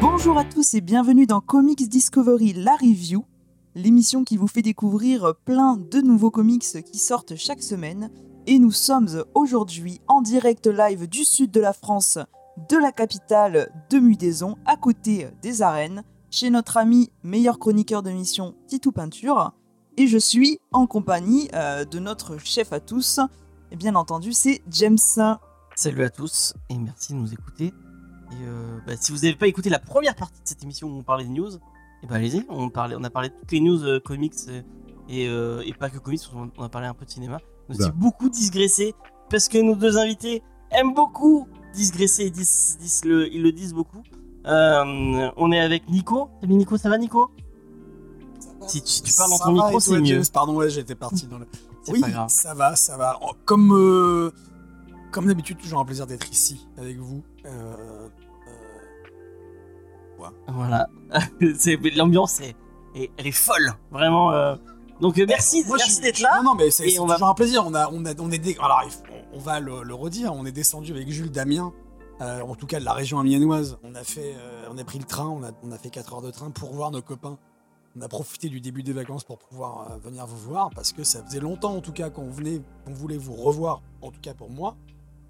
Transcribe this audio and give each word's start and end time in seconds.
Bonjour 0.00 0.38
à 0.38 0.44
tous 0.44 0.74
et 0.74 0.80
bienvenue 0.80 1.26
dans 1.26 1.40
Comics 1.40 1.88
Discovery 1.88 2.52
La 2.52 2.74
Review, 2.74 3.24
l'émission 3.76 4.24
qui 4.24 4.36
vous 4.36 4.48
fait 4.48 4.62
découvrir 4.62 5.36
plein 5.44 5.76
de 5.76 6.00
nouveaux 6.00 6.32
comics 6.32 6.82
qui 6.84 6.98
sortent 6.98 7.36
chaque 7.36 7.62
semaine. 7.62 8.10
Et 8.48 8.58
nous 8.58 8.72
sommes 8.72 9.24
aujourd'hui 9.34 10.00
en 10.08 10.20
direct 10.20 10.66
live 10.66 11.06
du 11.06 11.24
sud 11.24 11.52
de 11.52 11.60
la 11.60 11.72
France, 11.72 12.18
de 12.56 12.76
la 12.76 12.92
capitale 12.92 13.70
de 13.90 13.98
Mudaison, 13.98 14.56
à 14.64 14.76
côté 14.76 15.28
des 15.42 15.62
arènes, 15.62 16.02
chez 16.30 16.50
notre 16.50 16.76
ami 16.76 17.10
meilleur 17.22 17.58
chroniqueur 17.58 18.02
de 18.02 18.10
mission 18.10 18.54
Titou 18.66 18.92
Peinture. 18.92 19.52
Et 19.96 20.06
je 20.06 20.18
suis 20.18 20.58
en 20.72 20.86
compagnie 20.86 21.48
euh, 21.54 21.84
de 21.84 21.98
notre 21.98 22.38
chef 22.38 22.72
à 22.72 22.80
tous, 22.80 23.20
et 23.70 23.76
bien 23.76 23.94
entendu 23.94 24.32
c'est 24.32 24.62
James. 24.70 24.98
Salut 25.74 26.04
à 26.04 26.10
tous 26.10 26.54
et 26.70 26.78
merci 26.78 27.12
de 27.12 27.18
nous 27.18 27.32
écouter. 27.32 27.66
Et 27.66 28.44
euh, 28.46 28.78
bah, 28.86 28.94
si 28.98 29.12
vous 29.12 29.18
n'avez 29.18 29.36
pas 29.36 29.46
écouté 29.46 29.70
la 29.70 29.78
première 29.78 30.16
partie 30.16 30.42
de 30.42 30.48
cette 30.48 30.62
émission 30.62 30.88
où 30.88 30.98
on 30.98 31.02
parlait 31.02 31.24
de 31.24 31.30
news, 31.30 31.54
et 32.02 32.06
bah 32.06 32.16
allez-y, 32.16 32.44
on, 32.48 32.68
parlait, 32.68 32.96
on 32.98 33.04
a 33.04 33.10
parlé 33.10 33.28
de 33.28 33.34
toutes 33.34 33.52
les 33.52 33.60
news 33.60 33.82
euh, 33.84 34.00
comics 34.00 34.34
et, 35.08 35.28
euh, 35.28 35.62
et 35.64 35.72
pas 35.72 35.88
que 35.88 35.98
comics, 35.98 36.22
on, 36.34 36.50
on 36.58 36.64
a 36.64 36.68
parlé 36.68 36.88
un 36.88 36.94
peu 36.94 37.04
de 37.04 37.10
cinéma. 37.10 37.38
Oula. 37.68 37.78
aussi 37.78 37.90
beaucoup 37.92 38.28
digressé 38.28 38.94
parce 39.30 39.48
que 39.48 39.58
nos 39.58 39.74
deux 39.74 39.96
invités 39.98 40.42
aiment 40.70 40.94
beaucoup 40.94 41.48
digresser, 41.76 42.24
ils, 42.26 42.32
disent, 42.32 42.76
disent 42.80 43.04
le, 43.04 43.32
ils 43.32 43.42
le 43.42 43.52
disent 43.52 43.72
beaucoup. 43.74 44.02
Euh, 44.46 45.30
on 45.36 45.52
est 45.52 45.60
avec 45.60 45.88
Nico. 45.88 46.28
Salut 46.40 46.54
Nico, 46.54 46.76
ça 46.76 46.88
va 46.88 46.98
Nico? 46.98 47.30
Si 48.66 48.80
tu, 48.82 48.88
si 48.90 49.02
tu 49.02 49.12
parles 49.14 49.30
dans 49.30 49.38
ton 49.38 49.52
micro, 49.52 49.78
c'est 49.80 49.98
mieux. 50.00 50.06
James? 50.06 50.24
Pardon, 50.32 50.54
ouais, 50.56 50.70
j'étais 50.70 50.94
parti 50.94 51.26
dans 51.30 51.38
le. 51.38 51.46
Oui, 51.88 52.02
ça 52.28 52.54
va, 52.54 52.74
ça 52.74 52.96
va. 52.96 53.16
Oh, 53.22 53.30
Comme, 53.44 53.72
euh, 53.72 54.32
comme 55.12 55.26
d'habitude, 55.26 55.58
toujours 55.58 55.78
un 55.80 55.84
plaisir 55.84 56.06
d'être 56.06 56.28
ici 56.30 56.66
avec 56.78 56.96
vous. 56.98 57.22
Euh, 57.44 58.08
Voilà. 60.48 60.88
C'est- 61.58 61.78
L'ambiance 61.94 62.40
est, 62.40 62.56
est- 62.94 63.10
elle 63.16 63.26
est 63.26 63.32
folle, 63.32 63.74
vraiment. 63.90 64.32
euh. 64.32 64.56
Donc 65.00 65.18
euh, 65.18 65.26
merci, 65.28 65.62
moi, 65.66 65.76
merci 65.76 66.00
d'être 66.00 66.20
là. 66.20 66.30
Non, 66.38 66.50
non, 66.50 66.54
mais 66.56 66.70
c'est 66.70 66.84
va- 66.96 67.14
toujours 67.14 67.28
un 67.28 67.34
plaisir. 67.34 67.62
On 67.66 67.74
a, 67.74 67.88
on 67.92 68.04
a, 68.06 68.14
on 68.18 68.30
est 68.30 68.38
dé- 68.38 68.56
Alors, 68.60 68.82
on, 69.32 69.38
va 69.38 69.60
le, 69.60 69.94
redire. 69.94 70.32
On 70.32 70.44
est 70.46 70.52
descendu 70.52 70.92
avec 70.92 71.08
Jules 71.10 71.30
Damien, 71.30 71.72
euh, 72.20 72.40
en 72.40 72.54
tout 72.54 72.66
cas 72.66 72.80
de 72.80 72.84
la 72.84 72.92
région 72.92 73.18
amiénoise. 73.18 73.78
On 73.82 73.94
a 73.94 74.04
fait, 74.04 74.34
euh, 74.36 74.68
on 74.70 74.78
a 74.78 74.84
pris 74.84 74.98
le 74.98 75.04
train. 75.04 75.28
On 75.28 75.42
a, 75.42 75.50
on 75.62 75.72
a 75.72 75.78
fait 75.78 75.90
4 75.90 76.14
heures 76.14 76.22
de 76.22 76.30
train 76.30 76.50
pour 76.50 76.72
voir 76.72 76.90
nos 76.90 77.02
copains. 77.02 77.38
On 77.96 78.02
a 78.02 78.08
profité 78.08 78.48
du 78.48 78.60
début 78.60 78.82
des 78.82 78.92
vacances 78.92 79.24
pour 79.24 79.38
pouvoir 79.38 79.90
euh, 79.90 79.96
venir 79.98 80.26
vous 80.26 80.36
voir 80.36 80.70
parce 80.74 80.92
que 80.92 81.02
ça 81.02 81.22
faisait 81.24 81.40
longtemps, 81.40 81.76
en 81.76 81.80
tout 81.80 81.92
cas, 81.92 82.10
qu'on 82.10 82.30
venait, 82.30 82.60
qu'on 82.84 82.92
voulait 82.92 83.16
vous 83.16 83.34
revoir. 83.34 83.82
En 84.02 84.10
tout 84.10 84.20
cas 84.20 84.34
pour 84.34 84.50
moi 84.50 84.76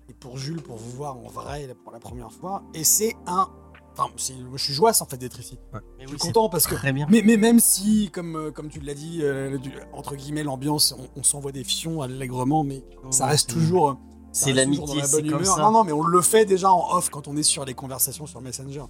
et 0.08 0.14
pour 0.14 0.36
Jules, 0.38 0.62
pour 0.62 0.77
vous 0.77 0.91
voir 0.91 1.16
en 1.16 1.28
vrai 1.28 1.75
pour 1.83 1.92
la 1.92 1.98
première 1.98 2.33
fois. 2.33 2.62
Et 2.75 2.84
c'est 2.84 3.14
un, 3.27 3.48
enfin, 3.97 4.11
je 4.16 4.62
suis 4.62 4.72
joyeux 4.75 4.94
en 5.00 5.05
fait 5.06 5.16
d'être 5.16 5.39
ici. 5.41 5.58
Mais 5.72 6.05
Je 6.05 6.08
suis 6.08 6.19
content 6.19 6.48
parce 6.48 6.66
que 6.66 6.75
Très 6.75 6.92
bien. 6.92 7.06
mais, 7.11 7.22
mais 7.25 7.36
même 7.36 7.61
si, 7.61 8.11
comme, 8.12 8.36
euh, 8.36 8.50
comme 8.50 8.69
tu 8.69 8.80
l'as 8.80 8.94
dit, 8.94 9.20
euh, 9.22 9.56
du- 9.58 9.72
entre 9.92 10.14
guillemets, 10.16 10.42
l'ambiance, 10.44 10.94
on, 10.98 11.20
on 11.20 11.22
s'envoie 11.22 11.53
des 11.53 11.64
fions 11.64 12.03
allègrement, 12.03 12.62
mais 12.64 12.84
ça 13.11 13.27
reste 13.27 13.50
toujours. 13.50 13.91
euh, 13.91 13.94
C'est 14.33 14.53
l'amitié, 14.53 14.98
la 15.00 15.06
c'est 15.06 15.22
bonne 15.22 15.30
comme 15.30 15.41
humeur. 15.42 15.55
ça. 15.56 15.62
Non, 15.62 15.70
non, 15.70 15.84
mais 15.84 15.92
on 15.92 16.03
le 16.03 16.20
fait 16.20 16.44
déjà 16.44 16.70
en 16.70 16.97
off 16.97 17.08
quand 17.11 17.27
on 17.28 17.36
est 17.36 17.42
sur 17.42 17.64
les 17.64 17.75
conversations 17.75 18.27
sur 18.27 18.41
Messenger. 18.41 18.84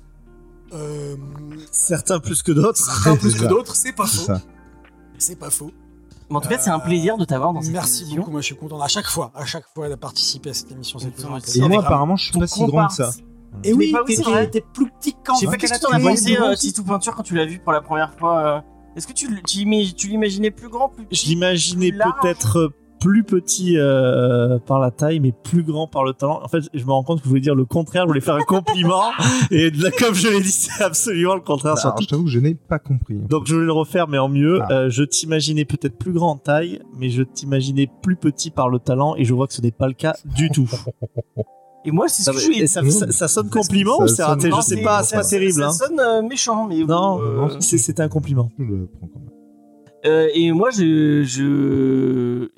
Euh, 0.72 1.16
Certains 1.70 2.18
plus 2.18 2.42
que 2.42 2.50
d'autres. 2.52 2.78
certains 2.78 3.16
plus 3.16 3.34
que 3.34 3.44
d'autres, 3.46 3.76
c'est 3.76 3.92
pas 3.92 4.06
faux. 4.06 4.32
C'est 5.18 5.36
pas 5.36 5.50
faux. 5.50 5.70
Mais 6.28 6.36
en 6.36 6.40
tout 6.40 6.48
cas, 6.48 6.58
c'est 6.58 6.70
un 6.70 6.80
plaisir 6.80 7.16
de 7.16 7.24
t'avoir 7.24 7.52
dans 7.52 7.62
cette 7.62 7.70
Merci 7.72 8.00
émission. 8.02 8.18
beaucoup. 8.18 8.32
Moi, 8.32 8.40
je 8.40 8.46
suis 8.46 8.56
content 8.56 8.80
à 8.80 8.88
chaque 8.88 9.06
fois, 9.06 9.30
à 9.36 9.44
chaque 9.44 9.64
fois 9.72 9.88
de 9.88 9.94
participer 9.94 10.50
à 10.50 10.54
cette 10.54 10.72
émission. 10.72 10.98
C'est 10.98 11.06
Et 11.06 11.10
toujours 11.12 11.30
moi. 11.30 11.38
Et 11.40 11.76
apparemment, 11.76 12.16
je 12.16 12.24
suis 12.24 12.38
pas 12.38 12.48
si 12.48 12.66
grand 12.66 12.88
que 12.88 12.94
ça. 12.94 13.12
Et 13.64 13.72
oui, 13.72 13.94
t'es 14.50 14.60
plus 14.72 14.90
petit 15.00 15.14
qu'en 15.24 15.34
Je 15.34 15.40
sais 15.40 15.46
pas 15.46 15.56
qu'est-ce 15.56 15.74
que 15.74 15.80
t'en 15.80 15.92
as 15.92 16.00
pensé, 16.00 16.36
euh, 16.40 16.54
Titou 16.54 16.84
Peinture, 16.84 17.14
quand 17.14 17.22
tu 17.22 17.34
l'as 17.34 17.46
vu 17.46 17.58
pour 17.58 17.72
la 17.72 17.80
première 17.80 18.12
fois. 18.14 18.38
euh, 18.38 18.60
Est-ce 18.96 19.06
que 19.06 19.12
tu, 19.12 19.28
l'imaginais 20.08 20.50
plus 20.50 20.68
grand, 20.68 20.88
plus 20.88 21.06
Je 21.10 21.26
l'imaginais 21.26 21.90
large 21.90 22.12
peut-être 22.20 22.72
plus 23.00 23.24
petit 23.24 23.76
euh, 23.76 24.58
par 24.58 24.78
la 24.78 24.90
taille, 24.90 25.20
mais 25.20 25.32
plus 25.32 25.62
grand 25.62 25.86
par 25.86 26.02
le 26.02 26.12
talent. 26.14 26.40
En 26.42 26.48
fait, 26.48 26.62
je 26.72 26.84
me 26.84 26.90
rends 26.90 27.02
compte 27.02 27.18
que 27.18 27.24
je 27.24 27.28
voulais 27.28 27.40
dire 27.40 27.54
le 27.54 27.64
contraire. 27.64 28.04
Je 28.04 28.08
voulais 28.08 28.20
faire 28.20 28.36
un 28.36 28.40
compliment. 28.46 29.10
et 29.50 29.70
là, 29.70 29.90
comme 29.98 30.14
je 30.14 30.28
l'ai 30.28 30.40
dit, 30.40 30.50
c'est 30.50 30.82
absolument 30.82 31.34
le 31.34 31.40
contraire. 31.40 31.74
Bah, 31.74 31.80
alors, 31.84 32.00
je 32.00 32.06
t'avoue 32.06 32.24
que 32.24 32.30
je 32.30 32.38
n'ai 32.38 32.54
pas 32.54 32.78
compris. 32.78 33.14
Donc, 33.16 33.46
je 33.46 33.54
vais 33.56 33.64
le 33.64 33.72
refaire, 33.72 34.08
mais 34.08 34.18
en 34.18 34.28
mieux. 34.28 34.60
Ah. 34.62 34.72
Euh, 34.72 34.90
je 34.90 35.02
t'imaginais 35.02 35.64
peut-être 35.64 35.98
plus 35.98 36.12
grand 36.12 36.30
en 36.32 36.36
taille, 36.36 36.80
mais 36.98 37.10
je 37.10 37.22
t'imaginais 37.22 37.88
plus 38.02 38.16
petit 38.16 38.50
par 38.50 38.68
le 38.68 38.78
talent, 38.78 39.14
et 39.16 39.24
je 39.24 39.34
vois 39.34 39.46
que 39.46 39.52
ce 39.52 39.60
n'est 39.60 39.72
pas 39.72 39.88
le 39.88 39.94
cas 39.94 40.14
du 40.24 40.50
tout. 40.50 40.68
Et 41.86 41.90
moi, 41.92 42.08
c'est 42.08 42.22
ce 42.24 42.32
Ça, 42.32 42.32
que 42.32 42.52
et 42.52 42.66
ça, 42.66 42.82
ça- 42.90 43.12
ça 43.12 43.28
sonne 43.28 43.48
compliment 43.48 43.98
Ça 43.98 44.04
ou 44.04 44.08
c'est 44.08 44.22
raté? 44.24 44.50
Je 44.50 44.60
sais 44.60 44.74
c'est- 44.76 44.82
pas, 44.82 45.02
c'est 45.04 45.10
ça- 45.16 45.22
pas 45.22 45.28
terrible. 45.28 45.52
Ça 45.52 45.66
hein. 45.68 45.72
sonne 45.72 46.00
euh, 46.00 46.20
méchant, 46.22 46.66
mais 46.66 46.78
Non, 46.84 47.20
euh, 47.22 47.36
non, 47.48 47.60
c'est 47.60 48.00
un 48.00 48.08
compliment. 48.08 48.50
Je 48.58 48.64
le 48.64 48.86
prends 48.86 49.06
quand 49.06 49.20
même. 49.20 49.30
euh, 50.04 50.28
et 50.34 50.50
moi, 50.52 50.70
je, 50.70 51.22
je, 51.24 52.48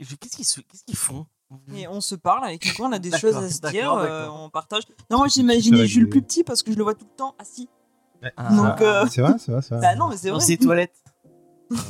je- 0.00 0.14
qu'est-ce 0.16 0.36
qu'ils, 0.36 0.44
se- 0.46 0.60
font? 0.94 1.26
Et 1.76 1.86
on 1.86 2.00
se 2.00 2.14
parle 2.14 2.44
avec 2.46 2.64
Nico, 2.64 2.82
on 2.84 2.92
a 2.92 2.98
des 2.98 3.10
choses 3.18 3.36
à 3.36 3.48
se 3.50 3.60
dire, 3.70 3.92
euh, 3.92 4.26
on 4.34 4.48
partage. 4.48 4.84
Non, 5.10 5.18
moi 5.18 5.28
j'imaginais 5.28 5.86
Jules 5.86 6.08
plus 6.08 6.22
petit 6.22 6.44
parce 6.44 6.62
que 6.62 6.72
je 6.72 6.78
le 6.78 6.82
vois 6.82 6.94
tout 6.94 7.04
le 7.04 7.14
temps 7.16 7.34
assis. 7.38 7.68
Ah, 8.38 8.54
Donc, 8.54 8.80
euh, 8.80 9.04
C'est 9.10 9.20
vrai, 9.20 9.34
c'est 9.38 9.52
vrai, 9.52 9.60
c'est 9.62 9.74
vrai. 9.74 9.80
Bah 9.82 9.94
non, 9.96 10.08
mais 10.08 10.16
c'est 10.16 10.28
dans 10.28 10.36
vrai. 10.36 10.44
ses 10.46 10.56
toilettes. 10.56 11.01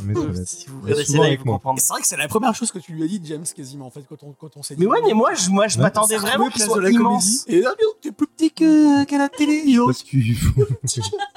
Mais 0.04 0.14
Si 0.46 0.66
vous 0.68 0.80
regardez 0.82 1.04
vous 1.04 1.58
c'est 1.78 1.88
vrai 1.92 2.00
que 2.00 2.06
c'est 2.06 2.16
la 2.16 2.28
première 2.28 2.54
chose 2.54 2.70
que 2.72 2.78
tu 2.78 2.92
lui 2.92 3.04
as 3.04 3.06
dit, 3.06 3.20
James, 3.24 3.44
quasiment, 3.54 3.86
en 3.86 3.90
fait, 3.90 4.02
quand 4.08 4.22
on, 4.22 4.32
quand 4.32 4.56
on 4.56 4.62
s'est 4.62 4.74
dit. 4.74 4.80
Mais 4.82 4.86
ouais, 4.86 5.00
mais 5.04 5.14
moi, 5.14 5.34
je, 5.34 5.50
moi, 5.50 5.68
je 5.68 5.78
m'attendais 5.78 6.16
vraiment 6.16 6.48
qu'il 6.48 6.62
soit 6.62 6.76
de 6.76 6.82
la 6.82 6.90
immense. 6.90 7.44
comédie. 7.44 7.58
Et 7.58 7.62
là, 7.62 7.72
t'es 8.00 8.12
plus 8.12 8.26
petit 8.26 8.50
que- 8.50 9.04
qu'à 9.04 9.18
la 9.18 9.28
télé, 9.28 9.62
yo. 9.66 9.86
Parce 9.86 10.02
faut. 10.02 10.62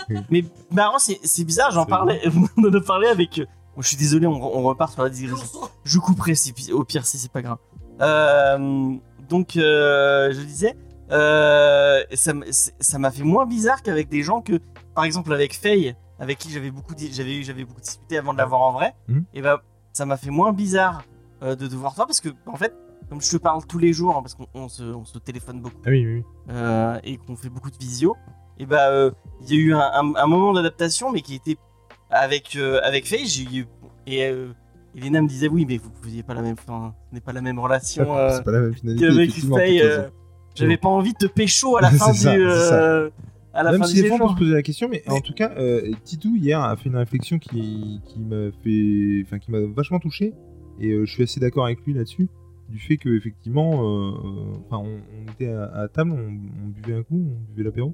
Mais 0.29 0.43
marrant, 0.71 0.99
c'est, 0.99 1.19
c'est 1.23 1.43
bizarre, 1.43 1.71
j'en 1.71 1.85
parlais, 1.85 2.21
on 2.57 2.67
en 2.67 2.73
a 2.73 2.81
parlé 2.81 3.07
avec. 3.07 3.41
Bon, 3.75 3.81
je 3.81 3.87
suis 3.87 3.97
désolé, 3.97 4.25
on, 4.27 4.33
on 4.33 4.63
repart 4.63 4.93
sur 4.93 5.03
la 5.03 5.09
digression. 5.09 5.59
Je 5.83 5.99
couperai 5.99 6.35
si, 6.35 6.53
au 6.71 6.83
pire 6.83 7.05
si 7.05 7.17
c'est 7.17 7.31
pas 7.31 7.41
grave. 7.41 7.57
Euh, 8.01 8.93
donc, 9.29 9.57
euh, 9.57 10.31
je 10.31 10.41
disais, 10.41 10.75
euh, 11.11 12.03
ça 12.13 12.97
m'a 12.99 13.11
fait 13.11 13.23
moins 13.23 13.45
bizarre 13.45 13.81
qu'avec 13.83 14.09
des 14.09 14.23
gens 14.23 14.41
que, 14.41 14.59
par 14.93 15.03
exemple, 15.03 15.33
avec 15.33 15.55
Faye, 15.55 15.95
avec 16.19 16.37
qui 16.37 16.51
j'avais 16.51 16.71
beaucoup, 16.71 16.93
j'avais, 16.97 17.43
j'avais 17.43 17.65
beaucoup 17.65 17.81
discuté 17.81 18.17
avant 18.17 18.33
de 18.33 18.37
la 18.37 18.45
voir 18.45 18.61
en 18.61 18.71
vrai, 18.71 18.93
Mhm. 19.07 19.25
et 19.33 19.41
ben, 19.41 19.57
ça 19.93 20.05
m'a 20.05 20.17
fait 20.17 20.29
moins 20.31 20.53
bizarre 20.53 21.03
euh, 21.43 21.55
de 21.55 21.67
te 21.67 21.75
voir 21.75 21.93
toi 21.95 22.05
parce 22.05 22.21
que, 22.21 22.29
en 22.45 22.55
fait, 22.55 22.73
comme 23.09 23.21
je 23.21 23.29
te 23.31 23.37
parle 23.37 23.65
tous 23.65 23.77
les 23.77 23.93
jours, 23.93 24.15
hein, 24.17 24.21
parce 24.21 24.33
qu'on 24.35 24.47
on 24.53 24.67
se, 24.69 24.83
on 24.83 25.05
se 25.05 25.17
téléphone 25.19 25.61
beaucoup 25.61 25.81
Ah 25.85 25.89
oui, 25.89 26.05
oui, 26.05 26.13
oui. 26.17 26.23
euh, 26.49 26.99
et 27.03 27.17
qu'on 27.17 27.35
fait 27.35 27.49
beaucoup 27.49 27.69
de 27.69 27.77
visio, 27.77 28.15
et 28.57 28.65
bah 28.65 28.89
euh, 28.89 29.11
il 29.41 29.49
y 29.53 29.57
a 29.57 29.61
eu 29.61 29.73
un, 29.73 29.79
un- 29.79 30.15
un 30.15 30.27
moment 30.27 30.53
d'adaptation, 30.53 31.11
mais 31.11 31.21
qui 31.21 31.35
était 31.35 31.57
avec 32.09 32.55
avec 32.83 33.05
Faye, 33.07 33.25
j'ai 33.27 33.43
eu 33.43 33.67
et 34.07 34.19
Elena 34.95 35.21
me 35.21 35.27
disait 35.27 35.49
oui, 35.49 35.65
mais 35.67 35.77
vous 35.77 35.91
n'aviez 36.05 36.23
pas 36.23 36.33
la 36.33 36.41
même, 36.41 36.55
n'est 37.11 37.19
pas 37.19 37.33
la 37.33 37.41
même 37.41 37.59
relation. 37.59 38.05
C'est 38.31 38.43
pas 38.45 38.51
la 38.51 38.59
même 38.61 38.73
finalité. 38.73 39.05
J'avais 40.55 40.77
pas 40.77 40.87
envie 40.87 41.11
de 41.11 41.17
te 41.17 41.25
pécho 41.25 41.75
à 41.75 41.81
la 41.81 41.91
fin 41.99 42.11
du 42.11 42.17
à 43.55 43.63
la 43.63 43.71
Même 43.71 43.81
fin 43.81 43.87
si 43.87 44.01
des 44.01 44.07
fois 44.09 44.17
on 44.21 44.27
peut 44.27 44.33
se 44.33 44.37
poser 44.37 44.53
la 44.53 44.61
question, 44.61 44.89
mais 44.89 45.01
en 45.07 45.21
tout 45.21 45.33
cas, 45.33 45.51
euh, 45.57 45.91
Titou 46.03 46.35
hier 46.35 46.61
a 46.61 46.75
fait 46.75 46.89
une 46.89 46.97
réflexion 46.97 47.39
qui, 47.39 48.01
qui 48.05 48.19
m'a 48.19 48.51
fait, 48.63 49.23
enfin 49.25 49.39
qui 49.39 49.49
m'a 49.51 49.59
vachement 49.61 49.99
touché, 49.99 50.33
et 50.79 50.91
euh, 50.91 51.05
je 51.05 51.11
suis 51.11 51.23
assez 51.23 51.39
d'accord 51.39 51.65
avec 51.65 51.79
lui 51.85 51.93
là-dessus, 51.93 52.27
du 52.69 52.79
fait 52.79 52.97
que 52.97 53.09
effectivement, 53.15 53.71
euh, 53.83 54.11
enfin 54.67 54.77
on, 54.83 54.99
on 55.19 55.31
était 55.31 55.49
à, 55.49 55.63
à 55.73 55.87
table, 55.87 56.11
on, 56.11 56.65
on 56.65 56.67
buvait 56.69 56.97
un 56.97 57.03
coup, 57.03 57.15
on 57.31 57.53
buvait 57.53 57.63
l'apéro, 57.63 57.93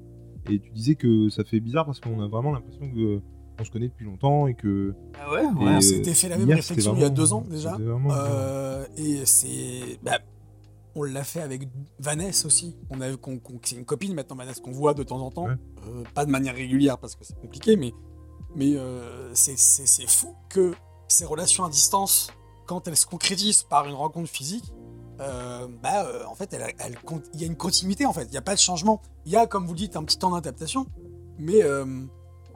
et 0.50 0.58
tu 0.58 0.70
disais 0.72 0.96
que 0.96 1.28
ça 1.28 1.44
fait 1.44 1.60
bizarre 1.60 1.86
parce 1.86 2.00
qu'on 2.00 2.20
a 2.20 2.26
vraiment 2.26 2.52
l'impression 2.52 2.90
que 2.92 3.20
on 3.60 3.64
se 3.64 3.70
connaît 3.70 3.88
depuis 3.88 4.06
longtemps 4.06 4.46
et 4.48 4.54
que 4.54 4.94
Ah 5.22 5.30
ouais. 5.30 5.42
On 5.56 5.80
s'était 5.80 6.14
fait 6.14 6.28
la 6.28 6.38
même 6.38 6.48
hier, 6.48 6.56
réflexion 6.56 6.94
il 6.96 7.02
y 7.02 7.04
a 7.04 7.10
deux 7.10 7.32
ans 7.32 7.44
déjà. 7.48 7.76
Euh, 7.78 8.84
et 8.96 9.24
c'est. 9.24 9.98
bah, 10.02 10.18
on 10.94 11.02
l'a 11.04 11.24
fait 11.24 11.40
avec 11.40 11.68
Vanessa 11.98 12.46
aussi. 12.46 12.76
On 12.90 13.00
a, 13.00 13.16
qu'on- 13.16 13.38
qu'on- 13.38 13.58
c'est 13.64 13.76
une 13.76 13.84
copine 13.84 14.14
maintenant, 14.14 14.36
Vanessa, 14.36 14.60
qu'on 14.60 14.72
voit 14.72 14.94
de 14.94 15.02
temps 15.02 15.20
en 15.20 15.30
temps. 15.30 15.46
Ouais. 15.46 15.56
Euh, 15.86 16.04
pas 16.14 16.24
de 16.26 16.30
manière 16.30 16.54
régulière 16.54 16.98
parce 16.98 17.14
que 17.14 17.24
c'est 17.24 17.38
compliqué, 17.40 17.76
mais, 17.76 17.92
mais 18.54 18.76
euh, 18.76 19.34
c'est, 19.34 19.56
c'est- 19.58 19.86
c'est 19.86 20.08
fou 20.08 20.34
que 20.48 20.72
ces 21.08 21.24
relations 21.24 21.64
à 21.64 21.70
distance, 21.70 22.28
quand 22.66 22.86
elles 22.88 22.96
se 22.96 23.06
concrétisent 23.06 23.62
par 23.64 23.86
une 23.86 23.94
rencontre 23.94 24.28
physique, 24.30 24.72
euh, 25.20 25.66
bah, 25.82 26.04
euh, 26.06 26.24
en 26.26 26.34
fait, 26.34 26.52
elle- 26.52 26.74
elle 26.78 26.96
il 27.34 27.40
y 27.40 27.44
a 27.44 27.46
une 27.46 27.56
continuité 27.56 28.06
en 28.06 28.12
fait. 28.12 28.24
Il 28.24 28.30
n'y 28.30 28.36
a 28.38 28.42
pas 28.42 28.54
de 28.54 28.60
changement. 28.60 29.00
Il 29.26 29.32
y 29.32 29.36
a, 29.36 29.46
comme 29.46 29.66
vous 29.66 29.74
dites, 29.74 29.96
un 29.96 30.04
petit 30.04 30.18
temps 30.18 30.30
d'adaptation, 30.30 30.86
mais 31.38 31.62
euh, 31.62 31.84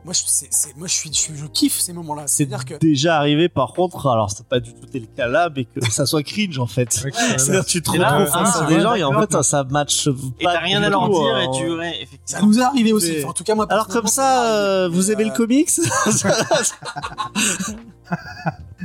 moi, 0.07 0.13
je, 0.15 0.23
c'est, 0.27 0.47
c'est- 0.51 0.75
moi 0.77 0.87
je, 0.87 0.93
suis, 0.95 1.11
je, 1.13 1.19
suis- 1.19 1.37
je 1.37 1.45
kiffe 1.47 1.79
ces 1.81 1.93
moments-là. 1.93 2.23
C'est 2.27 2.45
C'est-à-dire 2.47 2.65
que. 2.65 2.75
déjà 2.77 3.17
arrivé 3.19 3.49
par 3.51 3.73
contre, 3.75 4.07
alors 4.07 4.31
c'est 4.31 4.47
pas 4.47 4.61
du 4.61 4.73
tout 4.73 4.87
le 4.95 5.01
cas 5.01 5.27
là, 5.27 5.51
mais 5.55 5.65
que 5.65 5.91
ça 5.91 6.07
soit 6.07 6.23
cringe 6.23 6.59
en 6.59 6.67
fait. 6.69 7.03
Ouais. 7.05 7.11
C'est-à-dire 7.37 7.65
que 7.65 7.71
tu 7.71 7.83
te 7.83 7.95
Et 7.95 7.99
retrouves 7.99 8.27
face 8.33 8.57
ah, 8.61 8.65
à 8.65 8.67
des 8.69 8.81
gens 8.81 8.95
et 8.95 9.03
en 9.05 9.21
fait 9.21 9.43
ça 9.43 9.65
match 9.65 10.07
Et 10.41 10.45
pas 10.45 10.55
t'as 10.55 10.61
rien 10.61 10.83
à 10.83 10.89
leur 10.89 11.09
dire 11.11 11.35
hein. 11.35 11.41
et 11.53 11.57
tu 11.59 11.71
ouais, 11.77 11.91
Ça 11.91 12.03
effectivement. 12.03 12.47
nous 12.47 12.59
est 12.59 12.63
arrivé 12.63 12.93
aussi. 12.93 13.15
Enfin, 13.19 13.29
en 13.29 13.33
tout 13.33 13.45
cas, 13.45 13.55
moi. 13.57 13.67
Alors 13.69 13.89
comme 13.89 14.07
ça, 14.07 14.47
euh, 14.55 14.89
vous 14.89 15.11
aimez 15.11 15.25
le 15.25 15.31
Euh, 15.33 15.35
comics 15.35 15.71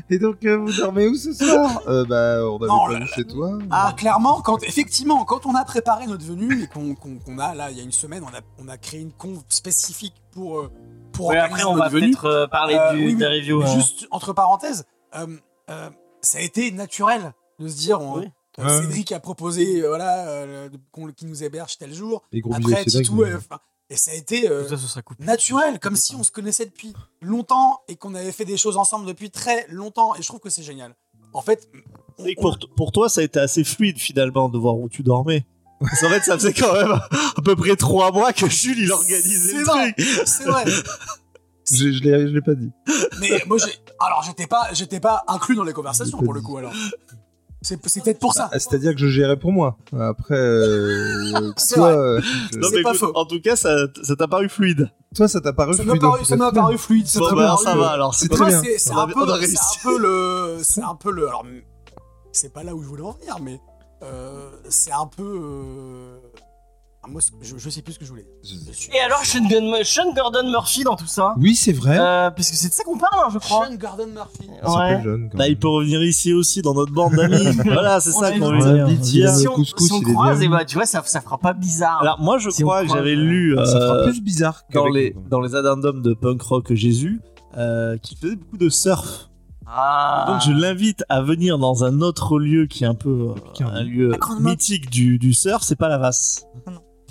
Et 0.09 0.19
donc, 0.19 0.43
euh, 0.45 0.57
vous 0.57 0.71
dormez 0.73 1.07
où 1.07 1.15
ce 1.15 1.33
soir? 1.33 1.81
Euh, 1.87 2.03
Bah, 2.05 2.39
on 2.49 2.57
avait 2.57 2.67
Non, 2.67 2.85
pas 2.87 2.93
là- 2.93 2.99
vu 2.99 3.07
chez 3.13 3.23
toi. 3.25 3.57
Ah, 3.69 3.93
clairement, 3.95 4.41
quand, 4.41 4.61
effectivement, 4.63 5.23
quand 5.25 5.45
on 5.45 5.53
a 5.55 5.63
préparé 5.63 6.07
notre 6.07 6.25
venue 6.25 6.63
et 6.63 6.67
qu'on 6.67 6.95
a, 7.39 7.53
là, 7.55 7.71
il 7.71 7.77
y 7.77 7.79
a 7.79 7.83
une 7.83 7.91
semaine, 7.91 8.23
on 8.23 8.35
a, 8.35 8.41
on 8.63 8.67
a 8.67 8.77
créé 8.77 8.99
une 9.01 9.11
conve 9.11 9.41
spécifique 9.49 10.15
pour, 10.31 10.59
euh, 10.59 10.71
pour 11.21 11.31
après 11.33 11.63
on 11.63 11.75
va 11.75 11.89
peut-être 11.89 12.25
euh, 12.25 12.47
parler 12.47 12.75
Euh, 12.75 12.93
du 12.93 13.05
oui, 13.07 13.15
des 13.15 13.25
oui. 13.25 13.37
reviews. 13.39 13.63
hein. 13.63 13.73
Juste 13.75 14.07
entre 14.11 14.33
parenthèses, 14.33 14.85
euh, 15.15 15.27
euh, 15.69 15.89
ça 16.21 16.37
a 16.37 16.41
été 16.41 16.71
naturel 16.71 17.33
de 17.59 17.67
se 17.67 17.77
dire, 17.77 18.01
on- 18.01 18.19
Oui. 18.19 18.25
euh, 18.59 18.63
Ouais. 18.63 18.81
Cédric 18.81 19.11
a 19.11 19.19
proposé, 19.19 19.81
euh, 19.83 19.87
voilà, 19.89 20.27
euh, 20.29 20.69
qu'on- 20.91 21.11
qu'il 21.11 21.27
nous 21.27 21.43
héberge 21.43 21.77
tel 21.77 21.93
jour. 21.93 22.23
Après, 22.53 22.85
Titou, 22.85 23.23
euh, 23.23 23.39
et 23.89 23.95
ça 23.97 24.11
a 24.11 24.13
été 24.15 24.49
euh, 24.49 24.67
ça, 24.77 25.01
naturel, 25.19 25.79
comme 25.79 25.95
si 25.95 26.15
on 26.15 26.23
se 26.23 26.31
connaissait 26.31 26.65
depuis 26.65 26.93
longtemps 27.21 27.81
et 27.87 27.95
qu'on 27.95 28.15
avait 28.15 28.31
fait 28.31 28.45
des 28.45 28.57
choses 28.57 28.77
ensemble 28.77 29.05
depuis 29.05 29.29
très 29.31 29.65
longtemps. 29.69 30.15
Et 30.15 30.21
je 30.21 30.27
trouve 30.27 30.39
que 30.39 30.49
c'est 30.49 30.63
génial. 30.63 30.95
En 31.33 31.41
fait, 31.41 31.69
on- 32.17 32.25
Et 32.25 32.35
pour, 32.35 32.57
pour 32.75 32.91
toi, 32.91 33.09
ça 33.09 33.21
a 33.21 33.23
été 33.23 33.39
assez 33.39 33.63
fluide 33.63 33.97
finalement 33.97 34.49
de 34.49 34.57
voir 34.57 34.77
où 34.77 34.89
tu 34.89 35.01
dormais. 35.03 35.45
Parce 35.81 35.99
qu'en 35.99 36.09
fait, 36.09 36.21
ça 36.23 36.37
faisait 36.37 36.53
quand 36.53 36.73
même 36.73 36.91
à 36.91 37.41
peu 37.43 37.55
près 37.55 37.75
trois 37.75 38.11
mois 38.11 38.31
que 38.33 38.47
Jules 38.49 38.77
il 38.79 38.91
organisait 38.91 39.51
C'est 39.51 39.57
le 39.57 39.63
vrai. 39.65 39.93
truc. 39.93 40.07
c'est 40.25 40.45
vrai. 40.45 40.63
Je, 41.71 41.89
je 41.91 42.03
l'ai 42.03 42.27
je 42.27 42.33
l'ai 42.33 42.41
pas 42.41 42.53
dit. 42.55 42.69
Mais 43.21 43.29
moi, 43.47 43.57
j'ai. 43.57 43.71
Alors, 43.99 44.23
j'étais 44.25 44.45
pas, 44.47 44.67
j'étais 44.73 44.99
pas 44.99 45.23
inclus 45.27 45.55
dans 45.55 45.63
les 45.63 45.71
conversations 45.71 46.17
pour 46.17 46.33
le 46.33 46.41
coup, 46.41 46.57
alors. 46.57 46.73
C'est 47.61 47.79
c'est 47.87 48.03
peut-être 48.03 48.19
pour 48.19 48.33
ça. 48.33 48.49
Ah, 48.51 48.59
C'est-à-dire 48.59 48.91
que 48.93 48.97
je 48.97 49.07
gérais 49.07 49.37
pour 49.37 49.51
moi. 49.53 49.77
Après, 49.97 50.35
euh, 50.35 51.51
C'est 51.57 51.75
toi, 51.75 51.93
vrai. 51.93 51.97
euh, 51.97 52.21
je- 52.51 52.57
Non, 52.57 52.67
C'est 52.69 52.75
mais 52.77 52.81
pas 52.81 52.89
écoute, 52.89 52.99
faux. 52.99 53.11
En 53.15 53.25
tout 53.25 53.39
cas, 53.39 53.55
ça 53.55 53.75
ça 54.03 54.15
t'a 54.17 54.27
paru 54.27 54.49
fluide. 54.49 54.89
toi, 55.15 55.27
ça 55.29 55.39
t'a 55.39 55.53
paru 55.53 55.75
Ça 55.75 55.83
m'a 55.83 55.91
fluide, 55.91 56.01
paru, 56.01 56.25
ça 56.25 56.35
m'a 56.35 56.51
paru 56.51 56.77
fluide. 56.77 57.07
ça 57.07 57.19
Bon, 57.19 57.29
m'a 57.29 57.35
bah, 57.35 57.47
paru- 57.55 57.63
ça 57.63 57.75
va 57.75 57.89
alors. 57.91 58.15
C'est 58.15 58.23
C'est 58.25 58.29
très 58.29 58.45
bien. 58.47 58.61
c'est 58.77 58.91
un, 58.91 58.97
un 58.97 59.07
peu 59.07 59.25
le. 59.99 60.57
C'est 60.63 60.81
un 60.81 60.95
peu 60.95 61.11
le. 61.11 61.27
Alors, 61.27 61.45
c'est 62.33 62.51
pas 62.51 62.63
là 62.63 62.73
où 62.75 62.81
je 62.81 62.87
voulais 62.87 63.03
en 63.03 63.11
venir, 63.11 63.37
mais. 63.41 63.61
Euh, 64.03 64.49
c'est 64.69 64.91
un 64.91 65.07
peu. 65.07 65.23
euh, 65.23 66.17
moi, 67.07 67.19
je, 67.41 67.55
je 67.57 67.69
sais 67.71 67.81
plus 67.81 67.93
ce 67.93 67.99
que 67.99 68.05
je 68.05 68.11
voulais 68.11 68.27
dire. 68.43 68.59
Et 68.93 68.99
alors 68.99 69.25
Sean, 69.25 69.47
Gun- 69.47 69.83
Sean 69.83 70.13
Gordon 70.13 70.47
Murphy 70.51 70.83
dans 70.83 70.95
tout 70.95 71.07
ça 71.07 71.33
Oui, 71.39 71.55
c'est 71.55 71.71
vrai. 71.71 71.97
euh, 71.99 72.29
Parce 72.29 72.51
que 72.51 72.55
c'est 72.55 72.67
de 72.69 72.73
ça 72.73 72.83
qu'on 72.83 72.97
parle, 72.99 73.25
hein, 73.25 73.29
je 73.33 73.39
crois. 73.39 73.65
Sean 73.65 73.73
Gordon 73.75 74.05
Murphy. 74.13 74.47
Ouais. 74.49 75.01
Quand 75.03 75.37
Bah, 75.37 75.47
il 75.47 75.57
peut 75.57 75.67
revenir 75.67 76.03
ici 76.03 76.31
aussi 76.31 76.61
dans 76.61 76.75
notre 76.75 76.91
bande 76.93 77.15
d'amis. 77.15 77.43
voilà, 77.65 77.99
c'est 77.99 78.15
On 78.15 78.19
ça 78.19 78.31
qu'on 78.37 78.51
veut 78.51 78.83
dire. 78.83 78.87
il 78.87 79.29
Si 79.29 79.47
on, 79.47 79.53
couscous, 79.55 79.87
si 79.87 79.93
on 79.93 80.01
croise, 80.13 80.43
et 80.43 80.47
bah, 80.47 80.63
tu 80.63 80.75
vois, 80.75 80.85
ça, 80.85 81.01
ça 81.03 81.21
fera 81.21 81.39
pas 81.39 81.53
bizarre. 81.53 82.01
Alors 82.01 82.19
moi, 82.19 82.37
je 82.37 82.51
Si 82.51 82.61
crois 82.61 82.83
que 82.83 82.89
j'avais 82.89 83.15
euh, 83.15 83.23
lu 83.23 83.55
Ça 83.65 83.79
fera 83.79 84.03
plus 84.03 84.21
bizarre 84.21 84.61
dans 84.71 84.85
les 84.87 85.15
dans 85.27 85.41
les 85.41 85.55
addendums 85.55 86.03
de 86.03 86.13
punk 86.13 86.39
rock 86.43 86.71
Jésus 86.71 87.19
euh, 87.57 87.97
qu'il 87.97 88.15
faisait 88.19 88.35
beaucoup 88.35 88.57
de 88.57 88.69
surf. 88.69 89.30
Ah. 89.73 90.25
Donc 90.27 90.41
je 90.41 90.51
l'invite 90.51 91.03
à 91.09 91.21
venir 91.21 91.57
dans 91.57 91.83
un 91.83 92.01
autre 92.01 92.37
lieu 92.39 92.65
qui 92.65 92.83
est 92.83 92.87
un 92.87 92.93
peu 92.95 93.33
euh, 93.61 93.65
un 93.65 93.83
lieu 93.83 94.11
mythique 94.39 94.89
du, 94.89 95.17
du 95.17 95.33
surf, 95.33 95.63
c'est 95.63 95.75
pas 95.75 95.87
la 95.89 95.97
Vasse. 95.97 96.45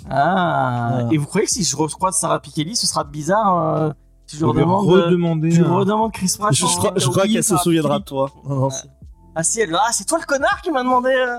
Ah. 0.09 0.89
Voilà. 0.93 1.07
Et 1.13 1.17
vous 1.17 1.25
croyez 1.25 1.45
que 1.47 1.53
si 1.53 1.63
je 1.63 1.75
recroise 1.75 2.15
Sarah 2.15 2.39
Pikeli, 2.39 2.75
ce 2.75 2.87
sera 2.87 3.03
bizarre 3.03 3.57
euh, 3.77 3.89
si 4.27 4.35
je 4.37 4.41
Je 4.41 4.45
lui 4.45 4.53
vais 4.53 4.61
redemande, 4.61 4.87
euh, 4.89 5.05
redemander. 5.05 5.51
je 5.51 5.63
redemande 5.63 6.11
Chris 6.11 6.33
Pratt 6.39 6.53
Je, 6.53 6.65
crois, 6.65 6.93
je 6.95 7.31
qu'elle 7.31 7.43
se 7.43 7.57
souviendra 7.57 7.99
de 7.99 8.03
toi. 8.05 8.31
Non, 8.47 8.55
non, 8.55 8.69
c'est- 8.69 8.87
Ah 9.35 9.43
si, 9.43 9.59
elle, 9.61 9.73
ah 9.75 9.89
c'est 9.91 10.05
toi 10.05 10.19
le 10.19 10.25
connard 10.25 10.61
qui 10.61 10.71
m'a 10.71 10.83
demandé. 10.83 11.09
euh. 11.09 11.37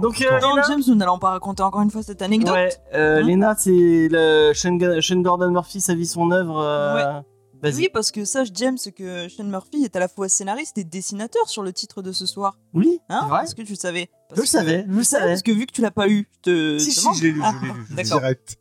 Donc 0.00 0.20
euh, 0.22 0.40
Non, 0.40 0.50
Léna 0.56 0.62
James, 0.68 0.80
nous 0.88 0.94
n'allons 0.94 1.18
pas 1.18 1.30
raconter 1.30 1.62
encore 1.62 1.82
une 1.82 1.90
fois 1.90 2.02
cette 2.02 2.22
anecdote. 2.22 2.54
Ouais, 2.54 2.70
euh, 2.94 3.18
Hein 3.20 3.22
Léna, 3.26 3.54
c'est 3.58 4.08
le 4.10 4.52
Sean, 4.54 5.20
Gordon 5.22 5.50
Murphy, 5.50 5.80
sa 5.82 5.94
vie, 5.94 6.06
son 6.06 6.30
œuvre. 6.30 6.58
euh, 6.58 6.94
Vas-y. 6.94 7.22
Oui, 7.62 7.88
parce 7.92 8.10
que 8.10 8.24
sache, 8.24 8.48
James, 8.54 8.78
que 8.96 9.28
Sean 9.28 9.44
Murphy 9.44 9.84
est 9.84 9.94
à 9.96 10.00
la 10.00 10.08
fois 10.08 10.28
scénariste 10.28 10.78
et 10.78 10.84
dessinateur 10.84 11.48
sur 11.48 11.62
le 11.62 11.72
titre 11.72 12.02
de 12.02 12.10
ce 12.12 12.26
soir. 12.26 12.58
Oui, 12.74 12.98
Hein 13.08 13.20
c'est 13.22 13.28
vrai. 13.28 13.44
Est-ce 13.44 13.54
que 13.54 13.62
tu 13.62 13.72
le 13.72 13.76
savais? 13.76 14.10
Je 14.34 14.40
le 14.40 14.46
savais, 14.46 14.84
je 14.88 14.92
le 14.96 15.04
savais. 15.04 15.26
Parce 15.28 15.42
que 15.42 15.52
vu 15.52 15.66
que 15.66 15.72
tu 15.72 15.80
l'as 15.80 15.90
pas 15.92 16.08
eu, 16.08 16.28
je 16.36 16.40
te 16.40 16.78
Si, 16.78 16.92
si, 16.92 17.06
je 17.14 17.22
l'ai 17.22 17.30
lu, 17.32 17.40
Ah, 17.44 17.52
je 17.60 17.66
l'ai 17.66 17.72
lu. 17.72 17.74
je 17.74 17.78
l'ai 17.78 17.88
lu. 17.90 17.94
D'accord. 17.96 18.20
Direct. 18.20 18.56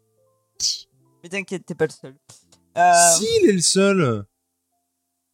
Mais 1.23 1.29
t'inquiète, 1.29 1.65
t'es 1.65 1.75
pas 1.75 1.85
le 1.85 1.91
seul. 1.91 2.15
Euh, 2.77 2.93
Si, 3.17 3.25
il 3.43 3.49
est 3.49 3.53
le 3.53 3.61
seul. 3.61 4.25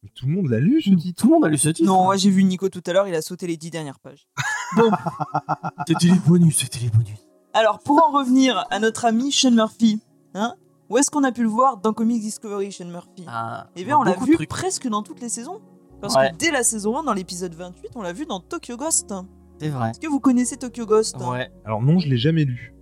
Mais 0.02 0.10
tout 0.14 0.26
le 0.26 0.32
monde 0.32 0.48
l'a 0.48 0.60
lu, 0.60 0.80
ce 0.80 0.90
titre. 0.90 1.20
Tout 1.22 1.26
le 1.28 1.34
monde 1.34 1.44
a 1.44 1.48
lu 1.48 1.58
ce 1.58 1.68
titre. 1.70 1.86
Non, 1.86 2.06
ouais, 2.08 2.18
j'ai 2.18 2.30
vu 2.30 2.44
Nico 2.44 2.68
tout 2.68 2.82
à 2.86 2.92
l'heure, 2.92 3.08
il 3.08 3.14
a 3.14 3.20
sauté 3.22 3.46
les 3.46 3.56
dix 3.56 3.70
dernières 3.70 3.98
pages. 3.98 4.28
C'était 5.86 6.06
les 6.08 6.18
bonus, 6.26 6.58
c'était 6.58 6.78
les 6.80 6.90
bonus. 6.90 7.18
Alors, 7.54 7.78
pour 7.80 8.02
en 8.04 8.10
revenir 8.12 8.64
à 8.70 8.78
notre 8.78 9.04
ami 9.06 9.32
Sean 9.32 9.50
Murphy, 9.50 10.00
hein, 10.34 10.54
où 10.90 10.98
est-ce 10.98 11.10
qu'on 11.10 11.24
a 11.24 11.32
pu 11.32 11.42
le 11.42 11.48
voir 11.48 11.78
dans 11.78 11.92
Comics 11.92 12.20
Discovery, 12.22 12.72
Sean 12.72 12.86
Murphy? 12.86 13.24
Ah, 13.26 13.68
Eh 13.76 13.84
bien, 13.84 13.98
on 13.98 14.02
l'a 14.02 14.16
vu 14.16 14.36
presque 14.46 14.88
dans 14.88 15.02
toutes 15.02 15.20
les 15.20 15.28
saisons. 15.28 15.60
Parce 16.00 16.14
Ouais. 16.14 16.30
que 16.30 16.36
dès 16.36 16.50
la 16.52 16.62
saison 16.62 16.96
1, 16.98 17.02
dans 17.02 17.12
l'épisode 17.12 17.54
28, 17.54 17.90
on 17.96 18.02
l'a 18.02 18.12
vu 18.12 18.24
dans 18.24 18.40
Tokyo 18.40 18.76
Ghost. 18.76 19.12
C'est 19.60 19.68
vrai. 19.68 19.90
Est-ce 19.90 19.98
que 20.00 20.06
vous 20.06 20.20
connaissez 20.20 20.56
Tokyo 20.56 20.86
Ghost? 20.86 21.16
Ouais. 21.20 21.50
Alors 21.64 21.82
non, 21.82 21.98
je 21.98 22.08
l'ai 22.08 22.16
jamais 22.16 22.44
lu. 22.44 22.72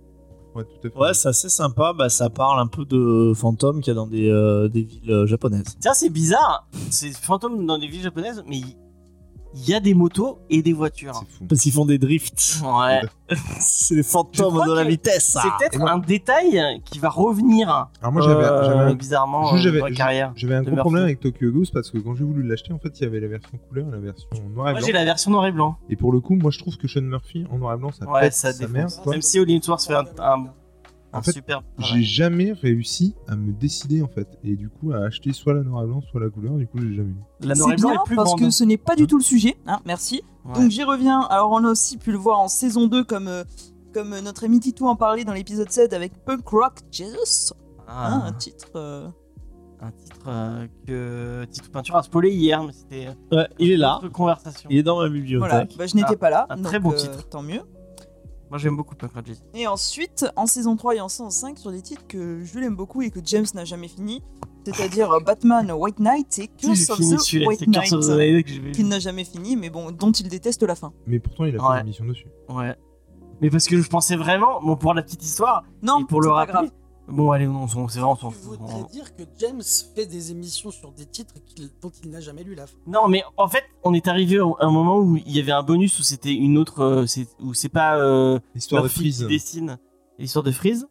Ouais, 0.53 0.63
tout 0.63 0.87
à 0.87 0.89
fait. 0.91 0.97
Ouais, 0.97 1.13
c'est 1.13 1.29
assez 1.29 1.49
sympa. 1.49 1.93
Bah, 1.93 2.09
ça 2.09 2.29
parle 2.29 2.59
un 2.59 2.67
peu 2.67 2.85
de 2.85 3.33
fantômes 3.35 3.81
qu'il 3.81 3.91
y 3.91 3.91
a 3.91 3.95
dans 3.95 4.07
des, 4.07 4.29
euh, 4.29 4.67
des 4.69 4.83
villes 4.83 5.11
euh, 5.11 5.25
japonaises. 5.25 5.75
Tiens, 5.79 5.93
c'est 5.95 6.09
bizarre. 6.09 6.67
C'est 6.91 7.09
fantôme 7.15 7.65
dans 7.65 7.77
des 7.79 7.87
villes 7.87 8.01
japonaises, 8.03 8.43
mais 8.47 8.61
il 9.59 9.69
y 9.69 9.73
a 9.73 9.79
des 9.79 9.93
motos 9.93 10.39
et 10.49 10.61
des 10.61 10.73
voitures. 10.73 11.23
Parce 11.49 11.61
qu'ils 11.61 11.71
font 11.71 11.85
des 11.85 11.97
drifts. 11.97 12.61
Ouais. 12.63 13.01
c'est 13.59 13.95
les 13.95 14.03
fantômes 14.03 14.61
de 14.67 14.73
la 14.73 14.83
vitesse. 14.83 15.37
C'est 15.41 15.49
peut-être 15.57 15.81
un 15.85 15.97
détail 15.97 16.81
qui 16.85 16.99
va 16.99 17.09
revenir 17.09 17.89
Alors 18.01 18.13
moi, 18.13 18.21
j'avais 18.21 18.43
euh, 18.45 18.93
bizarrement 18.93 19.55
j'avais- 19.57 19.91
carrière. 19.93 20.31
j'avais 20.35 20.55
un 20.55 20.61
gros 20.61 20.71
Murphy. 20.71 20.81
problème 20.81 21.03
avec 21.03 21.19
Tokyo 21.19 21.51
Ghost 21.51 21.73
parce 21.73 21.91
que 21.91 21.97
quand 21.97 22.15
j'ai 22.15 22.23
voulu 22.23 22.43
l'acheter, 22.43 22.71
en 22.73 22.79
fait, 22.79 22.99
il 22.99 23.03
y 23.03 23.05
avait 23.05 23.19
la 23.19 23.27
version 23.27 23.57
couleur 23.67 23.87
et 23.87 23.91
la 23.91 23.97
version 23.99 24.27
noir 24.53 24.69
et 24.69 24.71
Moi 24.71 24.79
blanc. 24.79 24.85
j'ai 24.85 24.93
la 24.93 25.05
version 25.05 25.31
noir 25.31 25.45
et 25.47 25.51
blanc. 25.51 25.77
Et 25.89 25.95
pour 25.95 26.11
le 26.11 26.19
coup, 26.19 26.35
moi, 26.35 26.51
je 26.51 26.59
trouve 26.59 26.77
que 26.77 26.87
Sean 26.87 27.01
Murphy 27.01 27.45
en 27.51 27.57
noir 27.57 27.73
et 27.73 27.77
blanc, 27.77 27.91
ça 27.91 28.05
Ouais, 28.09 28.21
pète 28.21 28.33
ça 28.33 28.53
sa 28.53 28.67
mère. 28.67 28.87
Même 29.07 29.21
si 29.21 29.39
Olin 29.39 29.59
Wars 29.67 29.81
fait 29.81 29.93
un, 29.95 30.05
un, 30.19 30.45
un 31.13 31.19
En 31.19 31.21
fait, 31.21 31.31
super. 31.31 31.61
J'ai 31.79 32.01
jamais 32.03 32.51
réussi 32.51 33.15
à 33.27 33.35
me 33.35 33.53
décider 33.53 34.01
en 34.01 34.07
fait, 34.07 34.27
et 34.43 34.55
du 34.55 34.69
coup 34.69 34.91
à 34.91 34.97
acheter 35.05 35.31
soit 35.33 35.53
la 35.53 35.63
noir 35.63 35.83
et 35.83 35.87
blanc, 35.87 36.01
soit 36.01 36.19
la 36.19 36.29
couleur. 36.29 36.55
Du 36.55 36.67
coup, 36.67 36.79
j'ai 36.79 36.95
jamais. 36.95 37.13
La 37.41 37.55
noir 37.55 37.69
C'est 37.69 37.73
et 37.73 37.77
blanc 37.77 37.89
bien 37.91 38.01
est 38.01 38.05
plus 38.05 38.15
parce 38.15 38.29
grande. 38.29 38.39
que 38.41 38.49
ce 38.49 38.63
n'est 38.63 38.77
pas 38.77 38.95
du 38.95 39.07
tout 39.07 39.17
le 39.17 39.23
sujet. 39.23 39.55
Hein, 39.67 39.79
merci. 39.85 40.21
Ouais. 40.45 40.53
Donc 40.55 40.69
j'y 40.71 40.83
reviens. 40.83 41.21
Alors 41.29 41.51
on 41.51 41.63
a 41.63 41.71
aussi 41.71 41.97
pu 41.97 42.11
le 42.11 42.17
voir 42.17 42.39
en 42.39 42.47
saison 42.47 42.87
2 42.87 43.03
comme, 43.03 43.27
euh, 43.27 43.43
comme 43.93 44.13
euh, 44.13 44.21
notre 44.21 44.43
ami 44.45 44.59
Titou 44.59 44.87
en 44.87 44.95
parlait 44.95 45.23
dans 45.25 45.33
l'épisode 45.33 45.71
7 45.71 45.93
avec 45.93 46.13
Punk 46.25 46.47
Rock 46.47 46.79
Jesus. 46.91 47.53
Ah, 47.87 48.07
Hein, 48.13 48.23
un 48.25 48.33
titre. 48.33 48.67
euh, 48.75 49.07
un 49.79 49.91
titre 49.91 50.25
euh, 50.27 50.67
que 50.87 51.45
Tito 51.51 51.69
Peinture 51.71 51.95
a 51.97 52.03
spoilé 52.03 52.31
hier, 52.31 52.63
mais 52.63 52.73
c'était 52.73 53.09
Ouais, 53.31 53.47
il 53.59 53.71
est 53.71 53.77
là. 53.77 54.01
conversation. 54.11 54.67
Il 54.71 54.77
est 54.79 54.83
dans 54.83 54.95
ma 54.95 55.07
Voilà, 55.07 55.13
bibliothèque. 55.13 55.75
bah, 55.77 55.85
je 55.85 55.95
n'étais 55.95 56.15
pas 56.17 56.29
là. 56.31 56.47
un 56.49 56.55
donc, 56.57 56.65
très 56.65 56.79
beau 56.79 56.91
euh, 56.93 56.95
titre. 56.97 57.29
Tant 57.29 57.43
mieux. 57.43 57.61
Moi 58.49 58.57
j'aime 58.59 58.75
beaucoup 58.77 58.95
Punk 58.95 59.13
Rock 59.13 59.25
Jesus. 59.25 59.41
Et 59.53 59.67
ensuite, 59.67 60.25
en 60.35 60.45
saison 60.45 60.75
3 60.77 60.95
et 60.95 61.01
en 61.01 61.09
saison 61.09 61.29
5, 61.29 61.57
sur 61.57 61.71
des 61.71 61.81
titres 61.81 62.07
que 62.07 62.43
je 62.43 62.59
l'aime 62.59 62.75
beaucoup 62.75 63.01
et 63.01 63.09
que 63.11 63.19
James 63.23 63.45
n'a 63.53 63.65
jamais 63.65 63.87
fini, 63.89 64.23
c'est-à-dire 64.63 65.09
Batman 65.25 65.71
White 65.71 65.99
Knight 65.99 66.39
et 66.39 66.41
Si, 66.43 66.49
Curse 66.57 66.77
j'ai 67.27 67.39
of 67.39 67.43
the 67.43 67.47
White 67.47 67.67
Knight, 67.67 68.73
qu'il 68.73 68.87
n'a 68.87 68.99
jamais 68.99 69.23
fini, 69.25 69.55
mais 69.57 69.69
bon, 69.69 69.91
dont 69.91 70.11
il 70.11 70.29
déteste 70.29 70.63
la 70.63 70.75
fin. 70.75 70.93
Mais 71.05 71.19
pourtant, 71.19 71.45
il 71.45 71.55
a 71.55 71.59
fait 71.59 71.65
Ouais. 71.65 71.75
une 71.75 71.85
émission 71.87 72.05
dessus. 72.05 72.27
Ouais. 72.49 72.75
Mais 73.41 73.49
parce 73.49 73.67
que 73.67 73.79
je 73.81 73.87
pensais 73.89 74.15
vraiment, 74.15 74.61
bon 74.61 74.75
pour 74.77 74.93
la 74.93 75.03
petite 75.03 75.23
histoire, 75.23 75.63
Non, 75.83 75.99
et 75.99 76.05
pour 76.05 76.21
le 76.21 76.29
grave. 76.29 76.71
Bon 77.09 77.31
allez, 77.31 77.47
non, 77.47 77.63
on- 77.75 77.87
c'est 77.87 77.99
vraiment 77.99 78.17
on 78.21 78.83
dire 78.91 79.15
que 79.15 79.23
James 79.39 79.61
fait 79.95 80.05
des 80.05 80.31
émissions 80.31 80.71
sur 80.71 80.91
des 80.91 81.05
titres 81.05 81.33
dont 81.81 81.91
il 82.03 82.09
n'a 82.09 82.19
jamais 82.19 82.43
lu 82.43 82.53
la 82.53 82.67
fin. 82.67 82.75
Non, 82.85 83.07
mais 83.07 83.23
en 83.37 83.47
fait, 83.47 83.63
on 83.83 83.93
est 83.93 84.07
arrivé 84.09 84.37
à 84.39 84.65
un 84.65 84.71
moment 84.71 84.99
où 84.99 85.15
il 85.15 85.31
y 85.31 85.39
avait 85.39 85.53
un 85.53 85.63
bonus 85.63 85.97
où 85.99 86.03
c'était 86.03 86.33
une 86.33 86.57
autre, 86.57 86.81
euh, 86.81 87.05
où 87.39 87.53
c'est 87.53 87.69
pas 87.69 87.97
euh, 87.97 88.39
L'histoire 88.55 88.83
de 88.83 88.89
Freeze. 88.89 89.19
qui 89.21 89.27
dessine 89.27 89.77
l'histoire 90.19 90.43
de 90.43 90.51
Freeze. 90.51 90.87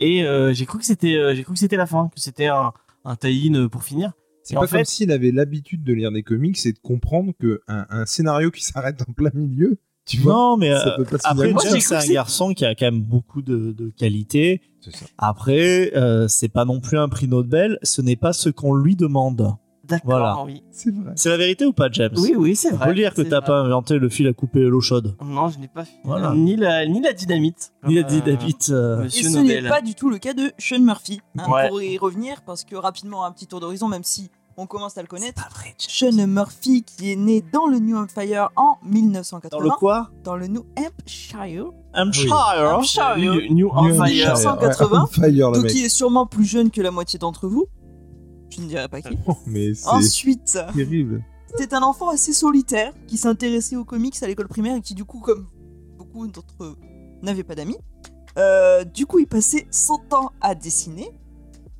Et 0.00 0.24
euh, 0.24 0.52
j'ai 0.52 0.66
cru 0.66 0.78
que 0.78 0.84
c'était, 0.84 1.14
euh, 1.14 1.34
j'ai 1.34 1.44
cru 1.44 1.52
que 1.54 1.58
c'était 1.60 1.76
la 1.76 1.86
fin, 1.86 2.08
que 2.14 2.20
c'était 2.20 2.46
un, 2.46 2.72
un 3.04 3.16
tie-in 3.16 3.68
pour 3.68 3.84
finir. 3.84 4.12
C'est 4.42 4.54
pas 4.54 4.60
en 4.60 4.62
comme 4.62 4.70
fait- 4.78 4.84
s'il 4.86 5.12
avait 5.12 5.30
l'habitude 5.30 5.84
de 5.84 5.92
lire 5.92 6.10
des 6.10 6.22
comics 6.22 6.58
et 6.66 6.72
de 6.72 6.78
comprendre 6.78 7.32
que 7.38 7.60
un, 7.68 7.86
un 7.90 8.06
scénario 8.06 8.50
qui 8.50 8.64
s'arrête 8.64 9.00
en 9.08 9.12
plein 9.12 9.30
milieu, 9.34 9.78
tu 10.06 10.18
vois, 10.20 10.32
Non, 10.32 10.56
mais 10.56 10.72
ça 10.74 10.94
euh, 10.94 10.96
peut 10.96 11.04
pas 11.04 11.18
se 11.18 11.28
après, 11.28 11.52
Moi, 11.52 11.62
c'est 11.62 11.94
un 11.94 12.06
garçon 12.06 12.54
qui 12.54 12.64
a 12.64 12.74
quand 12.74 12.86
même 12.86 13.02
beaucoup 13.02 13.42
de, 13.42 13.72
de 13.72 13.90
qualités. 13.90 14.62
Ça. 14.90 15.06
Après, 15.18 15.92
euh, 15.96 16.28
c'est 16.28 16.48
pas 16.48 16.64
non 16.64 16.80
plus 16.80 16.98
un 16.98 17.08
prix 17.08 17.28
Nobel. 17.28 17.78
Ce 17.82 18.00
n'est 18.02 18.16
pas 18.16 18.32
ce 18.32 18.48
qu'on 18.48 18.74
lui 18.74 18.96
demande. 18.96 19.54
D'accord, 19.84 20.10
Voilà. 20.10 20.42
oui. 20.44 20.62
C'est 20.70 20.94
vrai. 20.94 21.12
C'est 21.16 21.30
la 21.30 21.38
vérité 21.38 21.64
ou 21.64 21.72
pas, 21.72 21.88
James? 21.90 22.12
Oui, 22.18 22.34
oui, 22.36 22.54
c'est 22.56 22.72
On 22.74 22.76
vrai. 22.76 22.88
peut 22.88 22.94
dire 22.94 23.14
que 23.14 23.22
t'as 23.22 23.40
pas 23.40 23.60
inventé 23.60 23.98
le 23.98 24.10
fil 24.10 24.26
à 24.26 24.34
couper 24.34 24.60
l'eau 24.60 24.82
chaude. 24.82 25.16
Non, 25.24 25.48
je 25.48 25.58
n'ai 25.58 25.68
pas 25.68 25.86
fait. 25.86 25.96
Voilà. 26.04 26.34
Ni, 26.34 26.56
la, 26.56 26.84
ni 26.84 27.00
la 27.00 27.14
dynamite. 27.14 27.72
Ni 27.86 27.94
la 27.94 28.02
euh, 28.02 28.36
euh, 28.70 29.04
Et 29.04 29.08
ce 29.08 29.38
n'est 29.38 29.66
pas 29.66 29.80
du 29.80 29.94
tout 29.94 30.10
le 30.10 30.18
cas 30.18 30.34
de 30.34 30.52
Sean 30.58 30.80
Murphy. 30.80 31.22
hein, 31.38 31.50
Ouais. 31.50 31.68
Pour 31.68 31.80
y 31.80 31.96
revenir, 31.96 32.42
parce 32.42 32.64
que 32.64 32.76
rapidement, 32.76 33.24
un 33.24 33.32
petit 33.32 33.46
tour 33.46 33.60
d'horizon, 33.60 33.88
même 33.88 34.04
si 34.04 34.30
on 34.58 34.66
commence 34.66 34.98
à 34.98 35.02
le 35.02 35.08
connaître. 35.08 35.42
pas 35.42 35.48
vrai. 35.54 35.74
Sean 35.78 36.26
Murphy, 36.26 36.82
qui 36.82 37.12
est 37.12 37.16
né 37.16 37.42
dans 37.52 37.66
le 37.66 37.78
New 37.78 37.96
Hampshire 37.96 38.50
en 38.56 38.76
Dans 38.82 38.88
1980. 38.90 39.64
le 39.64 39.70
quoi? 39.70 40.10
Dans 40.24 40.36
le 40.36 40.48
New 40.48 40.64
Hampshire. 40.76 41.70
Hampshire. 41.94 42.34
Hampshire. 42.34 43.16
New. 43.16 43.70
Hampshire, 43.70 44.34
1980. 44.34 45.08
ouais, 45.18 45.32
Donc 45.60 45.72
il 45.74 45.84
est 45.84 45.88
sûrement 45.88 46.26
plus 46.26 46.44
jeune 46.44 46.70
que 46.70 46.80
la 46.82 46.90
moitié 46.90 47.18
d'entre 47.18 47.46
vous. 47.48 47.66
Je 48.50 48.60
ne 48.60 48.66
dirais 48.66 48.88
pas 48.88 49.00
qui. 49.00 49.16
Oh, 49.26 49.36
mais 49.46 49.70
Ensuite, 49.86 50.58
terrible. 50.74 51.22
c'était 51.56 51.74
un 51.74 51.82
enfant 51.82 52.08
assez 52.08 52.32
solitaire 52.32 52.92
qui 53.06 53.16
s'intéressait 53.16 53.76
aux 53.76 53.84
comics 53.84 54.20
à 54.22 54.26
l'école 54.26 54.48
primaire 54.48 54.76
et 54.76 54.80
qui 54.80 54.94
du 54.94 55.04
coup, 55.04 55.20
comme 55.20 55.46
beaucoup 55.96 56.26
d'entre 56.26 56.54
eux, 56.64 56.76
n'avait 57.22 57.44
pas 57.44 57.54
d'amis. 57.54 57.78
Euh, 58.38 58.84
du 58.84 59.06
coup, 59.06 59.18
il 59.18 59.26
passait 59.26 59.66
son 59.70 59.98
temps 59.98 60.32
à 60.40 60.54
dessiner. 60.54 61.10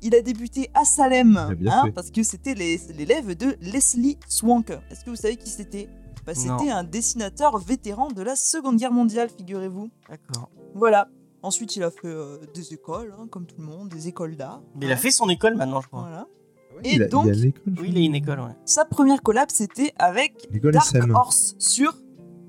Il 0.01 0.15
a 0.15 0.21
débuté 0.21 0.69
à 0.73 0.85
Salem, 0.85 1.55
bien 1.57 1.83
hein, 1.83 1.91
parce 1.93 2.09
que 2.11 2.23
c'était 2.23 2.53
l'élève 2.53 3.35
de 3.35 3.57
Leslie 3.61 4.17
Swank. 4.27 4.71
Est-ce 4.89 5.03
que 5.03 5.09
vous 5.09 5.15
savez 5.17 5.35
qui 5.35 5.49
c'était? 5.49 5.89
Bah. 6.25 6.33
C'était 6.35 6.69
un 6.69 6.83
dessinateur 6.83 7.57
vétéran 7.57 8.07
de 8.09 8.21
la 8.21 8.35
Seconde 8.35 8.77
Guerre 8.77 8.91
mondiale, 8.91 9.29
figurez-vous. 9.35 9.89
D'accord. 10.09 10.49
Voilà. 10.75 11.09
Ensuite, 11.41 11.75
il 11.75 11.83
a 11.83 11.91
fait 11.91 12.07
euh, 12.07 12.37
des 12.53 12.73
écoles, 12.73 13.13
hein, 13.17 13.27
comme 13.29 13.45
tout 13.45 13.55
le 13.57 13.63
monde, 13.65 13.89
des 13.89 14.07
écoles 14.07 14.35
d'art. 14.35 14.61
Mais 14.75 14.85
il 14.87 14.91
a 14.91 14.97
fait 14.97 15.11
son 15.11 15.29
école 15.29 15.55
maintenant, 15.55 15.81
je 15.81 15.87
crois. 15.87 16.01
Voilà. 16.01 16.27
Ouais, 16.75 16.81
Et 16.83 16.95
il 16.95 17.03
a, 17.03 17.07
donc- 17.07 17.25
il 17.27 17.31
a 17.31 17.33
l'école. 17.33 17.73
Oui, 17.79 17.87
il 17.89 17.97
a 17.97 18.01
une 18.01 18.15
école, 18.15 18.39
ouais. 18.41 18.55
Sa 18.65 18.85
première 18.85 19.21
collab, 19.21 19.49
c'était 19.51 19.93
avec 19.97 20.33
Dark 20.61 20.85
SM. 20.95 21.11
Horse 21.15 21.55
sur 21.57 21.93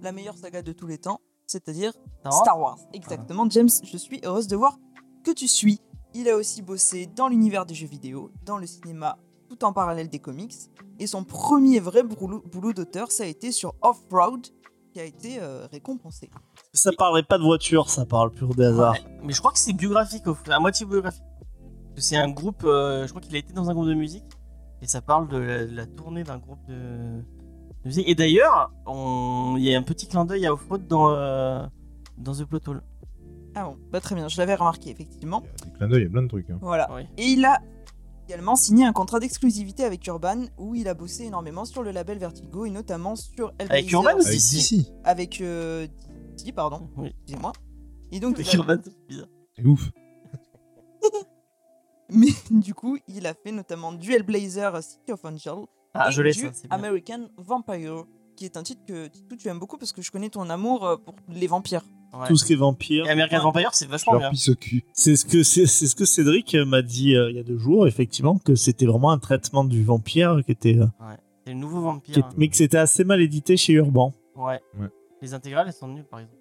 la 0.03 0.13
meilleure 0.13 0.37
saga 0.37 0.63
de 0.63 0.73
tous 0.73 0.87
les 0.87 0.99
temps, 0.99 1.21
c'est-à-dire 1.47 1.93
Star 2.31 2.59
Wars. 2.61 2.79
Exactement, 2.93 3.49
James, 3.51 3.69
je 3.85 3.97
suis 3.97 4.21
heureuse 4.25 4.47
de 4.49 4.57
voir 4.57 4.79
que 5.25 5.31
tu 5.31 5.47
suis. 5.49 5.81
Il 6.15 6.29
a 6.29 6.37
aussi 6.37 6.63
bossé 6.63 7.07
dans 7.15 7.29
l'univers 7.29 7.67
des 7.67 7.75
jeux 7.75 7.87
vidéo, 7.87 8.31
dans 8.45 8.59
le 8.59 8.67
cinéma, 8.67 9.19
tout 9.49 9.65
en 9.65 9.73
parallèle 9.73 10.09
des 10.09 10.19
comics. 10.19 10.55
Et 10.99 11.07
son 11.07 11.25
premier 11.25 11.81
vrai 11.81 12.03
boulot, 12.03 12.73
d'auteur, 12.73 13.11
ça 13.13 13.23
a 13.23 13.27
été 13.27 13.53
sur 13.53 13.75
Off-Road, 13.81 14.47
qui 14.93 15.01
a 15.01 15.05
été 15.05 15.39
euh, 15.41 15.67
récompensé. 15.71 16.31
Ça 16.73 16.91
parlerait 16.97 17.23
pas 17.23 17.39
de 17.39 17.45
voiture, 17.45 17.89
ça 17.89 18.05
parle 18.07 18.33
pur 18.33 18.55
des 18.55 18.65
hasards. 18.65 18.93
Ouais, 18.95 19.19
Mais 19.23 19.33
je 19.33 19.39
crois 19.39 19.53
que 19.53 19.59
c'est 19.59 19.73
biographique, 19.73 20.27
au- 20.27 20.37
à 20.51 20.59
moitié 20.59 20.85
biographique. 20.85 21.23
C'est 21.97 22.17
un 22.17 22.29
groupe, 22.31 22.65
euh, 22.65 23.05
je 23.07 23.11
crois 23.11 23.21
qu'il 23.21 23.35
a 23.37 23.39
été 23.39 23.53
dans 23.53 23.71
un 23.71 23.75
groupe 23.75 23.87
de 23.87 23.95
musique. 23.95 24.25
Et 24.83 24.87
ça 24.87 25.01
parle 25.03 25.29
de 25.29 25.37
la, 25.37 25.67
de 25.67 25.75
la 25.77 25.87
tournée 25.87 26.25
d'un 26.25 26.39
groupe 26.39 26.65
de, 26.67 26.75
de 26.75 27.23
musique. 27.85 28.09
Et 28.09 28.15
d'ailleurs, 28.15 28.73
il 28.89 29.63
y 29.63 29.75
a 29.75 29.79
un 29.79 29.83
petit 29.83 30.07
clin 30.09 30.25
d'œil 30.25 30.47
à 30.47 30.53
Offroad 30.55 30.87
dans, 30.89 31.11
euh, 31.11 31.65
dans 32.19 32.33
The 32.35 32.45
Plot 32.45 32.61
Hole. 32.67 32.83
Ah 33.55 33.65
bon, 33.65 33.77
bah 33.91 34.01
très 34.01 34.15
bien, 34.15 34.29
je 34.29 34.37
l'avais 34.39 34.55
remarqué, 34.55 34.91
effectivement. 34.91 35.43
Il 35.45 35.49
y 35.49 35.63
a 35.63 35.65
des 35.67 35.73
clins 35.77 35.89
d'œil, 35.89 36.01
il 36.03 36.05
y 36.05 36.07
a 36.07 36.11
plein 36.11 36.23
de 36.23 36.29
trucs. 36.29 36.51
hein. 36.51 36.59
Voilà. 36.63 36.89
Oui. 36.95 37.03
Et 37.17 37.27
il 37.27 37.45
a 37.45 37.61
également 38.29 38.55
signé 38.55 38.85
un 38.85 38.93
contrat 38.93 39.19
d'exclusivité 39.19 39.83
avec 39.85 40.07
Urban, 40.07 40.45
où 40.57 40.75
il 40.77 40.87
a 40.87 40.95
bossé 40.95 41.25
énormément 41.25 41.65
sur 41.65 41.83
le 41.83 41.91
label 41.91 42.19
Vertigo, 42.19 42.65
et 42.65 42.71
notamment 42.71 43.17
sur. 43.17 43.53
Avec 43.59 43.91
Urban 43.91 44.17
aussi 44.17 44.29
Avec. 44.59 44.87
DC. 44.87 44.93
avec 45.05 45.41
euh, 45.41 45.87
DC, 46.39 46.55
pardon, 46.55 46.89
Oui. 46.97 47.09
excusez-moi. 47.09 47.53
Et 48.13 48.21
donc, 48.21 48.35
Avec 48.39 48.53
Urban, 48.55 48.77
c'est 48.85 49.07
bizarre. 49.09 49.27
C'est 49.57 49.65
ouf. 49.67 49.91
mais 52.11 52.29
du 52.51 52.75
coup, 52.75 52.99
il 53.09 53.27
a 53.27 53.35
fait 53.35 53.53
notamment 53.53 53.93
du 53.93 54.13
Hellblazer 54.13 54.83
City 54.83 55.13
of 55.13 55.25
Angel 55.25 55.55
Ah, 55.95 56.09
et 56.09 56.13
je 56.13 56.23
l'ai 56.23 56.33
du 56.33 56.41
ça, 56.41 56.51
c'est 56.53 56.69
bien. 56.69 56.77
American 56.77 57.29
Vampire, 57.37 58.05
qui 58.37 58.45
est 58.45 58.57
un 58.57 58.63
titre 58.63 58.83
que 58.87 59.07
Titou, 59.09 59.37
tu 59.37 59.49
aimes 59.49 59.59
beaucoup 59.59 59.77
parce 59.77 59.93
que 59.93 60.03
je 60.03 60.11
connais 60.11 60.29
ton 60.29 60.49
amour 60.51 60.85
euh, 60.87 60.97
pour 60.97 61.15
les 61.29 61.47
vampires. 61.47 61.85
Ouais. 62.13 62.27
Tout 62.27 62.37
ce 62.37 62.45
qui 62.45 62.55
est 62.55 62.57
vampire. 62.57 63.07
Et 63.07 63.11
American 63.11 63.41
Vampire, 63.41 63.71
c'est 63.73 63.87
vachement 63.89 64.15
Leur 64.15 64.23
bien. 64.23 64.31
pisse 64.31 64.49
au 64.49 64.55
cul. 64.57 64.85
C'est 64.93 65.15
ce 65.17 65.25
que 65.25 65.43
c'est 65.45 65.67
c'est 65.67 65.87
ce 65.87 65.95
que 65.95 66.05
Cédric 66.05 66.55
m'a 66.55 66.83
dit 66.83 67.15
euh, 67.15 67.31
il 67.31 67.37
y 67.37 67.39
a 67.39 67.45
deux 67.45 67.57
jours, 67.59 67.87
effectivement, 67.87 68.39
que 68.39 68.55
c'était 68.57 68.87
vraiment 68.87 69.11
un 69.13 69.19
traitement 69.19 69.63
du 69.65 69.85
vampire 69.85 70.41
qui 70.45 70.51
était, 70.53 70.77
euh, 70.79 70.87
C'est 71.47 71.53
le 71.53 71.59
nouveau 71.59 71.81
vampire. 71.81 72.15
qui 72.15 72.21
est- 72.21 72.25
mais 72.37 72.49
que 72.49 72.57
c'était 72.57 72.79
assez 72.79 73.05
mal 73.05 73.21
édité 73.21 73.57
chez 73.57 73.75
Urban. 73.75 74.13
Ouais. 74.37 74.61
Ouais. 74.79 74.89
Les 75.23 75.35
intégrales, 75.35 75.67
elles 75.69 75.73
sont 75.73 75.87
nulles, 75.89 76.05
par 76.11 76.19
exemple. 76.21 76.37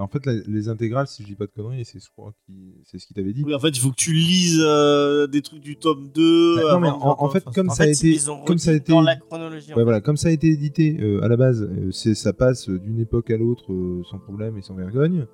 En 0.00 0.08
fait, 0.08 0.24
la- 0.26 0.34
les 0.46 0.68
intégrales, 0.68 1.06
si 1.06 1.22
je 1.22 1.28
dis 1.28 1.34
pas 1.36 1.46
de 1.46 1.50
conneries, 1.52 1.84
c'est 1.84 2.00
je 2.02 2.08
crois 2.10 2.32
qui- 2.46 2.74
c'est 2.84 2.98
ce 2.98 3.06
qu'il 3.06 3.14
t'avait 3.14 3.32
dit. 3.32 3.44
Oui, 3.44 3.54
en 3.54 3.58
fait, 3.60 3.68
il 3.68 3.78
faut 3.80 3.90
que 3.90 3.96
tu 3.96 4.12
lises 4.12 4.60
euh, 4.64 5.26
des 5.26 5.42
trucs 5.42 5.60
du 5.60 5.76
tome 5.76 6.10
2. 6.12 6.56
Bah, 6.56 6.72
non, 6.74 6.80
mais 6.80 6.88
en, 6.88 7.16
en 7.22 7.28
fait, 7.28 7.44
comme 7.54 7.70
En 7.70 7.74
ça 7.74 7.82
a 7.82 7.86
fait, 7.86 7.92
été, 7.92 8.08
ils 8.10 8.30
ont 8.30 8.44
comme 8.44 8.58
ça 8.58 8.70
a 8.70 8.74
été, 8.74 8.92
dans 8.92 9.02
la 9.02 9.16
chronologie. 9.16 9.74
ouais, 9.74 9.82
voilà, 9.84 10.00
comme 10.00 10.16
ça 10.16 10.28
a 10.28 10.30
été 10.30 10.48
édité 10.48 10.96
euh, 11.00 11.22
à 11.22 11.28
la 11.28 11.36
base, 11.36 11.62
euh, 11.62 11.90
c'est 11.92 12.14
ça 12.14 12.32
passe 12.32 12.68
d'une 12.68 12.98
époque 12.98 13.30
à 13.30 13.36
l'autre 13.36 13.72
euh, 13.72 14.02
sans 14.10 14.18
problème 14.18 14.56
et 14.58 14.62
sans 14.62 14.74
vergogne. 14.74 15.26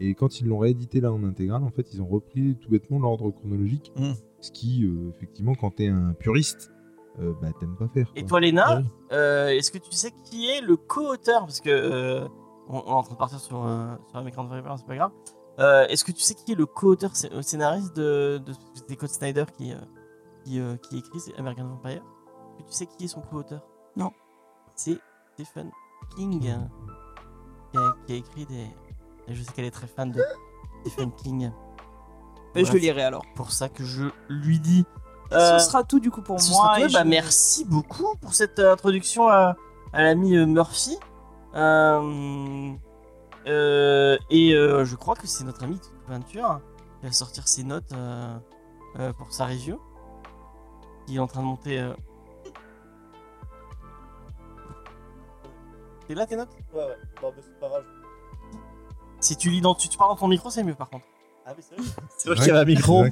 Et 0.00 0.14
quand 0.14 0.40
ils 0.40 0.46
l'ont 0.48 0.58
réédité 0.58 1.00
là 1.00 1.12
en 1.12 1.22
intégrale, 1.24 1.62
en 1.62 1.70
fait, 1.70 1.86
ils 1.92 2.00
ont 2.02 2.06
repris 2.08 2.56
tout 2.60 2.70
bêtement 2.70 2.98
l'ordre 2.98 3.30
chronologique, 3.30 3.92
Mm. 3.96 4.12
ce 4.40 4.50
qui, 4.50 4.84
euh, 4.84 5.10
effectivement, 5.16 5.54
quand 5.54 5.70
t'es 5.76 5.86
un 5.88 6.12
puriste, 6.18 6.70
euh, 7.20 7.32
bah 7.42 7.48
t'aimes 7.60 7.76
pas 7.78 7.88
faire. 7.88 8.10
Et 8.16 8.24
toi, 8.24 8.40
Léna, 8.40 8.64
Ah 8.66 8.82
euh, 9.14 9.48
est-ce 9.48 9.70
que 9.70 9.78
tu 9.78 9.92
sais 9.92 10.10
qui 10.24 10.48
est 10.48 10.60
le 10.60 10.76
co-auteur? 10.76 11.40
Parce 11.40 11.60
que 11.60 11.68
euh, 11.70 12.24
on, 12.68 12.78
on 12.78 12.80
est 12.86 12.90
en 12.90 13.02
train 13.02 13.14
de 13.14 13.18
partir 13.18 13.38
sur, 13.40 13.64
euh, 13.64 13.94
sur 14.08 14.18
American 14.18 14.44
Vampire, 14.44 14.74
c'est 14.78 14.86
pas 14.86 14.96
grave. 14.96 15.10
Euh, 15.58 15.86
est-ce 15.88 16.04
que 16.04 16.12
tu 16.12 16.20
sais 16.22 16.34
qui 16.34 16.52
est 16.52 16.56
le 16.56 16.66
co-auteur 16.66 17.10
euh, 17.32 17.42
scénariste 17.42 17.94
de, 17.94 18.40
de, 18.44 18.52
des 18.88 18.96
Code 18.96 19.10
Snyder 19.10 19.44
qui, 19.56 19.74
qui, 20.44 20.60
qui 20.82 20.98
écrit 20.98 21.20
American 21.38 21.64
Vampire? 21.66 22.02
Est-ce 22.58 22.64
que 22.64 22.68
tu 22.70 22.72
sais 22.74 22.86
qui 22.86 23.04
est 23.04 23.08
son 23.08 23.20
co-auteur? 23.20 23.62
Non. 23.96 24.10
C'est 24.74 24.98
Stephen 25.34 25.70
King 26.16 26.48
hein, 26.48 26.68
qui, 27.70 27.78
a, 27.78 27.94
qui 28.06 28.12
a 28.12 28.16
écrit 28.16 28.46
des. 28.46 28.66
et 29.28 29.34
je 29.34 29.42
sais 29.42 29.52
qu'elle 29.52 29.66
est 29.66 29.70
très 29.70 29.86
fan 29.86 30.10
de 30.10 30.22
Stephen 30.86 31.12
King. 31.12 31.50
Mais 32.54 32.64
je 32.64 32.72
le 32.72 32.78
lirai 32.78 33.02
alors. 33.02 33.22
c'est 33.26 33.34
pour 33.34 33.50
ça 33.52 33.68
que 33.68 33.82
je 33.84 34.04
lui 34.28 34.58
dis. 34.58 34.84
Euh, 35.32 35.58
Ce 35.58 35.66
sera 35.70 35.82
tout 35.84 36.00
du 36.00 36.10
coup 36.10 36.20
pour 36.22 36.34
moi. 36.34 36.40
sera 36.42 36.74
tout. 36.76 36.82
et 36.82 36.92
Bah, 36.92 37.02
je- 37.04 37.08
Merci 37.08 37.64
beaucoup 37.64 38.14
pour 38.20 38.34
cette 38.34 38.58
introduction 38.58 39.28
à, 39.28 39.56
à 39.92 40.02
l'ami 40.02 40.36
Murphy. 40.46 40.98
Euh, 41.54 42.72
euh, 43.46 44.16
et 44.30 44.54
euh, 44.54 44.84
je 44.84 44.96
crois 44.96 45.14
que 45.14 45.26
c'est 45.26 45.44
notre 45.44 45.62
ami 45.64 45.78
Toute 45.78 45.92
Peinture 46.06 46.60
qui 47.00 47.06
va 47.06 47.12
sortir 47.12 47.46
ses 47.48 47.64
notes 47.64 47.92
euh, 47.92 48.36
euh, 48.98 49.12
pour 49.12 49.32
sa 49.32 49.46
review. 49.46 49.80
Il 51.08 51.16
est 51.16 51.18
en 51.18 51.26
train 51.26 51.40
de 51.40 51.46
monter. 51.46 51.78
euh. 51.80 51.92
T'es 56.06 56.14
là 56.14 56.26
tes 56.26 56.36
notes? 56.36 56.50
Ouais, 56.74 56.80
ouais. 56.80 57.30
Grave. 57.60 57.84
Si 59.20 59.36
tu 59.36 59.50
lis 59.50 59.60
dans, 59.60 59.74
tu, 59.74 59.88
tu 59.88 59.96
parles 59.96 60.10
dans 60.10 60.16
ton 60.16 60.28
micro, 60.28 60.50
c'est 60.50 60.64
mieux 60.64 60.74
par 60.74 60.90
contre. 60.90 61.04
Ah, 61.44 61.52
mais 61.56 61.62
c'est 61.62 61.74
vrai. 61.74 61.84
C'est 62.16 62.28
vrai 62.28 62.36
qu'il 62.36 62.46
y 62.46 62.50
avait 62.50 62.60
un 62.60 62.64
micro. 62.64 63.04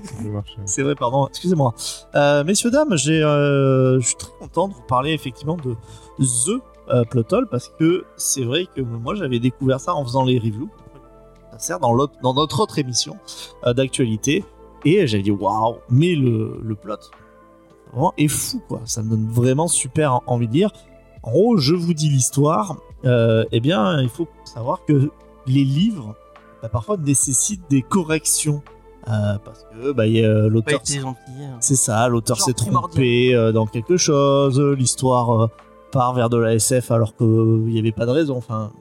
C'est 0.65 0.83
vrai 0.83 0.95
pardon, 0.95 1.27
excusez-moi. 1.27 1.75
Euh, 2.15 2.45
messieurs, 2.45 2.71
dames, 2.71 2.97
j'ai, 2.97 3.21
euh, 3.23 3.99
je 4.01 4.07
suis 4.07 4.17
très 4.17 4.31
content 4.39 4.69
de 4.69 4.75
vous 4.75 4.83
parler 4.83 5.13
effectivement 5.13 5.57
de 5.57 5.75
The 6.21 6.63
euh, 6.91 7.05
Plot 7.05 7.25
Hole 7.33 7.49
parce 7.51 7.69
que 7.79 8.05
c'est 8.17 8.45
vrai 8.45 8.67
que 8.75 8.81
moi 8.81 9.15
j'avais 9.15 9.39
découvert 9.39 9.81
ça 9.81 9.95
en 9.95 10.05
faisant 10.05 10.25
les 10.25 10.39
reviews. 10.39 10.69
Ça 11.53 11.59
sert 11.59 11.81
dans, 11.81 11.93
l'autre- 11.93 12.15
dans 12.23 12.35
notre 12.35 12.61
autre 12.61 12.79
émission 12.79 13.17
euh, 13.67 13.73
d'actualité. 13.73 14.45
Et 14.85 15.07
j'avais 15.07 15.23
dit 15.23 15.31
waouh, 15.31 15.77
mais 15.91 16.15
le, 16.15 16.59
le 16.63 16.75
plot 16.75 16.95
vraiment 17.93 18.15
est 18.17 18.29
fou 18.29 18.63
quoi. 18.69 18.81
Ça 18.85 19.03
me 19.03 19.11
donne 19.11 19.29
vraiment 19.29 19.69
super 19.69 20.21
envie 20.27 20.49
de 20.49 20.53
lire. 20.55 20.71
En 21.23 21.33
gros, 21.33 21.57
je 21.59 21.75
vous 21.75 21.93
dis 21.93 22.09
l'histoire. 22.09 22.77
Euh, 23.05 23.45
eh 23.53 23.61
bien, 23.61 24.01
il 24.01 24.09
faut 24.09 24.29
savoir 24.45 24.85
que 24.87 25.11
les 25.47 25.65
livres 25.65 26.15
bah, 26.63 26.69
parfois 26.69 26.97
nécessitent 26.97 27.69
des 27.71 27.83
corrections. 27.83 28.63
Euh, 29.09 29.39
parce 29.45 29.65
que 29.73 29.93
bah, 29.93 30.07
il 30.07 30.13
y 30.19 30.25
a, 30.25 30.29
Pas 30.29 30.49
l'auteur 30.49 30.81
hein. 31.07 31.15
c'est 31.61 31.75
ça, 31.75 32.07
l'auteur 32.09 32.39
s'est 32.39 32.53
trompé 32.53 33.35
euh, 33.35 33.51
dans 33.51 33.65
quelque 33.67 33.97
chose, 33.97 34.61
l'histoire 34.61 35.31
euh, 35.45 35.47
part 35.91 36.15
vers 36.15 36.31
de 36.31 36.37
la 36.37 36.55
SF 36.55 36.91
alors 36.91 37.17
qu'il 37.17 37.27
n'y 37.27 37.79
avait 37.79 37.93
pas 37.93 38.07
de 38.07 38.11
raison. 38.11 38.37
Enfin, 38.37 38.73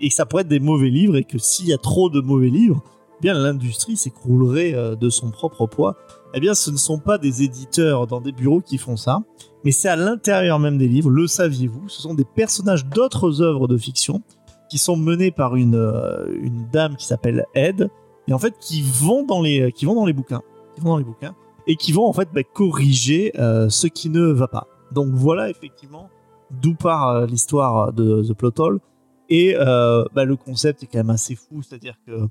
et 0.00 0.08
que 0.08 0.14
ça 0.14 0.26
pourrait 0.26 0.42
être 0.42 0.48
des 0.48 0.60
mauvais 0.60 0.90
livres 0.90 1.16
et 1.16 1.24
que 1.24 1.38
s'il 1.38 1.66
y 1.66 1.72
a 1.72 1.78
trop 1.78 2.10
de 2.10 2.20
mauvais 2.20 2.50
livres, 2.50 2.82
eh 3.18 3.22
bien 3.22 3.34
l'industrie 3.34 3.96
s'écroulerait 3.96 4.74
euh, 4.74 4.94
de 4.94 5.10
son 5.10 5.30
propre 5.30 5.66
poids. 5.66 5.96
Eh 6.34 6.40
bien, 6.40 6.54
ce 6.54 6.70
ne 6.70 6.76
sont 6.76 6.98
pas 6.98 7.16
des 7.18 7.42
éditeurs 7.42 8.06
dans 8.06 8.20
des 8.20 8.32
bureaux 8.32 8.60
qui 8.60 8.76
font 8.76 8.96
ça, 8.96 9.22
mais 9.64 9.70
c'est 9.70 9.88
à 9.88 9.96
l'intérieur 9.96 10.58
même 10.58 10.76
des 10.76 10.88
livres. 10.88 11.10
Le 11.10 11.26
saviez-vous? 11.26 11.88
Ce 11.88 12.02
sont 12.02 12.14
des 12.14 12.24
personnages 12.24 12.84
d'autres 12.86 13.40
œuvres 13.40 13.66
de 13.66 13.78
fiction 13.78 14.22
qui 14.68 14.78
sont 14.78 14.96
menés 14.96 15.30
par 15.30 15.56
une, 15.56 15.74
euh, 15.74 16.26
une 16.42 16.68
dame 16.70 16.96
qui 16.96 17.06
s'appelle 17.06 17.46
Ed 17.54 17.88
et 18.28 18.34
en 18.34 18.38
fait 18.38 18.54
qui 18.60 18.82
vont 18.82 19.24
dans 19.24 19.40
les 19.40 19.72
qui 19.72 19.86
vont 19.86 19.94
dans 19.94 20.04
les 20.04 20.12
bouquins, 20.12 20.42
qui 20.74 20.82
vont 20.82 20.90
dans 20.90 20.98
les 20.98 21.04
bouquins 21.04 21.34
et 21.66 21.76
qui 21.76 21.92
vont 21.92 22.06
en 22.06 22.12
fait 22.12 22.28
bah, 22.34 22.42
corriger 22.42 23.32
euh, 23.38 23.70
ce 23.70 23.86
qui 23.86 24.10
ne 24.10 24.26
va 24.26 24.48
pas. 24.48 24.66
Donc 24.92 25.08
voilà 25.12 25.50
effectivement 25.50 26.08
d'où 26.50 26.74
part 26.74 27.08
euh, 27.08 27.26
l'histoire 27.26 27.92
de 27.92 28.22
The 28.22 28.32
Plot 28.32 28.52
Hole 28.58 28.80
et 29.28 29.54
euh, 29.56 30.04
bah, 30.14 30.24
le 30.24 30.36
concept 30.36 30.82
est 30.82 30.86
quand 30.86 30.98
même 30.98 31.10
assez 31.10 31.34
fou, 31.34 31.62
c'est-à-dire 31.62 31.96
que 32.06 32.28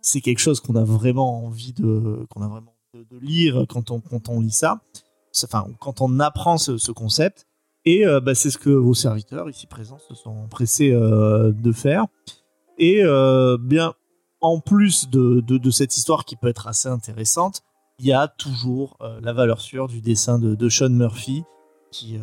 c'est 0.00 0.20
quelque 0.20 0.40
chose 0.40 0.60
qu'on 0.60 0.74
a 0.74 0.84
vraiment 0.84 1.44
envie 1.44 1.72
de 1.72 2.26
qu'on 2.30 2.42
a 2.42 2.48
vraiment 2.48 2.74
de, 2.94 3.18
lire 3.18 3.64
quand 3.68 3.90
on 3.90 4.00
quand 4.00 4.28
on 4.28 4.40
lit 4.40 4.50
ça. 4.50 4.80
enfin, 5.44 5.66
quand 5.78 6.00
on 6.00 6.18
apprend 6.20 6.58
ce, 6.58 6.78
ce 6.78 6.92
concept. 6.92 7.46
Et 7.84 8.06
euh, 8.06 8.20
bah, 8.20 8.34
c'est 8.34 8.50
ce 8.50 8.58
que 8.58 8.70
vos 8.70 8.94
serviteurs 8.94 9.48
ici 9.48 9.66
présents 9.66 9.98
se 9.98 10.14
sont 10.14 10.46
pressés 10.48 10.92
euh, 10.92 11.52
de 11.52 11.72
faire. 11.72 12.06
Et 12.78 13.02
euh, 13.02 13.56
bien, 13.58 13.94
en 14.40 14.60
plus 14.60 15.08
de, 15.08 15.40
de, 15.40 15.58
de 15.58 15.70
cette 15.70 15.96
histoire 15.96 16.24
qui 16.24 16.36
peut 16.36 16.48
être 16.48 16.66
assez 16.66 16.88
intéressante, 16.88 17.62
il 17.98 18.06
y 18.06 18.12
a 18.12 18.28
toujours 18.28 18.96
euh, 19.00 19.20
la 19.22 19.32
valeur 19.32 19.60
sûre 19.60 19.88
du 19.88 20.00
dessin 20.00 20.38
de, 20.38 20.54
de 20.54 20.68
Sean 20.68 20.90
Murphy 20.90 21.44
qui, 21.92 22.16
euh, 22.16 22.20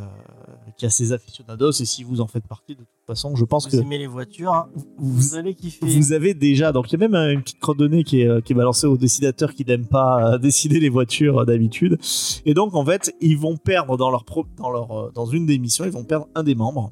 qui 0.77 0.85
a 0.85 0.89
ses 0.89 1.11
aficionados. 1.11 1.71
Et 1.71 1.85
si 1.85 2.03
vous 2.03 2.21
en 2.21 2.27
faites 2.27 2.47
partie, 2.47 2.73
de 2.75 2.79
toute 2.79 2.87
façon, 3.05 3.35
je 3.35 3.43
pense 3.45 3.65
Vous 3.69 3.77
que 3.77 3.83
aimez 3.83 3.97
les 3.97 4.07
voitures, 4.07 4.53
hein. 4.53 4.69
vous, 4.75 4.85
vous 4.97 5.35
allez 5.35 5.53
kiffer. 5.55 5.85
vous 5.85 6.13
avez 6.13 6.33
déjà, 6.33 6.71
donc 6.71 6.89
il 6.91 6.93
y 6.93 6.95
a 7.03 7.07
même 7.07 7.15
euh, 7.15 7.33
une 7.33 7.41
petite 7.41 7.59
nez 7.79 8.03
qui 8.03 8.21
est, 8.21 8.27
euh, 8.27 8.41
qui 8.41 8.53
est 8.53 8.55
balancée 8.55 8.87
aux 8.87 8.97
dessinateurs 8.97 9.53
qui 9.53 9.65
n'aiment 9.65 9.87
pas 9.87 10.37
dessiner 10.41 10.79
les 10.79 10.89
voitures 10.89 11.45
d'habitude. 11.45 11.97
Et 12.45 12.53
donc 12.53 12.75
en 12.75 12.85
fait, 12.85 13.13
ils 13.21 13.37
vont 13.37 13.57
perdre 13.57 13.97
dans 13.97 14.09
leur, 14.11 14.23
pro- 14.25 14.45
dans 14.57 14.69
leur 14.69 15.11
dans 15.11 15.25
une 15.25 15.45
des 15.45 15.57
missions, 15.59 15.83
ils 15.85 15.91
vont 15.91 16.03
perdre 16.05 16.27
un 16.35 16.43
des 16.43 16.55
membres 16.55 16.91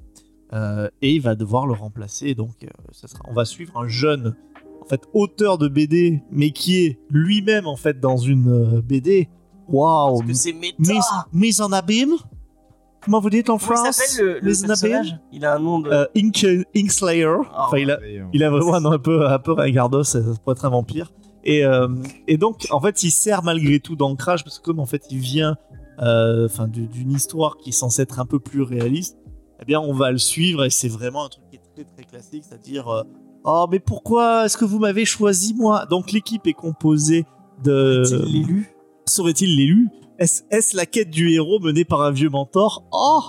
euh, 0.53 0.89
et 1.01 1.13
il 1.13 1.21
va 1.21 1.35
devoir 1.35 1.65
le 1.67 1.73
remplacer. 1.73 2.35
Donc 2.35 2.51
euh, 2.63 2.67
ça 2.91 3.07
sera, 3.07 3.21
on 3.29 3.33
va 3.33 3.45
suivre 3.45 3.77
un 3.77 3.87
jeune 3.87 4.35
en 4.81 4.85
fait 4.85 5.01
auteur 5.13 5.57
de 5.57 5.67
BD, 5.67 6.21
mais 6.31 6.51
qui 6.51 6.77
est 6.85 6.99
lui-même 7.09 7.65
en 7.67 7.75
fait 7.77 7.99
dans 7.99 8.17
une 8.17 8.81
BD. 8.81 9.29
Waouh, 9.67 10.19
que 10.21 10.27
méta. 10.53 10.75
mise, 10.77 11.03
mise 11.33 11.61
en 11.61 11.71
abîme? 11.71 12.13
Comment 13.05 13.19
vous 13.19 13.29
dites 13.29 13.51
en 13.51 13.59
Comment 13.59 13.73
il 13.73 13.77
France 13.83 13.95
s'appelle 13.97 14.25
le, 14.25 14.39
le 14.39 14.67
personnage? 14.67 15.19
Il 15.31 15.45
a 15.45 15.55
un 15.55 15.59
nom 15.59 15.79
de. 15.79 15.91
Euh, 15.91 16.07
Ink, 16.17 16.45
Inkslayer. 16.75 17.37
Ah, 17.53 17.67
enfin, 17.67 17.77
il 17.77 17.91
a, 17.91 17.99
il 18.33 18.43
a 18.43 18.49
vraiment 18.49 18.73
un 18.73 18.81
nom 18.81 18.91
un 18.93 18.99
peu, 18.99 19.27
un 19.27 19.37
peu 19.37 19.51
ringardos, 19.51 20.03
ça 20.03 20.19
pourrait 20.43 20.55
être 20.55 20.65
un 20.65 20.69
vampire. 20.69 21.11
Et, 21.43 21.63
euh, 21.63 21.87
et 22.27 22.37
donc, 22.37 22.65
en 22.71 22.81
fait, 22.81 23.03
il 23.03 23.11
sert 23.11 23.43
malgré 23.43 23.79
tout 23.79 23.95
d'ancrage, 23.95 24.43
parce 24.43 24.57
que 24.57 24.63
comme 24.63 24.79
en 24.79 24.87
fait, 24.87 25.03
il 25.11 25.19
vient 25.19 25.55
euh, 26.01 26.47
enfin, 26.47 26.67
d'une 26.67 27.11
histoire 27.11 27.57
qui 27.57 27.69
est 27.69 27.73
censée 27.73 28.01
être 28.01 28.19
un 28.19 28.25
peu 28.25 28.39
plus 28.39 28.63
réaliste, 28.63 29.17
eh 29.61 29.65
bien, 29.65 29.79
on 29.79 29.93
va 29.93 30.11
le 30.11 30.17
suivre, 30.17 30.65
et 30.65 30.71
c'est 30.71 30.89
vraiment 30.89 31.25
un 31.25 31.29
truc 31.29 31.43
qui 31.51 31.57
est 31.57 31.61
très 31.75 31.83
très 31.83 32.03
classique, 32.03 32.43
c'est-à-dire, 32.49 32.87
euh, 32.87 33.03
oh, 33.43 33.67
mais 33.69 33.79
pourquoi 33.79 34.45
est-ce 34.45 34.57
que 34.57 34.65
vous 34.65 34.79
m'avez 34.79 35.05
choisi 35.05 35.53
moi? 35.53 35.85
Donc, 35.85 36.11
l'équipe 36.11 36.47
est 36.47 36.53
composée 36.53 37.25
de... 37.63 38.01
Est-il 38.01 38.33
l'élu? 38.33 38.75
Serait-il 39.05 39.55
l'élu? 39.55 39.89
Est-ce 40.19 40.75
la 40.77 40.85
quête 40.85 41.09
du 41.09 41.31
héros 41.31 41.59
menée 41.59 41.85
par 41.85 42.01
un 42.01 42.11
vieux 42.11 42.29
mentor? 42.29 42.83
Oh 42.91 43.21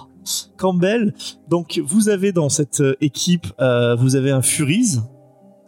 Campbell 0.57 1.15
Donc 1.49 1.81
vous 1.85 2.09
avez 2.09 2.33
dans 2.33 2.49
cette 2.49 2.81
euh, 2.81 2.95
équipe, 3.01 3.47
euh, 3.61 3.95
vous 3.97 4.17
avez 4.17 4.31
un 4.31 4.43
Furies 4.43 4.99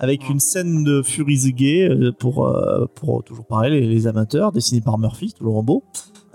avec 0.01 0.29
une 0.29 0.39
scène 0.41 0.85
de 0.85 1.03
Furies 1.03 1.53
gay 1.53 1.89
euh, 1.89 2.13
pour, 2.13 2.47
euh, 2.47 2.87
pour 2.95 3.23
toujours 3.25 3.47
pareil 3.47 3.73
les, 3.73 3.87
les 3.87 4.07
amateurs, 4.07 4.53
dessiné 4.53 4.81
par 4.81 4.97
Murphy, 4.99 5.33
toujours 5.33 5.57
en 5.57 5.63
beau. 5.65 5.83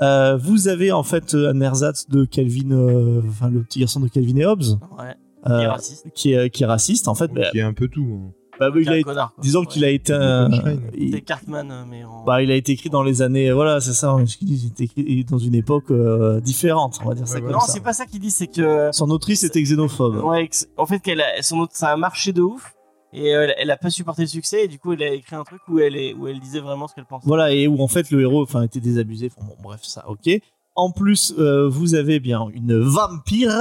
Euh, 0.01 0.35
vous 0.37 0.67
avez 0.67 0.91
en 0.91 1.03
fait 1.03 1.33
un 1.33 1.59
ersatz 1.61 2.09
de 2.09 2.25
Calvin, 2.25 2.71
euh, 2.71 3.21
enfin 3.27 3.49
le 3.49 3.61
petit 3.63 3.79
garçon 3.79 3.99
de 4.01 4.07
Calvin 4.09 4.35
et 4.37 4.45
Hobbes, 4.45 4.63
Ouais. 4.97 5.15
euh, 5.49 5.59
Il 5.59 5.63
est 5.63 5.67
raciste. 5.67 6.07
qui, 6.13 6.33
est, 6.33 6.49
qui 6.49 6.63
est 6.63 6.65
raciste 6.65 7.07
en 7.07 7.15
fait. 7.15 7.31
bah, 7.33 7.49
Qui 7.51 7.59
est 7.59 7.61
un 7.61 7.73
peu 7.73 7.87
tout. 7.87 8.05
hein. 8.05 8.31
Bah, 8.69 8.79
il 8.79 8.83
C'est 8.85 8.89
a 8.89 8.93
un 8.93 8.95
été- 8.95 9.03
connard. 9.03 9.33
quoi. 9.33 9.41
disons 9.43 9.59
Ouais. 9.61 9.65
qu'il 9.67 9.83
a 9.85 9.89
été 9.89 10.13
un, 10.13 10.49
il- 10.97 11.23
Cartman, 11.23 11.71
euh, 11.71 11.83
mais 11.89 12.03
en. 12.03 12.23
bah, 12.25 12.41
il 12.43 12.51
a 12.51 12.55
été 12.55 12.71
écrit 12.73 12.89
dans 12.89 13.03
les 13.03 13.21
années, 13.21 13.51
voilà, 13.51 13.79
c'est 13.81 13.93
ça. 13.93 14.15
ce 14.25 14.37
qu'il 14.37 14.47
dit, 14.47 14.55
Il 14.63 14.67
a 14.67 14.71
été 14.71 14.83
écrit 14.83 15.25
dans 15.25 15.37
une 15.37 15.55
époque 15.55 15.91
euh, 15.91 16.39
différente, 16.41 16.99
on 17.03 17.09
va 17.09 17.15
dire 17.15 17.27
ça 17.27 17.35
Ouais, 17.35 17.41
comme 17.41 17.51
non, 17.51 17.59
ça. 17.59 17.71
c'est 17.73 17.79
pas 17.83 17.93
ça 17.93 18.05
qu'il 18.05 18.19
dit, 18.19 18.31
c'est 18.31 18.47
que. 18.47 18.89
Son 18.91 19.09
autrice 19.09 19.43
était 19.43 19.61
xénophobe. 19.61 20.23
Ouais, 20.23 20.49
en 20.77 20.85
fait, 20.85 20.99
qu'elle 20.99 21.21
a, 21.21 21.41
son 21.41 21.59
autre, 21.59 21.73
ça 21.75 21.89
a 21.89 21.97
marché 21.97 22.33
de 22.33 22.41
ouf. 22.41 22.73
Et 23.15 23.35
euh, 23.35 23.43
elle, 23.43 23.53
elle 23.59 23.69
a 23.71 23.77
pas 23.77 23.91
supporté 23.91 24.23
le 24.23 24.27
succès. 24.27 24.63
Et 24.65 24.67
du 24.67 24.79
coup, 24.79 24.93
elle 24.93 25.03
a 25.03 25.13
écrit 25.13 25.35
un 25.35 25.43
truc 25.43 25.61
où 25.67 25.77
elle, 25.77 25.95
est, 25.95 26.15
où 26.15 26.27
elle 26.27 26.39
disait 26.39 26.59
vraiment 26.61 26.87
ce 26.87 26.95
qu'elle 26.95 27.05
pensait. 27.05 27.27
Voilà, 27.27 27.51
et 27.53 27.67
où 27.67 27.79
en 27.79 27.87
fait 27.87 28.09
le 28.09 28.21
héros 28.21 28.41
enfin, 28.41 28.63
était 28.63 28.79
désabusé. 28.79 29.29
Bon, 29.39 29.53
bref, 29.61 29.81
ça, 29.83 30.03
ok. 30.09 30.29
En 30.75 30.89
plus, 30.89 31.31
euh, 31.37 31.67
vous 31.69 31.93
avez 31.93 32.19
bien 32.19 32.47
une 32.55 32.79
vampire, 32.79 33.51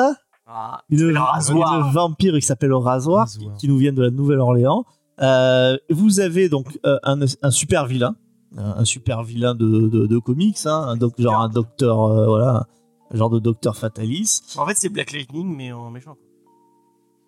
Ah, 0.55 0.83
une, 0.91 1.09
le 1.09 1.19
rasoir. 1.19 1.87
une 1.87 1.93
vampire 1.93 2.35
qui 2.35 2.43
s'appelle 2.43 2.69
le 2.71 2.77
rasoir, 2.77 3.27
qui, 3.27 3.39
Rasoir. 3.39 3.57
qui 3.57 3.69
nous 3.69 3.79
vient 3.79 3.93
de 3.93 4.03
la 4.03 4.11
Nouvelle-Orléans. 4.11 4.85
Euh, 5.21 5.77
vous 5.91 6.21
avez 6.21 6.49
donc 6.49 6.79
euh, 6.85 6.99
un, 7.05 7.21
un 7.43 7.51
super 7.51 7.87
vilain, 7.87 8.17
un, 8.57 8.85
super 8.85 9.23
vilain 9.23 9.55
de, 9.55 9.89
de, 9.89 10.07
de 10.07 10.19
comics, 10.19 10.59
hein, 10.67 10.85
un 10.89 10.97
doc- 10.97 11.15
genre 11.19 11.41
un 11.41 11.49
docteur, 11.49 12.03
euh, 12.03 12.27
voilà, 12.27 12.67
un 13.11 13.17
genre 13.17 13.31
de 13.31 13.39
docteur 13.39 13.77
fatalis. 13.77 14.41
En 14.57 14.67
fait, 14.67 14.75
c'est 14.77 14.89
Black 14.91 15.13
Lightning, 15.13 15.55
mais 15.57 15.73
en 15.73 15.91
méchant. 15.91 16.17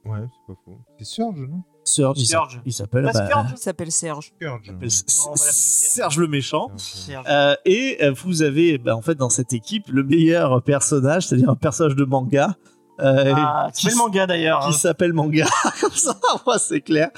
Ouais, 0.05 0.19
c'est 0.21 0.53
pas 0.53 0.61
faux. 0.65 0.79
C'est 0.99 1.05
Surge, 1.07 1.39
non? 1.39 1.63
Surge, 1.87 2.19
il 2.21 2.27
Surge. 2.27 2.53
s'appelle- 2.53 2.63
il 2.67 2.73
s'appelle 2.73 3.05
bah, 3.05 3.47
Il 3.53 3.59
s'appelle 3.59 3.93
Serge. 3.93 4.33
Surge. 4.41 4.73
Serge. 4.89 5.39
Serge 5.39 6.19
le 6.19 6.27
méchant. 6.29 6.71
Serge. 6.77 7.25
Euh, 7.29 7.55
et 7.65 7.99
vous 8.11 8.43
avez 8.43 8.77
bah, 8.79 8.97
en 8.97 9.03
fait 9.03 9.15
dans 9.15 9.29
cette 9.31 9.53
équipe 9.55 9.89
le 9.89 10.03
meilleur 10.03 10.63
personnage, 10.63 11.27
c'est-à-dire 11.27 11.49
un 11.51 11.55
personnage 11.57 11.97
de 11.97 12.05
manga. 12.05 12.57
Euh, 13.01 13.33
Ah, 13.37 13.69
qui 13.75 13.81
tu 13.83 13.87
fais 13.89 13.93
le 13.93 13.99
manga 13.99 14.27
d'ailleurs. 14.27 14.61
qui 14.61 14.69
hein. 14.69 14.73
s'appelle 14.73 15.13
manga 15.13 15.47
comme 15.81 15.91
ça 15.93 16.17
moi 16.47 16.59
c'est 16.59 16.81
clair 16.81 17.11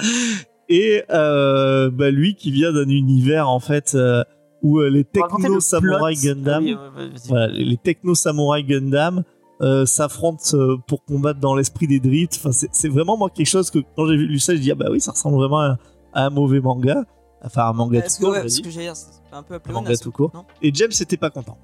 et 0.68 1.02
euh, 1.10 1.90
bah, 1.90 2.10
lui 2.10 2.34
qui 2.34 2.50
vient 2.50 2.72
d'un 2.72 2.88
univers 2.88 3.48
en 3.48 3.60
fait 3.60 3.94
euh, 3.94 4.24
où 4.62 4.78
euh, 4.80 4.88
les 4.88 5.04
techno 5.04 5.38
le 5.38 5.80
plot. 5.80 5.98
Gundam 6.22 6.64
oui, 6.64 6.74
ouais, 6.74 6.80
ouais, 6.80 7.08
vas-y. 7.10 7.28
voilà, 7.28 7.46
les 7.48 7.64
les 7.64 7.76
techno 7.76 8.14
samurai 8.14 8.64
Gundam 8.64 9.22
euh, 9.62 9.86
s'affrontent 9.86 10.42
euh, 10.54 10.76
pour 10.86 11.04
combattre 11.04 11.40
dans 11.40 11.54
l'esprit 11.54 11.86
des 11.86 12.00
drifts 12.00 12.36
enfin 12.42 12.50
c'est 12.52 12.88
vraiment 12.88 13.16
moi 13.16 13.30
quelque 13.30 13.46
chose 13.46 13.70
que 13.70 13.78
quand 13.96 14.06
j'ai 14.06 14.16
lu 14.16 14.38
ça 14.38 14.54
je 14.54 14.60
dis 14.60 14.70
ah 14.72 14.74
bah 14.74 14.86
oui 14.90 15.00
ça 15.00 15.12
ressemble 15.12 15.36
vraiment 15.36 15.60
à, 15.60 15.78
à 16.12 16.26
un 16.26 16.30
mauvais 16.30 16.60
manga 16.60 17.04
enfin 17.44 17.66
un 17.68 17.72
manga 17.72 18.02
tout 18.02 18.08
court 18.20 18.30
ouais, 18.32 18.42
que 18.42 18.70
j'ai 18.70 18.90
c'est 18.94 19.06
un 19.32 19.42
peu 19.42 19.58
Un 19.68 19.72
manga 19.72 19.96
tout 19.96 20.10
court. 20.10 20.32
Et 20.62 20.70
James 20.74 20.90
était 21.00 21.16
pas 21.18 21.30
content 21.30 21.58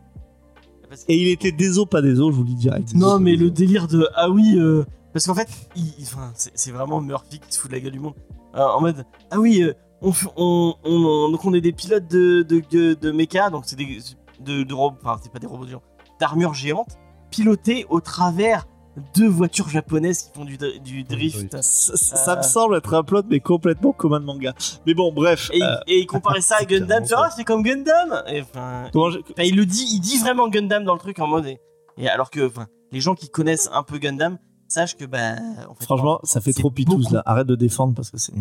Parce 0.92 1.04
que- 1.04 1.12
et 1.12 1.16
il 1.16 1.28
était 1.28 1.52
déso 1.52 1.86
pas 1.86 2.02
déso 2.02 2.30
je 2.30 2.36
vous 2.36 2.42
le 2.42 2.48
dis 2.50 2.54
direct 2.54 2.92
Non, 2.94 3.18
mais 3.18 3.34
le 3.34 3.50
délire 3.50 3.88
de 3.88 4.06
ah 4.14 4.28
oui, 4.28 4.56
euh, 4.58 4.84
parce 5.14 5.26
qu'en 5.26 5.34
fait, 5.34 5.48
il- 5.74 5.86
il- 5.98 6.04
enfin, 6.04 6.30
c'est 6.34 6.70
vraiment 6.70 7.00
Murphy 7.00 7.38
qui 7.38 7.50
se 7.54 7.58
fout 7.60 7.70
de 7.70 7.76
la 7.76 7.80
gueule 7.80 7.92
du 7.92 8.00
monde. 8.00 8.14
Euh, 8.54 8.60
en 8.60 8.80
mode 8.82 9.06
ah 9.30 9.40
oui, 9.40 9.62
euh, 9.62 9.72
on, 10.02 10.10
f- 10.10 10.28
on, 10.36 10.74
on, 10.84 10.90
on- 10.90 11.30
donc 11.30 11.44
on 11.46 11.54
est 11.54 11.62
des 11.62 11.72
pilotes 11.72 12.08
de 12.10 12.42
de, 12.42 12.62
de, 12.70 12.92
de 12.92 13.10
méca, 13.10 13.48
donc 13.48 13.64
c'est 13.66 13.76
des 13.76 14.00
de, 14.40 14.64
de 14.64 14.74
robots, 14.74 14.98
enfin 15.02 15.18
c'est 15.22 15.32
pas 15.32 15.38
des 15.38 15.46
robots 15.46 15.66
géants, 15.66 15.82
d'armure 16.20 16.52
géante, 16.52 16.98
pilotés 17.30 17.86
au 17.88 18.00
travers 18.00 18.66
de 19.14 19.26
voitures 19.26 19.68
japonaises 19.70 20.22
qui 20.24 20.30
font 20.34 20.44
du, 20.44 20.56
dr- 20.58 20.78
du 20.82 21.02
drift. 21.04 21.50
ça, 21.62 21.96
ça- 21.96 22.16
ça 22.16 22.32
Euh. 22.34 22.36
me 22.38 22.42
semble 22.42 22.76
être 22.76 22.92
un 22.92 23.02
plot 23.02 23.22
mais 23.30 23.40
complètement 23.40 23.92
comme 23.92 24.12
un 24.12 24.20
manga 24.20 24.52
mais 24.86 24.92
bon 24.92 25.12
bref 25.12 25.48
Et, 25.52 25.58
il- 25.58 25.62
euh, 25.62 25.76
et 25.86 25.98
il 26.00 26.06
comparait 26.06 26.42
ça 26.42 26.56
à 26.60 26.64
Gundam, 26.66 27.02
tu 27.04 27.14
vois, 27.14 27.30
ça. 27.30 27.36
c'est 27.36 27.44
comme 27.44 27.62
Gundam. 27.62 28.22
Et, 28.28 28.42
je- 28.42 29.42
il 29.44 29.56
le 29.56 29.64
dit, 29.66 29.86
il 29.94 30.00
dit 30.00 30.18
vraiment 30.18 30.48
Gundam 30.48 30.84
dans 30.84 30.92
le 30.94 31.00
truc 31.00 31.18
en 31.20 31.26
mode. 31.26 31.46
Et, 31.46 31.58
et 31.96 32.08
alors 32.08 32.30
que 32.30 32.50
les 32.90 33.00
gens 33.00 33.14
qui 33.14 33.28
connaissent 33.30 33.70
un 33.72 33.82
peu 33.82 33.96
Gundam 33.98 34.38
sachent 34.68 34.96
que 34.96 35.04
bah. 35.06 35.36
En 35.70 35.74
fait, 35.74 35.84
Franchement, 35.84 36.20
ça 36.24 36.40
fait 36.42 36.52
trop 36.52 36.70
pitous 36.70 36.98
beaucoup. 36.98 37.14
là. 37.14 37.22
Arrête 37.24 37.46
de 37.46 37.54
défendre 37.56 37.94
parce 37.94 38.10
que 38.10 38.18
c'est. 38.18 38.32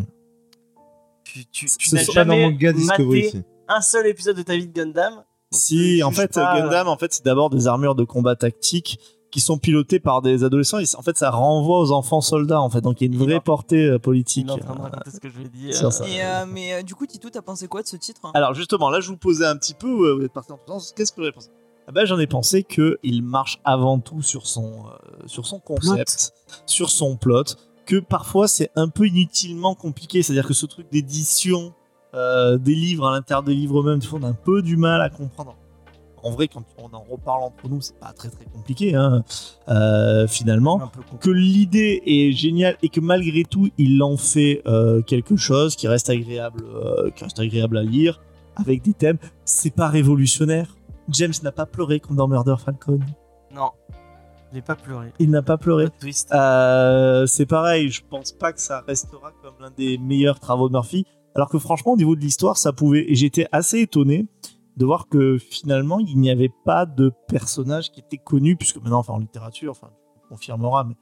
Tu, 1.24 1.46
tu, 1.46 1.68
Ce 1.70 1.78
tu 1.78 1.94
n'as 1.96 2.02
C'est 2.02 2.08
pas 2.14 2.26
dans 2.26 2.32
jamais 2.34 2.50
Manga 2.52 2.74
maté 2.74 3.28
ici. 3.28 3.42
un 3.70 3.82
seul 3.82 4.08
épisode 4.08 4.36
de 4.36 4.42
ta 4.42 4.56
vie 4.56 4.68
de 4.68 4.74
Gundam. 4.74 5.24
Si, 5.54 6.02
en 6.04 6.12
fait, 6.12 6.34
pas, 6.34 6.56
euh, 6.58 6.62
Gundam, 6.64 6.88
en 6.88 6.98
fait, 6.98 7.14
c'est 7.14 7.24
d'abord 7.26 7.50
des 7.50 7.68
armures 7.68 7.96
de 7.96 8.04
combat 8.04 8.36
tactique 8.36 9.00
qui 9.32 9.40
sont 9.42 9.58
pilotées 9.58 10.00
par 10.00 10.22
des 10.22 10.44
adolescents. 10.44 10.78
En 10.98 11.02
fait, 11.02 11.18
ça 11.18 11.32
renvoie 11.32 11.80
aux 11.80 11.92
enfants 11.92 12.22
soldats. 12.22 12.62
En 12.62 12.70
fait, 12.70 12.82
donc 12.82 13.02
il 13.02 13.06
y 13.06 13.10
a 13.10 13.14
une 13.14 13.20
Il 13.20 13.26
vraie 13.26 13.36
va- 13.36 13.42
portée 13.42 13.86
euh, 13.86 13.96
Il 13.96 14.00
politique. 14.00 14.48
est 14.48 14.52
en 14.52 14.58
train 14.58 14.76
de 14.76 14.82
raconter 14.82 15.10
ce 15.12 15.20
que 15.20 15.30
je 15.30 15.38
lui 15.38 15.46
ai 15.46 15.50
dit. 15.50 15.74
sur 15.74 15.88
euh. 15.88 16.06
Et, 16.06 16.22
euh, 16.24 16.46
mais 16.48 16.74
euh, 16.74 16.82
du 16.84 16.94
coup, 16.96 17.06
Tito, 17.08 17.30
t'as 17.30 17.42
pensé 17.42 17.68
quoi 17.68 17.82
de 17.82 17.88
ce 17.88 17.96
titre 17.96 18.22
Alors 18.34 18.54
justement, 18.54 18.90
là, 18.90 19.00
je 19.00 19.08
vous 19.08 19.18
posais 19.18 19.46
un 19.46 19.56
petit 19.56 19.74
peu. 19.74 19.88
vous 20.14 20.24
êtes 20.24 20.34
parti 20.34 20.52
en 20.52 20.58
tout 20.58 20.68
sens. 20.68 20.94
Qu'est-ce 20.96 21.12
que 21.12 21.18
vous 21.18 21.24
avez 21.24 21.32
pensé? 21.32 21.50
Ah 21.88 21.92
ben, 21.92 22.06
j'en 22.06 22.20
ai 22.20 22.28
pensé 22.28 22.62
que 22.64 23.00
il 23.04 23.24
marche 23.24 23.60
avant 23.64 24.00
tout 24.00 24.22
sur 24.22 24.46
son 24.46 24.66
euh, 24.86 25.26
sur 25.26 25.48
son 25.48 25.60
concept, 25.60 26.32
sur 26.68 26.90
son 26.92 27.16
plot, 27.16 27.44
que 27.86 28.00
parfois 28.00 28.48
c'est 28.48 28.70
un 28.76 28.88
peu 28.90 29.08
inutilement 29.08 29.74
compliqué. 29.76 30.22
C'est-à-dire 30.22 30.46
que 30.48 30.54
ce 30.54 30.66
truc 30.68 30.88
d'édition 30.92 31.74
euh, 32.14 32.58
des 32.58 32.76
livres 32.76 33.08
à 33.08 33.12
l'intérieur 33.12 33.42
des 33.44 33.54
livres 33.56 33.80
eux-mêmes, 33.82 34.00
on 34.14 34.24
a 34.24 34.28
un 34.28 34.34
peu 34.34 34.62
du 34.62 34.78
mal 34.78 35.02
à 35.02 35.10
comprendre. 35.10 35.56
En 36.24 36.32
vrai, 36.32 36.48
quand 36.48 36.64
on 36.78 36.94
en 36.96 37.04
reparle 37.04 37.44
entre 37.44 37.68
nous, 37.68 37.82
c'est 37.82 38.00
pas 38.00 38.14
très 38.14 38.30
très 38.30 38.46
compliqué, 38.46 38.94
hein, 38.96 39.24
euh, 39.70 40.28
finalement 40.28 40.92
que 41.20 41.32
l'idée 41.32 42.02
est 42.06 42.32
géniale 42.32 42.78
et 42.84 42.90
que 42.90 43.00
malgré 43.00 43.44
tout 43.44 43.70
il 43.78 44.02
en 44.04 44.18
fait 44.18 44.62
euh, 44.68 45.02
quelque 45.02 45.36
chose 45.36 45.76
qui 45.76 45.88
reste 45.88 46.10
agréable 46.10 46.64
euh, 46.64 47.10
qui 47.12 47.24
reste 47.24 47.40
agréable 47.40 47.78
à 47.78 47.84
lire 47.84 48.22
avec 48.56 48.84
des 48.84 48.94
thèmes. 48.94 49.18
C'est 49.46 49.74
pas 49.74 49.88
révolutionnaire. 49.88 50.76
James 51.10 51.34
n'a 51.42 51.52
pas 51.52 51.66
pleuré 51.66 52.00
comme 52.00 52.16
dans 52.16 52.28
Murder 52.28 52.56
Falcon. 52.64 53.00
Non, 53.54 53.72
il 54.52 54.56
n'est 54.56 54.62
pas 54.62 54.76
pleuré. 54.76 55.12
il 55.18 55.30
n'a 55.32 55.42
pas 55.42 55.58
pleuré. 55.58 55.88
C'est 56.02 57.46
pareil 57.48 57.90
je 57.90 58.04
pense 58.08 58.32
pas 58.32 58.54
que 58.54 58.62
ça 58.62 58.84
restera 58.88 59.32
comme 59.42 59.56
l'un 59.60 59.72
des 59.72 59.98
meilleurs 59.98 60.40
travaux 60.40 60.68
de 60.68 60.74
Murphy. 60.74 61.06
Alors 61.34 61.50
que 61.50 61.58
franchement 61.58 61.94
au 61.94 61.98
niveau 61.98 62.16
de 62.16 62.22
l'histoire 62.22 62.58
ça 62.58 62.74
pouvait 62.74 63.10
et 63.10 63.16
j'étais 63.16 63.48
assez 63.52 63.80
étonné 63.80 64.28
de 64.78 64.86
voir 64.86 65.08
que 65.10 65.38
finalement 65.38 66.00
il 66.00 66.18
n'y 66.18 66.30
avait 66.30 66.52
pas 66.66 66.86
de 66.86 67.12
personnage 67.28 67.92
qui 67.92 68.00
était 68.00 68.18
connu 68.18 68.56
puisque 68.56 68.78
maintenant 68.78 69.00
enfin 69.00 69.14
en 69.14 69.20
littérature 69.20 69.72
enfin 69.72 69.90
on 70.26 70.30
confirmera 70.30 70.84
mais 70.86 70.96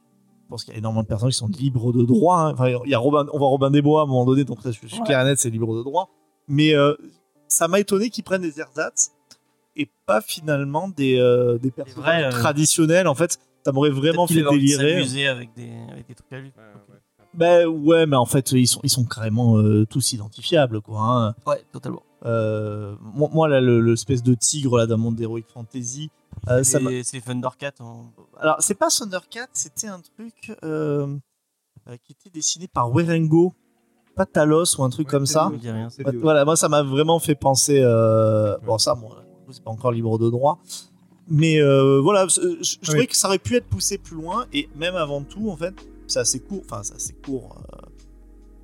je 0.44 0.48
pense 0.48 0.64
qu'il 0.64 0.72
y 0.74 0.76
a 0.76 0.78
énormément 0.78 1.02
de 1.02 1.08
personnes 1.08 1.30
qui 1.30 1.36
sont 1.36 1.48
libres 1.48 1.92
de 1.92 2.02
droit 2.04 2.38
hein. 2.38 2.52
enfin 2.52 2.68
il 2.84 2.90
y 2.90 2.94
a 2.94 2.98
Robin 2.98 3.26
on 3.32 3.38
voit 3.38 3.48
Robin 3.48 3.70
des 3.70 3.80
Bois 3.82 4.00
à 4.00 4.04
un 4.04 4.06
moment 4.06 4.24
donné 4.24 4.44
donc 4.44 4.60
ça, 4.62 4.70
je 4.72 4.78
suis 4.86 4.98
Ouais. 4.98 5.04
clair 5.04 5.20
et 5.20 5.24
net 5.24 5.38
c'est 5.38 5.50
libre 5.50 5.76
de 5.76 5.82
droit 5.82 6.10
mais 6.48 6.74
euh, 6.74 6.94
ça 7.46 7.68
m'a 7.68 7.78
étonné 7.80 8.10
qu'ils 8.10 8.24
prennent 8.24 8.42
des 8.42 8.58
ersatz 8.60 9.12
et 9.76 9.88
pas 10.06 10.20
finalement 10.20 10.88
des, 10.88 11.18
euh, 11.18 11.58
des 11.58 11.70
personnages 11.70 12.04
vrais, 12.04 12.24
euh, 12.24 12.30
traditionnels. 12.30 13.06
En 13.06 13.14
fait, 13.14 13.38
ça 13.64 13.70
m'aurait 13.72 13.90
vraiment 13.90 14.26
fait 14.26 14.42
délirer. 14.42 14.94
s'amuser 14.94 15.26
avec 15.28 15.54
des, 15.54 15.70
avec 15.92 16.08
des 16.08 16.14
trucs 16.14 16.32
à 16.32 16.40
lui. 16.40 16.52
Ben 17.34 17.66
ouais, 17.66 18.06
mais 18.06 18.16
en 18.16 18.26
fait, 18.26 18.52
ils 18.52 18.66
sont, 18.66 18.80
ils 18.82 18.90
sont 18.90 19.04
carrément 19.04 19.56
euh, 19.58 19.86
tous 19.86 20.12
identifiables, 20.12 20.80
quoi. 20.80 21.00
hein. 21.00 21.34
Ouais, 21.46 21.62
totalement. 21.72 22.02
Euh, 22.26 22.94
moi, 23.00 23.28
moi, 23.32 23.48
là, 23.48 23.60
le- 23.60 23.80
l'espèce 23.80 24.22
de 24.22 24.34
tigre 24.34 24.76
là, 24.78 24.86
d'un 24.86 24.96
monde 24.96 25.14
d'Heroic 25.16 25.44
Fantasy, 25.54 26.10
euh, 26.48 26.62
ça 26.64 26.80
m'a- 26.80 26.90
C'est 27.04 27.20
Thundercats. 27.20 27.72
en- 27.80 28.06
Alors, 28.38 28.56
c'est 28.60 28.74
pas 28.74 28.88
Thundercat, 28.88 29.46
c'était 29.52 29.86
un 29.86 30.00
truc 30.00 30.52
euh, 30.64 31.16
euh, 31.88 31.96
qui 32.04 32.12
était 32.12 32.30
dessiné 32.30 32.66
par 32.68 32.90
Werengo, 32.90 33.54
pas 34.16 34.26
Talos 34.26 34.76
ou 34.78 34.82
un 34.84 34.90
truc 34.90 35.06
Ouais, 35.06 35.10
comme 35.12 35.24
c'est 35.26 35.34
ça. 35.34 35.46
Je 35.50 35.54
me 35.54 35.60
dis 35.60 35.70
rien. 35.70 35.88
C'est 35.88 36.04
Ouais, 36.04 36.10
lui, 36.10 36.18
ouais. 36.18 36.22
Voilà, 36.22 36.44
moi 36.44 36.56
ça 36.56 36.68
m'a 36.68 36.82
vraiment 36.82 37.20
fait 37.20 37.36
penser. 37.36 37.80
euh, 37.80 38.58
Bon, 38.66 38.76
ça, 38.76 38.94
moi, 38.96 39.22
c'est 39.50 39.62
pas 39.62 39.70
encore 39.70 39.92
libre 39.92 40.18
de 40.18 40.28
droit. 40.28 40.58
Mais 41.28 41.60
euh, 41.62 42.00
voilà, 42.00 42.26
je, 42.26 42.40
je- 42.60 42.76
je 42.76 42.78
trouvais 42.80 43.00
Oui. 43.00 43.06
que 43.06 43.16
ça 43.16 43.28
aurait 43.28 43.38
pu 43.38 43.54
être 43.54 43.66
poussé 43.68 43.98
plus 43.98 44.16
loin. 44.16 44.46
Et 44.52 44.68
même 44.74 44.96
avant 44.96 45.22
tout, 45.22 45.48
en 45.48 45.56
fait, 45.56 45.74
c'est 46.10 46.20
assez 46.20 46.40
court. 46.40 46.62
Enfin, 46.64 46.82
c'est 46.82 46.94
assez 46.94 47.14
court. 47.14 47.62
euh, 47.72 47.86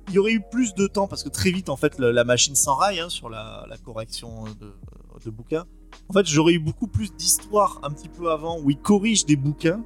Il 0.09 0.13
y 0.13 0.19
aurait 0.19 0.33
eu 0.33 0.41
plus 0.41 0.73
de 0.73 0.87
temps 0.87 1.07
parce 1.07 1.23
que 1.23 1.29
très 1.29 1.51
vite, 1.51 1.69
en 1.69 1.77
fait, 1.77 1.99
la 1.99 2.23
machine 2.23 2.55
s'enraille 2.55 2.99
hein, 2.99 3.09
sur 3.09 3.29
la, 3.29 3.65
correction 3.83 4.45
de, 4.59 5.29
bouquins. 5.29 5.65
En 6.09 6.13
fait, 6.13 6.25
j'aurais 6.25 6.53
eu 6.53 6.59
beaucoup 6.59 6.87
plus 6.87 7.13
d'histoires 7.13 7.79
un 7.83 7.91
petit 7.91 8.07
peu 8.07 8.31
avant 8.31 8.61
où 8.61 8.69
ils 8.69 8.77
corrigent 8.77 9.25
des 9.25 9.35
bouquins. 9.35 9.83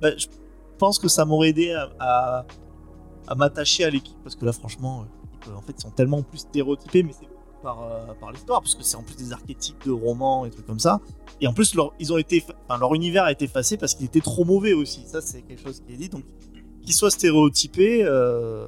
Bah, 0.00 0.14
je 0.16 0.26
pense 0.78 0.98
que 0.98 1.08
ça 1.08 1.24
m'aurait 1.24 1.50
aidé 1.50 1.74
à, 1.98 2.44
m'attacher 3.36 3.84
à 3.84 3.90
l'équipe 3.90 4.18
parce 4.22 4.36
que 4.36 4.44
là, 4.44 4.52
franchement, 4.52 5.06
euh, 5.48 5.54
en 5.54 5.62
fait, 5.62 5.72
ils 5.78 5.80
sont 5.80 5.90
tellement 5.90 6.22
plus 6.22 6.38
stéréotypés, 6.38 7.02
mais 7.02 7.12
c'est 7.12 7.28
par, 7.62 7.82
euh, 7.82 8.12
par 8.20 8.32
l'histoire, 8.32 8.60
parce 8.60 8.74
que 8.74 8.82
c'est 8.82 8.96
en 8.96 9.02
plus 9.02 9.16
des 9.16 9.32
archétypes 9.32 9.86
de 9.86 9.92
romans 9.92 10.44
et 10.44 10.50
trucs 10.50 10.66
comme 10.66 10.80
ça. 10.80 11.00
Et 11.40 11.46
en 11.46 11.52
plus, 11.52 11.74
leur, 11.74 11.92
ils 11.98 12.12
ont 12.12 12.18
été, 12.18 12.44
leur 12.68 12.94
univers 12.94 13.24
a 13.24 13.32
été 13.32 13.46
effacé 13.46 13.76
parce 13.76 13.94
qu'il 13.94 14.06
était 14.06 14.20
trop 14.20 14.44
mauvais 14.44 14.74
aussi. 14.74 15.04
Ça, 15.06 15.20
c'est 15.20 15.42
quelque 15.42 15.62
chose 15.62 15.80
qui 15.80 15.94
est 15.94 15.96
dit. 15.96 16.08
Donc, 16.08 16.24
qu'ils 16.82 16.94
soient 16.94 17.10
stéréotypés, 17.10 18.04
euh, 18.04 18.66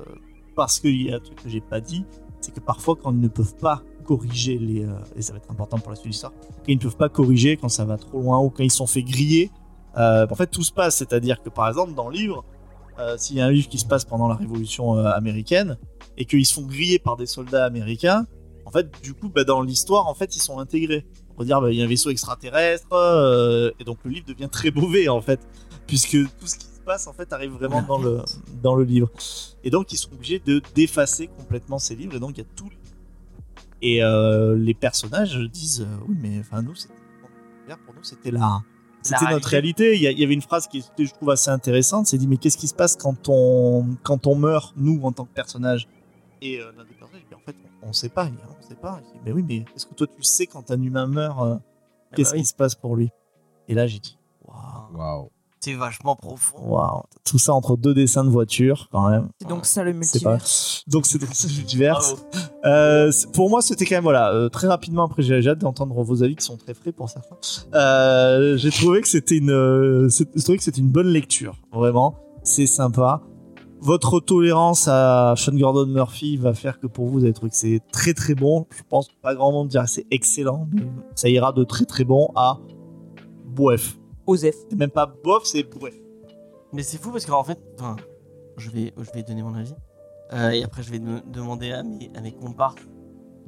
parce 0.55 0.81
qu'il 0.81 1.03
y 1.03 1.13
a 1.13 1.17
un 1.17 1.21
truc 1.21 1.43
que 1.43 1.49
j'ai 1.49 1.61
pas 1.61 1.81
dit, 1.81 2.05
c'est 2.41 2.53
que 2.55 2.61
parfois, 2.61 2.97
quand 2.97 3.13
ils 3.13 3.21
ne 3.21 3.29
peuvent 3.29 3.57
pas 3.57 3.83
corriger 4.05 4.59
les. 4.59 4.85
euh, 4.85 4.93
et 5.17 5.23
ça 5.23 5.33
va 5.33 5.39
être 5.39 5.51
important 5.51 5.79
pour 5.79 5.91
la 5.91 5.97
suite 5.97 6.07
de 6.07 6.11
l'histoire, 6.11 6.33
quand 6.33 6.69
ils 6.69 6.77
ne 6.77 6.83
peuvent 6.83 6.97
pas 6.97 7.09
corriger 7.09 7.57
quand 7.57 7.69
ça 7.69 7.85
va 7.85 7.97
trop 7.97 8.21
loin 8.21 8.39
ou 8.41 8.51
quand 8.51 8.63
ils 8.63 8.71
sont 8.71 8.87
fait 8.87 9.03
griller, 9.03 9.51
euh, 9.97 10.27
en 10.31 10.35
fait, 10.35 10.47
tout 10.47 10.63
se 10.63 10.73
passe. 10.73 10.97
C'est-à-dire 10.97 11.43
que, 11.43 11.49
par 11.49 11.69
exemple, 11.69 11.95
dans 11.95 12.09
le 12.09 12.17
livre, 12.17 12.45
s'il 13.17 13.37
y 13.37 13.41
a 13.41 13.47
un 13.47 13.51
livre 13.51 13.69
qui 13.69 13.79
se 13.79 13.87
passe 13.87 14.05
pendant 14.05 14.29
la 14.29 14.37
Révolution 14.37 14.93
américaine 14.99 15.79
et 16.17 16.27
qu'ils 16.27 16.47
se 16.47 16.55
font 16.55 16.63
griller 16.63 17.01
par 17.01 17.17
des 17.17 17.27
soldats 17.27 17.65
américains, 17.65 18.25
en 18.67 18.71
fait, 18.71 18.89
du 19.03 19.15
coup, 19.15 19.29
bah, 19.29 19.43
dans 19.43 19.63
l'histoire, 19.63 20.07
en 20.07 20.15
fait, 20.15 20.37
ils 20.37 20.41
sont 20.41 20.61
intégrés. 20.61 21.05
On 21.31 21.35
peut 21.39 21.45
dire, 21.45 21.61
bah, 21.61 21.73
il 21.73 21.79
y 21.79 21.83
a 21.83 21.85
un 21.85 21.89
vaisseau 21.89 22.11
extraterrestre, 22.11 23.75
et 23.81 23.85
donc 23.85 23.99
le 24.05 24.11
livre 24.13 24.27
devient 24.29 24.49
très 24.49 24.71
mauvais, 24.71 25.09
en 25.09 25.21
fait, 25.21 25.41
puisque 25.89 26.13
tout 26.39 26.47
ce 26.47 26.57
qui 26.57 26.67
passe, 26.85 27.07
en 27.07 27.13
fait, 27.13 27.33
arrive 27.33 27.53
vraiment 27.53 27.83
dans 27.83 27.99
le, 27.99 28.23
dans 28.63 28.75
le 28.75 28.85
livre. 28.85 29.11
Et 29.63 29.71
donc, 29.71 29.93
ils 29.93 29.97
sont 29.97 30.13
obligés 30.13 30.39
de 30.39 30.63
d'effacer 30.75 31.29
complètement 31.29 31.79
ces 31.79 31.95
livres, 31.97 32.15
et 32.15 32.21
donc 32.21 32.33
il 32.37 32.39
y 32.39 32.45
a 32.45 32.49
tout. 32.55 32.71
Et 33.83 34.03
euh, 34.03 34.57
les 34.57 34.75
personnages 34.75 35.37
disent, 35.37 35.83
euh, 35.83 36.05
oui, 36.09 36.17
mais 36.21 36.39
enfin, 36.41 36.63
nous, 36.63 36.75
c'était 36.75 36.95
pour 37.85 37.95
nous, 37.95 38.03
c'était 38.03 38.31
la. 38.31 38.63
C'était 39.03 39.31
notre 39.31 39.49
réalité. 39.49 39.97
Il 39.97 40.01
y, 40.01 40.25
avait 40.25 40.33
une 40.33 40.41
phrase 40.41 40.67
qui 40.67 40.79
était, 40.79 41.05
je 41.05 41.13
trouve, 41.13 41.29
assez 41.29 41.51
intéressante. 41.51 42.07
C'est 42.07 42.17
dit, 42.17 42.27
mais 42.27 42.39
qu'est-ce 42.39 42.57
qui 42.57 42.69
se 42.69 42.75
passe 42.75 42.97
quand 42.97 43.29
on, 43.29 43.97
quand 44.03 44.27
on 44.27 44.35
meurt, 44.35 44.73
nous, 44.79 44.99
en 45.03 45.13
tant 45.13 45.27
que 45.27 45.35
personnage 45.35 45.87
Et 46.41 46.59
euh, 46.59 46.73
l'un 46.75 46.85
des 46.85 46.95
personnages, 46.95 47.27
dit, 47.29 47.35
en 47.35 47.41
fait, 47.41 47.55
on 47.83 47.89
ne 47.89 47.93
sait 47.93 48.09
pas. 48.09 48.25
Il 48.25 48.33
dit, 48.33 48.39
on 48.49 48.67
sait 48.67 48.75
pas. 48.77 49.03
Il 49.03 49.13
dit, 49.13 49.21
mais 49.27 49.33
oui, 49.33 49.45
mais 49.47 49.57
est-ce 49.77 49.85
que 49.85 49.93
toi, 49.93 50.07
tu 50.07 50.23
sais 50.23 50.47
quand 50.47 50.71
un 50.71 50.81
humain 50.81 51.07
meurt, 51.07 51.43
euh, 51.43 51.57
qu'est-ce 52.17 52.31
bah 52.31 52.37
oui. 52.37 52.43
qui 52.43 52.49
se 52.49 52.55
passe 52.55 52.75
pour 52.75 52.97
lui? 52.97 53.11
Et 53.69 53.75
là, 53.75 53.87
j'ai 53.87 53.99
dit, 53.99 54.17
waouh, 54.43 54.97
Waouh. 54.97 55.31
C'est 55.65 55.73
vachement 55.75 56.15
profond. 56.15 56.59
waouh. 56.63 57.03
Tout 57.25 57.39
ça 57.39 57.55
entre 57.55 57.77
deux 57.79 57.95
dessins 57.95 58.23
de 58.25 58.29
voiture, 58.29 58.89
quand 58.93 59.09
même. 59.09 59.29
C'est 59.41 59.49
donc 59.49 59.65
ça 59.65 59.83
le 59.83 59.93
multivers. 59.95 60.45
Donc, 60.87 61.07
c'est 61.07 61.19
c'est 61.33 61.49
divers. 61.67 62.01
Bravo. 62.01 62.17
Euh, 62.67 63.11
c'est- 63.11 63.33
pour 63.33 63.49
moi, 63.49 63.63
c'était 63.63 63.87
quand 63.87 63.95
même 63.97 64.05
voilà 64.05 64.33
euh, 64.35 64.49
très 64.51 64.67
rapidement. 64.67 65.05
Après, 65.05 65.23
j'ai 65.23 65.49
hâte 65.49 65.59
d'entendre 65.61 65.95
vos 66.03 66.23
avis 66.23 66.37
qui 66.37 66.45
sont 66.45 66.57
très 66.59 66.75
frais 66.75 66.93
pour 66.93 67.09
certains. 67.09 67.37
Euh, 67.75 68.57
j'ai 68.59 68.71
trouvé 68.71 69.01
que 69.01 69.09
c'était 69.09 69.39
une, 69.39 69.51
euh, 69.51 70.09
c'est- 70.11 70.29
j'ai 70.35 70.43
trouvé 70.43 70.59
que 70.59 70.65
c'était 70.65 70.81
une 70.83 70.91
bonne 70.91 71.09
lecture. 71.09 71.57
Vraiment, 71.73 72.15
c'est 72.43 72.67
sympa. 72.67 73.23
Votre 73.81 74.21
tolérance 74.21 74.87
à 74.89 75.35
Sean 75.37 75.55
Gordon 75.57 75.87
Murphy 75.87 76.37
va 76.37 76.53
faire 76.55 76.79
que 76.79 76.87
pour 76.87 77.07
vous, 77.07 77.13
vous 77.21 77.25
allez 77.25 77.33
trouver 77.33 77.51
que 77.51 77.57
c'est 77.57 77.81
très 77.93 78.13
très 78.15 78.35
bon. 78.35 78.67
Je 78.77 78.83
pense 78.89 79.09
que 79.09 79.13
pas 79.23 79.35
grand 79.35 79.53
monde 79.53 79.69
dira 79.69 79.85
que 79.85 79.91
c'est 79.91 80.07
excellent, 80.11 80.69
mais 80.73 80.83
ça 81.15 81.29
ira 81.29 81.53
de 81.53 81.65
très 81.65 81.85
très 81.87 82.05
bon 82.05 82.31
à 82.37 82.59
bref. 83.47 83.97
Osef. 84.27 84.55
C'est 84.71 84.77
même 84.79 84.91
pas 84.91 85.07
bof, 85.07 85.45
c'est 85.45 85.63
bref. 85.65 85.95
Mais 86.73 86.83
c'est 86.83 86.99
fou 86.99 87.11
parce 87.11 87.27
qu'en 87.27 87.45
fait, 87.45 87.59
enfin, 87.79 87.97
je 88.57 88.71
vais, 88.71 88.93
je 88.97 89.11
vais 89.13 89.23
donner 89.23 89.43
mon 89.43 89.55
avis. 89.55 89.75
Euh, 90.33 90.51
et 90.51 90.65
après, 90.65 90.83
je 90.83 90.91
vais 90.91 90.99
de- 90.99 91.21
demander 91.27 91.71
à 91.73 91.83
mes, 91.83 92.11
à 92.17 92.21
mes 92.21 92.33
comparses 92.33 92.77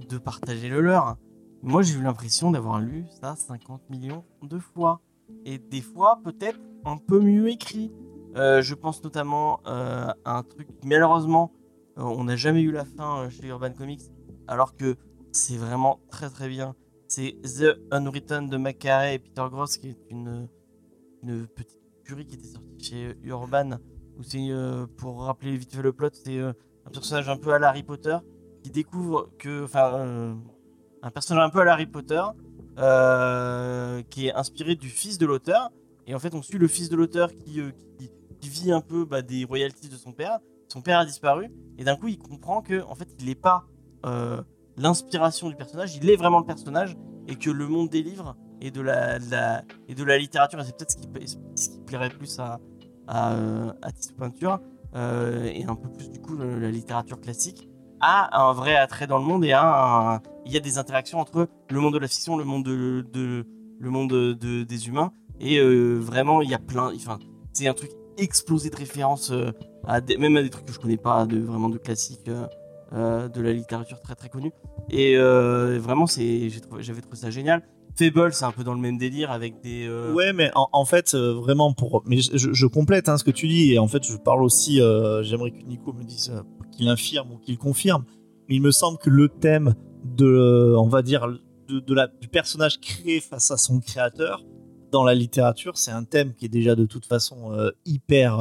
de 0.09 0.19
partager 0.19 0.69
le 0.69 0.81
leur. 0.81 1.17
Moi, 1.62 1.83
j'ai 1.83 1.95
eu 1.99 2.03
l'impression 2.03 2.51
d'avoir 2.51 2.81
lu 2.81 3.07
ça 3.21 3.35
50 3.35 3.89
millions 3.91 4.25
de 4.43 4.59
fois. 4.59 5.01
Et 5.45 5.59
des 5.59 5.81
fois, 5.81 6.21
peut-être 6.23 6.61
un 6.85 6.99
peu 6.99 7.19
mieux 7.21 7.49
écrit. 7.49 7.93
Euh, 8.37 8.61
je 8.62 8.75
pense 8.75 9.03
notamment 9.03 9.61
euh, 9.67 10.12
à 10.25 10.37
un 10.39 10.43
truc, 10.43 10.69
malheureusement, 10.85 11.53
euh, 11.99 12.03
on 12.03 12.25
n'a 12.25 12.37
jamais 12.37 12.61
eu 12.61 12.71
la 12.71 12.85
fin 12.85 13.23
euh, 13.23 13.31
chez 13.31 13.47
Urban 13.49 13.73
Comics, 13.73 14.03
alors 14.47 14.77
que 14.77 14.97
c'est 15.33 15.57
vraiment 15.57 16.01
très 16.11 16.29
très 16.29 16.49
bien. 16.49 16.77
C'est 17.09 17.37
The 17.43 17.79
Unwritten 17.91 18.49
de 18.49 18.57
McCarey 18.59 19.15
et 19.15 19.19
Peter 19.19 19.45
Gross, 19.51 19.79
qui 19.79 19.89
est 19.89 19.97
une, 20.11 20.49
une 21.22 21.46
petite 21.46 21.81
curie 22.05 22.26
qui 22.26 22.37
était 22.37 22.46
sortie 22.46 22.79
chez 22.79 23.16
Urban, 23.24 23.79
où 24.18 24.22
c'est, 24.22 24.50
euh, 24.50 24.87
pour 24.96 25.22
rappeler 25.22 25.57
vite 25.57 25.74
fait 25.74 25.83
le 25.83 25.92
plot, 25.92 26.11
c'est 26.12 26.38
euh, 26.38 26.52
un 26.87 26.90
personnage 26.90 27.29
un 27.29 27.37
peu 27.37 27.52
à 27.52 27.57
Harry 27.66 27.83
Potter, 27.83 28.16
qui 28.62 28.70
découvre 28.70 29.31
que, 29.38 29.64
enfin, 29.64 29.94
euh, 29.94 30.35
un 31.02 31.11
personnage 31.11 31.44
un 31.44 31.50
peu 31.50 31.61
à 31.61 31.72
Harry 31.72 31.87
Potter, 31.87 32.22
euh, 32.79 34.02
qui 34.11 34.26
est 34.26 34.35
inspiré 34.35 34.74
du 34.74 34.90
fils 34.90 35.16
de 35.16 35.24
l'auteur, 35.24 35.70
et 36.07 36.14
en 36.14 36.18
fait 36.18 36.35
on 36.35 36.42
suit 36.42 36.59
le 36.59 36.68
fils 36.68 36.90
de 36.90 36.96
l'auteur 36.96 37.33
qui, 37.35 37.61
euh, 37.61 37.70
qui, 38.40 38.48
vit 38.50 38.70
un 38.70 38.83
peu 38.83 39.05
bah, 39.05 39.22
des 39.22 39.44
royalties 39.44 39.88
de 39.88 39.96
son 39.96 40.12
père, 40.12 40.38
son 40.68 40.83
père 40.83 40.98
a 40.98 41.07
disparu, 41.07 41.50
et 41.79 41.85
d'un 41.85 41.96
coup 41.96 42.09
il 42.09 42.18
comprend 42.18 42.61
que 42.61 42.83
en 42.83 42.94
fait 42.94 43.09
il 43.18 43.26
n'est 43.26 43.35
pas 43.35 43.64
euh, 44.05 44.42
l'inspiration 44.76 45.48
du 45.48 45.57
personnage, 45.57 45.96
il 45.96 46.09
est 46.11 46.16
vraiment 46.16 46.38
le 46.38 46.44
personnage, 46.44 46.96
et 47.29 47.37
que 47.37 47.50
le 47.50 47.66
monde 47.66 47.88
des 47.88 48.02
livres 48.02 48.37
et 48.61 48.71
de 48.71 48.81
la, 48.81 49.16
et 49.88 49.95
de 49.95 50.05
la 50.05 50.19
littérature, 50.19 50.61
c'est 50.64 50.77
peut-être 50.77 50.90
ce 50.92 50.97
qui, 51.69 51.81
plairait 51.87 52.11
plus 52.11 52.38
à, 52.38 52.59
à, 53.07 53.35
euh, 53.35 53.73
à 53.83 53.92
Tissot 53.92 54.14
Peinture, 54.19 54.61
euh, 54.95 55.45
et 55.45 55.64
un 55.64 55.75
peu 55.75 55.88
plus 55.90 56.11
du 56.11 56.21
coup 56.21 56.37
la 56.37 56.71
littérature 56.71 57.21
classique, 57.21 57.69
a 58.01 58.40
un 58.42 58.53
vrai 58.53 58.77
attrait 58.77 59.07
dans 59.07 59.19
le 59.19 59.25
monde 59.25 59.45
et 59.45 59.49
il 59.49 60.53
y 60.53 60.57
a 60.57 60.61
des 60.61 60.79
interactions 60.79 61.19
entre 61.19 61.49
le 61.71 61.81
monde 61.81 61.95
de 61.95 61.99
la 61.99 62.09
fiction, 62.09 62.37
le 62.37 62.45
monde 62.45 62.64
de, 62.64 63.47
le 63.79 63.90
monde 63.90 64.11
de- 64.11 64.62
des 64.64 64.88
humains, 64.88 65.12
et 65.40 65.59
euh, 65.59 65.99
vraiment 65.99 66.42
il 66.42 66.51
y 66.51 66.55
a 66.55 66.59
plein, 66.59 66.92
enfin 66.95 67.19
c'est 67.53 67.69
un 67.69 67.75
truc 67.75 67.90
explosé 68.19 68.71
de 68.71 68.77
références 68.77 69.31
euh, 69.31 69.51
même 70.19 70.37
à 70.37 70.42
des 70.42 70.51
trucs 70.51 70.66
que 70.66 70.73
je 70.73 70.79
connais 70.79 70.97
pas, 70.97 71.27
de 71.27 71.38
vraiment 71.38 71.69
de 71.69 71.79
classiques. 71.79 72.29
euh, 72.29 72.47
euh, 72.92 73.27
de 73.29 73.42
la 73.42 73.53
littérature 73.53 74.01
très 74.01 74.14
très 74.14 74.29
connue 74.29 74.53
et 74.90 75.16
euh, 75.16 75.77
vraiment 75.81 76.07
j'avais 76.07 77.01
trouvé 77.01 77.16
ça 77.16 77.31
génial 77.31 77.64
Fable 77.99 78.33
c'est 78.33 78.45
un 78.45 78.53
peu 78.53 78.63
dans 78.65 78.75
le 78.75 78.81
même 78.81 78.99
délire 78.99 79.31
avec 79.31 79.61
des 79.63 79.87
euh, 79.87 80.13
Ouais, 80.13 80.33
mais 80.33 80.51
en, 80.55 80.69
en 80.73 80.85
fait, 80.85 81.15
euh, 81.15 81.33
vraiment 81.35 81.73
pour. 81.73 82.03
Mais 82.07 82.19
je, 82.21 82.67
complète 82.67 83.09
hein, 83.09 83.17
ce 83.19 83.25
que 83.25 83.31
tu 83.31 83.49
dis 83.49 83.73
et 83.73 83.79
en 83.79 83.89
fait, 83.89 84.05
je 84.05 84.17
parle 84.17 84.43
aussi. 84.43 84.81
euh, 84.81 85.23
J'aimerais 85.23 85.51
que 85.53 85.63
Nico 85.65 85.93
me 85.93 86.05
dise 86.05 86.33
qu'il 86.73 86.89
infirme 86.89 87.33
ou 87.33 87.39
qu'il 87.39 87.57
confirme. 87.59 88.05
Mais 88.49 88.57
il 88.57 88.63
me 88.63 88.71
semble 88.71 88.99
que 88.99 89.11
le 89.11 89.29
thème 89.29 89.75
de, 90.05 90.75
on 90.79 90.89
va 90.89 91.03
dire, 91.03 91.27
de, 91.69 91.81
de 91.81 91.95
la, 91.95 92.07
du 92.07 92.29
personnage 92.29 92.79
créé 92.81 93.21
face 93.21 93.51
à 93.51 93.57
son 93.57 93.81
créateur 93.81 94.45
dans 94.93 95.03
la 95.03 95.15
littérature, 95.15 95.77
c'est 95.79 95.91
un 95.91 96.05
thème 96.05 96.33
qui 96.35 96.45
est 96.45 96.49
déjà 96.49 96.77
de 96.77 96.87
toute 96.87 97.07
façon 97.07 97.53
hyper. 97.85 98.39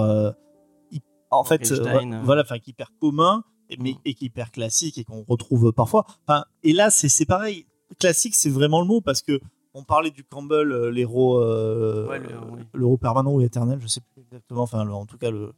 hy- 0.91 1.01
en 1.31 1.43
fait, 1.43 1.71
euh. 1.71 2.21
voilà, 2.23 2.43
enfin, 2.43 2.59
qui 2.59 2.69
est 2.69 2.73
hyper 2.73 2.91
commun, 3.01 3.43
et- 3.69 3.77
mais 3.77 3.93
Mm. 3.93 3.97
et 4.05 4.13
qui 4.13 4.25
est 4.25 4.27
hyper 4.27 4.51
classique 4.51 4.97
et 4.99 5.03
qu'on 5.03 5.23
retrouve 5.27 5.71
parfois. 5.73 6.05
Enfin, 6.27 6.43
et 6.63 6.71
là, 6.73 6.89
c'est 6.91 7.25
pareil. 7.25 7.65
Classique, 7.99 8.35
c'est 8.35 8.49
vraiment 8.49 8.81
le 8.81 8.87
mot 8.87 9.01
parce 9.01 9.21
que 9.21 9.39
on 9.73 9.83
parlait 9.83 10.09
du 10.11 10.23
Campbell, 10.23 10.71
euh, 10.71 10.89
l'héros, 10.89 11.37
euh, 11.41 12.07
Ouais, 12.07 12.19
le- 12.19 12.29
oui. 12.53 12.61
l'héros 12.73 12.97
permanent 12.97 13.31
ou 13.33 13.41
éternel, 13.41 13.79
je 13.81 13.87
sais 13.87 14.01
plus 14.13 14.21
exactement. 14.21 14.61
Enfin, 14.63 14.83
le- 14.85 14.93
en 14.93 15.05
tout 15.05 15.17
cas, 15.17 15.31
le, 15.31 15.51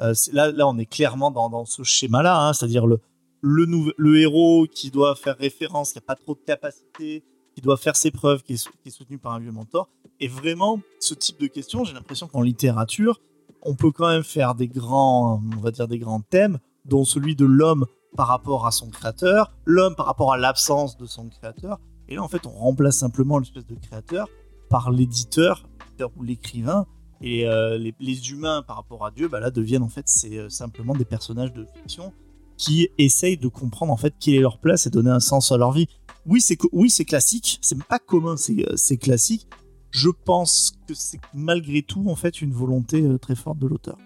euh, 0.00 0.14
là, 0.32 0.52
là, 0.52 0.68
on 0.68 0.78
est 0.78 0.86
clairement 0.86 1.30
dans, 1.30 1.48
dans 1.50 1.64
ce 1.64 1.82
schéma-là, 1.82 2.40
hein, 2.40 2.52
c'est-à-dire 2.52 2.86
le, 2.86 2.98
le, 3.40 3.66
nouvel- 3.66 3.94
le 3.98 4.20
héros 4.20 4.66
qui 4.72 4.90
doit 4.90 5.14
faire 5.16 5.36
référence, 5.36 5.92
qui 5.92 5.98
a 5.98 6.02
pas 6.02 6.14
trop 6.14 6.34
de 6.34 6.40
capacité, 6.46 7.24
qui 7.54 7.60
doit 7.60 7.76
faire 7.76 7.96
ses 7.96 8.10
preuves, 8.10 8.42
qui 8.42 8.52
est, 8.54 8.56
sou- 8.56 8.70
qui 8.82 8.88
est 8.88 8.92
soutenu 8.92 9.18
par 9.18 9.32
un 9.32 9.40
vieux 9.40 9.52
mentor. 9.52 9.88
Et 10.20 10.28
vraiment, 10.28 10.80
ce 11.00 11.14
type 11.14 11.40
de 11.40 11.46
questions, 11.48 11.84
j'ai 11.84 11.92
l'impression 11.92 12.28
qu'en 12.28 12.42
littérature, 12.42 13.20
on 13.62 13.74
peut 13.74 13.90
quand 13.90 14.08
même 14.08 14.22
faire 14.22 14.54
des 14.54 14.68
grands, 14.68 15.42
on 15.56 15.60
va 15.60 15.72
dire 15.72 15.88
des 15.88 15.98
grands 15.98 16.20
thèmes, 16.20 16.58
dont 16.84 17.04
celui 17.04 17.34
de 17.34 17.44
l'homme 17.44 17.86
par 18.16 18.28
rapport 18.28 18.66
à 18.66 18.70
son 18.70 18.88
créateur, 18.88 19.52
l'homme 19.64 19.94
par 19.94 20.06
rapport 20.06 20.32
à 20.32 20.36
l'absence 20.36 20.96
de 20.96 21.06
son 21.06 21.28
créateur, 21.28 21.78
Et 22.08 22.16
là, 22.16 22.22
en 22.22 22.28
fait, 22.28 22.46
on 22.46 22.50
remplace 22.50 22.96
simplement 22.96 23.38
l'espèce 23.38 23.66
de 23.66 23.74
créateur 23.74 24.28
par 24.68 24.90
l'éditeur 24.90 25.68
ou 26.16 26.22
l'écrivain. 26.22 26.86
Et 27.22 27.46
euh, 27.46 27.78
les, 27.78 28.30
humains, 28.30 28.62
par 28.62 28.76
rapport 28.76 29.06
à 29.06 29.10
Dieu, 29.10 29.28
bah 29.28 29.40
là, 29.40 29.50
deviennent 29.50 29.82
en 29.82 29.88
fait 29.88 30.06
c'est 30.06 30.36
euh, 30.36 30.48
simplement 30.50 30.94
des 30.94 31.06
personnages 31.06 31.52
de 31.52 31.66
fiction 31.74 32.12
qui 32.58 32.88
essayent 32.98 33.38
de 33.38 33.48
comprendre 33.48 33.92
en 33.92 33.96
fait 33.96 34.14
quelle 34.18 34.34
est 34.34 34.40
leur 34.40 34.58
place 34.58 34.86
et 34.86 34.90
donner 34.90 35.10
un 35.10 35.20
sens 35.20 35.50
à 35.52 35.56
leur 35.56 35.72
vie. 35.72 35.86
Oui, 36.26 36.40
c'est 36.40 36.58
oui, 36.72 36.90
classique. 37.06 37.58
C'est 37.62 37.82
pas 37.84 37.98
commun, 37.98 38.36
c'est 38.36 38.68
euh, 38.68 38.76
c'est 38.76 38.98
classique. 38.98 39.48
Je 39.90 40.10
pense 40.10 40.74
que 40.86 40.94
c'est 40.94 41.20
malgré 41.32 41.82
tout 41.82 42.04
en 42.08 42.16
fait 42.16 42.42
une 42.42 42.52
volonté 42.52 43.02
très 43.18 43.34
forte 43.34 43.58
de 43.58 43.66
l'auteur. 43.66 43.96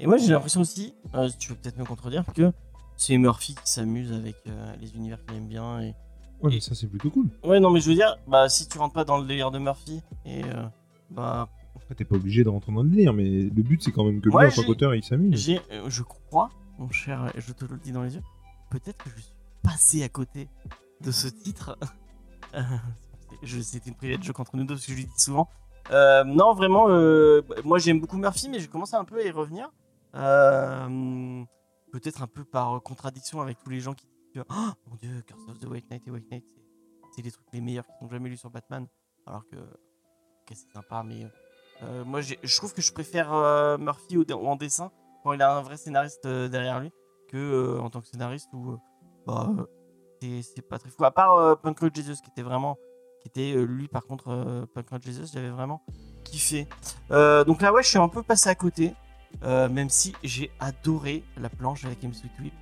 Et 0.00 0.06
moi 0.06 0.16
j'ai 0.16 0.32
l'impression 0.32 0.62
aussi, 0.62 0.94
tu 1.38 1.48
peux 1.50 1.54
peut-être 1.56 1.78
me 1.78 1.84
contredire, 1.84 2.24
que 2.34 2.50
c'est 2.96 3.16
Murphy 3.18 3.54
qui 3.54 3.70
s'amuse 3.70 4.12
avec 4.12 4.36
euh, 4.46 4.74
les 4.80 4.94
univers 4.94 5.24
qu'il 5.24 5.36
aime 5.36 5.46
bien. 5.48 5.80
Et... 5.80 5.94
Ouais, 6.42 6.50
mais 6.52 6.60
ça 6.60 6.74
c'est 6.74 6.86
plutôt 6.86 7.10
cool. 7.10 7.28
Ouais, 7.42 7.60
non, 7.60 7.70
mais 7.70 7.80
je 7.80 7.88
veux 7.88 7.94
dire, 7.94 8.16
bah 8.26 8.48
si 8.48 8.68
tu 8.68 8.78
rentres 8.78 8.94
pas 8.94 9.04
dans 9.04 9.18
le 9.18 9.26
délire 9.26 9.50
de 9.50 9.58
Murphy, 9.58 10.00
et 10.26 10.44
euh, 10.44 10.64
bah 11.10 11.48
Après, 11.76 11.94
T'es 11.94 12.04
pas 12.04 12.16
obligé 12.16 12.44
de 12.44 12.48
rentrer 12.48 12.72
dans 12.72 12.82
le 12.82 12.88
délire, 12.88 13.12
mais 13.12 13.24
le 13.24 13.62
but 13.62 13.82
c'est 13.82 13.92
quand 13.92 14.04
même 14.04 14.20
que 14.20 14.28
lui, 14.28 14.34
Ouais, 14.36 14.46
en 14.46 14.50
tant 14.50 14.62
qu'auteur, 14.64 14.94
il 14.94 15.02
s'amuse. 15.04 15.48
euh, 15.70 15.84
je 15.88 16.02
crois, 16.02 16.50
mon 16.78 16.90
cher, 16.90 17.30
et 17.34 17.40
je 17.40 17.52
te 17.52 17.64
le 17.64 17.78
dis 17.78 17.92
dans 17.92 18.02
les 18.02 18.14
yeux, 18.16 18.22
peut-être 18.70 19.02
que 19.02 19.10
je 19.16 19.20
suis 19.22 19.32
passé 19.62 20.02
à 20.02 20.08
côté 20.08 20.48
de 21.00 21.10
ce 21.10 21.28
titre. 21.28 21.78
Euh, 22.54 22.60
je- 23.42 23.58
C'était 23.60 23.90
une 23.90 23.96
private 23.96 24.22
joke 24.22 24.38
entre 24.38 24.56
nous 24.56 24.62
deux 24.62 24.74
parce 24.74 24.86
que 24.86 24.92
je 24.92 24.96
lui 24.96 25.06
dis 25.06 25.10
souvent. 25.20 25.48
Non, 25.90 26.54
vraiment, 26.54 26.86
moi 27.64 27.78
j'aime 27.78 27.98
beaucoup 28.00 28.16
Murphy, 28.16 28.48
mais 28.48 28.60
j'ai 28.60 28.68
commencé 28.68 28.94
un 28.94 29.02
peu 29.04 29.18
à 29.18 29.24
y 29.24 29.30
revenir. 29.32 29.72
Euh, 30.14 31.42
Peut-être 32.00 32.22
un 32.22 32.26
peu 32.26 32.44
par 32.44 32.82
contradiction 32.82 33.40
avec 33.40 33.58
tous 33.62 33.70
les 33.70 33.78
gens 33.78 33.94
qui 33.94 34.06
disent 34.34 34.42
Oh, 34.50 34.54
mon 34.90 34.96
dieu, 34.96 35.22
Curse 35.26 35.48
of 35.48 35.58
the 35.60 35.66
White 35.66 35.88
Knight 35.90 36.02
et 36.06 36.10
White 36.10 36.28
Knight, 36.30 36.44
c'est- 37.14 37.22
les 37.22 37.30
trucs 37.30 37.46
les 37.52 37.60
meilleurs 37.60 37.86
qu'ils 37.86 38.04
ont 38.04 38.10
jamais 38.10 38.28
lus 38.28 38.36
sur 38.36 38.50
Batman. 38.50 38.86
Alors 39.26 39.46
que, 39.46 39.54
ok, 39.56 40.48
c'est 40.54 40.72
sympa, 40.72 41.04
mais 41.04 41.28
euh, 41.82 42.04
moi 42.04 42.20
je 42.20 42.56
trouve 42.56 42.74
que 42.74 42.82
je 42.82 42.92
préfère 42.92 43.32
euh, 43.32 43.78
Murphy 43.78 44.18
en 44.32 44.56
dessin 44.56 44.90
quand 45.22 45.32
il 45.32 45.40
a 45.40 45.56
un 45.56 45.62
vrai 45.62 45.76
scénariste 45.76 46.26
euh, 46.26 46.48
derrière 46.48 46.80
lui 46.80 46.90
que 47.28 47.36
euh, 47.36 47.80
en 47.80 47.90
tant 47.90 48.00
que 48.00 48.08
scénariste 48.08 48.48
où 48.52 48.72
euh, 48.72 48.76
bah, 49.26 49.48
euh, 49.56 50.42
c'est- 50.42 50.62
pas 50.68 50.78
très 50.80 50.90
fou. 50.90 51.04
À 51.04 51.10
part 51.12 51.34
euh, 51.38 51.54
Punk 51.54 51.78
Rock 51.78 51.94
Jesus 51.94 52.16
qui 52.22 52.30
était 52.30 52.42
vraiment. 52.42 52.76
qui 53.22 53.28
était 53.28 53.54
euh, 53.56 53.62
lui 53.64 53.86
par 53.88 54.04
contre, 54.04 54.28
euh, 54.30 54.66
Punk 54.74 54.90
Rock 54.90 55.02
Jesus, 55.02 55.26
j'avais 55.32 55.50
vraiment 55.50 55.80
kiffé. 56.24 56.66
Euh, 57.12 57.44
donc 57.44 57.62
là, 57.62 57.72
ouais, 57.72 57.82
je 57.84 57.88
suis 57.88 57.98
un 57.98 58.08
peu 58.08 58.22
passé 58.24 58.48
à 58.50 58.54
côté. 58.56 58.94
Euh, 59.42 59.68
même 59.68 59.90
si 59.90 60.14
j'ai 60.22 60.50
adoré 60.60 61.22
la 61.36 61.48
planche 61.48 61.84
avec. 61.84 62.00
Sweet 62.00 62.32
Whip. 62.40 62.54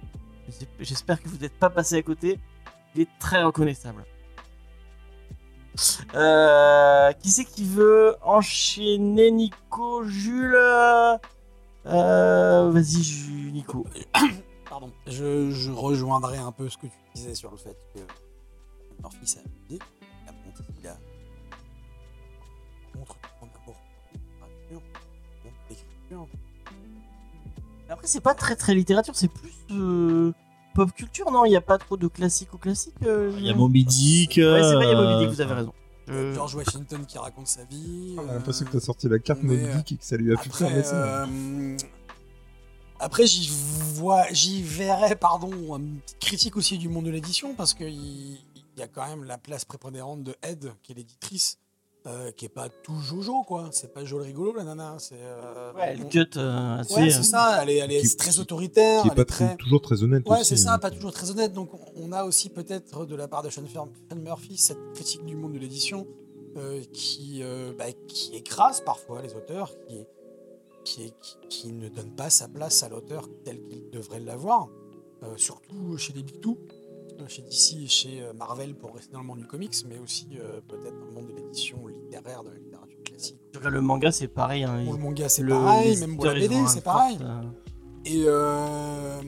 J'es- 0.49 0.69
J'espère 0.81 1.23
que 1.23 1.29
vous 1.29 1.39
n'êtes 1.39 1.59
pas 1.59 1.71
passé 1.71 1.97
à 1.97 2.03
côté. 2.03 2.39
Il 2.95 3.03
est 3.03 3.09
très 3.19 3.43
reconnaissable. 3.43 4.05
Euh, 6.15 7.13
qui 7.15 7.31
c'est 7.31 7.45
qui 7.45 7.65
veut 7.65 8.17
enchaîner? 8.23 9.31
Nico, 9.31 10.05
Jules 10.05 10.55
Euh, 11.87 12.71
Vas-y, 12.71 13.03
Ju- 13.03 13.51
Nico. 13.53 13.87
Pardon. 14.69 14.93
Je, 15.07 15.71
rejoindrai 15.71 16.39
un 16.39 16.53
peu 16.53 16.69
ce 16.69 16.77
que 16.77 16.87
tu 16.87 16.93
disais 17.15 17.35
sur 17.35 17.51
le 17.51 17.57
fait 17.57 17.77
que 17.95 18.01
Murphy 19.03 19.27
s'est 19.27 19.41
amusé. 19.41 19.79
Il 20.81 20.89
a. 20.89 20.97
Après, 27.93 28.07
c'est 28.07 28.21
pas 28.21 28.35
très 28.35 28.57
très 28.57 28.75
littérature, 28.75 29.15
c'est 29.15 29.29
plus 29.29 29.53
euh, 29.71 30.33
pop 30.75 30.93
culture, 30.93 31.31
non? 31.31 31.45
Il 31.45 31.51
n'y 31.51 31.57
a 31.57 31.61
pas 31.61 31.79
trop 31.79 31.97
de 31.97 32.09
classiques 32.09 32.53
ou 32.55 32.59
classiques 32.59 32.95
euh, 33.05 33.33
Il 33.39 33.45
y 33.47 33.51
a 33.51 33.55
Moby 33.55 33.85
Dick. 33.85 34.31
Ouais, 34.39 34.63
c'est 34.63 34.75
vrai, 34.75 34.87
il 34.87 34.91
y 34.91 34.95
a 34.95 34.99
euh, 34.99 35.11
Moby 35.15 35.25
Dick, 35.27 35.35
vous 35.35 35.41
avez 35.41 35.55
raison. 35.55 35.73
Je- 36.09 36.33
George 36.35 36.55
Washington 36.57 37.07
qui 37.07 37.17
raconte 37.19 37.47
sa 37.47 37.65
vie. 37.65 38.17
On 38.19 38.27
a 38.29 38.33
euh, 38.33 38.35
l'impression 38.35 38.65
que 38.67 38.73
t'as 38.73 38.81
sorti 38.81 39.09
la 39.09 39.19
carte 39.19 39.41
mais, 39.43 39.57
Moby 39.57 39.73
Dick 39.77 39.93
et 39.93 39.97
que 39.97 40.05
ça 40.05 40.17
lui 40.17 40.33
a 40.33 40.37
fait 40.37 40.49
Après, 40.49 40.69
faire 40.71 40.85
ça. 40.87 41.25
euh, 41.25 41.77
après 42.99 43.27
j'y 43.27 43.49
vois, 43.95 44.25
j'y 44.33 44.63
verrais, 44.63 45.17
pardon, 45.17 45.51
une 45.77 45.99
petite 46.01 46.19
critique 46.21 46.57
aussi 46.57 46.79
du 46.79 46.89
monde 46.89 47.05
de 47.07 47.11
l'édition 47.11 47.55
parce 47.55 47.75
qu'il 47.75 47.89
il 48.75 48.81
y 48.81 48.83
a 48.83 48.89
quand 48.89 49.07
même 49.07 49.25
la 49.25 49.37
place 49.39 49.65
prépondérante 49.67 50.23
de 50.23 50.35
Ed, 50.43 50.73
qui 50.83 50.93
est 50.93 50.95
l'éditrice, 50.95 51.59
euh, 52.07 52.31
qui 52.33 52.47
est 52.47 52.49
pas 52.49 52.69
tout 52.69 52.99
jojo 53.01 53.43
quoi. 53.45 53.69
C'est 53.73 53.93
pas 53.95 54.05
joli 54.05 54.27
rigolo 54.27 54.53
la 54.57 54.65
nana. 54.65 54.97
C'est. 54.99 55.15
euh, 55.19 55.73
Ouais, 55.75 55.97
bon. 55.97 56.09
cut 56.09 56.27
euh. 56.37 56.79
Ouais, 56.91 57.07
euh, 57.07 57.11
c'est 57.11 57.23
ça. 57.23 57.61
Elle 57.63 57.71
est, 57.71 57.77
elle 57.77 57.93
est 57.93 58.01
Qui- 58.03 58.17
très 58.17 58.39
autoritaire. 58.41 59.03
Qui 59.03 59.09
est 59.09 59.11
elle 59.11 59.17
pas 59.17 59.23
est 59.23 59.25
très. 59.27 59.47
très- 59.47 59.57
toujours 59.57 59.81
très 59.83 60.03
honnête 60.03 60.29
Ouais, 60.29 60.41
aussi, 60.41 60.45
c'est 60.51 60.57
ça, 60.57 60.75
hein. 60.75 60.79
pas 60.79 60.91
toujours 60.91 61.13
très 61.13 61.31
honnête. 61.31 61.53
Donc, 61.53 61.71
on- 61.97 62.13
a 62.13 62.25
aussi 62.25 62.49
peut-être 62.51 63.07
de 63.07 63.15
la 63.17 63.27
part 63.29 63.43
de 63.43 63.49
Sean, 63.51 63.63
Murphy 64.17 64.57
cette 64.59 64.93
critique 64.95 65.25
du 65.25 65.35
monde 65.37 65.53
de 65.55 65.59
l'édition 65.59 66.07
euh, 66.59 66.83
qui, 66.93 67.41
euh, 67.43 67.73
bah, 67.79 67.87
qui 68.09 68.35
écrase 68.37 68.83
parfois 68.83 69.23
les 69.23 69.33
auteurs, 69.35 69.73
qui, 69.89 70.05
qui, 70.85 71.05
est- 71.05 71.15
qui, 71.21 71.37
qui 71.49 71.73
ne 71.73 71.89
donne 71.89 72.11
pas 72.15 72.29
sa 72.29 72.49
place 72.49 72.83
à 72.83 72.89
l'auteur 72.91 73.29
tel 73.45 73.63
qu'il 73.69 73.89
devrait 73.91 74.21
l'avoir, 74.21 74.69
euh, 75.23 75.35
surtout 75.37 75.97
chez 75.97 76.13
les 76.13 76.23
Big 76.23 76.41
Two, 76.41 76.59
chez 77.29 77.43
DC 77.43 77.75
et 77.83 77.87
chez 77.87 78.23
euh, 78.23 78.33
Marvel 78.33 78.75
pour 78.75 78.95
rester 78.95 79.13
dans 79.13 79.21
le 79.21 79.27
monde 79.27 79.39
du 79.39 79.47
comics, 79.47 79.75
mais 79.89 79.99
aussi 79.99 80.27
euh, 80.39 80.61
peut-être 80.69 80.99
dans 80.99 81.07
le 81.07 81.13
monde 81.13 81.29
de 81.29 81.37
l'édition 81.37 81.87
littéraire, 81.87 82.43
de 82.45 82.51
la 82.51 82.57
littérature 82.59 83.03
classique. 83.05 83.39
le 83.63 83.81
manga, 83.81 84.11
c'est 84.13 84.29
pareil. 84.29 84.65
Hein, 84.65 84.83
Pour 84.85 84.95
le 84.95 84.99
manga, 85.01 85.29
c'est 85.29 85.43
le- 85.43 85.51
pareil, 85.53 85.97
même 85.99 86.17
pour 86.17 86.27
la 86.27 86.35
BD, 86.35 86.55
c'est 86.69 86.83
pareil. 86.85 87.19
euh, 87.21 87.43
Et 88.05 88.25
euh, 88.27 89.21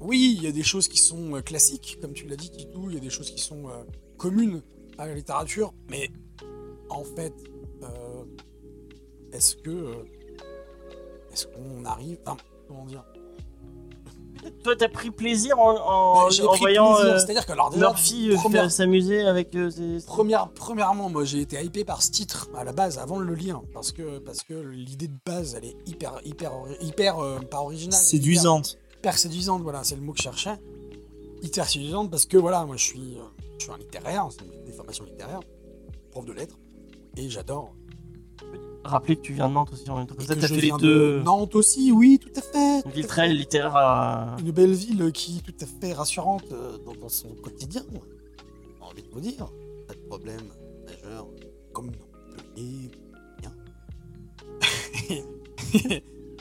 oui, 0.00 0.34
il 0.38 0.42
y 0.44 0.46
a 0.46 0.52
des 0.52 0.62
choses 0.62 0.88
qui 0.88 0.98
sont 0.98 1.40
classiques, 1.42 1.98
comme 2.00 2.12
tu 2.12 2.26
l'as 2.26 2.36
dit, 2.36 2.50
Titou, 2.50 2.88
il 2.90 2.94
y 2.94 2.98
a 2.98 3.00
des 3.00 3.10
choses 3.10 3.30
qui 3.30 3.40
sont 3.42 3.64
communes 4.16 4.62
à 4.98 5.06
la 5.06 5.14
littérature, 5.14 5.72
mais 5.88 6.10
en 6.90 7.04
fait, 7.04 7.34
est-ce 9.32 9.56
que. 9.56 10.04
est-ce 11.32 11.46
qu'on 11.48 11.84
arrive. 11.84 12.18
Enfin, 12.26 12.36
comment 12.68 12.84
dire 12.86 13.04
Toi, 14.62 14.76
t'as 14.76 14.88
pris 14.88 15.10
plaisir 15.10 15.58
en, 15.58 15.76
en, 15.76 16.24
Bah, 16.24 16.28
J'ai 16.30 16.42
en 16.44 16.48
pris 16.48 16.58
voyant 16.60 16.94
plaisir, 16.94 17.14
euh, 17.14 17.18
c'est-à-dire 17.18 17.46
que 17.46 17.52
alors 17.52 17.70
déjà, 17.70 17.86
Murphy 17.88 18.30
euh, 18.30 18.36
première- 18.36 18.62
faire 18.62 18.70
s'amuser 18.70 19.22
avec 19.26 19.54
euh, 19.54 19.70
ses... 19.70 20.04
Première, 20.06 20.48
premièrement, 20.50 21.08
moi 21.08 21.24
j'ai 21.24 21.40
été 21.40 21.62
hypé 21.62 21.84
par 21.84 22.02
ce 22.02 22.10
titre 22.10 22.48
à 22.56 22.64
la 22.64 22.72
base 22.72 22.98
avant 22.98 23.18
de 23.18 23.24
le 23.24 23.34
lire 23.34 23.60
parce 23.72 23.92
que, 23.92 24.18
parce 24.18 24.42
que 24.42 24.54
l'idée 24.54 25.08
de 25.08 25.16
base 25.24 25.54
elle 25.56 25.64
est 25.66 25.76
hyper, 25.86 26.20
hyper, 26.24 26.52
hyper 26.80 27.18
euh, 27.18 27.38
pas 27.40 27.60
originale. 27.60 27.98
Séduisante. 28.00 28.72
Hyper, 28.72 28.98
hyper 28.98 29.18
séduisante, 29.18 29.62
voilà, 29.62 29.84
c'est 29.84 29.96
le 29.96 30.02
mot 30.02 30.12
que 30.12 30.18
je 30.18 30.24
cherchais. 30.24 30.58
Hyper 31.42 31.68
séduisante 31.68 32.10
parce 32.10 32.26
que 32.26 32.36
voilà, 32.36 32.64
moi 32.64 32.76
je 32.76 32.84
suis, 32.84 33.16
euh, 33.18 33.22
je 33.58 33.64
suis 33.64 33.72
un 33.72 33.78
littéraire, 33.78 34.26
c'est 34.30 34.64
des 34.64 34.72
formations 34.72 35.04
littéraires, 35.04 35.40
prof 36.10 36.24
de 36.24 36.32
lettres, 36.32 36.56
et 37.16 37.28
j'adore. 37.28 37.74
Rappeler 38.84 39.16
que 39.16 39.22
tu 39.22 39.32
viens 39.32 39.48
de 39.48 39.54
Nantes 39.54 39.72
aussi 39.72 39.88
en 39.90 39.96
même 39.96 40.06
temps. 40.06 40.14
T'as 40.26 40.36
fait 40.36 40.56
les 40.60 40.70
deux. 40.78 41.18
de 41.18 41.22
Nantes 41.24 41.54
aussi, 41.54 41.90
oui, 41.90 42.18
tout 42.20 42.30
à 42.36 42.42
fait. 42.42 42.82
Une 42.84 42.90
ville 42.92 43.06
très 43.06 43.28
littéraire 43.28 43.74
à. 43.76 44.36
Une 44.40 44.50
belle 44.50 44.74
ville 44.74 45.10
qui 45.12 45.38
est 45.38 45.40
tout 45.40 45.54
à 45.64 45.66
fait 45.66 45.92
rassurante 45.94 46.44
euh, 46.52 46.76
dans, 46.84 46.94
dans 46.94 47.08
son 47.08 47.28
quotidien. 47.42 47.82
J'ai 47.90 48.82
envie 48.82 49.02
de 49.02 49.08
vous 49.10 49.20
dire, 49.20 49.46
pas 49.88 49.94
de 49.94 50.00
problème 50.00 50.42
majeur 50.86 51.26
comme 51.72 51.86
Montpellier, 51.86 52.90
bien. 53.40 53.52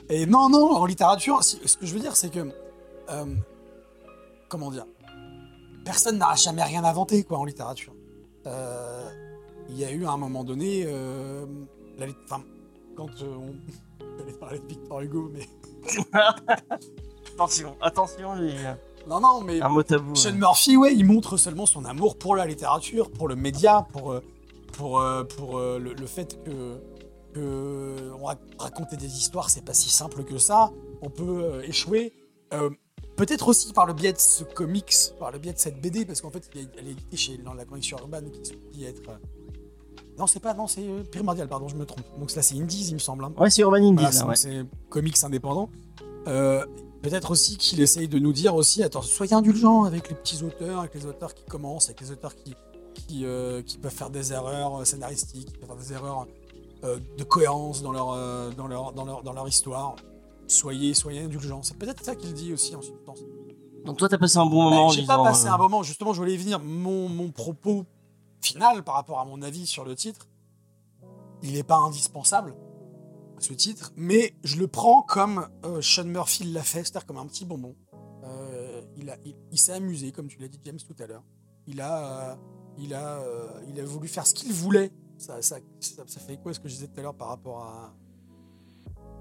Et 0.10 0.26
non, 0.26 0.50
non, 0.50 0.76
en 0.76 0.86
littérature, 0.86 1.44
ce 1.44 1.56
que 1.78 1.86
je 1.86 1.94
veux 1.94 2.00
dire, 2.02 2.16
c'est 2.16 2.30
que. 2.30 2.40
euh, 3.10 3.26
comment 4.50 4.70
dire 4.70 4.86
Personne 5.86 6.18
n'a 6.18 6.36
jamais 6.36 6.64
rien 6.64 6.84
inventé, 6.84 7.24
quoi, 7.24 7.38
en 7.40 7.46
littérature. 7.46 7.94
Euh, 8.48 9.10
Il 9.70 9.78
y 9.78 9.86
a 9.86 9.92
eu 9.92 10.06
à 10.06 10.12
un 10.12 10.18
moment 10.18 10.44
donné. 10.44 10.84
euh, 10.86 11.46
la 11.98 12.08
lit- 12.08 12.16
enfin, 12.26 12.44
quand 12.96 13.10
euh, 13.22 13.36
on. 13.36 13.54
J'allais 14.20 14.34
parler 14.34 14.60
de 14.60 14.68
Victor 14.68 15.02
Hugo, 15.02 15.32
mais. 15.34 15.48
Attention, 17.34 17.76
attention, 17.82 18.36
les... 18.36 18.54
Non, 19.08 19.20
non, 19.20 19.42
mais. 19.42 19.60
un 19.62 19.70
mot 19.70 19.82
tabou. 19.84 20.14
Sean 20.16 20.30
ouais. 20.32 20.38
Murphy, 20.38 20.78
ouais, 20.78 20.94
il 20.94 21.04
montre 21.06 21.36
seulement 21.38 21.66
son 21.66 21.84
amour 21.86 22.18
pour 22.18 22.36
la 22.36 22.46
littérature, 22.46 23.10
pour 23.12 23.28
le 23.28 23.36
média, 23.36 23.88
pour, 23.92 24.12
euh, 24.12 24.22
pour, 24.74 25.00
euh, 25.00 25.24
pour 25.24 25.58
le, 25.60 25.80
le 25.94 26.06
fait 26.06 26.42
que, 26.44 26.80
que 27.34 28.12
on 28.20 28.26
rac- 28.28 28.38
raconter 28.60 28.96
des 28.98 29.08
histoires, 29.18 29.50
c'est 29.50 29.66
pas 29.66 29.74
si 29.74 29.90
simple 29.90 30.24
que 30.24 30.38
ça. 30.38 30.72
On 31.02 31.10
peut 31.10 31.64
échouer. 31.66 32.14
Euh, 32.54 32.70
Peut-être 33.16 33.48
aussi 33.50 33.74
par 33.74 33.86
le 33.86 33.94
biais 33.94 34.14
de 34.14 34.18
ce 34.18 34.44
comics, 34.44 34.92
par 35.20 35.32
le 35.32 35.38
biais 35.38 35.54
de 35.54 35.60
cette 35.60 35.80
BD, 35.80 36.04
parce 36.04 36.20
qu'en 36.22 36.32
fait, 36.32 36.50
elle 36.56 36.88
est- 36.88 36.92
éditée 36.92 37.38
dans 37.44 37.54
la 37.54 37.64
collection 37.66 37.98
urbaine 38.00 38.32
qui 38.32 38.44
se 38.46 38.54
dit 38.72 38.86
être. 38.86 39.02
Non, 40.18 40.28
c'est 40.28 40.40
pas, 40.40 40.54
non, 40.54 40.68
c'est 40.68 40.82
euh, 40.88 41.04
Primordial, 41.12 41.48
pardon, 41.48 41.68
je 41.68 41.76
me 41.76 41.86
trompe. 41.86 42.04
Donc 42.20 42.34
là, 42.36 42.42
c'est 42.42 42.56
Indies, 42.56 42.88
il 42.90 42.94
me 42.94 43.00
semble. 43.00 43.24
hein. 43.26 43.34
Ouais, 43.38 43.50
c'est 43.50 43.62
Urban 43.64 43.78
Indies, 43.78 43.94
Voilà, 43.96 44.12
c'est- 44.12 44.24
ouais. 44.26 44.36
c'est 44.36 44.66
comics 44.90 45.24
indépendants. 45.24 45.70
Euh, 46.28 46.66
Peut-être 47.02 47.32
aussi 47.32 47.58
qu'il 47.58 47.82
essaye 47.82 48.08
de 48.08 48.18
nous 48.18 48.32
dire 48.32 48.56
aussi, 48.56 48.82
attends, 48.82 49.02
soyez 49.02 49.34
indulgents 49.34 49.84
avec 49.84 50.08
les 50.08 50.16
petits 50.16 50.42
auteurs, 50.42 50.80
avec 50.80 50.94
les 50.96 51.06
auteurs 51.06 51.34
qui 51.34 51.44
commencent, 51.44 51.88
avec 51.90 52.00
les 52.00 52.12
auteurs 52.12 52.34
qui, 52.34 52.56
qui, 52.94 53.26
euh, 53.26 53.62
qui 53.62 53.78
peuvent 53.78 53.92
faire 53.94 54.10
des 54.10 54.32
erreurs 54.32 54.88
scénaristiques, 54.88 55.52
qui 55.52 55.58
peuvent 55.58 55.68
faire 55.68 55.76
des 55.78 55.92
erreurs 55.94 56.28
de 56.84 57.24
cohérence 57.26 57.82
dans 57.82 57.92
leur, 57.92 58.08
dans, 58.56 58.68
leur, 58.68 58.94
dans, 58.94 59.04
leur, 59.04 59.22
dans 59.24 59.34
leur 59.34 59.48
histoire. 59.50 59.96
Soyez, 60.48 60.94
soyez 60.94 61.22
indulgents. 61.22 61.62
C'est 61.62 61.78
peut-être 61.78 62.04
ça 62.06 62.16
qu'il 62.16 62.34
dit 62.34 62.54
aussi 62.54 62.74
en 62.74 62.82
substance. 62.82 63.20
Donc 63.86 63.98
toi, 63.98 64.08
t'as 64.08 64.18
passé 64.18 64.38
un 64.38 64.46
bon 64.46 64.64
Bah, 64.64 64.70
moment. 64.70 64.86
en 64.88 64.90
J'ai 64.90 65.06
pas 65.06 65.22
passé 65.22 65.48
un 65.48 65.58
moment, 65.58 65.84
justement, 65.84 66.14
je 66.14 66.20
voulais 66.20 66.36
y 66.36 66.38
venir. 66.38 66.60
Mon, 66.62 67.10
mon 67.10 67.32
propos 67.32 67.84
final 68.44 68.84
par 68.84 68.96
rapport 68.96 69.20
à 69.20 69.26
mon 69.26 69.42
avis 69.42 69.66
sur 69.68 69.84
le 69.86 69.96
titre. 69.96 70.28
Il 71.42 71.54
n'est 71.54 71.64
pas 71.64 71.78
indispensable, 71.78 72.56
ce 73.40 73.54
titre, 73.54 73.92
mais 73.98 74.34
je 74.44 74.58
le 74.58 74.68
prends 74.68 75.02
comme 75.02 75.50
euh, 75.66 75.82
Sean 75.82 76.06
Murphy 76.06 76.46
l'a 76.46 76.64
fait, 76.64 76.84
c'est-à-dire 76.84 77.06
comme 77.06 77.18
un 77.18 77.26
petit 77.28 77.44
bonbon. 77.46 77.76
Euh, 78.24 78.82
il 78.96 79.14
il- 79.52 79.58
s'est 79.60 79.74
amusé, 79.74 80.12
comme 80.14 80.28
tu 80.28 80.40
l'as 80.40 80.48
dit, 80.48 80.60
James, 80.64 80.80
tout 80.80 80.96
à 81.04 81.08
l'heure. 81.08 81.24
Il 81.68 81.82
a, 81.82 82.32
euh, 82.32 82.36
il, 82.78 82.92
il 83.70 83.80
a 83.80 83.86
voulu 83.86 84.08
faire 84.08 84.26
ce 84.26 84.34
qu'il 84.34 84.54
voulait. 84.54 84.92
Ça, 85.18 85.40
fait 85.42 86.38
quoi 86.38 86.54
ce 86.54 86.60
que 86.60 86.68
je 86.70 86.76
disais 86.76 86.88
tout 86.88 87.00
à 87.00 87.04
l'heure 87.04 87.16
par 87.16 87.28
rapport 87.30 87.64
à, 87.64 87.94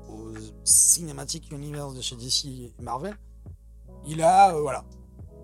aux 0.08 0.32
Cinematic 0.64 1.50
Universe 1.50 1.94
de 1.94 2.00
chez 2.00 2.16
DC 2.16 2.44
et 2.46 2.72
Marvel? 2.80 3.16
Il 4.06 4.22
a, 4.22 4.52
voilà. 4.58 4.84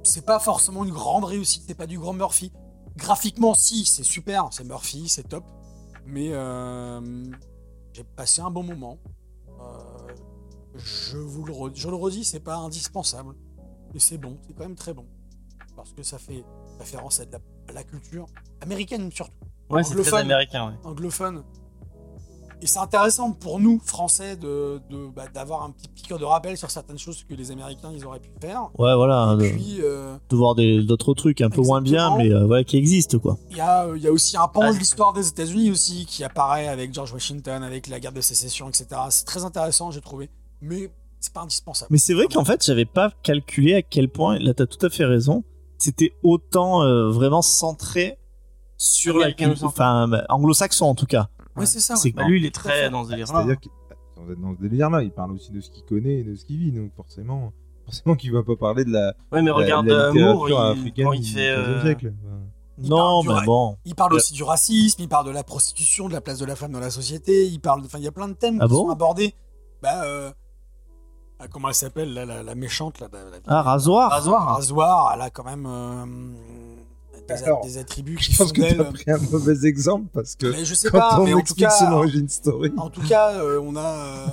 C'est 0.05 0.25
pas 0.25 0.39
forcément 0.39 0.85
une 0.85 0.93
grande 0.93 1.25
réussite, 1.25 1.65
c'est 1.67 1.75
pas 1.75 1.87
du 1.87 1.99
grand 1.99 2.13
Murphy. 2.13 2.53
Graphiquement, 2.99 3.55
si, 3.55 3.85
c'est 3.85 4.03
super, 4.03 4.49
c'est 4.53 4.65
Murphy, 4.65 5.09
c'est 5.09 5.29
top. 5.29 5.45
Mais 6.07 6.31
euh, 6.33 7.01
j'ai 7.93 8.05
passé 8.05 8.41
un 8.43 8.51
bon 8.51 8.63
moment. 8.63 8.99
Euh, 9.61 10.13
je 10.77 11.17
vous 11.17 11.45
le, 11.45 11.53
re- 11.53 11.73
je 11.75 11.89
le 11.89 11.95
redis, 11.95 12.25
c'est 12.25 12.41
pas 12.41 12.57
indispensable. 12.57 13.35
Mais 13.95 14.01
c'est 14.01 14.19
bon, 14.19 14.37
c'est 14.47 14.53
quand 14.55 14.65
même 14.65 14.75
très 14.77 14.95
bon. 14.95 15.07
Parce 15.77 15.93
que 15.93 16.03
ça 16.03 16.19
fait 16.19 16.45
référence 16.79 17.21
à 17.21 17.25
de 17.25 17.33
la, 17.33 17.39
à 17.69 17.73
la 17.73 17.85
culture 17.85 18.27
américaine 18.61 19.11
surtout, 19.13 19.33
Ouais, 19.71 19.83
c'est 19.85 19.91
très 19.91 20.01
Anglophone. 20.01 20.21
américain, 20.21 20.69
ouais. 20.69 20.75
anglophone. 20.85 21.45
Et 22.61 22.67
c'est 22.67 22.81
intéressant 22.81 23.31
pour 23.33 23.61
nous, 23.61 23.81
Français, 23.85 24.37
de, 24.37 24.81
de- 24.91 25.07
bah, 25.15 25.27
d'avoir 25.33 25.63
un 25.63 25.71
petit 25.71 25.87
piqueur 25.89 26.19
de 26.19 26.25
rappel 26.25 26.57
sur 26.57 26.71
certaines 26.73 26.99
choses 26.99 27.23
que 27.23 27.35
les 27.35 27.53
Américains 27.53 27.91
ils 27.95 28.05
auraient 28.05 28.19
pu 28.19 28.31
faire. 28.41 28.63
Ouais, 28.79 28.95
voilà, 28.97 29.37
de, 29.37 29.49
puis, 29.49 29.77
euh, 29.81 30.17
de 30.29 30.37
voir 30.37 30.57
d'autres 30.57 31.15
trucs 31.15 31.41
un 31.41 31.51
peu 31.51 31.63
moins 31.63 31.81
bien, 31.81 32.17
mais 32.17 32.33
euh, 32.33 32.47
voilà, 32.47 32.65
qui 32.65 32.77
existent, 32.77 33.19
quoi. 33.21 33.37
Il 33.51 33.57
y, 33.57 33.61
a, 33.61 33.87
il 33.95 34.03
y 34.03 34.09
a 34.09 34.13
aussi 34.13 34.37
un 34.37 34.49
pan 34.49 34.63
Ah, 34.65 34.73
de 34.73 34.79
l'histoire 34.79 35.13
des 35.13 35.29
États-Unis 35.29 35.71
aussi 35.71 36.05
qui 36.07 36.25
apparaît 36.25 36.67
avec 36.67 36.93
George 36.93 37.13
Washington, 37.13 37.63
avec 37.63 37.87
la 37.87 38.01
guerre 38.01 38.13
de 38.13 38.21
sécession, 38.21 38.69
etc. 38.69 38.87
C'est 39.11 39.25
très 39.25 39.45
intéressant, 39.45 39.93
j'ai 39.93 40.01
trouvé. 40.01 40.29
Mais 40.61 40.91
c'est 41.21 41.33
pas 41.33 41.43
indispensable. 41.43 41.89
Mais 41.93 41.99
c'est 41.99 42.15
vrai 42.15 42.27
qu'en 42.27 42.45
fait, 42.45 42.65
j'avais 42.65 42.87
pas 42.87 43.13
calculé 43.23 43.75
à 43.75 43.83
quel 43.83 44.09
point, 44.09 44.37
là, 44.41 44.53
t'as 44.53 44.67
tout 44.67 44.85
à 44.85 44.91
fait 44.91 45.05
raison, 45.05 45.45
c'était 45.79 46.13
autant 46.25 46.83
euh, 46.83 47.09
vraiment 47.09 47.43
centré 47.43 48.19
sur 48.77 49.17
la 49.19 49.33
culture, 49.33 49.67
enfin, 49.69 50.09
anglo-saxon 50.29 50.87
en 50.87 50.95
tout 50.97 51.07
cas. 51.07 51.29
Ouais, 51.59 51.67
c'est 51.67 51.81
ça. 51.81 51.95
Bah, 52.15 52.25
lui, 52.29 52.41
il 52.41 52.47
est 52.47 52.55
très 52.55 52.91
dans 52.91 53.05
ce 53.05 53.11
délire-là. 53.11 53.33
C'est-à-dire 53.45 53.61
que 53.61 53.69
sans 54.17 54.31
être 54.31 54.41
dans 54.41 54.55
ce 54.55 54.61
délire-là, 54.61 55.03
il 55.03 55.11
parle 55.13 55.33
aussi 55.33 55.53
de 55.53 55.61
ce 55.61 55.71
qu'il 55.71 55.85
connaît 55.85 56.21
et 56.21 56.25
de 56.25 56.35
ce 56.35 56.45
qu'il 56.45 56.59
vit, 56.59 56.73
donc 56.73 56.93
forcément, 56.97 57.53
forcément 57.85 58.17
qu'il 58.17 58.33
va 58.33 58.43
pas 58.43 58.57
parler 58.57 58.85
de 58.85 58.91
la, 58.93 59.15
Ouais, 59.33 59.43
mais 59.43 59.51
regarde 59.51 59.87
la 59.87 59.95
euh, 60.09 60.13
il- 60.15 60.93
quand 61.05 61.13
il 61.13 61.25
fait. 61.25 61.33
15e 61.33 61.39
euh, 61.39 61.83
siècle. 61.83 62.13
Enfin, 62.25 62.41
Il 62.81 62.89
non, 62.91 63.23
mais 63.25 63.33
ra- 63.35 63.43
bon. 63.45 63.77
Il 63.85 63.95
parle 63.95 64.15
aussi 64.15 64.33
du 64.35 64.43
racisme, 64.45 65.03
il 65.03 65.09
parle 65.09 65.27
de 65.27 65.31
la 65.33 65.43
prostitution, 65.45 66.09
de 66.09 66.13
la 66.13 66.21
place 66.21 66.39
de 66.39 66.45
la 66.47 66.55
femme 66.57 66.73
dans 66.73 66.79
la 66.81 66.91
société, 66.91 67.47
il 67.47 67.59
parle, 67.61 67.81
de- 67.83 67.87
enfin, 67.87 67.99
il 67.99 68.05
y 68.05 68.09
a 68.09 68.13
plein 68.13 68.29
de 68.29 68.35
thèmes 68.35 68.59
Ah 68.61 68.67
qui 68.67 68.71
bon 68.73 68.87
sont 68.87 68.91
abordés. 68.91 69.35
Bah, 69.83 70.05
euh, 70.05 70.31
ah, 71.41 71.47
comment 71.49 71.69
elle 71.69 71.75
s'appelle, 71.75 72.13
là, 72.15 72.25
la, 72.25 72.43
la 72.43 72.55
méchante, 72.55 72.99
là, 73.01 73.09
la- 73.13 73.25
la- 73.25 73.39
Ah, 73.47 73.63
rasoir. 73.63 74.11
Rasoir. 74.11 74.47
Rasoir, 74.57 75.13
elle 75.15 75.21
a 75.23 75.31
quand 75.31 75.45
même 75.45 75.67
euh, 75.67 76.05
des, 77.37 77.45
Alors, 77.45 77.63
des 77.65 77.79
attributs 77.79 78.17
qui 78.17 78.33
Je 78.33 78.39
pense 78.39 78.49
font 78.49 78.53
que 78.55 78.61
d'elle. 78.63 78.77
t'as 78.79 78.93
pris 78.93 79.11
un 79.11 79.19
mauvais 79.31 79.67
exemple 79.67 80.07
parce 80.13 80.35
que 80.37 80.47
Mais 80.47 80.65
je 80.65 80.75
sais 80.75 80.91
quand 80.91 80.99
pas, 80.99 81.21
on 81.21 81.25
mais 81.25 81.33
en 81.33 81.37
tout 81.37 81.41
explique 81.43 81.67
cas, 81.67 81.71
son 81.71 81.93
origin 81.93 82.29
story, 82.29 82.73
En 82.77 82.91
tout 82.91 83.03
cas, 83.07 83.33
euh, 83.35 83.61
on, 83.63 83.77
a, 83.77 83.81
euh, 83.85 84.27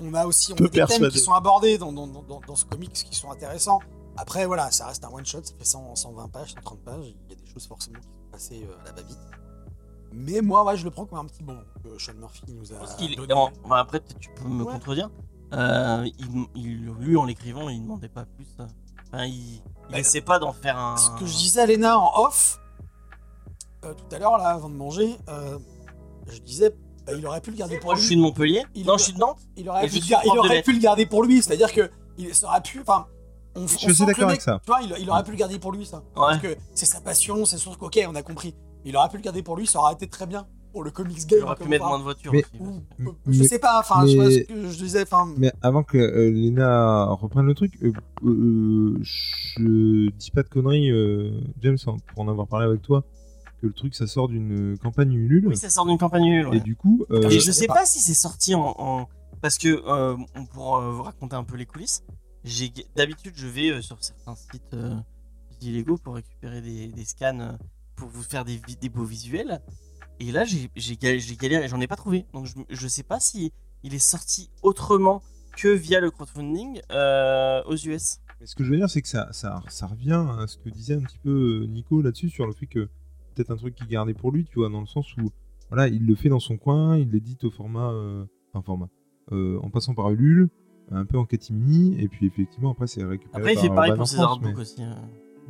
on, 0.00 0.06
on 0.08 0.14
a 0.14 0.26
aussi 0.26 0.52
on 0.52 0.56
a 0.56 0.58
des 0.58 0.64
thèmes 0.70 0.86
persuadé. 0.86 1.10
qui 1.12 1.18
sont 1.18 1.32
abordés 1.34 1.78
dans, 1.78 1.92
dans, 1.92 2.06
dans, 2.06 2.22
dans 2.46 2.56
ce 2.56 2.64
comics 2.64 2.92
qui 2.92 3.14
sont 3.16 3.30
intéressants. 3.30 3.80
Après, 4.16 4.46
voilà, 4.46 4.70
ça 4.70 4.86
reste 4.86 5.04
un 5.04 5.10
one-shot, 5.10 5.40
ça 5.44 5.52
fait 5.58 5.64
100, 5.64 5.94
120 5.94 6.28
pages, 6.28 6.52
130 6.54 6.78
pages. 6.80 7.14
Il 7.28 7.32
y 7.32 7.38
a 7.38 7.40
des 7.40 7.46
choses 7.52 7.66
forcément 7.66 7.98
qui 8.00 8.06
sont 8.06 8.30
passées 8.32 8.66
euh, 8.68 8.82
à 8.82 8.86
la 8.86 8.92
va-vite. 9.02 9.18
Mais 10.12 10.40
moi, 10.40 10.64
ouais, 10.64 10.76
je 10.76 10.84
le 10.84 10.90
prends 10.90 11.04
comme 11.06 11.18
un 11.18 11.26
petit 11.26 11.42
bon 11.42 11.58
que 11.84 11.98
Sean 12.02 12.14
Murphy 12.18 12.42
nous 12.48 12.72
a 12.72 12.76
qu'il- 12.96 13.14
donné. 13.14 13.32
en- 13.34 13.50
bah, 13.68 13.78
après, 13.80 14.00
peut-être 14.00 14.18
tu 14.18 14.30
peux 14.34 14.48
me 14.48 14.64
Ouais. 14.64 14.72
contredire. 14.72 15.10
Euh, 15.52 16.06
il, 16.18 16.46
il- 16.56 16.86
lui, 16.98 17.16
en 17.16 17.24
l'écrivant, 17.24 17.68
il 17.68 17.82
demandait 17.82 18.08
pas 18.08 18.24
plus. 18.24 18.46
Euh. 19.12 19.16
Enfin, 19.16 19.24
il, 19.26 19.34
il 19.34 19.62
Bah, 19.90 19.98
essaie 19.98 20.20
pas 20.20 20.38
d'en 20.38 20.52
faire 20.52 20.78
un. 20.78 20.96
Ce 20.96 21.10
que 21.18 21.26
je 21.26 21.36
disais 21.36 21.60
à 21.60 21.66
Léna 21.66 21.98
en 21.98 22.24
off, 22.24 22.58
euh, 23.84 23.94
tout 23.94 24.14
à 24.14 24.18
l'heure, 24.18 24.38
là, 24.38 24.48
avant 24.48 24.68
de 24.68 24.74
manger, 24.74 25.16
euh, 25.28 25.58
je 26.26 26.38
disais, 26.40 26.74
bah, 27.06 27.12
il 27.16 27.24
aurait 27.26 27.40
pu 27.40 27.50
le 27.50 27.56
garder 27.56 27.78
pour 27.78 27.86
Moi, 27.86 27.94
je 27.94 28.00
lui. 28.00 28.06
suis 28.06 28.16
de 28.16 28.20
Montpellier. 28.20 28.64
Il- 28.74 28.86
non, 28.86 28.98
je 28.98 29.04
suis 29.04 29.12
de 29.12 29.18
Nantes. 29.18 29.38
il 29.56 29.68
aurait, 29.68 29.84
Et 29.84 29.88
pu, 29.88 29.92
je 29.94 29.96
le 29.98 30.02
suis 30.02 30.10
gar- 30.10 30.20
il 30.24 30.26
prof 30.28 30.34
de 30.34 30.38
aurait 30.40 30.48
lettres. 30.56 30.64
pu 30.66 30.72
le 30.74 30.80
garder 30.80 31.06
pour 31.06 31.22
lui, 31.22 31.42
c'est-à-dire 31.42 31.72
que 31.72 31.90
il 32.18 32.34
ça 32.34 32.48
aurait 32.48 32.60
pu, 32.62 32.80
enfin, 32.80 33.06
on, 33.54 33.66
suis 33.66 33.94
sent 33.94 34.02
le 34.02 34.06
d'accord 34.06 34.22
mec, 34.28 34.30
avec 34.30 34.40
ça. 34.42 34.60
Tu 34.62 34.66
vois, 34.66 34.80
il, 34.82 34.94
il 35.00 35.08
aurait 35.10 35.22
pu 35.24 35.30
le 35.30 35.36
garder 35.36 35.58
pour 35.58 35.72
lui, 35.72 35.86
ça. 35.86 35.98
Ouais. 35.98 36.02
Parce 36.16 36.38
que 36.38 36.56
c'est 36.74 36.86
sa 36.86 37.00
passion, 37.00 37.44
c'est 37.44 37.58
son 37.58 37.72
ok, 37.80 37.98
on 38.08 38.14
a 38.14 38.22
compris. 38.22 38.54
Il 38.84 38.96
aurait 38.96 39.08
pu 39.08 39.16
le 39.16 39.22
garder 39.22 39.42
pour 39.42 39.56
lui, 39.56 39.66
ça 39.66 39.78
aurait 39.80 39.94
été 39.94 40.08
très 40.08 40.26
bien 40.26 40.46
pour 40.72 40.84
le 40.84 40.90
comics 40.90 41.26
game. 41.26 41.38
Il 41.40 41.44
aurait 41.44 41.54
pu 41.56 41.62
comme 41.62 41.70
mettre 41.70 41.86
moins 41.86 41.98
de 41.98 42.02
voitures 42.04 42.32
Mais- 42.32 42.44
aussi. 42.44 42.80
Mais- 42.98 43.10
je 43.28 43.42
sais 43.42 43.58
pas, 43.58 43.80
enfin, 43.80 44.06
je 44.06 44.10
sais 44.12 44.16
pas 44.16 44.24
mais- 44.28 44.32
ce 44.34 44.38
que 44.40 44.68
je 44.70 44.78
disais, 44.78 45.04
Mais 45.36 45.52
avant 45.62 45.82
que 45.82 45.98
euh, 45.98 46.30
Lena 46.30 47.04
reprenne 47.06 47.46
le 47.46 47.54
truc, 47.54 47.72
euh, 47.82 47.92
euh, 48.24 48.98
je 49.02 50.10
dis 50.10 50.30
pas 50.30 50.42
de 50.42 50.48
conneries, 50.48 50.90
euh, 50.90 51.30
James, 51.62 51.78
hein, 51.86 51.96
pour 52.14 52.22
en 52.24 52.28
avoir 52.28 52.46
parlé 52.46 52.66
avec 52.66 52.82
toi, 52.82 53.04
que 53.60 53.66
le 53.66 53.72
truc 53.72 53.94
ça 53.94 54.06
sort 54.06 54.28
d'une 54.28 54.78
campagne 54.78 55.12
Ulule. 55.12 55.48
Oui, 55.48 55.56
ça 55.56 55.70
sort 55.70 55.86
d'une 55.86 55.98
campagne 55.98 56.22
nulle. 56.24 56.46
ouais. 56.48 56.56
Et 56.58 56.60
du 56.60 56.76
coup, 56.76 57.04
euh, 57.10 57.22
Ah, 57.24 57.26
Et 57.26 57.30
je 57.30 57.38
je 57.40 57.44
sais 57.46 57.52
sais 57.52 57.66
pas. 57.66 57.74
pas 57.74 57.86
si 57.86 57.98
c'est 57.98 58.14
sorti 58.14 58.54
en, 58.54 58.74
en- 58.78 59.08
parce 59.40 59.58
que 59.58 59.68
euh, 59.68 60.16
on- 60.36 60.46
pour 60.46 60.76
euh, 60.76 60.90
vous 60.92 61.02
raconter 61.02 61.34
un 61.36 61.44
peu 61.44 61.56
les 61.56 61.66
coulisses, 61.66 62.02
j'ai 62.44 62.72
d'habitude 62.96 63.32
je 63.36 63.46
vais 63.46 63.70
euh, 63.70 63.82
sur 63.82 63.96
certains 64.00 64.36
sites 64.36 64.74
euh, 64.74 64.94
illégaux 65.60 65.96
pour 65.98 66.14
récupérer 66.14 66.60
des, 66.62 66.86
des 66.88 67.04
scans 67.04 67.40
euh, 67.40 67.52
pour 67.96 68.08
vous 68.08 68.22
faire 68.22 68.44
des 68.44 68.60
beaux 68.88 69.04
visuels. 69.04 69.60
Et 70.20 70.32
là 70.32 70.44
j'ai 70.44 70.70
j'ai 70.76 70.96
ga- 70.96 71.18
j'ai 71.18 71.36
galéré, 71.36 71.68
j'en 71.68 71.80
ai 71.80 71.86
pas 71.86 71.96
trouvé. 71.96 72.26
Donc 72.32 72.46
je, 72.46 72.54
je 72.68 72.88
sais 72.88 73.02
pas 73.02 73.20
si 73.20 73.52
il 73.84 73.94
est 73.94 73.98
sorti 74.00 74.50
autrement 74.62 75.22
que 75.56 75.68
via 75.68 76.00
le 76.00 76.10
crowdfunding 76.10 76.80
euh, 76.90 77.62
aux 77.66 77.76
US. 77.76 78.18
mais 78.40 78.46
ce 78.46 78.54
que 78.54 78.64
je 78.64 78.70
veux 78.70 78.76
dire, 78.76 78.88
c'est 78.90 79.02
que 79.02 79.08
ça, 79.08 79.28
ça, 79.32 79.62
ça 79.68 79.86
revient 79.86 80.24
à 80.38 80.46
ce 80.46 80.56
que 80.58 80.68
disait 80.70 80.94
un 80.94 81.00
petit 81.02 81.18
peu 81.18 81.62
euh, 81.62 81.66
Nico 81.66 82.00
là-dessus, 82.02 82.28
sur 82.30 82.46
le 82.46 82.52
fait 82.52 82.66
que 82.66 82.88
peut-être 83.34 83.50
un 83.50 83.56
truc 83.56 83.74
qu'il 83.74 83.86
gardait 83.88 84.14
pour 84.14 84.30
lui, 84.32 84.44
tu 84.44 84.58
vois, 84.58 84.68
dans 84.68 84.80
le 84.80 84.86
sens 84.86 85.16
où 85.16 85.30
voilà, 85.68 85.88
il 85.88 86.06
le 86.06 86.14
fait 86.14 86.28
dans 86.28 86.38
son 86.40 86.56
coin, 86.56 86.96
il 86.96 87.10
l'édite 87.10 87.44
au 87.44 87.50
format, 87.50 87.90
euh, 87.90 88.24
enfin 88.52 88.62
format, 88.64 88.88
euh, 89.32 89.58
en 89.62 89.70
passant 89.70 89.94
par 89.94 90.10
Ulule, 90.10 90.48
un 90.90 91.04
peu 91.04 91.18
en 91.18 91.24
catimini, 91.26 92.00
et 92.00 92.08
puis 92.08 92.26
effectivement 92.26 92.70
après 92.72 92.86
c'est 92.86 93.04
récupéré 93.04 93.38
Après 93.40 93.52
il 93.52 93.56
par 93.56 93.62
fait 93.64 93.68
pareil 93.74 93.90
pour 93.96 94.08
France, 94.08 94.14
artbooks 94.20 94.54
mais- 94.54 94.60
aussi 94.62 94.82
euh, 94.82 94.94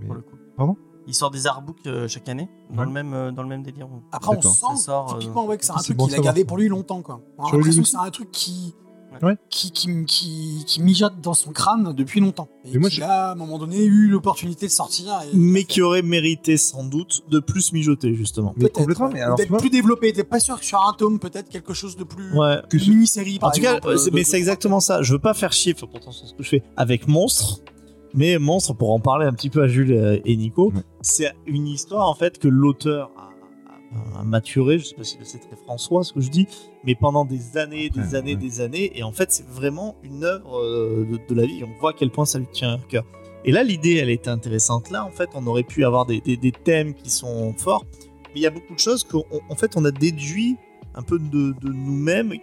mais- 0.00 0.06
pour 0.06 0.14
le 0.14 0.22
coup. 0.22 0.36
Pardon? 0.56 0.76
Il 1.08 1.14
sort 1.14 1.30
des 1.30 1.46
artbooks 1.46 1.78
euh, 1.86 2.06
chaque 2.06 2.28
année 2.28 2.48
dans 2.70 2.80
Ouais. 2.80 2.84
le 2.86 2.92
même 2.92 3.14
euh, 3.14 3.32
dans 3.32 3.42
le 3.42 3.48
même 3.48 3.62
délire. 3.62 3.88
après 4.12 4.36
on 4.36 4.42
sent 4.42 4.76
sort, 4.84 5.14
euh, 5.14 5.18
typiquement 5.18 5.46
ouais, 5.46 5.56
que 5.56 5.64
c'est 5.64 5.72
un 5.72 5.76
truc 5.76 5.96
bon 5.96 6.06
qu'il 6.06 6.14
a 6.16 6.20
gardé 6.20 6.44
pour 6.44 6.58
lui 6.58 6.68
longtemps, 6.68 7.00
quoi. 7.02 7.20
On 7.38 7.44
a 7.44 7.46
Sur 7.48 7.56
l'impression 7.56 7.82
que 7.82 7.88
c'est 7.88 7.96
un 7.96 8.10
truc 8.10 8.30
qui, 8.30 8.74
Ouais. 9.22 9.36
qui, 9.48 9.72
qui, 9.72 10.04
qui, 10.04 10.64
qui 10.66 10.82
mijote 10.82 11.20
dans 11.22 11.32
son 11.32 11.50
crâne 11.50 11.94
depuis 11.94 12.20
longtemps. 12.20 12.48
Et 12.66 12.72
Mais 12.74 12.78
moi, 12.78 12.90
qu'il 12.90 12.98
je- 12.98 13.04
a, 13.04 13.30
à 13.30 13.32
un 13.32 13.34
moment 13.36 13.58
donné, 13.58 13.82
eu 13.82 14.06
l'opportunité 14.06 14.66
de 14.66 14.70
sortir. 14.70 15.06
Et 15.32 15.34
Mais 15.36 15.64
qui 15.64 15.80
aurait 15.80 16.02
mérité 16.02 16.56
sans 16.58 16.84
doute 16.84 17.22
de 17.30 17.38
plus 17.40 17.72
mijoter, 17.72 18.14
justement. 18.14 18.52
Mais 18.58 18.68
Peut-être, 18.68 19.34
d'être 19.36 19.56
plus 19.56 19.70
développé. 19.70 20.12
T'es 20.12 20.24
pas 20.24 20.38
sûr 20.40 20.60
que 20.60 20.64
sur 20.66 20.86
un 20.86 20.92
tome, 20.92 21.18
peut-être 21.18 21.48
quelque 21.48 21.72
chose 21.72 21.96
de 21.96 22.04
plus. 22.04 22.32
Ouais. 22.38 22.58
que 22.68 22.76
Une 22.76 22.82
ce- 22.82 22.90
mini-série, 22.90 23.38
par 23.38 23.48
En 23.48 23.52
tout 23.52 23.62
cas, 23.62 23.76
exemple, 23.78 24.10
mais 24.12 24.24
c'est 24.24 24.36
exactement 24.36 24.78
ça. 24.78 25.00
Je 25.02 25.14
veux 25.14 25.18
pas 25.18 25.32
faire 25.34 25.50
enfin, 25.74 25.86
pourtant 25.90 26.12
c'est 26.12 26.26
ce 26.26 26.34
que 26.34 26.42
je 26.42 26.48
fais 26.50 26.62
avec 26.76 27.08
Monstre. 27.08 27.60
Mais 28.18 28.36
Monstre, 28.40 28.74
pour 28.74 28.90
en 28.92 28.98
parler 28.98 29.26
un 29.26 29.32
petit 29.32 29.48
peu 29.48 29.62
à 29.62 29.68
Jules 29.68 29.92
euh, 29.92 30.18
et 30.24 30.36
Nico, 30.36 30.72
Ouais. 30.74 30.80
c'est 31.02 31.32
une 31.46 31.68
histoire 31.68 32.08
en 32.08 32.14
fait 32.14 32.38
que 32.38 32.48
l'auteur 32.48 33.12
a, 33.16 33.30
a- 34.16 34.20
a 34.20 34.24
maturé. 34.24 34.80
Je 34.80 34.86
sais 34.86 34.96
pas 34.96 35.04
si 35.04 35.16
c'est 35.22 35.38
très 35.38 35.54
François 35.54 36.02
ce 36.02 36.12
que 36.12 36.20
je 36.20 36.28
dis, 36.28 36.48
mais 36.82 36.96
pendant 36.96 37.24
des 37.24 37.56
années, 37.56 37.90
des 37.90 38.00
Ouais, 38.00 38.14
années, 38.16 38.34
ouais. 38.34 38.36
des 38.36 38.60
années. 38.60 38.90
Et 38.98 39.04
en 39.04 39.12
fait, 39.12 39.30
c'est 39.30 39.46
vraiment 39.46 39.94
une 40.02 40.24
œuvre 40.24 40.58
euh, 40.58 41.06
de, 41.08 41.32
de 41.32 41.40
la 41.40 41.46
vie. 41.46 41.62
On 41.62 41.78
voit 41.80 41.90
à 41.90 41.92
quel 41.96 42.10
point 42.10 42.24
ça 42.24 42.40
lui 42.40 42.48
tient 42.52 42.72
à 42.74 42.78
cœur. 42.88 43.04
Et 43.44 43.52
là, 43.52 43.62
l'idée, 43.62 43.94
elle 43.94 44.10
était 44.10 44.30
intéressante. 44.30 44.90
Là, 44.90 45.04
en 45.04 45.10
fait, 45.12 45.30
on 45.36 45.46
aurait 45.46 45.62
pu 45.62 45.84
avoir 45.84 46.04
des, 46.04 46.20
des- 46.20 46.36
des 46.36 46.50
thèmes 46.52 46.94
qui 46.94 47.10
sont 47.10 47.54
forts. 47.56 47.84
Mais 48.34 48.40
il 48.40 48.42
y 48.42 48.46
a 48.46 48.50
beaucoup 48.50 48.74
de 48.74 48.80
choses 48.80 49.04
qu'en 49.04 49.22
en 49.48 49.54
fait, 49.54 49.76
on 49.76 49.84
a 49.84 49.92
déduit 49.92 50.56
un 50.96 51.02
peu 51.02 51.20
de, 51.20 51.54
de 51.62 51.72
nous-mêmes 51.72 52.34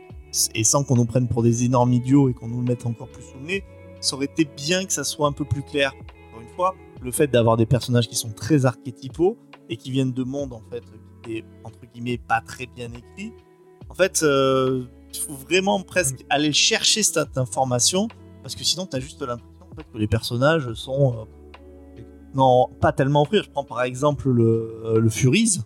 et 0.53 0.63
sans 0.63 0.85
qu'on 0.85 0.95
nous 0.95 1.05
prenne 1.05 1.27
pour 1.27 1.43
des 1.43 1.65
énormes 1.65 1.91
idiots 1.91 2.29
et 2.29 2.33
qu'on 2.33 2.47
nous 2.47 2.59
le 2.61 2.65
mette 2.67 2.85
encore 2.85 3.07
plus 3.09 3.23
sous 3.23 3.37
le 3.41 3.45
nez, 3.45 3.63
ça 4.05 4.15
aurait 4.15 4.25
été 4.25 4.45
bien 4.45 4.85
que 4.85 4.93
ça 4.93 5.03
soit 5.03 5.27
un 5.27 5.31
peu 5.31 5.45
plus 5.45 5.63
clair. 5.63 5.91
Encore 6.29 6.41
une 6.41 6.49
fois, 6.55 6.75
le 7.01 7.11
fait 7.11 7.27
d'avoir 7.27 7.57
des 7.57 7.65
personnages 7.65 8.07
qui 8.07 8.15
sont 8.15 8.31
très 8.31 8.65
archétypaux 8.65 9.37
et 9.69 9.77
qui 9.77 9.91
viennent 9.91 10.13
de 10.13 10.23
mondes 10.23 10.53
en 10.53 10.61
fait 10.71 10.83
qui 11.23 11.37
est 11.37 11.45
entre 11.63 11.79
guillemets 11.93 12.17
pas 12.19 12.41
très 12.41 12.67
bien 12.67 12.87
écrit. 12.93 13.33
En 13.89 13.93
fait, 13.93 14.21
euh, 14.23 14.85
il 15.13 15.19
faut 15.19 15.33
vraiment 15.33 15.81
presque 15.81 16.25
aller 16.29 16.51
chercher 16.53 17.03
cette 17.03 17.37
information 17.37 18.07
parce 18.43 18.55
que 18.55 18.63
sinon 18.63 18.85
tu 18.85 18.95
as 18.95 18.99
juste 18.99 19.21
l'impression 19.21 19.65
en 19.71 19.75
fait, 19.75 19.85
que 19.91 19.97
les 19.97 20.07
personnages 20.07 20.71
sont 20.73 21.13
euh, 21.13 22.01
non 22.33 22.67
pas 22.81 22.91
tellement 22.91 23.25
pris. 23.25 23.41
Je 23.43 23.49
prends 23.49 23.63
par 23.63 23.81
exemple 23.83 24.29
le, 24.29 24.81
euh, 24.85 24.99
le 24.99 25.09
Furies. 25.09 25.59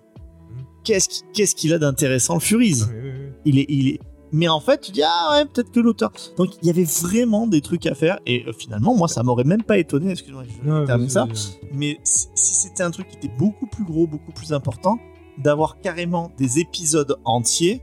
Qu'est-ce 0.84 1.10
qui- 1.10 1.24
qu'est-ce 1.34 1.56
qu'il 1.56 1.74
a 1.74 1.78
d'intéressant 1.80 2.36
le 2.36 2.40
Furies 2.40 2.84
oui. 2.90 3.32
il 3.46 3.60
est, 3.60 3.66
il 3.70 3.88
est... 3.90 4.00
Mais 4.32 4.48
en 4.48 4.60
fait, 4.60 4.82
tu 4.82 4.92
dis, 4.92 5.02
ah 5.04 5.30
ouais, 5.34 5.46
peut-être 5.46 5.72
que 5.72 5.80
l'auteur. 5.80 6.12
Donc, 6.38 6.50
il 6.62 6.68
y 6.68 6.70
avait 6.70 6.84
vraiment 6.84 7.48
des 7.48 7.62
trucs 7.62 7.86
à 7.88 7.96
faire. 7.96 8.20
Et 8.26 8.46
euh, 8.48 8.54
finalement, 8.54 8.96
moi, 8.96 9.08
ça 9.08 9.24
m'aurait 9.24 9.44
même 9.44 9.64
pas 9.64 9.78
étonné. 9.78 10.12
Excuse-moi, 10.12 10.44
je 10.64 10.70
Non, 10.70 10.86
termine 10.86 11.10
ça. 11.10 11.28
Mais 11.74 12.00
si 12.04 12.28
si 12.36 12.54
c'était 12.56 12.84
un 12.84 12.92
truc 12.92 13.08
qui 13.08 13.18
était 13.18 13.36
beaucoup 13.38 13.66
plus 13.68 13.84
gros, 13.84 14.06
beaucoup 14.08 14.32
plus 14.32 14.54
important, 14.54 15.00
d'avoir 15.38 15.80
carrément 15.82 16.32
des 16.38 16.60
épisodes 16.60 17.16
entiers 17.26 17.82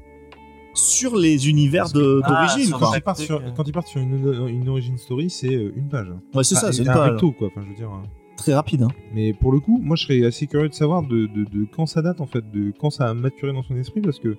sur 0.74 1.16
les 1.16 1.48
univers 1.48 1.90
de- 1.90 2.20
Ah, 2.24 2.28
d'origine. 2.28 2.70
Quand 2.78 2.92
ils 2.94 3.00
partent 3.02 3.18
sur, 3.20 3.42
quand 3.54 3.64
ils 3.66 3.72
partent 3.72 3.86
sur 3.88 4.00
une, 4.00 4.46
une 4.48 4.68
origin 4.68 4.98
story, 4.98 5.30
c'est 5.30 5.54
euh, 5.54 5.72
une 5.74 5.88
page. 5.88 6.08
Ouais, 6.34 6.44
c'est 6.44 6.54
ça, 6.54 6.70
c'est 6.72 6.82
une 6.82 6.88
un 6.90 6.94
page. 6.94 7.10
recto, 7.12 7.32
quoi. 7.32 7.48
Enfin, 7.48 7.62
je 7.64 7.68
veux 7.70 7.74
dire. 7.76 7.90
euh. 7.90 8.06
Très 8.36 8.52
rapide. 8.52 8.82
hein. 8.82 8.88
Mais 9.14 9.32
pour 9.32 9.50
le 9.50 9.60
coup, 9.60 9.80
moi, 9.82 9.96
je 9.96 10.04
serais 10.04 10.22
assez 10.26 10.46
curieux 10.46 10.68
de 10.68 10.74
savoir 10.74 11.02
de, 11.02 11.26
de- 11.26 11.44
de 11.50 11.66
quand 11.74 11.86
ça 11.86 12.02
date, 12.02 12.20
en 12.20 12.26
fait, 12.26 12.44
de 12.52 12.70
quand 12.78 12.90
ça 12.90 13.06
a 13.08 13.14
maturé 13.14 13.54
dans 13.54 13.62
son 13.62 13.74
esprit, 13.78 14.02
parce 14.02 14.18
que 14.18 14.36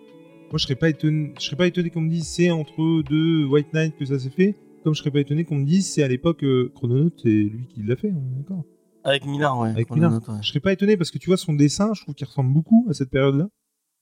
moi, 0.49 0.57
je 0.57 0.63
serais 0.63 0.75
pas 0.75 0.89
étonné, 0.89 1.33
je 1.39 1.43
serais 1.45 1.55
pas 1.55 1.67
étonné 1.67 1.89
qu'on 1.89 2.01
me 2.01 2.09
dise 2.09 2.27
c'est 2.27 2.51
entre 2.51 3.03
deux 3.03 3.45
White 3.45 3.73
Knight 3.73 3.95
que 3.97 4.05
ça 4.05 4.17
s'est 4.17 4.29
fait, 4.29 4.55
comme 4.83 4.93
je 4.93 4.99
serais 4.99 5.11
pas 5.11 5.19
étonné 5.19 5.43
qu'on 5.43 5.55
me 5.55 5.65
dise 5.65 5.87
c'est 5.87 6.03
à 6.03 6.07
l'époque 6.07 6.43
euh, 6.43 6.71
Chrononaut, 6.75 7.11
c'est 7.17 7.29
lui 7.29 7.67
qui 7.67 7.83
l'a 7.83 7.95
fait, 7.95 8.09
hein, 8.09 8.21
d'accord. 8.37 8.63
Avec 9.03 9.25
Millard, 9.25 9.59
ouais. 9.59 9.69
Avec 9.69 9.89
Millard. 9.91 10.13
ouais. 10.13 10.35
Je 10.41 10.47
serais 10.47 10.59
pas 10.59 10.73
étonné 10.73 10.97
parce 10.97 11.11
que 11.11 11.17
tu 11.17 11.29
vois 11.29 11.37
son 11.37 11.53
dessin, 11.53 11.91
je 11.93 12.01
trouve 12.01 12.15
qu'il 12.15 12.27
ressemble 12.27 12.53
beaucoup 12.53 12.85
à 12.89 12.93
cette 12.93 13.09
période-là, 13.09 13.49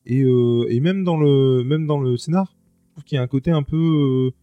et, 0.05 0.23
euh, 0.23 0.65
et 0.69 0.79
même 0.79 1.03
dans 1.03 1.17
le 1.17 1.63
même 1.63 1.87
dans 1.87 1.99
le 1.99 2.17
scénar, 2.17 2.55
je 2.87 2.91
trouve 2.93 3.03
qu'il 3.03 3.15
y 3.15 3.19
a 3.19 3.23
un 3.23 3.27
côté 3.27 3.51
un 3.51 3.63
peu 3.63 4.33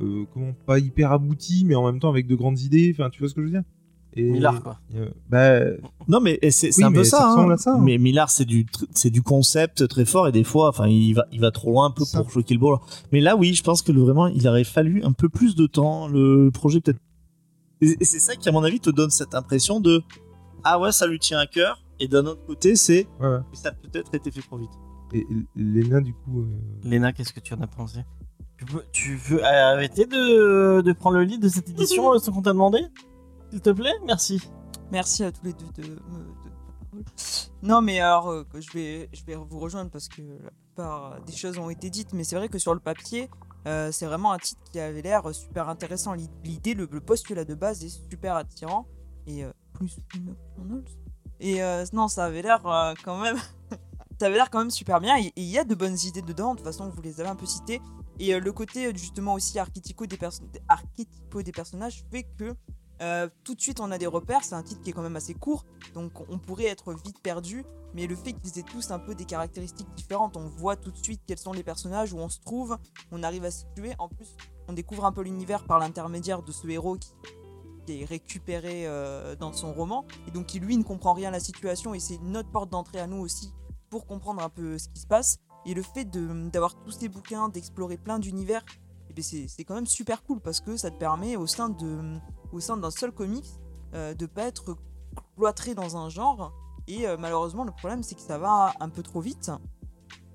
euh, 0.00 0.04
euh, 0.04 0.24
comment 0.32 0.52
pas 0.66 0.78
hyper 0.78 1.12
abouti, 1.12 1.64
mais 1.66 1.74
en 1.74 1.84
même 1.84 2.00
temps 2.00 2.08
avec 2.08 2.26
de 2.26 2.34
grandes 2.34 2.60
idées. 2.60 2.90
Enfin, 2.94 3.10
tu 3.10 3.20
vois 3.20 3.28
ce 3.28 3.34
que 3.34 3.42
je 3.42 3.46
veux 3.46 3.52
dire? 3.52 3.64
Et, 4.14 4.24
Millard, 4.30 4.62
quoi. 4.62 4.78
euh, 4.96 5.08
bah, 5.28 5.60
Non, 6.08 6.20
mais 6.20 6.38
c'est 6.50 6.76
Oui, 6.78 6.84
un 6.84 6.92
peu 6.92 7.04
ça. 7.04 7.18
ça 7.18 7.34
hein. 7.36 7.56
ça, 7.56 7.74
hein. 7.74 7.78
Mais 7.80 7.96
Millard, 7.98 8.28
c'est 8.30 8.44
du, 8.44 8.66
du 9.04 9.22
concept 9.22 9.86
très 9.88 10.04
fort 10.04 10.26
et 10.28 10.32
des 10.32 10.42
fois, 10.44 10.68
enfin, 10.68 10.88
il 10.88 11.12
va, 11.14 11.26
il 11.32 11.40
va 11.40 11.50
trop 11.50 11.70
loin 11.70 11.86
un 11.86 11.90
peu 11.90 12.04
pour 12.12 12.30
choquer 12.30 12.54
le 12.54 12.60
ball. 12.60 12.78
Mais 13.12 13.20
là, 13.20 13.36
oui, 13.36 13.54
je 13.54 13.62
pense 13.62 13.82
que 13.82 13.92
le- 13.92 14.00
vraiment, 14.02 14.26
il 14.26 14.46
aurait 14.48 14.64
fallu 14.64 15.02
un 15.04 15.12
peu 15.12 15.28
plus 15.28 15.54
de 15.54 15.66
temps. 15.66 16.08
Le 16.08 16.50
projet 16.50 16.80
peut-être. 16.80 16.98
Et, 17.82 17.96
c'est 18.04 18.18
ça 18.18 18.34
qui, 18.36 18.48
à 18.48 18.52
mon 18.52 18.64
avis, 18.64 18.80
te 18.80 18.90
donne 18.90 19.10
cette 19.10 19.34
impression 19.34 19.80
de 19.80 20.02
ah 20.64 20.78
ouais, 20.78 20.92
ça 20.92 21.06
lui 21.06 21.18
tient 21.18 21.38
à 21.38 21.46
cœur. 21.46 21.82
Et 22.00 22.08
d'un 22.08 22.26
autre 22.26 22.44
côté, 22.46 22.76
c'est 22.76 23.06
ouais, 23.20 23.28
ouais. 23.28 23.38
ça 23.52 23.68
a 23.68 23.72
peut-être 23.72 24.14
été 24.14 24.30
fait 24.30 24.42
trop 24.42 24.58
vite. 24.58 24.70
Et 25.12 25.26
Lena, 25.56 26.00
du 26.00 26.14
coup. 26.14 26.40
euh, 26.42 26.46
Léna, 26.82 27.12
qu'est-ce 27.12 27.32
que 27.32 27.40
tu 27.40 27.54
en 27.54 27.60
as 27.60 27.66
pensé? 27.66 28.00
Tu 28.58 28.64
veux, 28.66 28.84
tu 28.92 29.16
veux 29.16 29.44
arrêter 29.44 30.04
de, 30.04 30.82
de 30.82 30.92
prendre 30.92 31.16
le 31.16 31.24
lead 31.24 31.40
de 31.40 31.48
cette 31.48 31.70
édition 31.70 32.12
euh, 32.12 32.18
sans 32.18 32.32
qu'on 32.32 32.42
t'a 32.42 32.52
demandé? 32.52 32.80
S'il 33.50 33.60
te 33.60 33.70
plaît 33.70 33.94
Merci. 34.06 34.40
Merci 34.92 35.24
à 35.24 35.32
tous 35.32 35.44
les 35.44 35.52
deux 35.52 35.82
de 35.82 35.94
la 35.94 36.00
parole. 36.00 37.04
Non, 37.62 37.80
mais 37.82 38.00
alors, 38.00 38.30
euh, 38.30 38.44
je, 38.54 38.70
vais, 38.72 39.08
je 39.12 39.24
vais 39.24 39.36
vous 39.36 39.58
rejoindre 39.58 39.90
parce 39.90 40.08
que 40.08 40.22
la 40.22 40.50
plupart 40.50 41.20
des 41.22 41.32
choses 41.32 41.58
ont 41.58 41.70
été 41.70 41.88
dites, 41.90 42.12
mais 42.12 42.24
c'est 42.24 42.36
vrai 42.36 42.48
que 42.48 42.58
sur 42.58 42.74
le 42.74 42.80
papier, 42.80 43.30
euh, 43.66 43.92
c'est 43.92 44.06
vraiment 44.06 44.32
un 44.32 44.38
titre 44.38 44.60
qui 44.72 44.80
avait 44.80 45.02
l'air 45.02 45.32
super 45.34 45.68
intéressant. 45.68 46.14
L'i- 46.14 46.30
L'idée, 46.44 46.74
le, 46.74 46.86
postulat 46.88 47.44
de 47.44 47.54
base 47.54 47.84
est 47.84 47.88
super 48.10 48.34
attirant 48.36 48.86
et 49.26 49.44
euh, 49.44 49.52
plus. 49.74 49.96
Et 51.38 51.62
euh, 51.62 51.84
non, 51.92 52.08
ça 52.08 52.24
avait 52.24 52.42
l'air 52.42 52.60
quand 53.04 53.20
même. 53.20 53.36
ça 54.18 54.26
avait 54.26 54.34
l'air 54.36 54.50
quand 54.50 54.58
même 54.58 54.70
super 54.70 55.00
bien 55.00 55.16
et 55.18 55.32
il 55.36 55.44
y 55.44 55.58
a 55.58 55.64
de 55.64 55.74
bonnes 55.74 55.96
idées 56.04 56.22
dedans. 56.22 56.52
De 56.54 56.58
toute 56.58 56.66
façon, 56.66 56.88
vous 56.88 57.02
les 57.02 57.20
avez 57.20 57.30
un 57.30 57.36
peu 57.36 57.46
citées. 57.46 57.80
Et 58.18 58.38
le 58.38 58.52
côté 58.52 58.90
justement 58.96 59.32
aussi 59.34 59.58
archétypaux 59.58 60.04
des, 60.06 60.18
perso- 60.18 60.42
archétypaux 60.68 61.42
des 61.42 61.52
personnages 61.52 62.04
fait 62.10 62.24
que 62.38 62.54
euh, 63.02 63.28
tout 63.44 63.54
de 63.54 63.60
suite 63.60 63.80
on 63.80 63.90
a 63.90 63.98
des 63.98 64.06
repères. 64.06 64.44
C'est 64.44 64.54
un 64.54 64.62
titre 64.62 64.82
qui 64.82 64.90
est 64.90 64.92
quand 64.92 65.02
même 65.02 65.16
assez 65.16 65.34
court, 65.34 65.64
donc 65.94 66.12
on 66.30 66.38
pourrait 66.38 66.66
être 66.66 66.92
vite 66.92 67.20
perdu. 67.22 67.64
Mais 67.94 68.06
le 68.06 68.14
fait 68.14 68.32
qu'ils 68.32 68.58
aient 68.58 68.64
tous 68.64 68.90
un 68.90 68.98
peu 68.98 69.14
des 69.14 69.24
caractéristiques 69.24 69.92
différentes, 69.96 70.36
on 70.36 70.46
voit 70.46 70.76
tout 70.76 70.90
de 70.92 70.96
suite 70.96 71.20
quels 71.26 71.38
sont 71.38 71.52
les 71.52 71.64
personnages, 71.64 72.12
où 72.12 72.18
on 72.18 72.28
se 72.28 72.40
trouve, 72.40 72.78
on 73.10 73.22
arrive 73.22 73.44
à 73.44 73.50
se 73.50 73.60
situer. 73.60 73.94
En 73.98 74.08
plus, 74.08 74.36
on 74.68 74.72
découvre 74.72 75.04
un 75.04 75.12
peu 75.12 75.22
l'univers 75.22 75.64
par 75.64 75.78
l'intermédiaire 75.78 76.42
de 76.42 76.52
ce 76.52 76.68
héros 76.68 76.96
qui, 76.96 77.10
est 77.88 78.04
récupéré 78.04 78.86
euh, 78.86 79.34
dans 79.34 79.52
son 79.52 79.72
roman, 79.72 80.04
et 80.28 80.30
donc 80.30 80.46
qui 80.46 80.60
lui 80.60 80.76
ne 80.76 80.84
comprend 80.84 81.12
rien 81.12 81.30
à 81.30 81.32
la 81.32 81.40
situation, 81.40 81.92
et 81.92 81.98
c'est 81.98 82.20
notre 82.22 82.48
porte 82.48 82.70
d'entrée 82.70 83.00
à 83.00 83.08
nous 83.08 83.16
aussi 83.16 83.52
pour 83.88 84.06
comprendre 84.06 84.40
un 84.44 84.48
peu 84.48 84.78
ce 84.78 84.88
qui 84.88 85.00
se 85.00 85.08
passe. 85.08 85.38
Et 85.66 85.74
le 85.74 85.82
fait 85.82 86.04
d'avoir 86.04 86.76
tous 86.84 86.92
ces 86.92 87.08
bouquins, 87.08 87.48
d'explorer 87.48 87.96
plein 87.96 88.20
d'univers, 88.20 88.64
c'est 89.22 89.64
quand 89.64 89.74
même 89.74 89.86
super 89.86 90.22
cool 90.22 90.40
parce 90.40 90.60
que 90.60 90.76
ça 90.76 90.90
te 90.90 90.96
permet 90.96 91.36
au 91.36 91.46
sein 91.46 91.68
d'un 91.68 92.90
seul 92.90 93.12
comics 93.12 93.60
euh, 93.92 94.14
de 94.14 94.26
pas 94.26 94.44
être 94.44 94.76
cloîtré 95.36 95.74
dans 95.74 95.96
un 95.96 96.08
genre. 96.08 96.52
Et 96.86 97.08
euh, 97.08 97.16
malheureusement, 97.18 97.64
le 97.64 97.72
problème 97.72 98.02
c'est 98.02 98.14
que 98.14 98.20
ça 98.20 98.38
va 98.38 98.72
un 98.78 98.88
peu 98.88 99.02
trop 99.02 99.20
vite. 99.20 99.50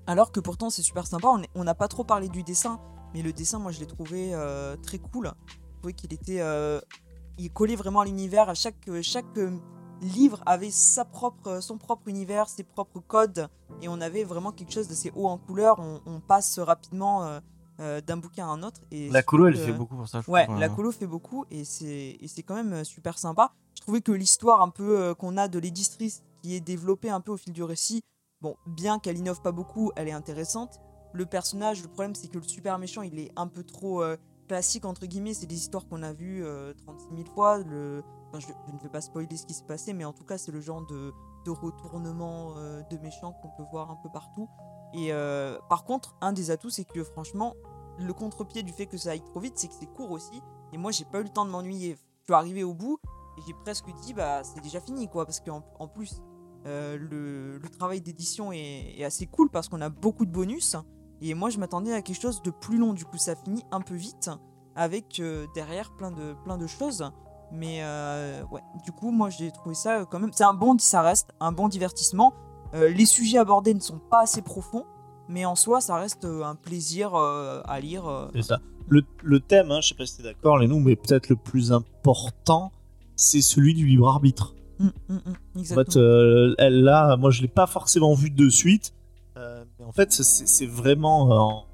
Alors 0.06 0.30
que 0.30 0.40
pourtant 0.40 0.68
c'est 0.68 0.82
super 0.82 1.06
sympa. 1.06 1.28
On 1.54 1.64
n'a 1.64 1.74
pas 1.74 1.88
trop 1.88 2.04
parlé 2.04 2.28
du 2.28 2.42
dessin, 2.42 2.80
mais 3.14 3.22
le 3.22 3.32
dessin, 3.32 3.58
moi 3.58 3.72
je 3.72 3.80
l'ai 3.80 3.86
trouvé 3.86 4.34
euh, 4.34 4.76
très 4.76 4.98
cool. 4.98 5.32
Je 5.46 5.78
trouvais 5.78 5.92
qu'il 5.94 6.12
était 6.12 6.42
il 7.38 7.52
collait 7.52 7.76
vraiment 7.76 8.00
à 8.00 8.04
l'univers. 8.04 8.48
À 8.48 8.54
chaque 8.54 8.90
chaque 9.02 9.38
livre 10.02 10.42
avait 10.44 10.70
sa 10.70 11.06
propre 11.06 11.60
son 11.60 11.78
propre 11.78 12.08
univers, 12.08 12.48
ses 12.48 12.64
propres 12.64 13.00
codes, 13.00 13.48
et 13.80 13.88
on 13.88 14.00
avait 14.00 14.24
vraiment 14.24 14.52
quelque 14.52 14.72
chose 14.72 14.88
d'assez 14.88 15.12
haut 15.16 15.28
en 15.28 15.38
couleur. 15.38 15.78
On 15.80 16.20
passe 16.20 16.58
rapidement 16.58 17.40
euh, 17.80 18.00
d'un 18.00 18.16
bouquin 18.16 18.46
à 18.46 18.50
un 18.50 18.62
autre. 18.62 18.80
Et 18.90 19.08
La 19.10 19.22
colo, 19.22 19.46
elle 19.46 19.56
fait 19.56 19.72
beaucoup 19.72 19.96
pour 19.96 20.08
ça. 20.08 20.20
je 20.20 20.30
Ouais, 20.30 20.46
la 20.46 20.66
hein. 20.66 20.68
colo 20.74 20.92
fait 20.92 21.06
beaucoup 21.06 21.44
et 21.50 21.64
c'est 21.64 22.16
et 22.20 22.28
c'est 22.28 22.42
quand 22.42 22.54
même 22.54 22.72
euh, 22.72 22.84
super 22.84 23.18
sympa. 23.18 23.52
Je 23.76 23.82
trouvais 23.82 24.00
que 24.00 24.12
l'histoire 24.12 24.62
un 24.62 24.70
peu 24.70 24.98
euh, 24.98 25.14
qu'on 25.14 25.36
a 25.36 25.48
de 25.48 25.58
l'éditrice 25.58 26.22
qui 26.42 26.54
est 26.54 26.60
développée 26.60 27.10
un 27.10 27.20
peu 27.20 27.32
au 27.32 27.36
fil 27.36 27.52
du 27.52 27.62
récit, 27.62 28.02
bon, 28.40 28.56
bien 28.66 28.98
qu'elle 28.98 29.18
innove 29.18 29.42
pas 29.42 29.52
beaucoup, 29.52 29.92
elle 29.96 30.08
est 30.08 30.12
intéressante. 30.12 30.80
Le 31.12 31.26
personnage, 31.26 31.82
le 31.82 31.88
problème 31.88 32.14
c'est 32.14 32.28
que 32.28 32.38
le 32.38 32.44
super 32.44 32.78
méchant, 32.78 33.02
il 33.02 33.18
est 33.18 33.30
un 33.36 33.46
peu 33.46 33.62
trop 33.62 34.02
classique 34.46 34.84
entre 34.84 35.06
guillemets. 35.06 35.34
C'est 35.34 35.46
des 35.46 35.56
histoires 35.56 35.86
qu'on 35.86 36.02
a 36.02 36.12
vues 36.12 36.44
euh, 36.44 36.72
36 36.86 37.08
000 37.16 37.28
fois. 37.34 37.58
Le, 37.58 38.02
enfin, 38.28 38.40
je, 38.40 38.46
je 38.68 38.72
ne 38.72 38.78
vais 38.78 38.88
pas 38.88 39.00
spoiler 39.00 39.36
ce 39.36 39.46
qui 39.46 39.54
s'est 39.54 39.64
passé, 39.66 39.92
mais 39.92 40.04
en 40.04 40.12
tout 40.12 40.24
cas 40.24 40.38
c'est 40.38 40.52
le 40.52 40.60
genre 40.60 40.84
de, 40.86 41.12
de 41.44 41.50
retournement 41.50 42.54
euh, 42.56 42.82
de 42.90 42.96
méchants 42.98 43.32
qu'on 43.42 43.48
peut 43.56 43.68
voir 43.70 43.90
un 43.90 43.96
peu 43.96 44.08
partout. 44.10 44.48
Et 44.96 45.12
euh, 45.12 45.58
par 45.68 45.84
contre, 45.84 46.16
un 46.22 46.32
des 46.32 46.50
atouts, 46.50 46.70
c'est 46.70 46.86
que 46.86 47.04
franchement, 47.04 47.54
le 47.98 48.12
contre-pied 48.14 48.62
du 48.62 48.72
fait 48.72 48.86
que 48.86 48.96
ça 48.96 49.10
aille 49.10 49.22
trop 49.22 49.40
vite, 49.40 49.52
c'est 49.56 49.68
que 49.68 49.74
c'est 49.78 49.86
court 49.86 50.10
aussi. 50.10 50.40
Et 50.72 50.78
moi, 50.78 50.90
j'ai 50.90 51.04
pas 51.04 51.20
eu 51.20 51.24
le 51.24 51.28
temps 51.28 51.44
de 51.44 51.50
m'ennuyer. 51.50 51.98
Je 52.20 52.24
suis 52.24 52.34
arrivé 52.34 52.64
au 52.64 52.72
bout 52.72 52.98
et 53.36 53.42
j'ai 53.46 53.52
presque 53.52 53.84
dit, 54.02 54.14
bah, 54.14 54.42
c'est 54.42 54.62
déjà 54.62 54.80
fini, 54.80 55.06
quoi. 55.06 55.26
Parce 55.26 55.40
qu'en 55.40 55.62
en 55.78 55.86
plus, 55.86 56.22
euh, 56.66 56.96
le, 56.98 57.60
travail 57.78 58.00
d'édition 58.00 58.52
est, 58.52 59.04
assez 59.04 59.26
cool 59.26 59.50
parce 59.50 59.68
qu'on 59.68 59.82
a 59.82 59.90
beaucoup 59.90 60.24
de 60.24 60.32
bonus. 60.32 60.76
Et 61.20 61.34
moi, 61.34 61.50
je 61.50 61.58
m'attendais 61.58 61.92
à 61.92 62.00
quelque 62.00 62.20
chose 62.20 62.40
de 62.40 62.50
plus 62.50 62.78
long. 62.78 62.94
Du 62.94 63.04
coup, 63.04 63.18
ça 63.18 63.36
finit 63.36 63.64
un 63.72 63.82
peu 63.82 63.94
vite 63.94 64.30
avec 64.76 65.20
euh, 65.20 65.46
derrière 65.54 65.94
plein 65.94 66.10
de, 66.10 66.34
plein 66.44 66.56
de 66.56 66.66
choses. 66.66 67.10
Mais 67.52 67.82
ouais, 68.50 68.62
du 68.82 68.92
coup, 68.92 69.10
moi, 69.10 69.28
j'ai 69.28 69.52
trouvé 69.52 69.74
ça 69.74 70.06
quand 70.06 70.18
même. 70.18 70.32
C'est 70.32 70.44
un 70.44 70.54
bon, 70.54 70.78
ça 70.78 71.02
reste 71.02 71.28
un 71.38 71.52
bon 71.52 71.68
divertissement. 71.68 72.32
Euh, 72.76 72.88
les 72.90 73.06
sujets 73.06 73.38
abordés 73.38 73.74
ne 73.74 73.80
sont 73.80 73.98
pas 74.10 74.22
assez 74.22 74.42
profonds, 74.42 74.84
mais 75.28 75.44
en 75.44 75.54
soi, 75.56 75.80
ça 75.80 75.96
reste 75.96 76.24
euh, 76.24 76.44
un 76.44 76.54
plaisir 76.54 77.14
euh, 77.14 77.60
à 77.64 77.80
lire. 77.80 78.06
euh. 78.06 78.28
C'est 78.34 78.42
ça. 78.42 78.60
Le, 78.88 79.02
le 79.24 79.40
thème, 79.40 79.70
hein, 79.72 79.80
je 79.80 79.88
sais 79.88 79.94
pas 79.94 80.06
si 80.06 80.16
t'es 80.18 80.22
d'accord, 80.22 80.58
les 80.58 80.68
nous, 80.68 80.78
mais 80.78 80.94
peut-être 80.94 81.28
le 81.28 81.36
plus 81.36 81.72
important, 81.72 82.70
c'est 83.16 83.40
celui 83.40 83.74
du 83.74 83.86
libre 83.86 84.08
arbitre. 84.08 84.54
Mm, 84.78 84.86
mm, 84.86 84.90
mm, 85.08 85.18
En 85.56 85.58
exactement. 85.60 85.84
fait, 85.92 85.98
euh, 85.98 86.54
elle 86.58 86.82
là, 86.84 87.16
moi 87.16 87.30
je 87.30 87.42
l'ai 87.42 87.48
pas 87.48 87.66
forcément 87.66 88.14
vu 88.14 88.30
de 88.30 88.48
suite. 88.48 88.92
Euh, 89.36 89.64
mais 89.78 89.84
en 89.86 89.92
fait, 89.92 90.12
c'est 90.12 90.22
c'est 90.46 90.66
vraiment 90.66 91.32
euh, 91.32 91.36
en 91.38 91.66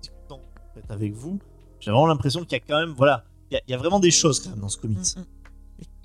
discutant 0.00 0.40
en 0.40 0.74
fait, 0.74 0.90
avec 0.92 1.12
vous, 1.14 1.38
j'ai 1.80 1.90
vraiment 1.90 2.06
l'impression 2.06 2.40
qu'il 2.44 2.52
y 2.52 2.56
a 2.56 2.60
quand 2.66 2.78
même, 2.80 2.94
voilà, 2.96 3.24
il 3.50 3.54
y, 3.54 3.56
a- 3.58 3.62
il 3.68 3.70
y 3.70 3.74
a 3.74 3.78
vraiment 3.78 4.00
des 4.00 4.10
choses 4.10 4.40
quand 4.40 4.50
même 4.50 4.60
dans 4.60 4.68
ce 4.68 4.78
comics. 4.78 4.98
Mm, 5.16 5.20
mm. 5.20 5.24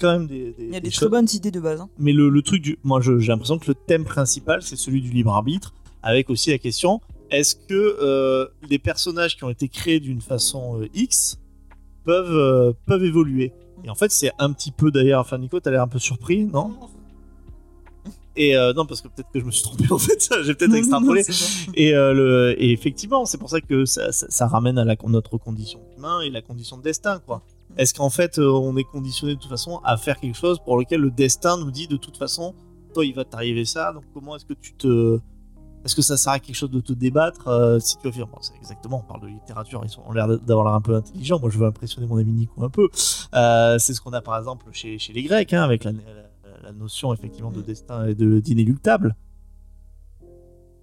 Il 0.01 0.05
y 0.05 0.07
a 0.07 0.11
quand 0.13 0.19
même 0.19 0.27
des, 0.27 0.51
des- 0.53 0.55
Il 0.65 0.65
y 0.73 0.75
a 0.75 0.79
des 0.79 0.81
des 0.81 0.89
choses. 0.91 0.99
très 0.99 1.09
bonnes 1.09 1.27
idées 1.33 1.51
de 1.51 1.59
base. 1.59 1.81
hein. 1.81 1.89
Mais 1.99 2.11
le, 2.13 2.29
le 2.29 2.41
truc 2.41 2.61
du, 2.61 2.77
moi 2.83 2.99
j'ai 3.01 3.11
l'impression 3.27 3.59
que 3.59 3.67
le 3.67 3.75
thème 3.75 4.03
principal 4.03 4.61
c'est 4.61 4.75
celui 4.75 5.01
du 5.01 5.09
libre 5.11 5.31
arbitre, 5.33 5.73
avec 6.03 6.29
aussi 6.29 6.49
la 6.51 6.57
question 6.57 7.01
est-ce 7.29 7.55
que 7.55 7.73
euh, 8.01 8.47
les 8.69 8.77
personnages 8.79 9.37
qui 9.37 9.43
ont 9.45 9.49
été 9.49 9.69
créés 9.69 9.99
d'une 10.01 10.19
façon 10.21 10.81
euh, 10.81 10.87
X 10.93 11.39
peuvent 12.03 12.35
euh, 12.35 12.73
peuvent 12.85 13.03
évoluer? 13.05 13.53
Et 13.83 13.89
en 13.89 13.95
fait 13.95 14.11
c'est 14.11 14.31
un 14.39 14.51
petit 14.53 14.71
peu 14.71 14.91
d'ailleurs, 14.91 15.21
enfin 15.21 15.37
Nico 15.37 15.59
t'as 15.59 15.71
l'air 15.71 15.81
un 15.83 15.87
peu 15.87 15.99
surpris, 15.99 16.43
non? 16.45 16.73
Et 18.37 18.55
euh, 18.55 18.71
non 18.73 18.85
parce 18.85 19.01
que 19.01 19.09
peut-être 19.09 19.29
que 19.31 19.39
je 19.39 19.45
me 19.45 19.51
suis 19.51 19.63
trompé 19.63 19.85
en 19.91 19.97
fait, 19.97 20.29
j'ai 20.43 20.53
peut-être 20.55 20.73
extrapolé. 20.73 21.21
Et, 21.73 21.93
euh, 21.93 22.13
le, 22.13 22.55
et 22.57 22.71
effectivement, 22.71 23.25
c'est 23.25 23.37
pour 23.37 23.49
ça 23.49 23.59
que 23.59 23.83
ça, 23.85 24.11
ça- 24.13 24.27
ça 24.29 24.47
ramène 24.47 24.77
à 24.77 24.85
la, 24.85 24.95
notre 25.07 25.37
condition 25.37 25.81
humaine 25.97 26.21
et 26.25 26.29
la 26.29 26.41
condition 26.41 26.77
de 26.77 26.81
destin, 26.83 27.19
quoi. 27.25 27.43
Est-ce 27.77 27.93
qu'en 27.93 28.09
fait, 28.09 28.37
euh, 28.39 28.49
on 28.51 28.75
est 28.77 28.83
conditionné 28.83 29.35
de 29.35 29.39
toute 29.39 29.49
façon 29.49 29.79
à 29.83 29.97
faire 29.97 30.19
quelque 30.19 30.35
chose 30.37 30.59
pour 30.59 30.77
lequel 30.77 31.01
le 31.01 31.11
destin 31.11 31.57
nous 31.57 31.71
dit 31.71 31.87
de 31.87 31.97
toute 31.97 32.17
façon, 32.17 32.53
toi, 32.93 33.05
il 33.05 33.13
va 33.15 33.23
t'arriver 33.25 33.65
ça, 33.65 33.93
donc 33.93 34.03
comment 34.13 34.35
est-ce 34.35 34.45
que 34.45 34.53
tu 34.53 34.73
te. 34.73 35.19
Est-ce 35.83 35.95
que 35.95 36.01
ça 36.03 36.15
sert 36.15 36.33
à 36.33 36.39
quelque 36.39 36.55
chose 36.55 36.69
de 36.69 36.79
te 36.79 36.93
débattre 36.93 37.47
euh, 37.47 37.79
si 37.79 37.97
tu 37.97 38.03
veux 38.05 38.11
faire 38.11 38.27
bon, 38.27 38.37
c'est 38.41 38.53
exactement, 38.55 38.99
on 39.03 39.07
parle 39.07 39.21
de 39.21 39.27
littérature, 39.27 39.81
ils 39.83 39.99
ont 39.99 40.11
l'air 40.11 40.27
d'avoir 40.27 40.65
l'air 40.67 40.75
un 40.75 40.81
peu 40.81 40.93
intelligents. 40.95 41.39
Moi, 41.39 41.49
je 41.49 41.57
veux 41.57 41.65
impressionner 41.65 42.05
mon 42.05 42.17
ami 42.17 42.31
Nico 42.33 42.63
un 42.63 42.69
peu. 42.69 42.87
Euh, 43.33 43.79
c'est 43.79 43.93
ce 43.95 44.01
qu'on 44.01 44.13
a 44.13 44.21
par 44.21 44.37
exemple 44.37 44.67
chez, 44.73 44.99
chez 44.99 45.11
les 45.13 45.23
Grecs, 45.23 45.51
hein, 45.53 45.63
avec 45.63 45.83
la, 45.85 45.91
la- 45.93 45.99
la 46.61 46.71
notion 46.73 47.11
effectivement 47.13 47.49
de 47.51 47.61
Mm. 47.61 47.63
destin 47.63 48.05
et 48.05 48.13
de 48.13 48.39
d'inéluctable. 48.39 49.15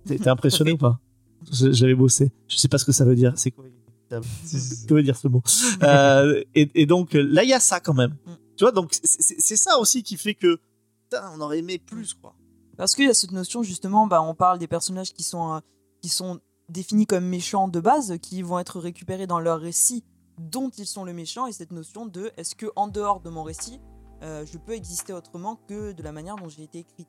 T'es 0.06 0.26
impressionné 0.28 0.72
ou 0.72 0.78
pas? 0.78 0.98
J'avais 1.52 1.94
bossé. 1.94 2.32
Je 2.48 2.56
sais 2.56 2.66
pas 2.68 2.78
ce 2.78 2.84
que 2.84 2.90
ça 2.92 3.04
veut 3.04 3.14
dire. 3.14 3.32
C'est 3.36 3.50
quoi? 3.52 3.64
Que 4.10 4.94
veut 4.94 5.02
dire 5.02 5.16
ce 5.16 5.28
mot 5.28 5.42
Euh, 5.82 6.42
et, 6.54 6.70
et 6.82 6.86
donc 6.86 7.12
là, 7.12 7.44
il 7.44 7.48
y 7.48 7.54
a 7.54 7.60
ça 7.60 7.80
quand 7.80 7.94
même. 7.94 8.16
Mm. 8.26 8.32
Tu 8.56 8.64
vois, 8.64 8.72
donc 8.72 8.92
c'est- 9.02 9.56
ça 9.56 9.78
aussi 9.78 10.02
qui 10.02 10.16
fait 10.16 10.34
que 10.34 10.58
putain, 11.04 11.30
on 11.34 11.40
aurait 11.40 11.58
aimé 11.58 11.78
plus, 11.78 12.14
quoi. 12.14 12.34
Parce 12.76 12.94
qu'il 12.94 13.06
y 13.06 13.10
a 13.10 13.14
cette 13.14 13.32
notion, 13.32 13.62
justement, 13.62 14.06
bah, 14.06 14.22
on 14.22 14.34
parle 14.34 14.58
des 14.58 14.68
personnages 14.68 15.12
qui 15.12 15.22
sont, 15.22 15.54
euh, 15.54 15.60
qui 16.02 16.08
sont 16.08 16.40
définis 16.68 17.06
comme 17.06 17.24
méchants 17.24 17.68
de 17.68 17.80
base, 17.80 18.18
qui 18.20 18.42
vont 18.42 18.58
être 18.58 18.78
récupérés 18.78 19.26
dans 19.26 19.40
leur 19.40 19.60
récit 19.60 20.04
dont 20.38 20.70
ils 20.70 20.86
sont 20.86 21.04
le 21.04 21.12
méchant, 21.12 21.46
et 21.46 21.52
cette 21.52 21.72
notion 21.72 22.06
de 22.06 22.30
est-ce 22.36 22.54
que 22.54 22.66
en 22.76 22.86
dehors 22.86 23.20
de 23.20 23.30
mon 23.30 23.42
récit, 23.42 23.80
euh, 24.22 24.44
je 24.46 24.58
peux 24.58 24.72
exister 24.72 25.12
autrement 25.12 25.56
que 25.68 25.92
de 25.92 26.02
la 26.02 26.12
manière 26.12 26.36
dont 26.36 26.48
j'ai 26.48 26.62
été 26.62 26.80
écrite. 26.80 27.08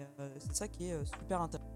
Euh, 0.00 0.28
c'est 0.38 0.56
ça 0.56 0.66
qui 0.68 0.86
est 0.86 0.92
euh, 0.94 1.04
super 1.04 1.40
intéressant. 1.42 1.70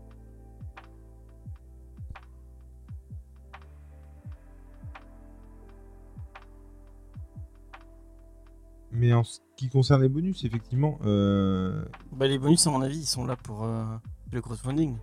Mais 8.92 9.12
en 9.12 9.22
ce 9.24 9.40
qui 9.56 9.68
concerne 9.68 10.02
les 10.02 10.08
bonus, 10.08 10.44
effectivement, 10.44 10.98
euh, 11.04 11.84
Bah, 12.12 12.26
les 12.26 12.38
bonus, 12.38 12.66
à 12.66 12.70
mon 12.70 12.80
avis, 12.80 12.98
ils 12.98 13.04
sont 13.06 13.26
là 13.26 13.36
pour 13.36 13.64
euh, 13.64 13.84
le 14.32 14.40
crowdfunding. 14.40 14.96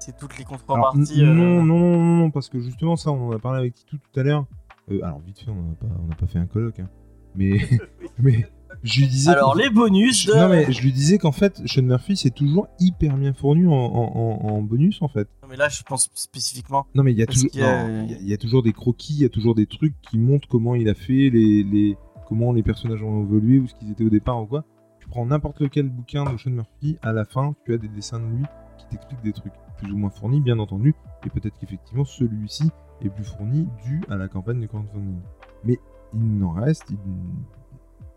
C'est 0.00 0.16
toutes 0.16 0.36
les 0.38 0.44
contreparties. 0.44 1.22
euh, 1.22 1.26
non, 1.26 1.62
non, 1.62 1.64
non, 1.64 1.78
non, 1.96 2.16
non, 2.16 2.30
parce 2.30 2.48
que 2.48 2.58
justement, 2.60 2.96
ça, 2.96 3.12
on 3.12 3.28
en 3.28 3.32
a 3.32 3.38
parlé 3.38 3.58
avec 3.60 3.74
Titou 3.74 3.98
tout 3.98 4.20
à 4.20 4.22
l'heure. 4.22 4.46
Euh, 4.90 5.00
alors, 5.04 5.20
vite 5.20 5.38
fait, 5.40 5.50
on 5.50 5.62
n'a 5.62 5.74
pas, 5.74 6.16
pas 6.18 6.26
fait 6.26 6.38
un 6.38 6.46
colloque, 6.46 6.80
hein. 6.80 6.88
mais, 7.36 7.58
mais 8.18 8.46
je 8.82 9.00
lui 9.02 9.08
disais. 9.08 9.30
Alors, 9.30 9.54
les 9.54 9.68
bonus 9.70 10.26
de. 10.26 10.32
Non, 10.34 10.48
mais 10.48 10.72
je 10.72 10.80
lui 10.82 10.92
disais 10.92 11.18
qu'en 11.18 11.32
fait, 11.32 11.60
Sean 11.66 11.82
Murphy, 11.82 12.16
c'est 12.16 12.30
toujours 12.34 12.66
hyper 12.80 13.16
bien 13.16 13.32
fourni 13.34 13.66
en, 13.66 13.72
en- 13.72 14.12
en- 14.16 14.48
en 14.54 14.62
bonus, 14.62 15.02
en 15.02 15.08
fait. 15.08 15.28
Non, 15.42 15.48
mais 15.50 15.56
là, 15.56 15.68
je 15.68 15.82
pense 15.82 16.08
spécifiquement. 16.14 16.86
Non, 16.94 17.02
mais 17.04 17.12
il 17.12 17.18
y 17.18 17.22
a 17.22 17.26
y 17.30 17.48
il 17.52 17.60
y 17.60 17.62
a- 17.62 17.98
il 18.20 18.26
y 18.28 18.32
a 18.32 18.38
toujours 18.38 18.62
des 18.62 18.72
croquis, 18.72 19.12
il 19.14 19.20
y 19.22 19.24
a 19.26 19.28
toujours 19.28 19.54
des 19.54 19.66
trucs 19.66 19.94
qui 20.00 20.18
montrent 20.18 20.48
comment 20.48 20.74
il 20.74 20.88
a 20.88 20.94
fait, 20.94 21.30
les, 21.30 21.62
les, 21.62 21.96
comment 22.30 22.52
les 22.52 22.62
personnages 22.62 23.02
ont 23.02 23.22
évolué 23.24 23.58
ou 23.58 23.66
ce 23.66 23.74
qu'ils 23.74 23.90
étaient 23.90 24.04
au 24.04 24.08
départ 24.08 24.40
ou 24.40 24.46
quoi. 24.46 24.64
Tu 25.00 25.08
prends 25.08 25.26
n'importe 25.26 25.60
lequel 25.60 25.88
bouquin 25.88 26.24
de 26.24 26.38
Sean 26.38 26.50
Murphy, 26.50 26.96
à 27.02 27.12
la 27.12 27.24
fin, 27.24 27.54
tu 27.64 27.74
as 27.74 27.78
des 27.78 27.88
dessins 27.88 28.20
de 28.20 28.26
lui 28.26 28.44
qui 28.78 28.86
t'expliquent 28.86 29.22
des 29.22 29.32
trucs 29.32 29.52
plus 29.78 29.92
ou 29.92 29.96
moins 29.96 30.10
fournis, 30.10 30.40
bien 30.40 30.58
entendu, 30.58 30.94
et 31.26 31.30
peut-être 31.30 31.58
qu'effectivement 31.58 32.04
celui-ci 32.04 32.70
est 33.02 33.10
plus 33.10 33.24
fourni 33.24 33.66
dû 33.84 34.02
à 34.08 34.16
la 34.16 34.28
campagne 34.28 34.60
de 34.60 34.66
crowdfunding. 34.66 35.18
Mais 35.64 35.78
il 36.14 36.38
n'en 36.38 36.52
reste 36.52 36.92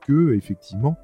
que, 0.06 0.34
effectivement, 0.36 0.96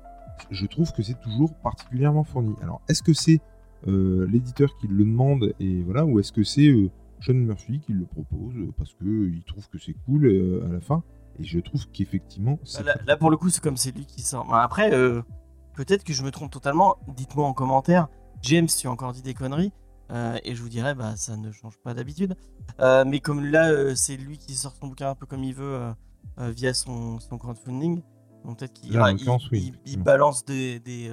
je 0.52 0.66
trouve 0.68 0.92
que 0.94 1.02
c'est 1.02 1.20
toujours 1.20 1.56
particulièrement 1.56 2.24
fourni. 2.24 2.54
Alors, 2.62 2.82
est-ce 2.90 3.02
que 3.02 3.14
c'est 3.14 3.42
euh, 3.88 4.28
l'éditeur 4.28 4.76
qui 4.78 4.88
le 4.88 5.04
demande 5.04 5.54
et 5.60 5.82
voilà, 5.84 6.06
ou 6.06 6.20
est-ce 6.20 6.32
que 6.32 6.44
c'est 6.44 6.68
euh, 6.68 6.90
Sean 7.22 7.34
Murphy 7.34 7.80
qui 7.80 7.94
le 7.94 8.06
propose 8.06 8.54
parce 8.78 8.94
que 8.94 9.30
il 9.30 9.44
trouve 9.44 9.68
que 9.70 9.80
c'est 9.80 9.96
cool 10.06 10.26
euh, 10.26 10.66
à 10.66 10.74
la 10.74 10.80
fin? 10.80 11.04
Et 11.38 11.44
je 11.44 11.60
trouve 11.60 11.88
qu'effectivement, 11.92 12.60
Là, 12.84 12.96
là, 13.06 13.18
pour 13.18 13.30
le 13.30 13.38
coup, 13.38 13.50
c'est 13.50 13.62
comme 13.62 13.78
c'est 13.78 13.92
lui 13.96 14.06
qui 14.06 14.22
sort. 14.22 14.54
Après, 14.54 14.94
euh, 14.94 15.22
peut-être 15.76 16.04
que 16.04 16.14
je 16.14 16.24
me 16.24 16.32
trompe 16.32 16.52
totalement. 16.52 16.96
Dites-moi 17.16 17.46
en 17.46 17.54
commentaire. 17.54 18.08
James, 18.42 18.68
tu 18.68 18.88
as 18.88 18.92
encore 18.92 19.14
dit 19.14 19.22
des 19.22 19.34
conneries. 19.34 19.72
euh, 20.12 20.38
et 20.44 20.56
je 20.56 20.62
vous 20.62 20.70
dirais, 20.70 20.96
bah, 20.96 21.16
ça 21.16 21.38
ne 21.38 21.52
change 21.52 21.78
pas 21.84 21.94
d'habitude. 21.94 22.36
Euh, 22.80 23.04
mais 23.06 23.20
comme 23.20 23.46
là, 23.46 23.96
c'est 23.96 24.18
lui 24.18 24.38
qui 24.38 24.56
sort 24.56 24.74
son 24.76 24.88
bouquin 24.88 25.10
un 25.12 25.16
peu 25.16 25.26
comme 25.26 25.44
il 25.44 25.54
veut 25.54 25.94
via 26.38 26.74
son, 26.74 27.20
son 27.20 27.38
crowdfunding. 27.38 28.02
Donc 28.46 28.60
peut-être 28.60 28.74
qu'il 28.74 28.98
ah, 28.98 29.12
oui, 29.52 29.98
balance 29.98 30.46
des, 30.46 30.80
des, 30.80 31.12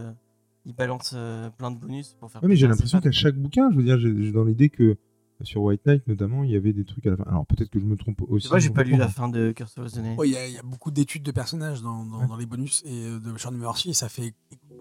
il 0.64 0.75
balance 0.75 1.14
plein 1.59 1.71
de 1.73 1.77
bonus 1.77 2.14
pour 2.19 2.31
faire. 2.31 2.43
Ouais, 2.43 2.49
mais 2.49 2.57
j'ai 2.57 2.69
l'impression 2.69 3.01
qu'à 3.01 3.11
chaque 3.12 3.37
bouquin, 3.37 3.71
je 3.71 3.77
veux 3.77 3.83
dire, 3.83 3.99
j'ai 3.99 4.33
dans 4.33 4.45
l'idée 4.45 4.71
que 4.71 4.97
sur 5.43 5.62
White 5.62 5.84
Knight 5.87 6.07
notamment, 6.07 6.45
il 6.45 6.51
y 6.51 6.57
avait 6.57 6.72
des 6.72 6.84
trucs 6.84 7.07
à 7.07 7.11
la 7.11 7.16
fin. 7.16 7.24
Alors 7.24 7.47
peut-être 7.47 7.68
que 7.70 7.78
je 7.78 7.84
me 7.84 7.97
trompe 7.97 8.22
aussi. 8.28 8.45
C'est 8.47 8.51
vrai, 8.51 8.61
j'ai 8.61 8.70
pas 8.70 8.82
lu 8.84 8.97
la 8.97 9.09
fin 9.09 9.28
de 9.28 9.53
Curse 9.53 9.76
of 9.78 9.93
the 9.93 9.99
Night. 9.99 10.18
Ouais, 10.18 10.28
Il 10.28 10.32
y, 10.32 10.37
a- 10.37 10.47
il 10.49 10.55
y 10.55 10.59
a 10.59 10.62
beaucoup 10.62 10.91
d'études 10.91 11.22
de 11.22 11.30
personnages 11.32 11.82
dans, 11.82 12.05
dans- 12.05 12.20
Ouais. 12.20 12.26
dans 12.26 12.37
les 12.37 12.47
bonus 12.47 12.82
et 12.87 13.05
euh, 13.07 13.18
de 13.20 13.37
Sean 13.39 13.53
Murphy. 13.53 13.91
Et 13.91 13.95
ça 13.95 14.09
fait. 14.09 14.34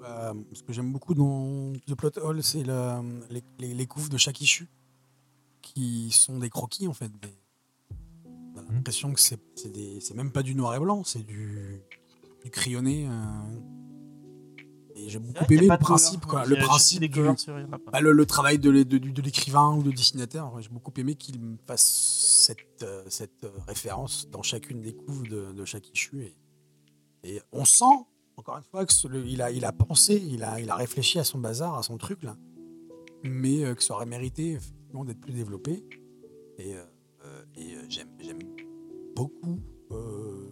euh, 0.07 0.33
ce 0.53 0.61
que 0.63 0.71
j'aime 0.71 0.91
beaucoup 0.93 1.13
dans 1.15 1.73
The 1.87 1.95
Plot 1.95 2.11
Hole, 2.21 2.41
c'est 2.43 2.63
le- 2.63 3.19
les, 3.29 3.43
les, 3.59 3.73
les 3.73 3.85
couves 3.87 4.09
de 4.09 4.17
chaque 4.17 4.39
issue 4.41 4.67
qui 5.61 6.09
sont 6.11 6.37
des 6.39 6.49
croquis 6.49 6.87
en 6.87 6.93
fait. 6.93 7.11
des- 7.21 7.37
On 8.55 8.59
a 8.59 8.73
l'impression 8.73 9.11
que 9.13 9.19
c'est 9.19 9.39
c'est 9.55 9.71
des- 9.71 9.99
c'est 9.99 10.13
même 10.15 10.31
pas 10.31 10.43
du 10.43 10.55
noir 10.55 10.75
et 10.75 10.79
blanc, 10.79 11.03
c'est 11.03 11.25
du, 11.25 11.81
du 12.43 12.49
crayonné. 12.51 13.07
euh. 13.09 13.11
Et 14.97 15.09
j'ai 15.09 15.19
beaucoup 15.19 15.43
aimé 15.53 15.67
le 15.67 15.77
principe, 15.77 16.25
quoi, 16.25 16.45
le 16.45 16.55
principe 16.55 17.01
des 17.01 17.09
du, 17.09 17.21
sur- 17.37 17.53
bah, 17.91 17.99
le, 17.99 18.13
le 18.13 18.25
travail 18.25 18.59
de, 18.59 18.71
de- 18.71 18.97
de 18.97 19.21
l'écrivain 19.21 19.75
ou 19.75 19.83
de 19.83 19.91
dessinateur, 19.91 20.59
j'ai 20.61 20.69
beaucoup 20.69 20.93
aimé 20.97 21.15
qu'il 21.15 21.39
me 21.41 21.57
fasse 21.67 21.83
cette, 22.47 22.81
euh, 22.83 23.03
cette 23.09 23.43
euh, 23.43 23.49
référence 23.67 24.29
dans 24.31 24.41
chacune 24.41 24.81
des 24.81 24.93
couves 24.95 25.27
de, 25.27 25.51
de 25.51 25.65
chaque 25.65 25.89
issue. 25.93 26.23
Et, 26.23 26.37
et 27.29 27.41
on 27.51 27.65
sent, 27.65 27.83
encore 28.37 28.55
une 28.57 28.63
fois, 28.63 28.85
qu'il 28.85 29.41
a, 29.41 29.51
il 29.51 29.65
a 29.65 29.73
pensé, 29.73 30.15
il 30.15 30.43
a, 30.43 30.61
il 30.61 30.69
a 30.69 30.75
réfléchi 30.77 31.19
à 31.19 31.25
son 31.25 31.39
bazar, 31.39 31.75
à 31.77 31.83
son 31.83 31.97
truc, 31.97 32.23
là, 32.23 32.37
mais 33.23 33.65
euh, 33.65 33.75
que 33.75 33.83
ça 33.83 33.95
aurait 33.95 34.05
mérité 34.05 34.57
d'être 35.05 35.19
plus 35.19 35.33
développé. 35.33 35.83
Et, 36.57 36.73
euh, 36.73 36.85
euh, 37.25 37.43
et, 37.57 37.75
euh, 37.75 37.81
j'aime, 37.89 38.07
j'aime 38.21 38.39
beaucoup 39.13 39.59
euh, 39.91 40.49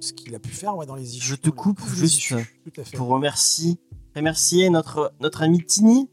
ce 0.00 0.12
qu'il 0.12 0.34
a 0.34 0.38
pu 0.38 0.50
faire 0.50 0.76
ouais, 0.76 0.84
dans 0.84 0.96
les 0.96 1.16
issues. 1.16 1.28
Je 1.30 1.34
te 1.36 1.48
coupe 1.48 1.80
juste 1.88 2.18
issues. 2.18 2.60
Tout 2.64 2.78
à 2.80 2.84
fait. 2.84 2.94
pour 2.98 3.06
remercier, 3.08 3.78
remercier 4.16 4.70
notre, 4.70 5.12
notre 5.20 5.42
ami 5.42 5.62
Tini 5.62 6.08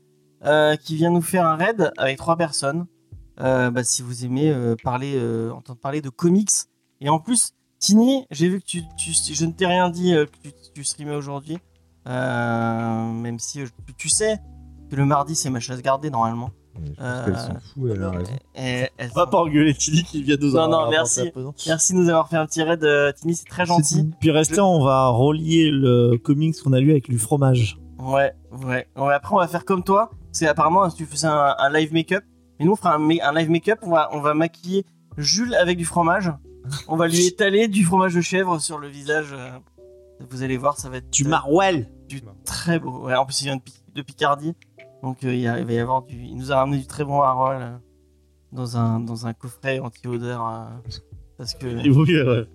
euh, 0.46 0.76
qui 0.76 0.96
vient 0.96 1.10
nous 1.10 1.22
faire 1.22 1.46
un 1.48 1.56
raid 1.56 1.92
avec 1.98 2.18
trois 2.18 2.36
personnes. 2.36 2.86
Euh, 3.40 3.72
bah, 3.72 3.84
si 3.84 4.02
vous 4.04 4.26
aimez 4.26 4.52
euh, 4.52 4.76
parler, 4.84 5.14
euh, 5.16 5.52
entendre 5.52 5.80
parler 5.80 6.02
de 6.02 6.10
comics. 6.10 6.52
Et 7.02 7.10
en 7.10 7.20
plus, 7.20 7.54
Tini, 7.80 8.26
j'ai 8.30 8.48
vu 8.48 8.60
que 8.60 8.66
tu, 8.66 8.84
tu- 8.98 9.34
je 9.34 9.46
ne 9.46 9.52
t'ai 9.52 9.66
rien 9.66 9.90
dit 9.90 10.14
euh, 10.14 10.26
que 10.26 10.50
tu, 10.50 10.54
tu 10.76 10.84
streamais 10.84 11.16
aujourd'hui. 11.16 11.58
Euh, 12.08 13.12
même 13.12 13.40
si 13.40 13.62
euh, 13.62 13.66
tu, 13.98 14.10
sais 14.10 14.38
que 14.92 14.96
le 14.96 15.06
mardi 15.06 15.36
c'est 15.36 15.50
ma 15.50 15.60
chasse 15.62 15.82
gardée 15.82 16.10
normalement. 16.10 16.50
Ouais, 16.76 16.82
Je 16.86 16.92
pense 16.96 17.06
Euh, 17.06 17.26
qu'elle 17.26 17.38
s'en 17.38 17.60
fout, 17.60 17.92
elle 17.96 18.04
a 18.04 18.10
raison. 18.12 18.32
Et, 18.56 18.90
va 19.16 19.28
pas 19.28 19.38
engueuler 19.40 19.74
Tilly 19.74 20.04
qui 20.04 20.22
vient 20.24 20.36
nous 20.40 20.52
Non, 20.52 20.68
non, 20.68 20.90
merci. 20.90 21.32
Merci 21.68 21.94
de 21.94 21.98
nous 22.00 22.10
avoir 22.10 22.28
fait 22.30 22.36
un 22.38 22.46
petit 22.46 22.62
raid, 22.62 22.86
Tini, 23.16 23.36
c'est 23.36 23.46
très 23.48 23.66
gentil. 23.66 24.10
Puis 24.20 24.32
restant, 24.32 24.76
on 24.76 24.84
va 24.84 25.08
relier 25.08 25.70
le 25.72 26.18
comics 26.18 26.56
qu'on 26.62 26.74
a 26.74 26.80
lu 26.80 26.92
avec 26.92 27.10
du 27.10 27.18
fromage. 27.18 27.78
Ouais, 28.04 28.34
ouais. 28.66 28.88
Ouais, 28.96 29.14
Après, 29.14 29.34
on 29.34 29.38
va 29.40 29.48
faire 29.48 29.66
comme 29.66 29.84
toi. 29.84 30.12
C'est 30.32 30.48
apparemment, 30.48 30.90
si 30.90 30.98
tu 30.98 31.06
faisais 31.06 31.28
un, 31.28 31.56
un 31.58 31.70
live 31.72 31.94
make-up. 31.94 32.24
Mais 32.60 32.66
nous, 32.66 32.74
on 32.74 32.76
fera 32.76 32.96
un, 32.96 33.34
live 33.34 33.50
make-up. 33.50 33.80
On 33.84 33.92
va, 33.92 34.10
on 34.14 34.20
va 34.20 34.34
maquiller 34.34 34.86
Jules 35.18 35.54
avec 35.56 35.78
du 35.78 35.86
fromage. 35.86 36.32
On 36.88 36.96
va 36.96 37.08
lui 37.08 37.26
étaler 37.28 37.68
du 37.68 37.84
fromage 37.84 38.14
de 38.16 38.22
chèvre 38.22 38.60
sur 38.60 38.78
le 38.80 38.88
visage. 38.88 39.28
euh, 39.34 39.50
Vous 40.30 40.44
allez 40.44 40.58
voir, 40.58 40.78
ça 40.78 40.90
va 40.90 40.98
être 40.98 41.10
Du 41.10 41.26
euh, 41.26 41.30
Marwell 41.30 41.90
du 42.08 42.22
très 42.46 42.80
beau. 42.80 43.06
Ouais, 43.06 43.16
en 43.16 43.26
plus, 43.26 43.42
il 43.42 43.46
vient 43.46 43.56
de, 43.58 43.62
Pi- 43.62 43.84
de 43.94 44.02
Picardie. 44.02 44.54
Donc, 45.02 45.24
euh, 45.24 45.34
il, 45.34 45.40
y 45.42 45.48
a- 45.48 45.60
il 45.60 45.66
va 45.66 45.74
y 45.74 45.80
avoir 45.80 46.02
du. 46.04 46.16
Il 46.16 46.36
nous 46.38 46.52
a 46.52 46.56
ramené 46.58 46.78
du 46.78 46.88
très 46.88 47.04
bon 47.04 47.22
Harol 47.22 47.58
euh, 47.60 47.76
dans, 48.52 48.78
un, 48.78 49.00
dans 49.00 49.26
un 49.28 49.34
coffret 49.34 49.80
anti-odeur. 49.80 50.48
euh, 50.48 50.66
parce 51.38 51.54
que. 51.56 51.68
Il 51.68 51.92
vaut 51.92 52.06
mieux, 52.06 52.28
ouais. 52.28 52.48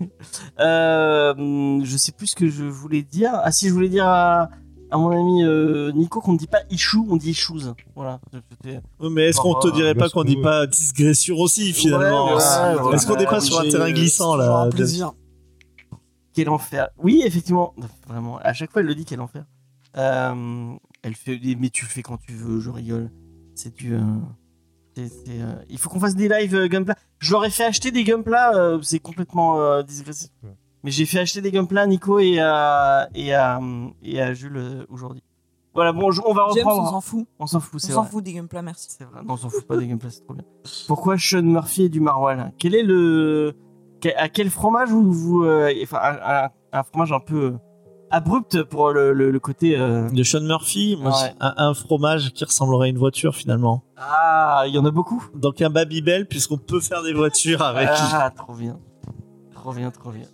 Je 0.58 1.96
sais 1.96 2.12
plus 2.12 2.28
ce 2.28 2.36
que 2.36 2.48
je 2.48 2.64
voulais 2.64 3.02
dire. 3.02 3.32
Ah 3.34 3.52
si, 3.52 3.68
je 3.68 3.74
voulais 3.74 3.88
dire 3.88 4.06
à, 4.06 4.48
à 4.92 4.98
mon 4.98 5.10
ami 5.10 5.42
euh, 5.42 5.90
Nico 5.92 6.20
qu'on 6.20 6.34
ne 6.34 6.38
dit 6.38 6.46
pas 6.46 6.60
Ichou, 6.70 7.06
on 7.10 7.16
dit 7.16 7.30
Issues. 7.30 7.52
Voilà. 7.96 8.20
Ouais, 8.64 8.80
Mais 9.10 9.28
est-ce 9.30 9.40
qu'on 9.40 9.54
te 9.54 9.68
dirait 9.72 9.94
bah, 9.94 10.04
pas 10.04 10.10
qu'on 10.10 10.22
dit 10.24 10.36
pas 10.36 10.66
digression 10.66 11.36
aussi 11.36 11.72
finalement 11.72 12.26
Ouais, 12.26 12.32
ouais, 12.34 12.38
Est-ce 12.94 13.06
ouais, 13.06 13.12
qu'on 13.14 13.18
n'est 13.18 13.26
pas 13.26 13.40
sur 13.40 13.58
un 13.58 13.68
terrain 13.68 13.90
glissant 13.90 14.36
là 14.36 14.54
un 14.62 14.68
de- 14.68 14.74
plaisir. 14.74 15.12
Quel 16.34 16.48
enfer. 16.48 16.88
Oui, 16.98 17.22
effectivement. 17.24 17.74
Vraiment. 18.08 18.38
À 18.38 18.52
chaque 18.52 18.70
fois, 18.70 18.80
elle 18.80 18.86
le 18.86 18.94
dit 18.94 19.04
quel 19.04 19.20
enfer. 19.20 19.44
Euh, 19.98 20.72
elle 21.02 21.14
fait 21.14 21.36
des 21.36 21.56
mais 21.56 21.68
tu 21.70 21.84
le 21.84 21.90
fais 21.90 22.02
quand 22.02 22.18
tu 22.18 22.32
veux. 22.32 22.60
Je 22.60 22.70
rigole. 22.70 23.10
C'est 23.54 23.74
du. 23.74 23.94
euh, 23.94 24.00
euh, 24.98 25.52
Il 25.68 25.78
faut 25.78 25.90
qu'on 25.90 26.00
fasse 26.00 26.14
des 26.16 26.28
lives 26.28 26.54
euh, 26.54 26.68
Gunpla. 26.68 26.94
Je 27.18 27.32
leur 27.32 27.44
ai 27.44 27.50
fait 27.50 27.64
acheter 27.64 27.90
des 27.90 28.04
Gunpla. 28.04 28.54
euh, 28.56 28.78
c'est 28.82 28.98
complètement 28.98 29.60
euh, 29.60 29.82
digressif. 29.82 30.30
Mais 30.84 30.90
j'ai 30.90 31.06
fait 31.06 31.20
acheter 31.20 31.40
des 31.40 31.50
Gunpla 31.52 31.82
à 31.82 31.86
Nico 31.86 32.18
et 32.18 32.38
à, 32.40 33.08
et 33.14 33.32
à, 33.34 33.60
et 34.02 34.20
à 34.20 34.34
Jules 34.34 34.56
euh, 34.56 34.84
aujourd'hui. 34.90 35.22
Voilà, 35.74 35.92
bon, 35.92 36.10
on 36.26 36.34
va 36.34 36.42
James, 36.54 36.64
reprendre. 36.66 36.82
on 36.82 36.90
s'en 36.90 37.00
fout. 37.00 37.26
On 37.38 37.46
s'en 37.46 37.60
fout, 37.60 37.74
On 37.76 37.78
c'est 37.86 37.92
s'en 37.92 38.02
vrai. 38.02 38.10
fout 38.10 38.24
des 38.24 38.32
gameplays, 38.34 38.60
merci. 38.62 38.88
C'est 38.90 39.04
vrai. 39.04 39.20
Non, 39.24 39.34
on 39.34 39.36
s'en 39.36 39.48
fout 39.48 39.66
pas 39.66 39.76
des 39.78 39.86
gameplays, 39.86 40.10
c'est 40.10 40.22
trop 40.24 40.34
bien. 40.34 40.44
Pourquoi 40.86 41.16
Sean 41.18 41.42
Murphy 41.42 41.84
et 41.84 41.88
du 41.88 42.00
Marwal 42.00 42.52
Quel 42.58 42.74
est 42.74 42.82
le. 42.82 43.54
À 44.16 44.28
quel 44.28 44.50
fromage 44.50 44.90
vous. 44.90 45.12
vous 45.12 45.44
euh, 45.44 45.72
Enfin, 45.84 46.00
un, 46.72 46.82
fromage 46.82 47.12
un 47.12 47.20
peu 47.20 47.42
euh, 47.44 47.52
abrupt 48.10 48.62
pour 48.64 48.90
le, 48.90 49.12
le- 49.14 49.30
le 49.30 49.38
côté. 49.40 49.78
euh, 49.78 50.10
De 50.10 50.22
Sean 50.24 50.40
Murphy, 50.42 50.98
moi, 51.00 51.12
Ouais. 51.12 51.16
c'est 51.18 51.34
un, 51.40 51.54
un 51.56 51.72
fromage 51.74 52.32
qui 52.32 52.44
ressemblerait 52.44 52.88
à 52.88 52.90
une 52.90 52.98
voiture 52.98 53.34
finalement. 53.36 53.82
Ah, 53.96 54.64
il 54.66 54.74
y 54.74 54.78
en 54.78 54.84
a 54.84 54.90
beaucoup 54.90 55.24
Donc 55.36 55.62
un 55.62 55.70
Babybel 55.70 56.26
puisqu'on 56.26 56.58
peut 56.58 56.80
faire 56.80 57.02
des 57.04 57.14
voitures 57.14 57.62
avec 57.62 57.88
Ah, 57.92 58.30
trop 58.36 58.52
bien. 58.54 58.78
Trop 59.54 59.72
bien, 59.72 59.90
trop 59.92 60.10
bien. 60.10 60.26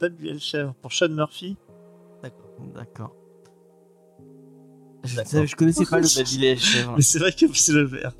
Babybel 0.00 0.38
chèvre 0.40 0.74
pour 0.80 0.92
Sean 0.92 1.08
Murphy. 1.10 1.56
D'accord. 2.74 3.14
Je, 5.04 5.16
D'accord. 5.16 5.46
je 5.46 5.56
connaissais 5.56 5.86
pas 5.86 5.98
le 5.98 6.06
babilet 6.16 6.56
chèvre. 6.56 6.92
Mais 6.96 7.02
c'est 7.02 7.18
vrai 7.18 7.32
que 7.32 7.46
c'est 7.54 7.72
le 7.72 7.84
vert. 7.84 8.12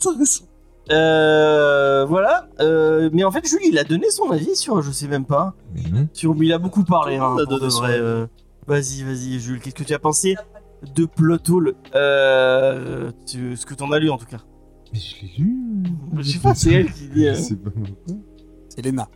T'as 0.00 0.10
raison. 0.18 0.44
Euh, 0.90 2.04
voilà. 2.06 2.48
Euh, 2.60 3.08
mais 3.12 3.22
en 3.24 3.30
fait, 3.30 3.46
Julie, 3.46 3.68
il 3.68 3.78
a 3.78 3.84
donné 3.84 4.10
son 4.10 4.30
avis 4.30 4.56
sur. 4.56 4.80
Je 4.82 4.90
sais 4.90 5.06
même 5.06 5.26
pas. 5.26 5.54
Mais 5.74 5.82
non. 5.90 6.08
Sur, 6.12 6.34
il 6.42 6.52
a 6.52 6.58
beaucoup 6.58 6.82
parlé. 6.82 7.16
Hein, 7.16 7.36
euh. 7.38 8.26
Vas-y, 8.66 9.02
vas-y, 9.02 9.38
Jules, 9.38 9.60
qu'est-ce 9.60 9.74
que 9.74 9.84
tu 9.84 9.94
as 9.94 9.98
pensé 9.98 10.34
de 10.94 11.04
plot 11.04 11.38
hole 11.50 11.74
euh, 11.94 13.10
tu- 13.26 13.56
ce 13.56 13.64
que 13.66 13.74
t'en 13.74 13.90
as 13.92 13.98
lu 13.98 14.10
en 14.10 14.18
tout 14.18 14.26
cas? 14.26 14.38
Mais 14.92 14.98
je 14.98 15.22
l'ai 15.22 15.32
lu. 15.38 15.84
Je 16.18 16.22
sais 16.32 16.38
pas, 16.38 16.54
c'est 16.54 16.72
elle 16.72 16.92
qui 16.92 17.08
dit. 17.08 17.26
euh, 17.28 17.34
C'est 17.34 17.56
pas 17.56 17.70
moi. 17.76 17.88
C'est 18.68 18.84
Lena. 18.84 19.08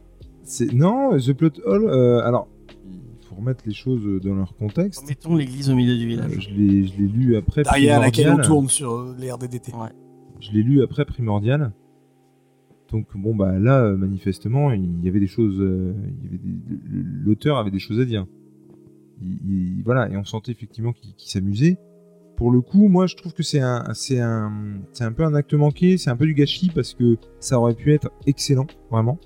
C'est 0.45 0.73
non, 0.73 1.17
The 1.19 1.33
Plot 1.33 1.51
Hole. 1.65 1.85
euh, 1.87 2.21
alors, 2.25 2.49
il 2.91 3.27
faut 3.27 3.37
remettre 3.37 3.65
les 3.67 3.73
choses 3.75 4.21
dans 4.23 4.35
leur 4.35 4.55
contexte. 4.57 5.09
Mettons 5.09 5.37
l'église 5.37 5.71
au 5.71 5.75
milieu 5.75 5.97
du 5.97 6.05
Euh, 6.05 6.09
village. 6.09 6.49
je 6.51 6.55
l'ai, 6.55 6.85
je 6.87 6.93
l'ai 6.99 7.09
lu 7.09 7.37
après. 7.37 7.63
Derrière 7.63 8.01
laquelle 8.01 8.27
on 8.29 8.37
Primordial. 8.37 8.47
tourne 8.49 8.69
sur 8.69 8.93
euh, 8.93 9.17
les 9.19 9.31
RDDT. 9.33 9.73
Je 10.41 10.51
l'ai 10.53 10.63
lu 10.63 10.83
après 10.83 11.05
Primordial. 11.05 11.73
Donc 12.91 13.07
bon 13.17 13.35
bah 13.35 13.59
là 13.59 13.85
euh, 13.85 13.97
manifestement 13.97 14.71
il 14.71 15.03
y 15.03 15.09
avait 15.09 15.21
des 15.21 15.27
choses, 15.27 15.59
euh, 15.61 15.95
il 16.21 16.25
y 16.25 16.29
avait 16.29 16.37
des- 16.37 17.25
l'auteur 17.25 17.57
avait 17.57 17.71
des 17.71 17.79
choses 17.79 17.99
à 17.99 18.05
dire. 18.05 18.27
Il- 19.23 19.39
il- 19.79 19.83
voilà 19.83 20.11
et 20.11 20.17
on 20.19 20.25
sentait 20.25 20.53
effectivement 20.53 20.93
qu'il, 20.93 21.15
qu'il 21.15 21.31
s'amusait. 21.31 21.79
Pour 22.37 22.51
le 22.51 22.61
coup 22.61 22.89
moi 22.89 23.07
je 23.07 23.17
trouve 23.17 23.33
que 23.33 23.43
c'est 23.43 23.61
un, 23.61 23.85
c'est 23.95 24.21
un, 24.21 24.53
c'est 24.93 25.05
un 25.05 25.13
peu 25.13 25.25
un 25.25 25.33
acte 25.35 25.55
manqué, 25.55 25.97
c'est 25.97 26.11
un 26.11 26.17
peu 26.17 26.27
du 26.27 26.35
gâchis 26.35 26.71
parce 26.75 26.93
que 26.93 27.17
ça 27.41 27.59
aurait 27.59 27.75
pu 27.75 27.95
être 27.95 28.11
excellent 28.27 28.67
vraiment 28.91 29.19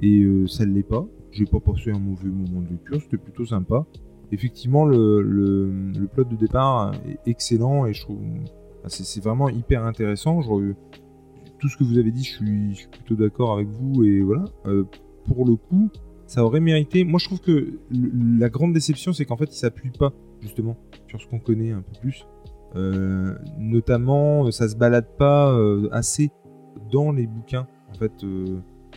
et 0.00 0.22
euh, 0.22 0.46
ça 0.46 0.66
ne 0.66 0.72
l'est 0.72 0.82
pas. 0.82 1.06
J'ai 1.30 1.44
pas 1.44 1.60
passé 1.60 1.90
un 1.90 1.98
mauvais 1.98 2.28
moment 2.28 2.62
de 2.62 2.70
lecture, 2.70 3.00
c'était 3.02 3.18
plutôt 3.18 3.44
sympa. 3.44 3.84
Effectivement 4.32 4.84
le, 4.84 5.22
le, 5.22 5.70
le 5.96 6.06
plot 6.06 6.24
de 6.24 6.36
départ 6.36 6.92
est 7.08 7.30
excellent 7.30 7.86
et 7.86 7.92
je 7.92 8.02
trouve 8.02 8.18
c'est, 8.88 9.22
vraiment 9.22 9.48
hyper 9.48 9.84
intéressant. 9.84 10.40
Tout 11.58 11.68
ce 11.68 11.76
que 11.76 11.84
vous 11.84 11.98
avez 11.98 12.10
dit, 12.10 12.22
je 12.22 12.36
suis, 12.36 12.88
plutôt 12.90 13.14
d'accord 13.14 13.52
avec 13.52 13.68
vous. 13.68 14.04
Et 14.04 14.20
voilà. 14.20 14.44
Euh, 14.66 14.84
pour 15.26 15.44
le 15.44 15.56
coup, 15.56 15.90
ça 16.26 16.44
aurait 16.44 16.60
mérité. 16.60 17.04
Moi, 17.04 17.18
je 17.18 17.26
trouve 17.26 17.40
que 17.40 17.78
la 17.90 18.48
grande 18.48 18.72
déception, 18.72 19.12
c'est 19.12 19.24
qu'en 19.24 19.36
fait, 19.36 19.52
il 19.52 19.58
s'appuie 19.58 19.90
pas 19.90 20.12
justement 20.40 20.76
sur 21.08 21.20
ce 21.20 21.26
qu'on 21.26 21.38
connaît 21.38 21.72
un 21.72 21.82
peu 21.82 22.00
plus. 22.00 22.26
Euh, 22.74 23.34
notamment, 23.58 24.50
ça 24.50 24.68
se 24.68 24.76
balade 24.76 25.08
pas 25.18 25.58
assez 25.92 26.30
dans 26.92 27.12
les 27.12 27.26
bouquins. 27.26 27.66
En 27.90 27.94
fait, 27.94 28.12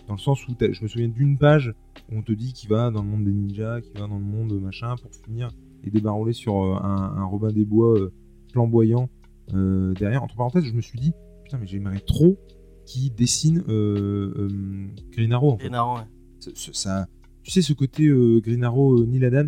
dans 0.10 0.16
le 0.16 0.20
sens 0.20 0.46
où 0.48 0.56
je 0.60 0.82
me 0.84 0.88
souviens 0.88 1.08
d'une 1.08 1.38
page 1.38 1.74
où 2.12 2.18
on 2.18 2.24
te 2.24 2.32
dit 2.32 2.52
qu'il 2.52 2.68
va 2.68 2.90
dans 2.90 3.04
le 3.04 3.08
monde 3.08 3.24
des 3.26 3.32
ninjas, 3.32 3.80
qu'il 3.82 3.94
va 3.94 4.08
dans 4.08 4.18
le 4.18 4.26
monde 4.26 4.60
machin 4.60 4.96
pour 5.02 5.14
finir 5.14 5.50
et 5.84 5.92
débarrouler 5.92 6.34
sur 6.34 6.56
euh, 6.56 6.76
un, 6.82 7.14
un 7.18 7.26
Robin 7.26 7.52
des 7.52 7.64
Bois 7.64 7.96
euh, 7.98 8.12
flamboyant 8.52 9.08
euh, 9.54 9.94
derrière. 9.94 10.24
Entre 10.24 10.36
parenthèses, 10.36 10.66
je 10.66 10.74
me 10.74 10.82
suis 10.82 11.00
dit, 11.00 11.14
putain, 11.44 11.60
mais 11.60 11.68
j'aimerais 11.68 12.00
trop 12.00 12.38
qu'il 12.86 13.14
dessine 13.14 13.64
euh, 13.70 14.34
euh, 14.36 14.88
Green 15.12 15.32
Arrow. 15.32 15.52
En 15.52 15.58
fait. 15.58 15.66
Green 15.66 15.76
Arrow, 15.76 15.98
ouais. 16.00 16.06
Ça- 16.40 16.52
ça- 16.56 16.74
ça- 16.74 17.08
tu 17.44 17.52
sais, 17.52 17.62
ce 17.62 17.74
côté 17.74 18.08
euh, 18.08 18.40
Green 18.42 18.64
Arrow, 18.64 19.02
euh, 19.02 19.06
Neil 19.06 19.24
Adams, 19.26 19.48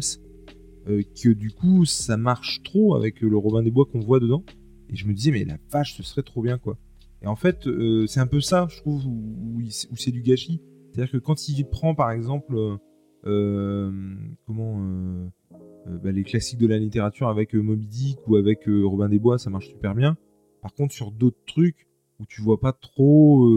euh, 0.87 1.01
que 1.23 1.29
du 1.29 1.49
coup, 1.51 1.85
ça 1.85 2.17
marche 2.17 2.61
trop 2.63 2.93
avec 2.95 3.23
euh, 3.23 3.27
le 3.29 3.37
Robin 3.37 3.63
des 3.63 3.71
Bois 3.71 3.85
qu'on 3.91 3.99
voit 3.99 4.19
dedans. 4.19 4.43
Et 4.89 4.95
je 4.95 5.07
me 5.07 5.13
disais, 5.13 5.31
mais 5.31 5.43
la 5.43 5.57
vache, 5.71 5.95
ce 5.95 6.03
serait 6.03 6.21
trop 6.23 6.43
bien, 6.43 6.59
quoi. 6.59 6.77
Et 7.21 7.27
en 7.27 7.35
fait, 7.35 7.67
euh, 7.67 8.07
c'est 8.07 8.19
un 8.19 8.27
peu 8.27 8.41
ça, 8.41 8.67
je 8.69 8.77
trouve, 8.77 9.05
où, 9.05 9.61
c'est 9.69 10.11
du 10.11 10.21
gâchis. 10.21 10.61
C'est-à-dire 10.91 11.11
que 11.11 11.17
quand 11.17 11.47
il 11.47 11.65
prend, 11.65 11.93
par 11.93 12.11
exemple, 12.11 12.55
euh, 12.55 12.77
euh, 13.25 13.91
comment 14.47 15.29
bah, 15.85 16.11
les 16.11 16.23
classiques 16.23 16.59
de 16.59 16.67
la 16.67 16.77
littérature 16.77 17.27
avec 17.27 17.53
Moby 17.53 17.87
Dick 17.87 18.27
ou 18.27 18.35
avec 18.35 18.63
Robin 18.67 19.09
des 19.09 19.19
Bois, 19.19 19.37
ça 19.37 19.49
marche 19.49 19.67
super 19.67 19.95
bien. 19.95 20.17
Par 20.61 20.73
contre, 20.73 20.93
sur 20.93 21.11
d'autres 21.11 21.43
trucs 21.45 21.87
où 22.19 22.25
tu 22.25 22.41
vois 22.41 22.59
pas 22.59 22.73
trop 22.73 23.47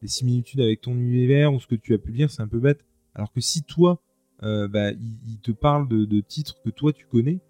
les 0.00 0.08
similitudes 0.08 0.60
avec 0.60 0.80
ton 0.80 0.94
univers 0.94 1.52
ou 1.54 1.60
ce 1.60 1.66
que 1.66 1.74
tu 1.74 1.94
as 1.94 1.98
pu 1.98 2.12
lire, 2.12 2.30
c'est 2.30 2.42
un 2.42 2.48
peu 2.48 2.58
bête. 2.58 2.84
Alors 3.14 3.32
que 3.32 3.40
si 3.40 3.62
toi, 3.62 4.02
bah, 4.40 4.92
il, 4.92 5.38
te 5.42 5.52
parle 5.52 5.88
de, 5.88 6.20
titres 6.20 6.60
que 6.64 6.70
toi 6.70 6.92
tu 6.92 7.06
connais, 7.06 7.40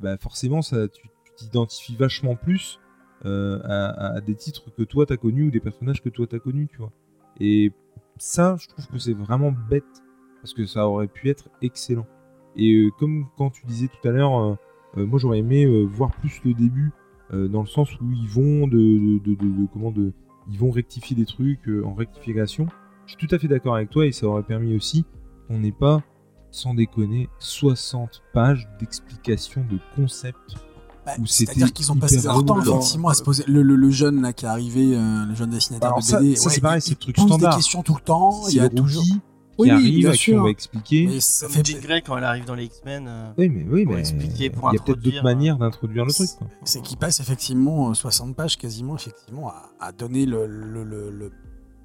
bah 0.00 0.16
forcément, 0.16 0.60
tu 0.62 1.08
t'identifies 1.36 1.96
vachement 1.96 2.36
plus 2.36 2.80
à, 3.24 4.14
à 4.14 4.20
des 4.20 4.34
titres 4.34 4.72
que 4.74 4.82
toi 4.82 5.06
t'as 5.06 5.16
connus 5.16 5.44
ou 5.44 5.50
des 5.50 5.60
personnages 5.60 6.02
que 6.02 6.08
toi 6.08 6.26
t'as 6.28 6.38
connus, 6.38 6.68
tu 6.70 6.78
vois. 6.78 6.92
Et 7.38 7.72
ça, 8.18 8.56
je 8.60 8.68
trouve 8.68 8.86
que 8.86 8.98
c'est 8.98 9.14
vraiment 9.14 9.52
bête 9.52 9.84
parce 10.40 10.54
que 10.54 10.66
ça 10.66 10.88
aurait 10.88 11.08
pu 11.08 11.28
être 11.28 11.48
excellent. 11.62 12.06
Et 12.56 12.74
euh, 12.74 12.90
comme 12.98 13.26
quand 13.36 13.50
tu 13.50 13.66
disais 13.66 13.88
tout 13.88 14.08
à 14.08 14.10
l'heure, 14.10 14.38
euh, 14.38 14.54
euh, 14.96 15.06
moi 15.06 15.18
j'aurais 15.18 15.38
aimé 15.38 15.64
euh, 15.64 15.84
voir 15.84 16.10
plus 16.16 16.40
le 16.44 16.54
début 16.54 16.92
euh, 17.32 17.48
dans 17.48 17.60
le 17.60 17.66
sens 17.66 17.92
où 18.00 18.10
ils 18.12 18.28
vont 18.28 18.66
de, 18.66 19.18
de, 19.18 19.66
comment 19.72 19.92
de, 19.92 20.12
ils 20.50 20.58
vont 20.58 20.70
rectifier 20.70 21.14
des 21.16 21.26
trucs 21.26 21.68
euh, 21.68 21.84
en 21.84 21.94
rectification. 21.94 22.66
Je 23.06 23.16
suis 23.16 23.26
tout 23.26 23.34
à 23.34 23.38
fait 23.38 23.48
d'accord 23.48 23.76
avec 23.76 23.90
toi 23.90 24.06
et 24.06 24.12
ça 24.12 24.26
aurait 24.26 24.42
permis 24.42 24.74
aussi 24.74 25.04
qu'on 25.46 25.58
n'ait 25.58 25.72
pas, 25.72 26.02
sans 26.50 26.74
déconner, 26.74 27.28
60 27.38 28.22
pages 28.32 28.68
d'explications 28.78 29.64
de 29.70 29.78
concepts. 29.94 30.56
Bah, 31.18 31.24
C'est-à-dire 31.26 31.72
qu'ils 31.72 31.90
ont 31.92 31.96
passé 31.96 32.20
leur 32.22 32.44
temps 32.44 32.60
effectivement 32.60 33.08
à 33.08 33.14
se 33.14 33.22
poser. 33.22 33.44
Le, 33.46 33.62
le- 33.62 33.76
le 33.76 33.90
jeune 33.90 34.22
là 34.22 34.32
qui 34.32 34.44
est 34.44 34.48
arrivé, 34.48 34.92
euh, 34.96 35.24
le 35.26 35.34
jeune 35.34 35.50
dessinateur 35.50 35.88
Alors 35.88 35.98
de 36.00 36.04
ça- 36.04 36.20
BD, 36.20 36.36
ça, 36.36 36.50
c'est 36.50 36.56
ouais, 36.56 36.60
pareil, 36.62 36.78
il- 36.78 36.82
c'est 36.82 36.90
le 36.90 36.96
il 36.96 36.98
truc 36.98 37.16
pose 37.16 37.26
standard. 37.26 37.50
des 37.50 37.56
questions 37.56 37.82
tout 37.82 37.94
le 37.94 38.00
temps. 38.00 38.42
Il 38.46 38.50
C'est 38.52 38.56
y 38.56 38.60
a 38.60 38.68
toujours. 38.68 39.02
qui 39.02 39.20
oui, 39.58 39.70
arrive 39.70 39.98
bien 39.98 40.12
et 40.12 40.16
qui 40.16 40.30
on 40.30 40.34
sûr. 40.36 40.42
va 40.44 40.48
expliquer. 40.50 41.06
Mais 41.06 41.20
ça 41.20 41.46
Comme 41.46 41.54
fait. 41.56 41.66
Jean 41.66 41.78
Grey 41.80 42.02
quand 42.02 42.16
elle 42.16 42.24
arrive 42.24 42.44
dans 42.46 42.54
les 42.54 42.64
X-Men. 42.64 43.04
euh, 43.08 43.30
Oui, 43.36 43.48
mais 43.50 43.66
oui, 43.70 43.84
Pour 43.84 43.94
mais 43.94 44.00
expliquer, 44.00 44.48
pour 44.50 44.70
il 44.72 44.76
y 44.76 44.78
a 44.78 44.82
peut-être 44.82 45.00
d'autres 45.00 45.22
manières 45.22 45.58
d'introduire 45.58 46.06
le 46.06 46.12
truc. 46.12 46.30
C'est 46.64 46.80
qu'il 46.82 46.96
passe 46.96 47.20
effectivement 47.20 47.90
euh, 47.90 47.94
60 47.94 48.34
pages 48.34 48.56
quasiment 48.56 48.94
effectivement 48.96 49.48
à, 49.50 49.70
à 49.80 49.92
donner 49.92 50.24
le, 50.26 50.46
le, 50.46 50.82
le, 50.84 51.10
le- 51.10 51.32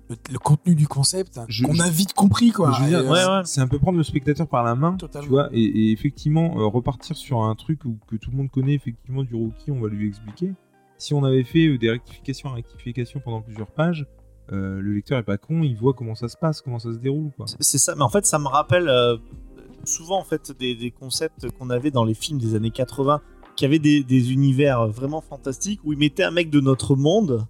le- 0.09 0.15
le 0.31 0.39
contenu 0.39 0.75
du 0.75 0.87
concept 0.87 1.39
Je- 1.47 1.65
qu'on 1.65 1.79
a 1.79 1.89
vite 1.89 2.13
compris 2.13 2.51
quoi. 2.51 2.69
Mais 2.69 2.75
je 2.75 2.81
veux 2.83 2.89
dire, 2.89 2.99
Et, 2.99 3.07
euh, 3.07 3.11
ouais, 3.11 3.37
ouais. 3.37 3.41
c'est 3.45 3.61
un 3.61 3.67
peu 3.67 3.79
prendre 3.79 3.97
le 3.97 4.03
spectateur 4.03 4.47
par 4.47 4.63
la 4.63 4.75
main, 4.75 4.93
Totalement. 4.97 5.23
tu 5.25 5.29
vois, 5.31 5.49
et, 5.51 5.61
et 5.63 5.91
effectivement 5.91 6.59
euh, 6.59 6.65
repartir 6.67 7.15
sur 7.17 7.41
un 7.43 7.55
truc 7.55 7.85
où, 7.85 7.97
que 8.07 8.15
tout 8.15 8.31
le 8.31 8.37
monde 8.37 8.49
connaît 8.51 8.73
effectivement 8.75 9.23
du 9.23 9.35
rookie, 9.35 9.71
on 9.71 9.79
va 9.81 9.89
lui 9.89 10.07
expliquer. 10.07 10.53
Si 10.97 11.13
on 11.13 11.23
avait 11.23 11.43
fait 11.43 11.67
euh, 11.67 11.77
des 11.77 11.89
rectifications 11.91 12.49
à 12.49 12.53
rectifications 12.53 13.19
pendant 13.23 13.41
plusieurs 13.41 13.67
pages, 13.71 14.05
euh, 14.51 14.79
le 14.79 14.93
lecteur 14.93 15.17
est 15.19 15.23
pas 15.23 15.37
con, 15.37 15.63
il 15.63 15.75
voit 15.75 15.93
comment 15.93 16.15
ça 16.15 16.27
se 16.27 16.37
passe, 16.37 16.61
comment 16.61 16.77
ça 16.79 16.93
se 16.93 16.97
déroule, 16.99 17.31
quoi. 17.35 17.47
C'est 17.59 17.77
ça, 17.79 17.95
mais 17.95 18.03
en 18.03 18.09
fait, 18.09 18.25
ça 18.25 18.37
me 18.39 18.47
rappelle 18.47 18.87
euh, 18.89 19.17
souvent 19.85 20.19
en 20.19 20.23
fait 20.23 20.51
des, 20.59 20.75
des 20.75 20.91
concepts 20.91 21.49
qu'on 21.57 21.69
avait 21.69 21.91
dans 21.91 22.03
les 22.05 22.13
films 22.13 22.39
des 22.39 22.53
années 22.55 22.71
80, 22.71 23.21
qui 23.55 23.65
avaient 23.65 23.79
des, 23.79 24.03
des 24.03 24.31
univers 24.33 24.87
vraiment 24.87 25.21
fantastiques 25.21 25.79
où 25.83 25.93
ils 25.93 25.99
mettaient 25.99 26.23
un 26.23 26.31
mec 26.31 26.49
de 26.49 26.59
notre 26.59 26.95
monde 26.95 27.45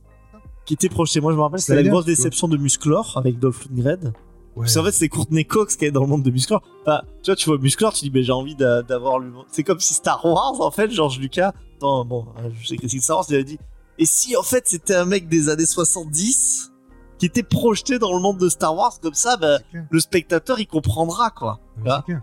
qui 0.66 0.74
était 0.74 0.90
projeté. 0.90 1.22
Moi, 1.22 1.32
je 1.32 1.38
me 1.38 1.42
rappelle, 1.42 1.60
c'était 1.62 1.82
la 1.82 1.90
grosse 1.90 2.06
déception 2.06 2.48
de 2.48 2.58
Musclor 2.58 3.14
avec 3.18 3.40
Dolph 3.40 3.66
Lundgren. 3.70 4.14
Ouais. 4.56 4.62
Parce 4.64 4.76
qu'en 4.76 4.84
fait, 4.86 4.92
c'est 4.94 5.10
Courtney 5.10 5.44
Cox 5.46 5.76
qui 5.76 5.84
est 5.86 5.92
dans 5.92 6.02
le 6.02 6.08
monde 6.08 6.24
de 6.24 6.32
Musclor. 6.32 6.62
Enfin, 6.84 7.02
tu 7.22 7.30
vois, 7.32 7.36
tu 7.36 7.50
vois 7.50 7.58
Musclor, 7.58 7.92
tu 7.94 8.06
dis, 8.06 8.12
mais 8.12 8.24
j'ai 8.24 8.32
envie 8.32 8.56
d'a- 8.56 8.84
d'avoir 8.84 9.20
lui. 9.20 9.30
C'est 9.52 9.64
comme 9.64 9.80
si 9.82 9.94
Star 9.94 10.24
Wars, 10.26 10.60
en 10.62 10.72
fait, 10.72 10.90
George 10.92 11.20
Lucas, 11.20 11.54
dans, 11.82 12.06
bon, 12.06 12.26
euh, 12.40 12.50
je 12.62 12.68
sais 12.68 12.78
que 12.78 12.88
c'est 12.88 13.00
Star 13.00 13.18
Wars, 13.18 13.26
il 13.30 13.36
avait 13.36 13.44
dit, 13.44 13.60
et 13.98 14.06
si 14.06 14.36
en 14.38 14.44
fait 14.44 14.66
c'était 14.68 14.96
un 14.96 15.04
mec 15.06 15.28
des 15.28 15.50
années 15.50 15.66
70 15.66 16.72
qui 17.18 17.26
était 17.26 17.44
projeté 17.44 18.00
dans 18.00 18.14
le 18.14 18.20
monde 18.22 18.38
de 18.38 18.48
Star 18.50 18.74
Wars, 18.76 18.98
comme 19.02 19.14
ça, 19.14 19.36
bah, 19.38 19.60
le 19.90 20.00
spectateur 20.00 20.58
il 20.60 20.68
comprendra 20.68 21.32
quoi. 21.32 21.60
Ouais, 21.86 22.16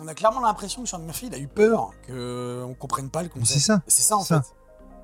on 0.00 0.06
a 0.08 0.14
clairement 0.14 0.40
l'impression 0.40 0.82
que 0.82 0.88
Sean 0.88 1.00
Murphy 1.00 1.26
il 1.26 1.34
a 1.34 1.38
eu 1.38 1.48
peur 1.48 1.90
qu'on 2.06 2.74
comprenne 2.78 3.10
pas 3.10 3.22
le 3.22 3.28
concept. 3.28 3.46
C'est 3.46 3.58
ça. 3.66 3.82
C'est 3.86 4.02
ça 4.02 4.16
en 4.16 4.20
Ça. 4.22 4.42
fait. 4.42 4.48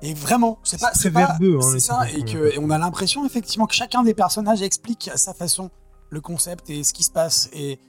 Et 0.05 0.13
vraiment, 0.13 0.59
c'est 0.63 0.79
pas, 0.79 0.91
C'est 0.93 1.11
pas- 1.11 1.27
verbeux, 1.27 1.57
hein, 1.63 1.79
ça, 1.79 2.09
et, 2.11 2.19
qu'on 2.19 2.25
que, 2.33 2.53
et 2.53 2.59
on 2.59 2.69
a 2.69 2.77
l'impression 2.77 3.25
effectivement 3.25 3.65
que 3.67 3.73
chacun 3.73 4.03
des 4.03 4.13
personnages 4.13 4.61
explique 4.61 5.07
à 5.07 5.17
sa 5.17 5.33
façon 5.33 5.71
le 6.09 6.19
concept 6.21 6.69
et 6.69 6.83
ce 6.83 6.93
qui 6.93 7.03
se 7.03 7.11
passe. 7.11 7.49
Et, 7.53 7.79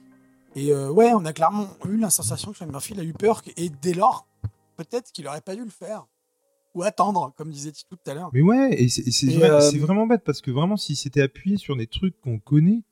et 0.55 0.71
euh, 0.71 0.89
ouais, 0.89 1.13
on 1.13 1.25
a 1.25 1.33
clairement 1.33 1.67
eu 1.85 1.97
la 1.97 2.09
sensation 2.09 2.51
que 2.51 2.57
Sean 2.57 2.67
Murphy 2.67 2.93
il 2.93 2.99
a 3.01 3.03
eu 3.03 3.13
peur, 3.13 3.41
et 3.57 3.69
dès 3.81 3.93
lors, 3.93 4.25
peut-être 4.77 5.11
qu'il 5.11 5.27
aurait 5.27 5.41
pas 5.41 5.55
dû 5.55 5.63
le 5.63 5.69
faire. 5.69 6.07
Ou 6.73 6.83
attendre, 6.83 7.33
comme 7.37 7.51
disait 7.51 7.71
Tito 7.71 7.95
tout 7.95 8.09
à 8.11 8.13
l'heure. 8.13 8.29
Mais 8.33 8.41
ouais, 8.41 8.81
et 8.81 8.89
c'est 8.89 9.27
vrai- 9.33 9.49
euh, 9.49 9.61
c'est 9.61 9.77
vraiment 9.77 10.07
bête 10.07 10.23
parce 10.25 10.41
que 10.41 10.51
vraiment, 10.51 10.75
s'il 10.75 10.97
s'était 10.97 11.21
appuyé 11.21 11.55
sur 11.57 11.77
des 11.77 11.87
trucs 11.87 12.19
qu'on 12.21 12.37
connaît, 12.39 12.83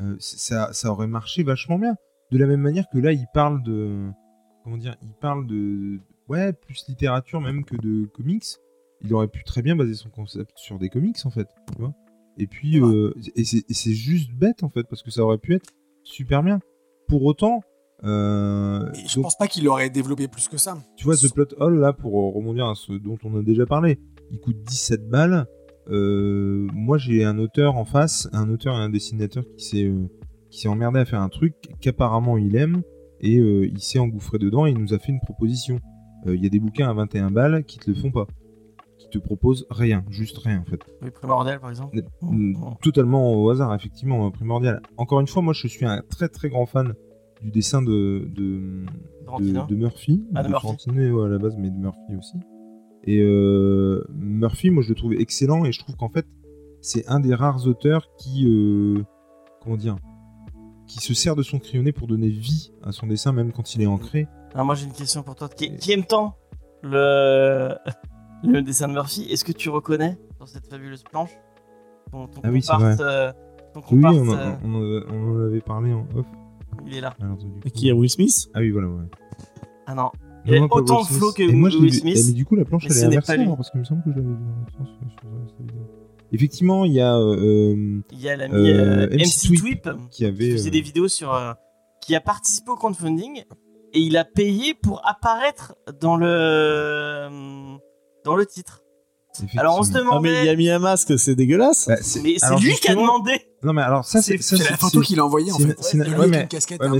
euh, 0.00 0.16
ça 0.18 0.90
aurait 0.90 1.06
marché 1.06 1.42
vachement 1.42 1.78
bien. 1.78 1.96
De 2.32 2.38
la 2.38 2.46
même 2.46 2.60
manière 2.60 2.84
que 2.92 2.98
là, 2.98 3.12
il 3.12 3.26
parle 3.32 3.62
de. 3.62 4.10
Comment 4.62 4.76
dire 4.78 4.96
Il 5.02 5.12
parle 5.20 5.46
de. 5.46 6.00
Ouais, 6.28 6.52
plus 6.52 6.84
littérature 6.88 7.40
même 7.40 7.64
que 7.64 7.76
de 7.76 8.06
comics. 8.06 8.44
Il 9.02 9.12
aurait 9.12 9.28
pu 9.28 9.44
très 9.44 9.60
bien 9.62 9.76
baser 9.76 9.94
son 9.94 10.08
concept 10.08 10.52
sur 10.56 10.78
des 10.78 10.88
comics 10.88 11.18
en 11.24 11.30
fait. 11.30 11.48
Tu 11.72 11.78
vois 11.80 11.94
et 12.36 12.46
puis, 12.48 12.80
Ouais. 12.80 12.92
euh, 12.94 13.14
et 13.36 13.44
c'est 13.44 13.92
juste 13.92 14.32
bête 14.32 14.62
en 14.64 14.68
fait 14.68 14.84
parce 14.88 15.02
que 15.02 15.10
ça 15.10 15.22
aurait 15.22 15.38
pu 15.38 15.54
être 15.54 15.70
super 16.02 16.42
bien. 16.42 16.58
Pour 17.06 17.22
autant. 17.24 17.60
euh, 18.02 18.90
Et 18.94 19.06
je 19.08 19.14
donc, 19.16 19.24
pense 19.24 19.36
pas 19.36 19.46
qu'il 19.46 19.68
aurait 19.68 19.88
développé 19.90 20.26
plus 20.28 20.48
que 20.48 20.56
ça. 20.56 20.76
tu 20.96 21.04
vois, 21.04 21.16
The 21.16 21.32
Plot 21.32 21.54
Hole, 21.58 21.78
là, 21.78 21.92
pour 21.92 22.18
euh, 22.18 22.30
rebondir 22.36 22.66
à 22.66 22.74
ce 22.74 22.92
dont 22.92 23.18
on 23.24 23.38
a 23.38 23.42
déjà 23.42 23.66
parlé, 23.66 23.98
il 24.32 24.40
coûte 24.40 24.56
17 24.64 25.08
balles. 25.08 25.46
Euh, 25.90 26.66
moi, 26.72 26.98
j'ai 26.98 27.24
un 27.24 27.38
auteur 27.38 27.76
en 27.76 27.84
face, 27.84 28.28
un 28.32 28.50
auteur 28.50 28.74
et 28.74 28.78
un 28.80 28.88
dessinateur 28.90 29.44
qui 29.56 29.64
s'est 29.64 29.92
qui 30.50 30.60
s'est 30.60 30.68
emmerdé 30.68 30.98
à 31.00 31.04
faire 31.04 31.20
un 31.20 31.28
truc 31.28 31.54
qu'apparemment 31.80 32.38
il 32.38 32.54
aime 32.56 32.82
et 33.20 33.32
il 33.34 33.80
s'est 33.80 33.98
engouffré 33.98 34.38
dedans 34.38 34.66
et 34.66 34.70
il 34.70 34.78
nous 34.78 34.94
a 34.94 34.98
fait 34.98 35.10
une 35.12 35.20
proposition. 35.20 35.78
Euh, 36.26 36.34
Il 36.36 36.42
y 36.42 36.46
a 36.46 36.48
des 36.48 36.60
bouquins 36.60 36.88
à 36.88 36.92
21 36.92 37.30
balles 37.30 37.64
qui 37.64 37.78
te 37.78 37.90
le 37.90 37.96
font 37.96 38.10
pas, 38.10 38.26
qui 38.98 39.08
te 39.10 39.18
proposent 39.18 39.66
rien, 39.70 40.04
juste 40.10 40.38
rien 40.38 40.60
en 40.60 40.64
fait. 40.64 40.80
Oui, 41.02 41.10
Primordial 41.10 41.60
par 41.60 41.70
exemple. 41.70 42.00
Mm, 42.22 42.54
Oh. 42.62 42.72
Totalement 42.82 43.32
au 43.34 43.50
hasard, 43.50 43.74
effectivement, 43.74 44.26
euh, 44.26 44.30
primordial. 44.30 44.80
Encore 44.96 45.20
une 45.20 45.26
fois, 45.26 45.42
moi 45.42 45.52
je 45.52 45.66
suis 45.68 45.84
un 45.84 46.02
très 46.08 46.28
très 46.28 46.48
grand 46.48 46.66
fan 46.66 46.94
du 47.42 47.50
dessin 47.50 47.82
de, 47.82 48.26
de, 48.34 48.84
de, 48.84 48.84
Tarantino. 49.26 49.66
de 49.66 49.74
Murphy. 49.76 50.24
Ah, 50.34 50.42
de 50.42 50.48
Murphy. 50.48 50.62
Tarantino, 50.66 51.20
ouais, 51.20 51.26
à 51.26 51.28
la 51.28 51.38
base, 51.38 51.56
mais 51.58 51.70
de 51.70 51.76
Murphy 51.76 52.16
aussi. 52.18 52.36
Et 53.06 53.20
euh, 53.20 54.02
Murphy, 54.14 54.70
moi, 54.70 54.82
je 54.82 54.88
le 54.88 54.94
trouve 54.94 55.12
excellent 55.12 55.64
et 55.66 55.72
je 55.72 55.78
trouve 55.78 55.94
qu'en 55.96 56.08
fait, 56.08 56.26
c'est 56.80 57.06
un 57.06 57.20
des 57.20 57.34
rares 57.34 57.66
auteurs 57.66 58.08
qui, 58.18 58.46
euh, 58.48 59.02
comment 59.60 59.76
dire, 59.76 59.96
qui 60.86 60.98
se 61.00 61.12
sert 61.12 61.36
de 61.36 61.42
son 61.42 61.58
crayonné 61.58 61.92
pour 61.92 62.06
donner 62.06 62.28
vie 62.28 62.72
à 62.82 62.92
son 62.92 63.06
dessin, 63.06 63.32
même 63.32 63.52
quand 63.52 63.74
il 63.74 63.82
est 63.82 63.86
ancré. 63.86 64.26
Alors 64.54 64.66
moi 64.66 64.74
j'ai 64.74 64.86
une 64.86 64.92
question 64.92 65.22
pour 65.22 65.34
toi 65.34 65.48
qui, 65.48 65.76
qui 65.76 65.92
aime 65.92 66.04
tant 66.04 66.36
le, 66.82 67.74
le 68.44 68.62
dessin 68.62 68.88
de 68.88 68.92
Murphy? 68.92 69.26
Est-ce 69.30 69.44
que 69.44 69.52
tu 69.52 69.68
reconnais 69.68 70.18
dans 70.38 70.46
cette 70.46 70.66
fabuleuse 70.68 71.02
planche 71.02 71.30
ton, 72.12 72.28
ton 72.28 72.40
Ah 72.44 72.50
oui, 72.50 72.62
c'est 72.62 72.72
comparte, 72.72 72.94
vrai. 73.00 73.04
euh, 73.04 73.32
ton 73.72 73.80
Oui, 73.80 73.86
comparte, 74.02 74.16
on, 74.16 74.28
euh, 74.30 74.54
on, 74.64 74.74
en- 74.74 75.14
on 75.14 75.36
en 75.42 75.46
avait 75.46 75.60
parlé 75.60 75.92
en 75.92 76.06
off. 76.14 76.26
il 76.86 76.96
est 76.96 77.00
là. 77.00 77.14
Alors, 77.20 77.36
du 77.36 77.46
coup- 77.46 77.58
Qui 77.74 77.88
est 77.88 77.92
Will 77.92 78.08
Smith? 78.10 78.48
Ah 78.54 78.60
oui, 78.60 78.70
voilà, 78.70 78.88
ouais. 78.88 79.04
Ah 79.86 79.94
non. 79.94 80.10
Il 80.46 80.54
a 80.56 80.68
pas 80.68 80.76
autant 80.76 80.98
Will 80.98 81.08
de 81.08 81.14
flow 81.14 81.30
Smith. 81.32 81.36
que 81.48 81.52
Et 81.52 81.54
moi, 81.54 81.70
je 81.70 81.76
l'ai 81.76 81.82
Will 81.84 81.92
vu- 81.92 81.98
Smith. 81.98 82.16
eh, 82.20 82.26
mais 82.26 82.32
du 82.32 82.44
coup, 82.44 82.54
la 82.54 82.64
planche, 82.64 82.84
mais 82.88 82.90
elle 82.94 82.96
est 82.98 83.00
n'est 83.00 83.06
inversée, 83.16 83.32
pas 83.32 83.36
lui. 83.36 83.42
alors, 83.44 83.56
parce 83.56 83.70
qu'il 83.70 83.80
me 83.80 83.84
semble 83.84 84.02
que 84.04 84.10
je 84.12 84.16
l'avais 84.16 84.28
vu 84.28 84.34
dans 84.34 84.60
l'autre 84.60 84.72
sens 84.78 84.88
sur, 84.88 85.20
sur 85.48 85.56
sa 85.56 85.62
vidéo. 85.62 85.80
Effectivement, 86.30 86.84
il 86.84 86.92
y 86.92 87.00
a 87.00 87.16
euh, 87.16 88.00
Il 88.12 88.20
y 88.20 88.28
a 88.28 88.36
l'ami 88.36 88.54
Euh, 88.54 89.06
euh, 89.06 89.16
MC 89.16 89.20
MC 89.24 89.46
Tweep, 89.48 89.60
Tweep 89.60 89.82
qui 90.10 90.16
qui 90.18 90.24
avait. 90.26 90.50
faisait 90.52 90.68
euh, 90.68 90.72
des 90.72 90.80
vidéos 90.82 91.08
sur. 91.08 91.32
euh, 91.34 91.52
qui 92.00 92.14
a 92.14 92.20
participé 92.20 92.70
au 92.70 92.76
crowdfunding 92.76 93.44
et 93.94 94.00
il 94.00 94.16
a 94.16 94.24
payé 94.24 94.74
pour 94.74 95.00
apparaître 95.08 95.74
dans 96.00 96.16
le. 96.16 97.28
dans 98.24 98.36
le 98.36 98.46
titre. 98.46 98.80
Alors 99.56 99.78
on 99.80 99.82
se 99.82 99.88
effectivement. 99.90 100.12
Ah, 100.18 100.20
mais 100.20 100.28
il 100.28 100.32
demandait. 100.34 100.50
a 100.50 100.56
mis 100.56 100.70
un 100.70 100.78
masque, 100.78 101.18
c'est 101.18 101.34
dégueulasse. 101.34 101.88
Bah, 101.88 101.96
c'est- 102.00 102.20
mais 102.22 102.34
c'est 102.38 102.46
alors, 102.46 102.60
lui 102.60 102.72
qui 102.74 102.88
a 102.88 102.94
demandé. 102.94 103.32
Non, 103.64 103.72
mais 103.72 103.82
alors, 103.82 104.04
ça, 104.04 104.22
C'est- 104.22 104.36
c'est. 104.36 104.56
ça, 104.56 104.56
C'est 104.64 104.70
la 104.70 104.76
photo 104.76 105.00
qu'il 105.00 105.18
a 105.18 105.24
envoyée 105.24 105.50
en 105.50 105.56
c'est- 105.56 105.66
fait. 105.66 105.76
c'est- 105.80 105.98
ouais, 105.98 106.28
mais- 106.28 106.46
Ouais, 106.78 106.86
un 106.86 106.92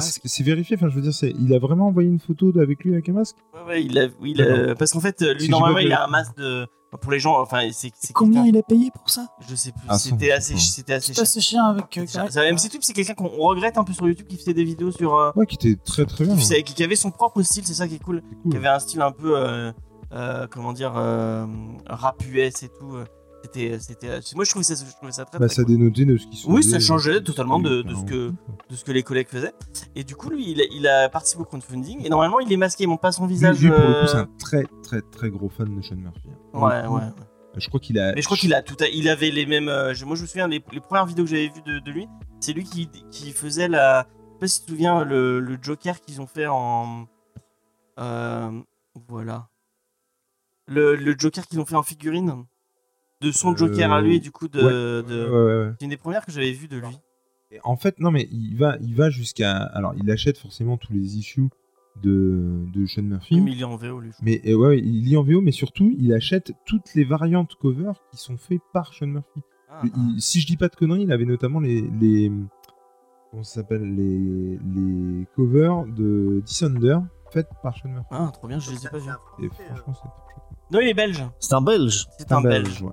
vérifié, 0.43 0.77
enfin 0.77 0.89
je 0.89 0.97
veux 0.97 1.03
dire, 1.03 1.15
c'est- 1.15 1.33
il 1.41 1.55
a 1.55 1.61
vraiment 1.61 1.87
envoyé 1.87 2.09
une 2.09 2.19
photo 2.19 2.53
avec 2.59 2.83
lui 2.83 2.93
avec 2.95 3.09
un 3.09 3.13
masque 3.13 3.37
Ouais, 3.55 3.61
ouais, 3.69 3.85
il 3.85 3.97
a, 4.01 4.07
oui, 4.21 4.33
il 4.35 4.43
a- 4.43 4.75
parce 4.75 4.93
qu'en 4.93 5.01
fait, 5.01 5.21
lui 5.21 5.49
normalement 5.49 5.79
il 5.79 5.93
a 5.93 6.05
un 6.05 6.09
masque 6.09 6.37
de. 6.37 6.67
Pour 7.01 7.11
les 7.13 7.19
gens, 7.19 7.41
enfin, 7.41 7.61
c'est. 7.73 7.91
c'est 7.99 8.13
Combien 8.13 8.45
il 8.47 8.57
a 8.57 8.63
payé 8.63 8.91
pour 8.95 9.11
ça? 9.11 9.27
Je 9.49 9.55
sais 9.55 9.73
plus. 9.73 9.81
Ah, 9.89 9.99
c'était 9.99 10.31
assez, 10.33 10.57
c'était 10.57 10.95
assez 10.95 11.09
C'est 11.09 11.15
cher. 11.15 11.23
assez 11.23 11.41
chien 11.41 11.65
avec. 11.67 11.99
euh, 11.99 12.07
Ça- 12.07 12.31
ça- 12.31 12.45
MC 12.53 12.69
Tweep, 12.69 12.85
c'est 12.85 12.93
quelqu'un 12.93 13.15
qu'on 13.15 13.29
regrette 13.29 13.77
un 13.79 13.85
peu 13.85 13.93
sur 13.93 14.07
YouTube 14.07 14.27
qui 14.29 14.37
faisait 14.37 14.55
des 14.55 14.65
vidéos 14.65 14.91
sur. 14.93 15.15
euh, 15.15 15.33
Ouais, 15.37 15.47
qui 15.47 15.57
était 15.57 15.81
très 15.85 16.05
très 16.07 16.25
bien. 16.25 16.35
qui, 16.35 16.41
faisait- 16.41 16.63
qui 16.63 16.83
avait 16.85 16.97
son 16.97 17.11
propre 17.11 17.43
style, 17.43 17.67
c'est 17.67 17.75
ça 17.75 17.89
qui 17.89 17.97
est 17.97 18.03
cool. 18.03 18.23
Cool. 18.43 18.51
Qui 18.53 18.57
avait 18.59 18.69
un 18.69 18.79
style 18.79 19.01
un 19.03 19.13
peu. 19.13 19.37
euh, 19.37 19.73
euh, 20.13 20.47
comment 20.51 20.73
dire. 20.73 20.93
euh, 20.97 21.47
rap 21.89 22.23
US 22.31 22.63
et 22.63 22.69
tout. 22.69 22.97
Euh, 23.45 23.79
C'était. 23.79 24.11
c'était 24.21 24.35
moi 24.37 24.45
je 24.45 24.51
trouvais 24.51 24.65
ça, 24.65 24.75
je 24.75 24.91
trouvais 24.97 25.13
ça 25.13 25.25
très, 25.25 25.39
Bah, 25.39 25.47
très 25.47 25.55
ça 25.57 25.63
cool. 25.65 25.77
dénotait 25.77 26.05
de 26.05 26.17
ce 26.17 26.27
qui 26.27 26.45
Oui, 26.47 26.63
ça 26.63 26.79
changeait 26.81 27.17
euh, 27.17 27.21
totalement 27.21 27.59
de- 27.59 27.83
de 27.83 27.95
ce 27.95 28.05
que- 28.05 28.31
de 28.71 28.75
ce 28.77 28.85
que 28.85 28.93
les 28.93 29.03
collègues 29.03 29.29
faisaient. 29.29 29.53
Et 29.95 30.05
du 30.05 30.17
coup, 30.17 30.31
lui, 30.31 30.51
il 30.51 30.61
a, 30.61 30.65
il 30.73 30.87
a 30.87 31.09
participé 31.09 31.43
au 31.43 31.45
crowdfunding. 31.45 32.05
Et 32.05 32.09
normalement, 32.09 32.41
il 32.41 32.53
est 32.53 32.57
masqué, 32.57 32.85
il 32.85 32.89
montre 32.89 33.03
pas 33.03 33.13
son 33.13 33.27
visage. 33.27 33.61
lui, 33.61 33.69
pour 33.71 33.79
le 33.79 33.85
euh, 33.85 34.01
coup, 34.03 34.09
c'est 34.09 34.17
un 34.19 34.29
très 34.39 34.65
très 34.83 35.01
très 35.03 35.31
gros 35.31 35.49
fan 35.49 35.75
de 35.77 35.83
Sean 35.83 35.97
Murphy. 35.97 36.29
hein. 36.55 36.59
Ouais, 36.59 36.87
ouais. 36.87 37.03
Je 37.57 37.69
crois 37.69 37.79
qu'il 37.79 37.99
a. 38.01 38.13
Mais 38.15 38.21
je 38.21 38.27
crois 38.27 38.37
qu'il 38.37 38.53
a 38.53 38.63
tout. 38.63 38.75
Il 38.93 39.09
avait 39.09 39.31
les 39.31 39.47
mêmes. 39.47 39.69
euh, 39.69 39.95
moi, 40.05 40.17
je 40.17 40.23
me 40.23 40.27
souviens 40.27 40.49
les, 40.49 40.63
les 40.73 40.81
premières 40.81 41.07
vidéos 41.07 41.25
que 41.25 41.31
j'avais 41.31 41.49
vues 41.49 41.63
de, 41.65 41.79
de 41.79 41.91
lui. 41.93 42.09
C'est 42.41 42.53
lui 42.53 42.65
qui, 42.65 42.89
qui 43.13 43.31
faisait 43.33 43.69
la. 43.69 44.07
Je 44.09 44.33
sais 44.33 44.39
pas 44.41 44.47
si 44.49 44.61
tu 44.61 44.67
te 44.67 44.71
souviens 44.73 45.05
le, 45.05 45.39
le 45.39 45.57
Joker 45.63 46.01
qu'ils 46.01 46.21
ont 46.21 46.27
fait 46.27 46.47
en. 46.49 47.07
euh, 48.01 48.51
voilà. 49.09 49.49
Le, 50.67 50.97
le 50.97 51.15
Joker 51.17 51.47
qu'ils 51.47 51.61
ont 51.61 51.65
fait 51.67 51.77
en 51.77 51.83
figurine. 51.83 52.45
De 53.25 53.33
son 53.33 53.53
Euh, 53.53 53.57
Joker 53.57 53.93
à 53.93 54.01
lui, 54.01 54.21
du 54.21 54.31
coup, 54.31 54.49
de. 54.49 54.61
ouais, 54.61 55.09
de- 55.09 55.25
Ouais, 55.25 55.31
ouais, 55.31 55.67
ouais. 55.69 55.73
C'est 55.79 55.85
une 55.85 55.91
des 55.91 55.97
premières 55.97 56.25
que 56.27 56.33
j'avais 56.33 56.53
vues 56.53 56.69
de 56.69 56.77
lui. 56.79 56.99
Et 57.51 57.59
En 57.65 57.77
fait, 57.77 57.99
non, 58.01 58.11
mais 58.11 58.29
il 58.33 58.57
va, 58.57 58.77
il 58.81 58.95
va 58.95 59.11
jusqu'à. 59.11 59.57
Alors, 59.57 59.95
il 59.97 60.11
achète 60.11 60.39
forcément 60.39 60.77
tous 60.77 60.93
les 60.93 61.17
issues 61.19 61.49
de, 62.03 62.65
de 62.75 62.87
Sean 62.87 63.03
Murphy. 63.03 63.41
Mais 63.41 63.53
il 63.53 63.61
est 63.61 63.65
en 63.65 63.77
VO, 63.77 64.01
lui. 64.01 64.11
Mais 64.23 64.41
euh, 64.47 64.55
ouais, 64.55 64.79
il 64.79 65.05
lit 65.05 65.17
en 65.17 65.23
VO, 65.23 65.41
mais 65.41 65.53
surtout, 65.53 65.95
il 65.99 66.13
achète 66.13 66.53
toutes 66.67 66.93
les 66.95 67.05
variantes 67.05 67.55
cover 67.55 67.93
qui 68.11 68.17
sont 68.17 68.37
faites 68.37 68.63
par 68.73 68.93
Sean 68.93 69.07
Murphy. 69.07 69.41
Ah, 69.71 69.83
Il- 69.85 70.21
si 70.21 70.41
je 70.41 70.47
dis 70.47 70.57
pas 70.57 70.69
de 70.69 70.75
conneries, 70.77 71.03
il 71.03 71.13
avait 71.13 71.25
notamment 71.25 71.61
les. 71.61 71.83
les 72.01 72.33
comment 73.31 73.43
ça 73.45 73.61
s'appelle 73.61 73.95
les, 73.95 74.59
les 74.75 75.27
covers 75.37 75.85
de 75.87 76.41
Dissonder 76.45 76.99
faites 77.31 77.49
par 77.63 77.77
Sean 77.77 77.89
Murphy. 77.91 78.09
ah, 78.11 78.31
trop 78.33 78.49
bien, 78.49 78.59
je 78.59 78.71
les 78.73 78.85
ai 78.87 78.89
pas 78.89 78.99
vus. 78.99 79.11
Et 79.43 79.49
franchement, 79.49 79.95
c'est 79.95 80.03
top. 80.03 80.13
Non, 80.73 80.81
il 80.81 80.89
est 80.89 80.95
belge. 80.95 81.23
C'est 81.41 81.55
un 81.55 81.61
belge. 81.63 82.07
C'est 82.19 82.33
un, 82.33 82.41
belge. 82.41 82.83
ouais. 82.83 82.93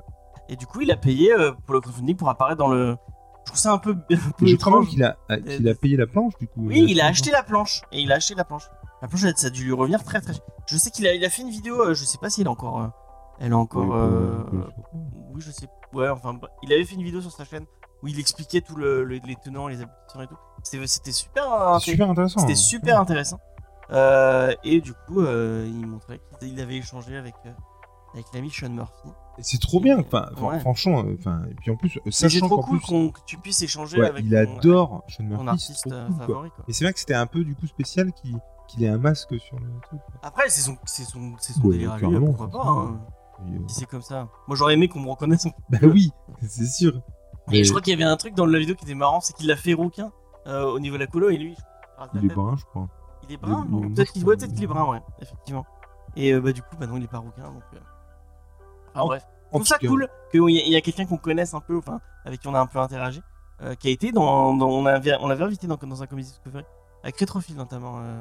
Et 0.52 0.56
du 0.56 0.68
coup, 0.68 0.82
il 0.82 0.92
a 0.92 0.98
payé 0.98 1.34
euh, 1.34 1.52
pour 1.66 1.74
le 1.74 1.82
crowdfunding 1.82 2.16
pour 2.16 2.30
apparaître 2.30 2.58
dans 2.60 2.68
le. 2.68 2.96
Je 3.40 3.52
trouve 3.52 3.58
ça 3.60 3.72
un 3.72 3.80
peu, 3.80 3.92
un 4.12 4.32
peu 4.38 4.46
Et 4.46 4.50
je 4.50 4.56
crois 4.58 4.86
qu'il 4.86 5.04
a, 5.04 5.18
euh, 5.32 5.38
qu'il 5.38 5.68
a 5.68 5.74
payé 5.74 5.98
la 5.98 6.06
planche, 6.06 6.34
du 6.40 6.48
coup. 6.48 6.68
Oui, 6.68 6.86
il 6.88 7.02
a 7.02 7.08
acheté 7.08 7.32
la 7.32 7.42
planche. 7.42 7.82
Et 7.92 8.02
il 8.02 8.12
a 8.12 8.16
acheté 8.16 8.36
la 8.36 8.44
planche. 8.44 8.70
La 9.02 9.08
planche, 9.08 9.22
ça 9.36 9.48
a 9.48 9.50
dû 9.50 9.64
lui 9.64 9.72
revenir 9.74 10.04
très 10.04 10.22
très 10.22 10.34
cher. 10.34 10.44
Je 10.68 10.78
sais 10.78 10.92
qu'il 10.92 11.08
a, 11.08 11.16
il 11.16 11.26
a 11.26 11.30
fait 11.30 11.42
une 11.42 11.50
vidéo, 11.50 11.82
euh, 11.82 11.94
je 11.96 12.04
sais 12.04 12.20
pas 12.20 12.30
si 12.30 12.42
elle 12.42 12.48
est 12.48 12.52
encore. 12.52 12.82
euh, 12.82 12.88
elle 13.40 13.52
est 13.52 13.56
encore. 13.56 13.86
Oui, 13.86 13.96
euh, 13.96 14.44
je 15.40 15.50
sais. 15.50 15.68
Ouais, 15.94 16.08
enfin, 16.10 16.38
il 16.62 16.72
avait 16.72 16.84
fait 16.86 16.94
une 16.96 17.04
vidéo 17.04 17.20
sur 17.22 17.32
sa 17.32 17.44
chaîne 17.46 17.66
où 18.04 18.08
il 18.08 18.20
expliquait 18.20 18.62
tout 18.62 18.76
le, 18.76 19.04
le- 19.04 19.20
les 19.26 19.36
tenants, 19.38 19.68
les 19.68 19.82
aboutissants 19.82 20.22
et 20.22 20.28
tout. 20.28 20.38
C'était 20.64 20.86
c'était 20.86 21.12
super. 21.12 21.52
euh, 21.52 21.80
C'est 21.80 21.92
super 21.92 22.10
intéressant. 22.12 22.40
C'était 22.42 22.52
hein. 22.54 22.56
super 22.56 23.00
intéressant. 23.00 23.40
Euh, 23.92 24.54
et 24.64 24.80
du 24.82 24.94
coup, 24.94 25.22
euh, 25.22 25.66
il 25.68 25.86
montrait 25.88 26.22
qu'il 26.40 26.60
avait 26.62 26.78
échangé 26.78 27.18
avec, 27.18 27.34
euh, 27.46 27.50
avec 28.14 28.26
l'ami 28.34 28.50
Sean 28.52 28.70
Murphy. 28.70 29.10
C'est 29.40 29.60
trop 29.62 29.80
bien. 29.80 30.00
Enfin, 30.00 30.30
Ouais. 30.42 30.60
franchement, 30.60 31.04
euh, 31.06 31.16
enfin, 31.20 31.42
et 31.50 31.56
puis 31.56 31.72
en 31.72 31.76
plus, 31.78 31.98
C'est 32.06 32.12
sachant 32.30 32.48
trop 32.48 32.62
cool 32.62 32.80
plus, 32.80 32.88
que 33.12 33.20
tu 33.26 33.38
puisses 33.38 33.62
échanger 33.62 34.00
ouais, 34.00 34.08
avec 34.08 34.26
il 34.26 34.32
ton- 34.32 34.58
adore 34.58 35.04
Sean 35.08 35.24
Murphy. 35.24 35.48
artiste 35.48 35.88
euh, 35.88 36.08
cool, 36.08 36.16
quoi. 36.18 36.26
favori. 36.28 36.50
quoi. 36.52 36.66
Et 36.68 36.74
c'est 36.74 36.84
vrai 36.86 36.94
que 36.94 37.00
c'était 37.00 37.14
un 37.16 37.26
peu 37.28 37.44
du 37.44 37.56
coup 37.56 37.68
spécial 37.68 38.12
qu'il 38.14 38.84
ait 38.84 38.90
un 38.90 38.98
masque 38.98 39.40
sur 39.40 39.58
le 39.60 39.68
truc. 39.84 40.00
Après, 40.22 40.50
c'est 40.50 40.62
son, 40.62 40.78
c'est 40.86 41.04
son, 41.06 41.34
c'est 41.40 41.54
son 41.54 41.62
Ouais, 41.64 41.72
délire 41.74 41.94
à 41.94 41.98
lui, 42.00 42.20
pourquoi 42.20 42.50
pas. 42.50 42.64
hein, 42.68 43.00
euh, 43.48 43.60
c'est 43.68 43.86
comme 43.86 44.02
ça. 44.04 44.28
Moi, 44.48 44.56
j'aurais 44.58 44.74
aimé 44.76 44.88
qu'on 44.88 45.00
me 45.00 45.10
reconnaisse. 45.10 45.48
Bah 45.70 45.80
oui, 45.84 46.12
c'est 46.42 46.66
sûr. 46.68 46.96
Et 47.48 47.58
Mais 47.60 47.64
je 47.64 47.70
crois 47.72 47.82
qu'il 47.82 47.92
y 47.92 47.96
avait 47.96 48.10
un 48.10 48.18
truc 48.18 48.36
dans 48.36 48.46
la 48.46 48.60
vidéo 48.60 48.76
qui 48.76 48.84
était 48.86 48.94
marrant, 48.94 49.20
c'est 49.22 49.34
qu'il 49.34 49.48
l'a 49.48 49.56
fait 49.56 49.74
rouquin 49.74 50.12
euh, 50.48 50.66
au 50.66 50.80
niveau 50.80 50.96
de 50.96 51.02
la 51.02 51.08
colo 51.08 51.30
et 51.30 51.38
lui. 51.38 51.56
il 52.16 52.26
est 52.26 52.34
brun, 52.34 52.56
je 52.58 52.66
crois. 52.66 52.88
Il 53.28 53.34
est 53.34 53.38
brun, 53.38 53.66
Peut-être 53.96 54.12
qu'il 54.14 54.64
est 54.64 54.68
brun, 54.68 54.86
ouais, 54.92 55.02
effectivement. 55.22 55.66
Et 56.16 56.34
euh, 56.34 56.42
bah 56.42 56.52
du 56.52 56.62
coup, 56.62 56.76
bah 56.80 56.86
non, 56.88 56.98
il 56.98 57.04
est 57.04 57.08
pas 57.08 57.20
rouquin, 57.20 57.44
donc. 57.44 57.64
Euh, 58.96 59.00
Enfin 59.00 59.02
En- 59.04 59.08
bref. 59.08 59.28
Je 59.46 59.58
trouve 59.58 59.68
ça 59.68 59.78
cool 59.80 60.08
qu'il 60.32 60.50
y, 60.50 60.70
y 60.72 60.76
a 60.78 60.82
quelqu'un 60.82 61.06
qu'on 61.06 61.18
connaisse 61.18 61.54
un 61.54 61.60
peu, 61.60 61.78
enfin, 61.78 62.00
avec 62.26 62.40
qui 62.40 62.48
on 62.48 62.56
a 62.56 62.60
un 62.60 62.68
peu 62.68 62.80
interagi, 62.80 63.22
euh, 63.62 63.76
qui 63.76 63.90
a 63.90 63.92
été 63.92 64.12
dans, 64.14 64.54
dans- 64.56 64.70
on 64.70 64.86
avait, 64.86 65.14
on 65.20 65.28
l'avait 65.28 65.44
invité 65.44 65.68
dans, 65.68 65.76
dans 65.76 66.02
un 66.04 66.08
comédie 66.08 66.30
discovery 66.30 66.64
avec 67.04 67.20
Retrophile 67.20 67.56
notamment. 67.58 68.00
Euh, 68.00 68.20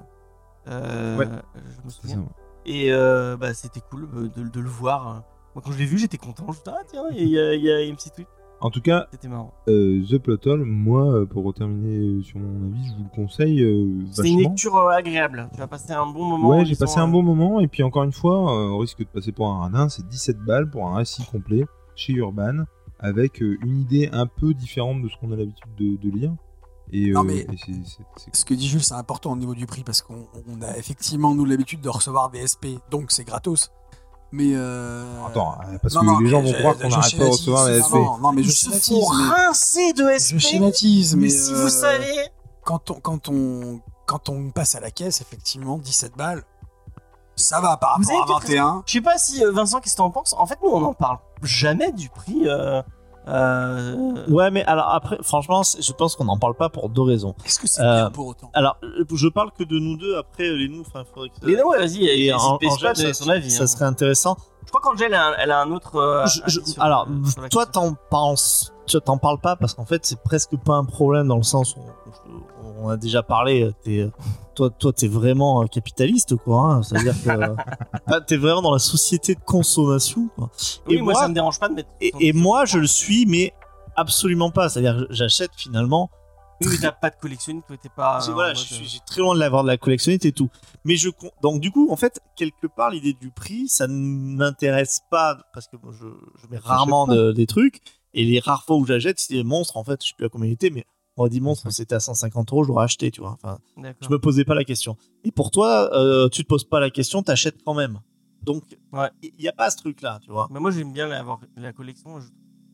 euh, 0.69 1.17
Ouais. 1.19 1.27
Je 1.55 1.85
me 1.85 1.91
souviens. 1.91 2.25
Et 2.67 2.93
euh, 2.93 3.37
bah, 3.37 3.55
c'était 3.55 3.81
cool 3.81 4.09
euh, 4.15 4.29
de, 4.37 4.49
de 4.49 4.61
le 4.61 4.69
voir. 4.69 5.09
euh. 5.09 5.13
Moi, 5.55 5.63
quand 5.65 5.73
je 5.73 5.79
l'ai 5.79 5.85
vu, 5.87 5.99
j'étais 5.99 6.19
content. 6.19 6.45
Je 6.45 6.49
me 6.49 6.53
suis 6.55 6.63
dit, 6.65 6.71
ah 6.73 6.83
tiens, 6.87 7.05
il 7.13 7.29
y, 7.29 7.39
a- 7.41 7.55
il 7.55 7.63
y 7.63 7.71
a 7.73 7.81
MC 7.93 8.11
Tweet. 8.15 8.29
En 8.63 8.71
tout 8.71 8.83
cas, 8.83 9.07
C'était 9.11 9.29
marrant. 9.29 9.55
euh, 9.69 10.03
The 10.09 10.19
Plot 10.19 10.37
Hole, 10.47 10.65
moi, 10.65 11.05
euh, 11.13 11.25
pour 11.27 11.53
terminer 11.55 11.97
euh, 11.97 12.23
sur 12.23 12.39
mon 12.39 12.67
avis, 12.71 12.89
je 12.89 12.95
vous 12.95 13.05
le 13.05 13.15
conseille 13.15 13.63
euh, 13.63 14.05
C'était 14.13 14.29
une 14.29 14.41
lecture 14.41 14.77
euh, 14.77 14.91
agréable. 14.91 15.49
Tu 15.55 15.59
vas 15.61 15.67
passer 15.67 15.93
un 15.93 16.07
bon 16.07 16.25
moment. 16.25 16.49
en 16.49 16.51
Ouais, 16.59 16.65
j'ai 16.67 16.77
passé 16.77 16.99
un 17.01 17.09
bon 17.09 17.23
moment. 17.23 17.61
Et 17.61 17.69
puis 17.69 17.83
encore 17.83 18.03
une 18.05 18.13
fois, 18.13 18.35
euh, 18.35 18.69
on 18.71 18.79
risque 18.79 18.99
de 18.99 19.05
passer 19.05 19.33
pour 19.33 19.49
un 19.49 19.61
radin. 19.61 19.89
C'est 19.89 20.07
17 20.07 20.39
balles 20.41 20.69
pour 20.71 20.87
un 20.89 20.97
récit 20.97 21.25
complet 21.25 21.65
chez 21.97 22.13
Urban, 22.13 22.65
avec 22.99 23.41
euh, 23.43 23.57
une 23.63 23.79
idée 23.81 24.11
un 24.13 24.27
peu 24.27 24.53
différente 24.53 25.01
de 25.03 25.09
ce 25.09 25.17
qu'on 25.19 25.33
a 25.33 25.37
l'habitude 25.37 25.69
de, 25.79 25.97
de 25.97 26.15
lire. 26.15 26.33
Et, 26.93 27.13
Non, 27.13 27.23
mais- 27.23 27.39
et 27.39 27.47
c'est- 27.57 27.73
c'est- 27.85 28.03
c'est- 28.17 28.35
Ce 28.37 28.45
que 28.45 28.53
dit 28.53 28.67
Jules, 28.67 28.83
c'est 28.83 28.95
important 28.95 29.33
au 29.33 29.37
niveau 29.37 29.55
du 29.55 29.65
prix 29.65 29.85
parce 29.85 30.03
qu'on 30.03 30.27
on 30.49 30.61
a 30.61 30.77
effectivement, 30.77 31.35
nous, 31.35 31.45
l'habitude 31.45 31.81
de 31.81 31.89
recevoir 31.89 32.31
des 32.31 32.41
SP, 32.45 32.77
donc 32.91 33.11
c'est 33.13 33.25
gratos. 33.25 33.71
Mais. 34.33 34.53
Euh... 34.55 35.05
Attends, 35.27 35.59
euh, 35.73 35.79
parce 35.83 35.95
non, 35.95 36.01
que 36.03 36.07
non, 36.07 36.19
les 36.21 36.29
gens 36.31 36.41
vont 36.41 36.53
je- 36.53 36.59
croire 36.59 36.77
qu'on 36.79 36.89
n'arrête 36.89 37.19
pas 37.19 37.25
de 37.25 37.31
recevoir 37.31 37.69
les 37.69 37.79
non, 37.81 37.85
SP. 37.87 37.95
Non, 37.95 38.19
non, 38.19 38.33
mais 38.33 38.43
je 38.43 38.49
Ils 38.49 38.53
se 38.53 38.65
schématise. 38.71 39.09
rincer 39.11 39.93
de 39.93 40.09
SP. 40.19 40.31
Je 40.35 40.39
schématise, 40.39 41.17
mais. 41.17 41.23
Mais 41.23 41.29
si 41.31 41.53
euh, 41.53 41.63
vous 41.63 41.69
savez. 41.69 42.27
Quand 42.65 42.91
on, 42.91 42.95
quand, 42.95 43.29
on, 43.29 43.81
quand 44.07 44.29
on 44.29 44.51
passe 44.51 44.75
à 44.77 44.81
la 44.81 44.91
caisse, 44.91 45.21
effectivement, 45.21 45.79
17 45.79 46.13
balles, 46.17 46.45
ça 47.37 47.61
va 47.61 47.77
par 47.77 47.97
rapport 47.97 48.23
à 48.23 48.27
peut-être 48.27 48.43
21. 48.49 48.83
Je 48.87 48.93
sais 48.93 49.01
pas 49.01 49.19
si 49.19 49.43
euh, 49.45 49.51
Vincent, 49.51 49.81
qu'est-ce 49.81 49.95
que 49.95 49.99
t'en 49.99 50.11
penses? 50.11 50.35
En 50.39 50.47
fait, 50.47 50.59
nous, 50.63 50.71
on 50.71 50.81
n'en 50.81 50.93
parle 50.95 51.19
jamais 51.43 51.91
du 51.91 52.09
prix. 52.11 52.43
euh, 52.47 52.83
euh, 53.29 53.97
Ouais, 54.29 54.51
mais 54.51 54.65
alors 54.65 54.89
après, 54.93 55.19
franchement, 55.23 55.63
je 55.63 55.93
pense 55.93 56.17
qu'on 56.17 56.25
n'en 56.25 56.39
parle 56.39 56.55
pas 56.55 56.69
pour 56.69 56.89
deux 56.89 57.03
raisons. 57.03 57.35
Est-ce 57.45 57.59
que 57.59 57.67
c'est 57.69 57.83
Euh, 57.83 58.03
bien 58.03 58.11
pour 58.11 58.27
autant 58.29 58.51
Alors, 58.55 58.77
je 59.13 59.29
parle 59.29 59.51
que 59.53 59.65
de 59.65 59.79
nous 59.79 59.97
deux. 59.97 60.17
Après, 60.17 60.45
euh, 60.49 60.57
les 60.57 60.69
nous, 60.69 60.81
enfin, 60.81 61.05
il 61.07 61.13
faudrait 61.13 61.29
que. 61.29 61.47
Les 61.47 61.63
ouais, 61.63 61.79
vas-y, 61.79 62.05
Et 62.07 62.27
et 62.27 62.33
en- 62.33 62.59
ça- 62.59 63.13
son 63.15 63.29
avis. 63.29 63.51
ça 63.51 63.65
hein. 63.65 63.67
serait 63.67 63.85
intéressant. 63.85 64.37
Je 64.65 64.71
crois 64.71 64.81
qu'Angèle, 64.83 65.09
elle, 65.09 65.15
a 65.15 65.27
un- 65.29 65.35
elle 65.39 65.51
a 65.51 65.61
un 65.61 65.71
autre. 65.73 65.97
euh, 65.97 66.27
Je- 66.27 66.41
je- 66.47 66.61
avis 66.61 66.73
sur- 66.73 66.83
alors, 66.83 67.09
toi, 67.51 67.67
t'en 67.67 67.95
penses, 68.11 68.73
tu 68.87 69.01
t'en 69.01 69.19
parles 69.19 69.39
pas 69.41 69.57
parce 69.57 69.75
qu'en 69.75 69.85
fait, 69.85 70.05
c'est 70.07 70.23
presque 70.23 70.57
pas 70.57 70.75
un 70.75 70.85
problème 70.85 71.29
dans 71.29 71.37
le 71.37 71.43
sens 71.43 71.75
où 71.77 71.81
on, 71.81 72.60
on 72.60 72.60
a 72.89 72.97
déjà 72.97 73.23
parlé. 73.23 73.71
T'es, 73.83 74.09
toi, 74.55 74.71
toi, 74.71 74.93
t'es 74.93 75.09
vraiment 75.09 75.63
euh, 75.63 75.67
capitaliste, 75.67 76.37
quoi. 76.37 76.61
Hein, 76.61 76.83
C'est-à-dire 76.83 77.15
que 77.23 78.19
t'es 78.27 78.37
vraiment 78.37 78.63
dans 78.63 78.73
la 78.73 78.79
société 78.79 79.35
de 79.35 79.41
consommation. 79.41 80.29
Quoi. 80.37 80.51
Oui, 80.87 80.95
et 80.97 81.03
moi, 81.03 81.13
moi- 81.13 81.23
ça 81.23 81.29
me 81.29 81.35
dérange 81.35 81.59
pas 81.61 81.69
de 81.69 81.75
mettre. 81.75 81.91
Et, 82.01 82.13
et 82.21 82.33
moi, 82.33 82.65
je 82.65 82.79
le 82.79 82.87
suis, 82.87 83.27
mais 83.27 83.53
absolument 83.97 84.51
pas. 84.51 84.69
C'est-à-dire, 84.69 85.07
j'achète 85.11 85.51
finalement 85.57 86.11
Oui, 86.63 86.69
mais 86.71 86.77
t'as 86.79 86.93
pas 86.93 87.11
de 87.11 87.17
collectionné, 87.17 87.61
toi, 87.67 87.77
t'es 87.77 87.89
pas. 87.89 88.19
Voilà, 88.33 88.55
je 88.55 88.61
suis 88.65 88.77
euh, 88.85 88.89
j'ai 88.89 88.99
très 89.07 89.21
loin 89.21 89.35
de 89.35 89.41
l'avoir 89.41 89.63
de 89.63 89.69
la 89.69 89.77
collectionnite 89.77 90.25
et 90.25 90.33
tout. 90.33 90.49
Mais 90.85 90.97
je 90.97 91.11
donc 91.43 91.61
du 91.61 91.71
coup, 91.71 91.89
en 91.91 91.97
fait, 91.97 92.21
quelque 92.37 92.67
part, 92.67 92.91
l'idée 92.91 93.13
du 93.15 93.31
prix, 93.31 93.69
ça 93.69 93.87
ne 93.87 93.95
m'intéresse 93.95 95.01
pas 95.11 95.37
parce 95.53 95.67
que 95.69 95.77
je, 95.93 96.07
je 96.43 96.47
mets 96.51 96.59
rarement 96.59 97.07
de- 97.07 97.33
des 97.33 97.47
trucs 97.47 97.81
et 98.15 98.25
les 98.25 98.41
rares 98.41 98.65
fois 98.65 98.77
où 98.77 98.85
j'achète, 98.87 99.19
c'est 99.21 99.35
des 99.35 99.45
monstres. 99.45 99.77
En 99.77 99.85
fait, 99.85 100.03
je 100.03 100.09
sais 100.09 100.15
plus 100.17 100.27
à 100.27 100.29
combien 100.29 100.49
il 100.49 100.53
était, 100.53 100.71
mais 100.71 100.85
on 101.17 101.29
dit 101.29 101.41
monstre, 101.41 101.67
Ouais. 101.67 101.73
c'était 101.73 101.95
à 101.95 102.01
150 102.01 102.53
euros, 102.53 102.65
j'aurais 102.65 102.85
acheté, 102.85 103.11
tu 103.11 103.21
vois. 103.21 103.37
Enfin, 103.43 103.59
je 103.77 104.09
me 104.09 104.19
posais 104.19 104.45
pas 104.45 104.55
la 104.55 104.65
question. 104.65 104.97
Et 105.25 105.33
pour 105.33 105.51
toi, 105.51 105.91
euh, 105.95 106.29
tu 106.29 106.43
te 106.43 106.49
poses 106.49 106.65
pas 106.65 106.81
la 106.81 106.91
question, 106.91 107.23
t'achètes 107.23 107.63
quand 107.65 107.75
même. 107.75 108.01
Donc, 108.43 108.63
Ouais. 108.93 109.11
il 109.23 109.33
y, 109.39 109.49
a 109.49 109.53
pas 109.53 109.69
ce 109.71 109.77
truc-là, 109.77 110.19
tu 110.23 110.31
vois. 110.31 110.49
Mais 110.51 110.61
moi, 110.61 110.71
j'aime 110.71 110.93
bien 110.93 111.11
avoir 111.11 111.41
la 111.57 111.73
collection. 111.73 112.21
je- 112.21 112.29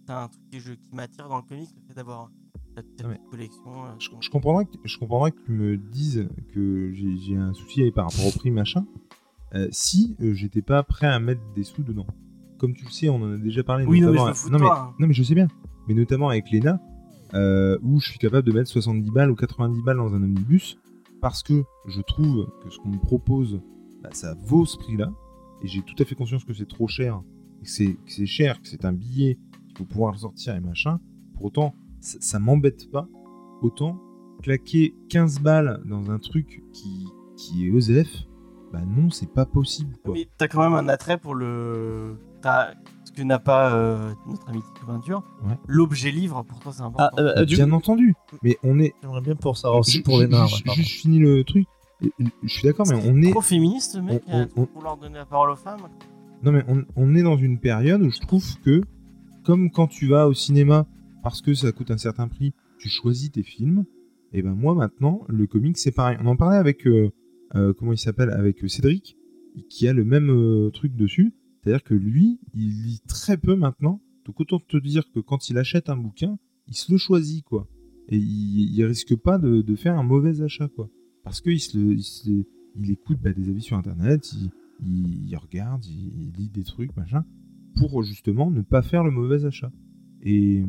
C'est 0.06 0.12
un 0.12 0.28
truc 0.28 0.40
je- 0.52 0.72
qui 0.74 0.94
m'attire 0.94 1.28
dans 1.28 1.38
le 1.38 1.42
comics, 1.42 1.68
le 1.74 1.82
fait 1.88 1.94
d'avoir 1.94 2.30
ta 2.76 2.82
Ah 3.02 3.08
ouais. 3.08 3.20
collection. 3.28 3.86
euh, 3.86 3.88
Je, 3.98 4.10
je 4.20 4.30
comprendrais 4.30 4.64
que, 4.66 4.76
je 4.84 4.96
comprendrais 4.98 5.32
que 5.32 5.40
tu 5.44 5.50
me 5.50 5.76
dises 5.76 6.28
que 6.54 6.92
j'ai 6.94 7.34
un 7.36 7.52
souci 7.54 7.90
par 7.90 8.04
rapport 8.08 8.24
au 8.24 8.30
prix 8.30 8.52
machin, 8.52 8.86
euh, 9.56 9.66
si 9.72 10.14
euh, 10.20 10.32
j'étais 10.34 10.62
pas 10.62 10.84
prêt 10.84 11.08
à 11.08 11.18
mettre 11.18 11.40
des 11.56 11.64
sous 11.64 11.82
dedans. 11.82 12.06
Comme 12.58 12.72
tu 12.74 12.84
le 12.84 12.90
sais, 12.92 13.08
on 13.08 13.16
en 13.16 13.32
a 13.34 13.36
déjà 13.36 13.64
parlé. 13.64 13.84
Oui, 13.84 14.00
non, 14.00 14.12
mais 14.12 14.18
notamment 14.18 14.26
je 14.26 14.26
me 14.26 14.30
à- 14.30 14.34
fous 14.34 14.48
de 14.48 14.52
non, 14.52 14.58
mais, 14.60 14.70
hein. 14.70 14.94
non, 15.00 15.06
mais 15.08 15.14
je 15.14 15.22
sais 15.24 15.34
bien. 15.34 15.48
Mais 15.88 15.94
notamment 15.94 16.28
avec 16.28 16.48
Lena, 16.52 16.80
euh, 17.34 17.78
où 17.82 18.00
je 18.00 18.10
suis 18.10 18.18
capable 18.18 18.46
de 18.46 18.52
mettre 18.52 18.68
70 18.70 19.10
balles 19.10 19.30
ou 19.30 19.34
90 19.34 19.82
balles 19.82 19.96
dans 19.96 20.14
un 20.14 20.22
omnibus, 20.22 20.78
parce 21.20 21.42
que 21.42 21.64
je 21.86 22.00
trouve 22.02 22.48
que 22.62 22.70
ce 22.70 22.78
qu'on 22.78 22.90
me 22.90 22.98
propose, 22.98 23.60
bah, 24.02 24.10
ça 24.12 24.34
vaut 24.44 24.66
ce 24.66 24.76
prix-là. 24.78 25.10
Et 25.62 25.68
j'ai 25.68 25.82
tout 25.82 25.94
à 25.98 26.04
fait 26.04 26.14
conscience 26.14 26.44
que 26.44 26.52
c'est 26.54 26.68
trop 26.68 26.86
cher, 26.88 27.22
et 27.62 27.64
que 27.64 27.70
c'est 28.06 28.26
cher, 28.26 28.60
que 28.60 28.68
c'est 28.68 28.84
un 28.84 28.92
billet, 28.92 29.38
qu'il 29.68 29.78
faut 29.78 29.84
pouvoir 29.84 30.18
sortir 30.18 30.54
et 30.54 30.60
machin. 30.60 31.00
Pour 31.34 31.46
autant, 31.46 31.74
ça, 32.00 32.38
m'embête 32.38 32.90
pas 32.90 33.08
autant 33.62 33.98
claquer 34.42 34.94
15 35.08 35.40
balles 35.40 35.82
dans 35.86 36.10
un 36.10 36.18
truc 36.18 36.62
qui, 36.72 37.06
qui 37.36 37.66
est 37.66 37.70
ESF, 37.70 38.08
bah 38.72 38.82
non, 38.86 39.10
c'est 39.10 39.32
pas 39.32 39.46
possible. 39.46 39.96
Quoi. 40.04 40.14
Mais 40.14 40.28
t'as 40.36 40.48
quand 40.48 40.62
même 40.62 40.74
un 40.74 40.88
attrait 40.88 41.18
pour 41.18 41.34
le. 41.34 42.16
t'as- 42.42 42.74
Ce 43.16 43.22
que 43.22 43.26
n'a 43.26 43.38
pas 43.38 43.74
euh, 43.74 44.12
notre 44.26 44.46
ami 44.48 44.60
Tito 44.60 44.86
Peinture. 44.86 45.22
Ouais. 45.42 45.54
L'objet 45.68 46.10
livre, 46.10 46.42
pour 46.42 46.58
toi, 46.60 46.72
c'est 46.72 46.82
important. 46.82 47.16
Ah, 47.16 47.20
euh, 47.40 47.44
du 47.46 47.54
Bien 47.56 47.68
coup, 47.68 47.74
entondu, 47.76 48.14
mais 48.42 48.58
on 48.62 48.78
est. 48.78 48.92
j'aimerais 49.02 49.22
bien 49.22 49.34
pour 49.36 49.56
savoir 49.56 49.80
aussi 49.80 50.02
pour 50.02 50.18
les 50.20 50.26
nains. 50.28 50.44
ouais, 50.44 50.50
pardon. 50.64 50.82
Juste 50.82 51.00
fini 51.00 51.18
le 51.18 51.42
truc. 51.44 51.66
Je 52.02 52.08
suis 52.48 52.62
d'accord, 52.66 52.86
mais 52.88 52.96
on 53.08 53.22
est. 53.22 53.30
trop 53.30 53.40
féministe, 53.40 53.98
mec, 54.02 54.22
on- 54.28 54.42
à 54.42 54.46
on- 54.56 54.68
vouloir 54.74 54.98
donner 54.98 55.14
la 55.16 55.24
parole 55.24 55.48
aux 55.50 55.56
femmes. 55.56 55.80
Non, 56.42 56.52
mais 56.52 56.62
on, 56.68 56.84
on 56.94 57.14
est 57.14 57.22
dans 57.22 57.38
une 57.38 57.58
période 57.58 58.02
où 58.02 58.10
je 58.10 58.20
trouve 58.20 58.44
que, 58.60 58.82
comme 59.44 59.70
quand 59.70 59.86
tu 59.86 60.06
vas 60.08 60.28
au 60.28 60.34
cinéma, 60.34 60.86
parce 61.22 61.40
que 61.40 61.54
ça 61.54 61.72
coûte 61.72 61.90
un 61.90 61.96
certain 61.96 62.28
prix, 62.28 62.52
tu 62.78 62.90
choisis 62.90 63.32
tes 63.32 63.42
films. 63.42 63.84
Et 64.34 64.42
ben 64.42 64.52
moi 64.52 64.74
maintenant, 64.74 65.22
le 65.28 65.46
comic 65.46 65.78
c'est 65.78 65.92
pareil. 65.92 66.18
On 66.22 66.26
en 66.26 66.36
parlait 66.36 66.58
avec 66.58 66.86
euh, 66.86 67.10
euh, 67.54 67.72
comment 67.78 67.92
il 67.92 67.98
s'appelle, 67.98 68.28
avec 68.30 68.62
euh, 68.62 68.68
Cédric, 68.68 69.16
qui 69.70 69.88
a 69.88 69.94
le 69.94 70.04
même 70.04 70.28
euh, 70.30 70.68
truc 70.70 70.94
dessus. 70.94 71.32
C'est-à-dire 71.66 71.82
que 71.82 71.94
lui, 71.94 72.38
il 72.54 72.84
lit 72.84 73.00
très 73.08 73.36
peu 73.36 73.56
maintenant. 73.56 74.00
Donc 74.24 74.38
autant 74.38 74.60
te 74.60 74.76
dire 74.76 75.10
que 75.12 75.18
quand 75.18 75.50
il 75.50 75.58
achète 75.58 75.88
un 75.88 75.96
bouquin, 75.96 76.38
il 76.68 76.76
se 76.76 76.92
le 76.92 76.96
choisit 76.96 77.44
quoi. 77.44 77.66
Et 78.08 78.16
il, 78.16 78.72
il 78.72 78.84
risque 78.84 79.16
pas 79.16 79.36
de, 79.36 79.74
faire 79.74 79.98
un 79.98 80.04
mauvais 80.04 80.42
achat 80.42 80.68
quoi. 80.68 80.88
Parce 81.24 81.40
qu'il 81.40 81.54
il, 81.54 82.90
écoute 82.92 83.18
bah, 83.20 83.32
des 83.32 83.48
avis 83.48 83.62
sur 83.62 83.76
internet, 83.76 84.32
il, 84.32 84.52
il, 85.28 85.36
regarde, 85.36 85.84
il, 85.86 86.30
lit 86.38 86.50
des 86.50 86.62
trucs, 86.62 86.96
machin, 86.96 87.24
pour 87.74 88.04
justement 88.04 88.48
ne 88.48 88.62
pas 88.62 88.82
faire 88.82 89.02
le 89.02 89.10
mauvais 89.10 89.44
achat. 89.44 89.72
Et, 90.22 90.62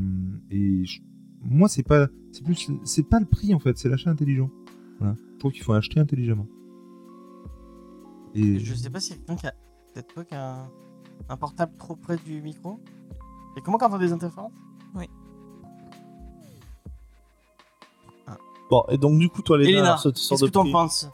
moi, 1.43 1.69
c'est 1.69 1.83
pas, 1.83 2.07
c'est 2.31 2.43
plus, 2.43 2.71
c'est 2.85 3.07
pas 3.07 3.19
le 3.19 3.27
prix 3.27 3.53
en 3.53 3.59
fait, 3.59 3.77
c'est 3.77 3.87
l'achat 3.87 4.09
intelligent. 4.09 4.49
Voilà. 4.97 5.15
Je 5.33 5.37
trouve 5.37 5.51
qu'il 5.51 5.61
faut 5.61 5.73
acheter 5.73 5.99
intelligemment. 5.99 6.47
Et 8.33 8.57
Je 8.57 8.73
sais 8.73 8.89
pas 8.89 8.99
a. 9.47 9.51
Peut-être 9.93 10.13
toi 10.13 10.23
un... 11.29 11.37
portable 11.37 11.75
trop 11.77 11.95
près 11.95 12.17
du 12.17 12.41
micro. 12.41 12.79
Et 13.55 13.61
comment 13.61 13.77
quand 13.77 13.91
on 13.93 13.97
des 13.97 14.13
interférences? 14.13 14.53
Bon, 18.69 18.83
et 18.89 18.97
donc 18.97 19.17
du 19.17 19.29
coup, 19.29 19.41
toi, 19.41 19.57
les 19.57 19.69
Elena, 19.69 19.97
qu'est-ce 20.01 20.43
que 20.43 20.49
t'en 20.49 20.69
penses? 20.69 21.07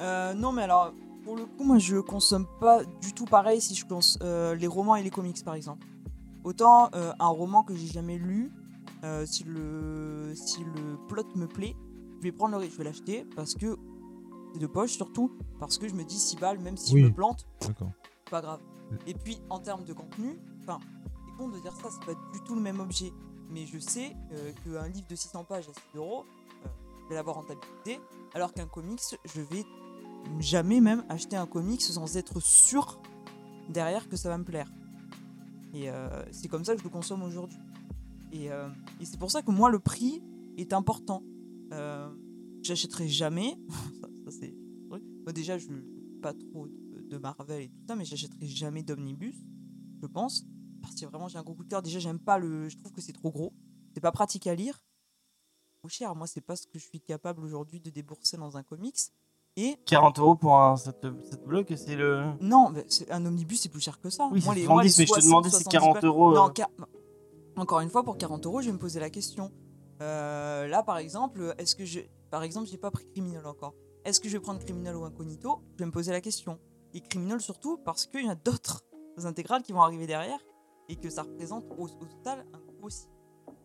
Euh, 0.00 0.32
non, 0.34 0.52
mais 0.52 0.62
alors, 0.62 0.92
pour 1.24 1.36
le 1.36 1.44
coup, 1.44 1.64
moi, 1.64 1.78
je 1.78 1.96
consomme 1.96 2.46
pas 2.60 2.84
du 2.84 3.12
tout 3.12 3.24
pareil 3.24 3.60
si 3.60 3.74
je 3.74 3.84
consomme 3.84 4.54
les 4.54 4.66
romans 4.66 4.96
et 4.96 5.02
les 5.02 5.10
comics, 5.10 5.44
par 5.44 5.54
exemple. 5.54 5.84
Autant 6.44 6.90
euh, 6.94 7.12
un 7.18 7.28
roman 7.28 7.62
que 7.62 7.74
j'ai 7.74 7.86
jamais 7.86 8.18
lu, 8.18 8.52
euh, 9.04 9.24
si, 9.26 9.44
le, 9.44 10.32
si 10.34 10.64
le 10.64 10.96
plot 11.08 11.24
me 11.36 11.46
plaît, 11.46 11.76
je 12.18 12.24
vais 12.24 12.32
prendre 12.32 12.52
le 12.52 12.58
risque, 12.58 12.72
je 12.72 12.78
vais 12.78 12.84
l'acheter 12.84 13.26
parce 13.36 13.54
que 13.54 13.76
c'est 14.52 14.60
de 14.60 14.66
poche 14.66 14.92
surtout, 14.92 15.32
parce 15.60 15.78
que 15.78 15.88
je 15.88 15.94
me 15.94 16.04
dis 16.04 16.18
6 16.18 16.36
balles, 16.36 16.58
même 16.58 16.76
si 16.76 16.94
Oui. 16.94 17.02
je 17.02 17.06
me 17.06 17.12
plante, 17.12 17.46
pas 18.30 18.40
grave. 18.40 18.60
Et 19.06 19.14
puis 19.14 19.38
en 19.50 19.58
termes 19.58 19.84
de 19.84 19.92
contenu, 19.92 20.38
enfin, 20.60 20.78
c'est 21.26 21.36
con 21.36 21.48
de 21.48 21.58
dire 21.60 21.74
ça, 21.74 21.88
c'est 21.90 22.04
pas 22.04 22.18
du 22.32 22.40
tout 22.44 22.54
le 22.54 22.60
même 22.60 22.80
objet. 22.80 23.12
Mais 23.50 23.66
je 23.66 23.78
sais 23.78 24.16
euh, 24.32 24.52
qu'un 24.64 24.88
livre 24.88 25.06
de 25.08 25.14
600 25.14 25.44
pages 25.44 25.68
à 25.68 25.72
6 25.92 25.98
euros, 25.98 26.24
euh, 26.64 26.68
je 27.02 27.08
vais 27.08 27.14
l'avoir 27.14 27.36
rentabilisé, 27.36 28.00
alors 28.34 28.52
qu'un 28.54 28.66
comics, 28.66 29.00
je 29.24 29.40
vais 29.40 29.64
jamais 30.38 30.80
même 30.80 31.04
acheter 31.08 31.36
un 31.36 31.46
comics 31.46 31.82
sans 31.82 32.16
être 32.16 32.40
sûr 32.40 33.00
derrière 33.68 34.08
que 34.08 34.16
ça 34.16 34.28
va 34.28 34.38
me 34.38 34.44
plaire. 34.44 34.70
Et 35.74 35.90
euh, 35.90 36.08
c'est 36.30 36.48
comme 36.48 36.64
ça 36.64 36.74
que 36.74 36.78
je 36.78 36.84
le 36.84 36.90
consomme 36.90 37.22
aujourd'hui. 37.22 37.58
Et, 38.32 38.48
c'est 39.02 39.18
pour 39.18 39.30
ça 39.30 39.42
que 39.42 39.50
moi, 39.50 39.68
le 39.68 39.78
prix 39.78 40.22
est 40.56 40.72
important. 40.72 41.22
J'achèterai 42.62 43.08
jamais. 43.08 43.58
ça, 44.00 44.08
ça, 44.24 44.30
c'est. 44.30 44.54
Moi, 44.88 45.32
déjà, 45.34 45.56
pas 46.22 46.32
trop 46.32 46.66
de, 47.12 47.18
Marvel 47.18 47.62
et 47.62 47.68
tout 47.68 47.82
ça, 47.88 47.94
mais 47.96 48.04
j'achèterai 48.04 48.46
jamais 48.46 48.82
d'omnibus, 48.82 49.36
je 50.00 50.06
pense. 50.06 50.44
Parce 50.80 50.94
que 50.96 51.06
vraiment, 51.06 51.28
j'ai 51.28 51.38
un 51.38 51.42
gros 51.42 51.54
coup 51.54 51.64
de 51.64 51.68
cœur. 51.68 51.82
Déjà, 51.82 51.98
j'aime 52.00 52.18
pas 52.18 52.38
le. 52.38 52.68
Je 52.68 52.76
trouve 52.76 52.92
que 52.92 53.00
c'est 53.00 53.12
trop 53.12 53.30
gros. 53.30 53.52
C'est 53.94 54.00
pas 54.00 54.10
pratique 54.12 54.46
à 54.46 54.54
lire. 54.54 54.82
Trop 55.78 55.88
cher. 55.88 56.14
Moi, 56.16 56.26
c'est 56.26 56.40
pas 56.40 56.56
ce 56.56 56.66
que 56.66 56.78
je 56.78 56.84
suis 56.84 57.00
capable 57.00 57.44
aujourd'hui 57.44 57.80
de 57.80 57.90
débourser 57.90 58.36
dans 58.36 58.56
un 58.56 58.62
comics. 58.62 58.96
Et 59.56 59.76
40 59.86 60.18
euros 60.18 60.34
pour 60.34 60.58
un, 60.58 60.76
cette 60.76 61.04
bloc, 61.46 61.72
c'est 61.76 61.94
le. 61.94 62.32
non, 62.40 62.70
mais 62.70 62.84
un 63.10 63.24
omnibus, 63.26 63.60
c'est 63.60 63.68
plus 63.68 63.80
cher 63.82 64.00
que 64.00 64.08
ça. 64.10 64.28
Oui, 64.32 64.42
Moi, 64.44 64.54
les- 64.54 64.64
70, 64.64 64.66
moi, 64.68 64.82
les 64.82 64.88
mais 64.88 64.92
je 64.92 65.02
te 65.02 65.06
60, 65.06 65.24
demandais 65.26 65.48
si 65.50 65.56
70 65.56 65.70
40 65.72 65.94
balles- 65.94 66.04
euros. 66.06 66.34
Non, 66.34 66.46
euh, 66.46 66.50
car- 66.50 66.70
encore 67.56 67.80
une 67.80 67.90
fois, 67.90 68.02
pour 68.02 68.16
40 68.16 68.46
euros, 68.46 68.60
je 68.62 68.66
vais 68.66 68.72
me 68.72 68.78
poser 68.78 68.98
la 68.98 69.10
question. 69.10 69.52
Euh, 70.00 70.66
là, 70.68 70.82
par 70.82 70.96
exemple, 70.98 71.54
est-ce 71.58 71.76
que 71.76 71.84
je. 71.84 72.00
Par 72.30 72.42
exemple, 72.42 72.66
j'ai 72.68 72.78
pas 72.78 72.90
pris 72.90 73.04
criminel 73.12 73.44
encore. 73.46 73.74
Est-ce 74.04 74.18
que 74.20 74.28
je 74.28 74.32
vais 74.36 74.40
prendre 74.40 74.58
criminel 74.58 74.96
ou 74.96 75.04
incognito? 75.04 75.60
Je 75.74 75.78
vais 75.80 75.86
me 75.86 75.92
poser 75.92 76.10
la 76.12 76.20
question. 76.22 76.58
Et 76.94 77.00
criminel 77.00 77.40
surtout 77.40 77.78
parce 77.78 78.06
qu'il 78.06 78.26
y 78.26 78.28
a 78.30 78.34
d'autres 78.34 78.84
intégrales 79.24 79.62
qui 79.62 79.72
vont 79.72 79.82
arriver 79.82 80.06
derrière 80.06 80.38
et 80.88 80.96
que 80.96 81.08
ça 81.10 81.22
représente 81.22 81.64
au, 81.78 81.84
au 81.86 82.04
total 82.06 82.44
un 82.52 82.58
coût 82.58 82.86
aussi. 82.86 83.06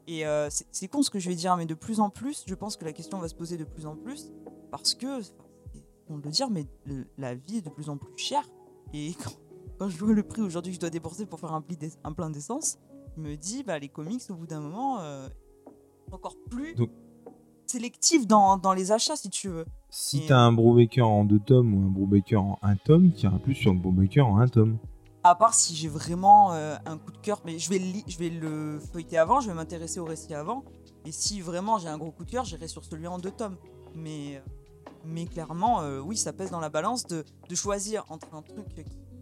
Et 0.07 0.25
euh, 0.25 0.47
c'est 0.49 0.88
con 0.88 1.01
ce 1.03 1.09
que 1.09 1.19
je 1.19 1.28
vais 1.30 1.36
dire, 1.36 1.57
mais 1.57 1.65
de 1.65 1.73
plus 1.73 1.99
en 1.99 2.09
plus, 2.09 2.43
je 2.47 2.55
pense 2.55 2.78
que 2.78 2.86
la 2.86 2.93
question 2.93 3.19
va 3.19 3.28
se 3.28 3.36
poser 3.36 3.57
de 3.57 3.65
plus 3.65 3.86
en 3.86 3.95
plus 3.97 4.32
parce 4.71 4.93
que, 4.95 5.19
de 5.21 6.15
le 6.23 6.30
dire, 6.32 6.49
mais 6.49 6.65
le- 6.86 7.05
la 7.17 7.36
vie 7.36 7.57
est 7.57 7.61
de 7.61 7.69
plus 7.69 7.89
en 7.89 7.97
plus 7.97 8.17
chère. 8.17 8.47
Et 8.93 9.13
quand, 9.23 9.32
quand 9.80 9.89
je 9.89 9.97
vois 9.97 10.13
le 10.13 10.23
prix 10.23 10.41
aujourd'hui 10.41 10.71
que 10.71 10.75
je 10.75 10.80
dois 10.80 10.89
débourser 10.89 11.25
pour 11.25 11.39
faire 11.41 11.51
un, 11.53 11.63
un 12.05 12.13
plein 12.13 12.30
d'essence, 12.30 12.78
je 13.17 13.21
me 13.21 13.36
dis, 13.36 13.63
bah, 13.63 13.80
les 13.80 13.89
comics, 13.89 14.21
au 14.30 14.36
bout 14.36 14.47
d'un 14.47 14.61
moment, 14.61 15.01
euh, 15.01 15.28
encore 16.13 16.38
plus 16.49 16.73
Donc- 16.75 16.91
sélectif 17.65 18.25
dans, 18.28 18.55
dans 18.57 18.73
les 18.73 18.93
achats, 18.93 19.17
si 19.17 19.30
tu 19.30 19.49
veux. 19.49 19.65
Si 19.90 20.24
Et- 20.24 20.28
t'as 20.28 20.38
un 20.40 20.52
Brubaker 20.52 21.08
en 21.08 21.24
deux 21.24 21.40
tomes 21.40 21.74
ou 21.74 21.88
un 21.88 21.90
Brubaker 21.90 22.42
en 22.42 22.60
un 22.62 22.76
tome, 22.76 23.12
t'iras 23.12 23.40
plus 23.40 23.56
sur 23.56 23.74
le 23.74 23.80
Brubaker 23.80 24.26
en 24.28 24.40
un 24.40 24.48
tome. 24.48 24.78
À 25.24 25.36
part 25.36 25.54
si 25.54 25.76
j'ai 25.76 25.88
vraiment 25.90 26.54
euh, 26.54 26.76
un 26.86 26.98
coup 26.98 27.12
de 27.12 27.18
cœur, 27.18 27.42
mais 27.46 27.60
je 27.60 27.70
vais, 27.70 27.80
le 27.80 27.86
je 28.08 28.18
vais 28.18 28.30
le 28.30 28.80
feuilleter 28.80 29.18
avant, 29.18 29.42
je 29.42 29.48
vais 29.48 29.54
m'intéresser 29.54 30.00
au 30.00 30.06
récit 30.06 30.34
avant. 30.34 30.64
Et 31.06 31.12
si 31.12 31.42
vraiment 31.42 31.78
j'ai 31.80 31.88
un 31.88 31.98
gros 31.98 32.12
coup 32.12 32.24
de 32.26 32.32
cœur, 32.32 32.46
j'irai 32.46 32.68
sur 32.68 32.84
celui 32.86 33.08
en 33.08 33.18
deux 33.18 33.32
tomes. 33.32 33.58
Mais, 33.96 34.38
euh, 34.38 34.40
mais 35.06 35.26
clairement, 35.26 35.82
euh, 35.82 36.00
oui, 36.00 36.16
ça 36.18 36.32
pèse 36.34 36.52
dans 36.52 36.60
la 36.60 36.70
balance 36.70 37.08
de, 37.08 37.24
de 37.50 37.56
choisir 37.56 38.06
entre 38.10 38.28
un 38.34 38.42
truc 38.42 38.68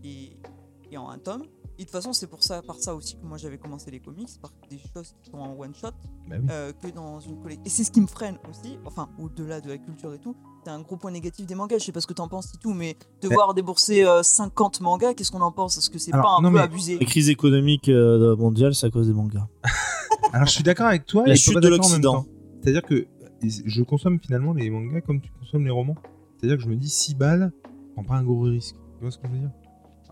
qui 0.01 0.09
est, 0.34 0.39
qui 0.88 0.93
est 0.93 0.97
en 0.97 1.09
un 1.09 1.18
tome. 1.20 1.43
Et 1.78 1.82
de 1.82 1.84
toute 1.84 1.91
façon, 1.91 2.13
c'est 2.13 2.28
pour 2.28 2.41
ça, 2.41 2.61
par 2.61 2.78
ça 2.78 2.95
aussi 2.95 3.17
que 3.17 3.26
moi 3.26 3.38
j'avais 3.38 3.57
commencé 3.57 3.91
les 3.91 3.99
comics, 3.99 4.30
par 4.41 4.51
des 4.69 4.80
choses 4.93 5.13
qui 5.21 5.30
sont 5.30 5.38
en 5.38 5.57
one 5.59 5.76
shot, 5.76 5.89
Bah 6.30 6.38
oui. 6.39 6.47
euh, 6.49 6.71
que 6.71 6.88
dans 6.88 7.19
une 7.19 7.38
collection. 7.41 7.63
Et 7.65 7.69
c'est 7.69 7.84
ce 7.84 7.91
qui 7.91 7.99
me 7.99 8.07
freine 8.07 8.38
aussi, 8.49 8.78
enfin, 8.86 9.09
au-delà 9.19 9.59
de 9.59 9.67
la 9.69 9.78
culture 9.78 10.13
et 10.13 10.19
tout. 10.19 10.36
C'est 10.63 10.71
un 10.71 10.80
gros 10.82 10.95
point 10.95 11.11
négatif 11.11 11.45
des 11.45 11.53
mangas, 11.55 11.80
je 11.80 11.86
sais 11.86 11.91
pas 11.91 11.99
ce 12.01 12.07
que 12.07 12.13
t'en 12.13 12.28
penses 12.30 12.53
et 12.53 12.57
tout, 12.57 12.73
mais 12.73 12.95
devoir 13.21 13.53
débourser 13.53 14.05
euh, 14.05 14.23
50 14.23 14.80
mangas, 14.82 15.13
qu'est-ce 15.13 15.32
qu'on 15.32 15.41
en 15.41 15.51
pense? 15.51 15.78
Est-ce 15.78 15.89
que 15.89 15.99
c'est 15.99 16.11
pas 16.11 16.38
un 16.38 16.41
non, 16.41 16.51
peu 16.51 16.59
abusé? 16.61 16.97
La 16.97 17.05
crise 17.05 17.30
économique 17.30 17.89
euh, 17.89 18.36
mondiale, 18.38 18.73
c'est 18.73 18.88
à 18.88 18.89
cause 18.89 19.07
des 19.07 19.13
mangas. 19.13 19.47
Alors 20.34 20.47
je 20.47 20.53
suis 20.53 20.63
d'accord 20.63 20.88
avec 20.88 21.05
toi. 21.05 21.23
La 21.26 21.34
et 21.34 21.36
je 21.36 21.41
suis 21.41 21.51
chute 21.51 21.55
pas 21.55 21.61
de 21.61 21.67
l'Occident. 21.67 22.26
C'est-à-dire 22.63 22.82
que 22.84 23.05
je 23.43 23.84
consomme 23.84 24.19
finalement 24.19 24.53
les 24.53 24.69
mangas 24.69 25.01
comme 25.01 25.21
tu 25.21 25.30
consommes 25.39 25.65
les 25.65 25.71
romans. 25.71 25.95
C'est-à-dire 26.38 26.57
que 26.57 26.63
je 26.63 26.69
me 26.69 26.76
dis 26.78 26.89
6 26.89 27.15
balles, 27.15 27.51
prends 27.93 28.03
pas 28.03 28.15
un 28.15 28.23
gros 28.23 28.41
risque. 28.41 28.76
Tu 28.97 29.01
vois 29.01 29.11
ce 29.11 29.17
que 29.17 29.28
je 29.28 29.34
veux 29.34 29.39
dire? 29.39 29.51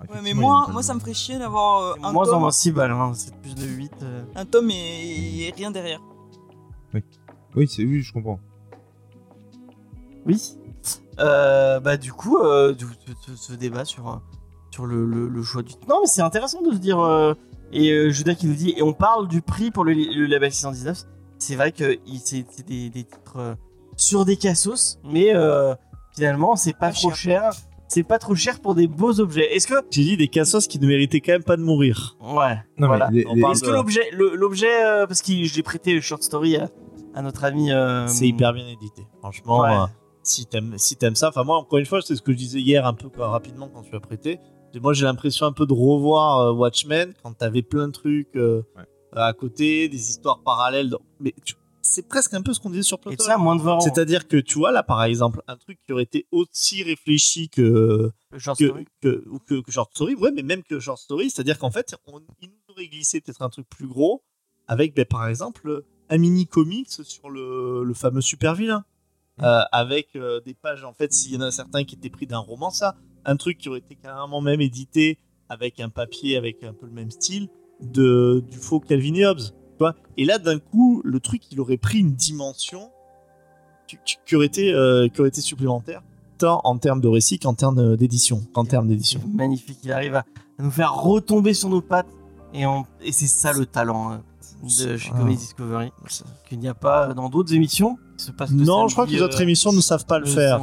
Ouais, 0.10 0.20
mais 0.24 0.34
moi, 0.34 0.68
moi 0.72 0.84
ça 0.84 0.94
me 0.94 1.00
ferait 1.00 1.14
chier 1.14 1.38
d'avoir 1.40 1.82
euh, 1.82 1.94
un, 2.04 2.12
moins 2.12 2.24
en 2.28 2.32
tome, 2.32 2.40
moins 2.42 2.52
6 2.52 2.72
balles, 2.72 2.92
hein, 2.92 3.12
c'est 3.16 3.34
plus 3.38 3.56
de 3.56 3.66
8. 3.66 3.92
euh. 4.04 4.24
un 4.36 4.46
tome 4.46 4.70
et, 4.72 5.48
et 5.48 5.54
rien 5.56 5.72
derrière. 5.72 6.02
Oui, 7.56 7.68
c'est 7.68 7.84
oui, 7.84 8.02
je 8.02 8.12
comprends. 8.12 8.40
Oui. 10.26 10.42
Euh, 11.20 11.80
bah 11.80 11.98
du 11.98 12.12
coup, 12.12 12.38
euh, 12.38 12.74
du- 12.74 12.86
ce, 13.26 13.32
ce- 13.32 13.36
ce 13.38 13.54
débat 13.54 13.86
sur, 13.86 14.10
euh, 14.10 14.16
sur 14.72 14.86
le, 14.88 15.06
le- 15.06 15.28
le 15.28 15.44
choix 15.44 15.62
du... 15.62 15.74
Non 15.88 16.00
mais 16.02 16.08
c'est 16.08 16.22
intéressant 16.24 16.62
de 16.62 16.72
se 16.72 16.78
dire... 16.78 17.00
euh, 17.00 17.34
et 17.72 17.92
euh, 17.92 18.10
Judas 18.10 18.34
qui 18.36 18.48
nous 18.48 18.54
dit, 18.56 18.74
et 18.76 18.82
on 18.84 18.94
parle 18.94 19.28
du 19.28 19.42
prix 19.42 19.70
pour 19.72 19.84
le, 19.84 19.94
le 19.94 20.26
label 20.26 20.52
619. 20.52 21.04
C'est 21.38 21.56
vrai 21.56 21.72
que 21.72 22.00
il- 22.08 22.20
c'est 22.20 22.46
c'est 22.50 22.66
des, 22.66 22.90
des 22.90 23.04
titres 23.04 23.38
euh, 23.38 23.56
sur 23.98 24.26
des 24.26 24.38
cassos, 24.38 24.98
mais 25.04 25.36
euh, 25.36 25.76
finalement 26.16 26.56
c'est 26.56 26.74
pas, 26.74 26.88
Pas 26.88 26.94
trop 26.94 27.12
cher. 27.14 27.52
C'est 27.94 28.04
pas 28.04 28.18
trop 28.20 28.34
cher 28.36 28.60
pour 28.60 28.74
des 28.76 28.88
beaux 28.88 29.20
objets. 29.20 29.56
Est-ce 29.56 29.68
que... 29.68 29.76
J'ai 29.92 30.04
dit 30.04 30.18
des 30.18 30.28
cassos 30.28 30.68
qui 30.68 30.80
ne 30.80 30.88
méritaient 30.88 31.22
quand 31.22 31.34
même 31.34 31.44
pas 31.44 31.58
de 31.58 31.62
mourir. 31.62 32.18
Ouais. 32.22 32.58
Non, 32.78 32.88
voilà. 32.88 33.10
mais 33.12 33.20
les- 33.20 33.28
On 33.28 33.36
les- 33.36 33.42
parle 33.42 33.54
Est-ce 33.54 33.64
que 33.64 33.70
l'objet... 33.70 34.10
L'objet... 34.12 34.86
euh, 34.86 35.06
parce 35.08 35.22
que 35.22 35.32
j'ai 35.44 35.64
prêté 35.64 35.94
le 35.94 36.02
short 36.02 36.24
story 36.24 36.58
à, 36.58 36.70
à 37.14 37.22
notre 37.22 37.44
ami... 37.44 37.72
euh, 37.72 38.08
C'est 38.08 38.28
hyper 38.28 38.54
bien 38.54 38.68
édité. 38.68 39.06
Franchement, 39.20 39.62
Ouais. 39.62 39.74
euh, 39.74 39.86
si 40.24 40.46
t'aimes 40.46 40.74
si 40.78 40.96
t'aimes 40.96 41.16
ça, 41.16 41.30
enfin 41.30 41.44
moi 41.44 41.58
encore 41.58 41.80
une 41.80 41.86
fois, 41.86 42.02
c'est 42.02 42.16
ce 42.16 42.22
que 42.22 42.32
je 42.32 42.38
disais 42.38 42.60
hier 42.62 42.86
un 42.88 42.94
peu 42.94 43.10
quoi, 43.10 43.28
rapidement 43.28 43.68
quand 43.74 43.82
tu 43.84 43.94
as 43.96 44.00
prêté. 44.00 44.40
Moi 44.82 44.94
j'ai 44.94 45.04
l'impression 45.04 45.46
un 45.46 45.52
peu 45.52 45.66
de 45.68 45.74
revoir 45.74 46.40
euh, 46.40 46.54
Watchmen 46.54 47.14
quand 47.22 47.34
t'avais 47.34 47.62
plein 47.62 47.88
de 47.88 47.92
trucs 47.92 48.36
euh, 48.38 48.64
Ouais. 48.78 48.84
à 49.22 49.34
côté, 49.34 49.88
des 49.90 50.10
histoires 50.10 50.40
parallèles. 50.44 50.90
dans- 50.90 51.02
Mais 51.20 51.34
tu- 51.46 51.56
c'est 51.94 52.08
presque 52.08 52.34
un 52.34 52.42
peu 52.42 52.54
ce 52.54 52.60
qu'on 52.60 52.70
disait 52.70 52.84
sur 52.84 52.98
Et 52.98 53.02
Platon. 53.02 53.24
ça, 53.24 53.38
moins 53.38 53.56
de 53.56 53.62
20 53.62 53.74
ans. 53.74 53.80
C'est-à-dire 53.80 54.28
que 54.28 54.38
tu 54.38 54.58
vois 54.58 54.72
là 54.72 54.84
par 54.84 55.04
exemple 55.04 55.42
un 55.48 55.58
truc 55.58 55.80
qui 55.86 55.94
aurait 55.94 56.04
été 56.04 56.28
aussi 56.32 56.84
réfléchi 56.84 57.50
que 57.50 58.12
short 58.38 58.58
que, 58.58 58.66
story. 58.66 58.86
que, 59.02 59.24
ou 59.30 59.40
que, 59.40 59.62
que 59.62 59.72
Short 59.72 59.92
Story, 59.92 60.16
ouais, 60.16 60.32
mais 60.32 60.44
même 60.44 60.64
que 60.64 60.80
Short 60.80 61.00
Story, 61.00 61.30
c'est-à-dire 61.30 61.60
qu'en 61.60 61.72
fait, 61.72 61.96
on, 62.08 62.20
il 62.42 62.50
nous 62.50 62.74
aurait 62.74 62.88
glissé 62.88 63.22
peut-être 63.22 63.42
un 63.42 63.50
truc 63.50 63.68
plus 63.70 63.88
gros 63.88 64.24
avec, 64.68 64.96
ben, 64.96 65.06
par 65.06 65.28
exemple, 65.28 65.84
un 66.10 66.18
mini 66.18 66.48
comics 66.48 66.90
sur 66.90 67.30
le, 67.30 67.84
le 67.84 67.94
fameux 67.94 68.22
super 68.22 68.56
vilain. 68.56 68.86
Euh, 69.42 69.62
avec 69.72 70.16
euh, 70.16 70.42
des 70.42 70.54
pages, 70.54 70.84
en 70.84 70.94
fait, 70.94 71.12
s'il 71.12 71.34
y 71.34 71.38
en 71.38 71.42
a 71.42 71.50
certains 71.50 71.84
qui 71.86 71.96
étaient 71.96 72.12
pris 72.12 72.28
d'un 72.28 72.38
roman, 72.38 72.70
ça, 72.70 72.96
un 73.26 73.36
truc 73.36 73.58
qui 73.58 73.68
aurait 73.68 73.80
été 73.80 73.96
carrément 73.96 74.42
même 74.42 74.62
édité 74.62 75.18
avec 75.50 75.80
un 75.80 75.90
papier 75.90 76.38
avec 76.38 76.64
un 76.64 76.74
peu 76.74 76.86
le 76.86 76.92
même 76.92 77.10
style 77.10 77.50
de, 77.82 78.44
du 78.48 78.58
faux 78.58 78.80
Calvin 78.80 79.16
et 79.16 79.26
Hobbes. 79.26 79.42
Et 80.18 80.26
là, 80.26 80.38
d'un 80.40 80.60
coup, 80.60 81.02
le 81.04 81.20
truc, 81.20 81.42
il 81.52 81.60
aurait 81.60 81.78
pris 81.78 82.00
une 82.00 82.14
dimension 82.14 82.90
qui, 83.88 83.98
euh, 84.36 85.08
aurait 85.20 85.28
été 85.28 85.42
supplémentaire, 85.42 86.02
tant 86.38 86.62
en 86.64 86.78
termes 86.78 87.02
de 87.02 87.08
récit 87.08 87.40
qu'en 87.40 87.54
termes 87.54 87.96
d'édition. 87.96 88.42
Qu'en 88.54 88.66
termes 88.66 88.88
d'édition. 88.88 89.22
magnifique. 89.34 89.80
Il 89.84 89.92
arrive 89.92 90.16
à, 90.16 90.26
nous 90.60 90.72
faire 90.72 90.94
retomber 90.94 91.54
sur 91.54 91.70
nos 91.70 91.82
pattes. 91.82 92.08
Et, 92.54 92.66
on- 92.66 92.86
c'est 93.12 93.28
ça 93.28 93.52
le 93.54 93.66
talent 93.66 94.12
hein, 94.12 94.22
de 94.64 94.98
chez. 94.98 95.10
Comedy 95.12 95.36
Discovery. 95.38 95.92
Qu'il 96.48 96.60
n'y 96.60 96.68
a 96.68 96.74
pas 96.74 97.14
dans 97.14 97.30
d'autres 97.30 97.54
émissions 97.54 97.98
qui 98.18 98.26
se 98.26 98.54
Non, 98.54 98.88
je 98.88 98.94
crois 98.94 99.06
que 99.06 99.12
les 99.12 99.22
autres 99.22 99.40
euh, 99.40 99.44
émissions 99.44 99.74
ne 99.74 99.82
savent 99.82 100.06
pas 100.06 100.20
le 100.20 100.26
faire. 100.26 100.62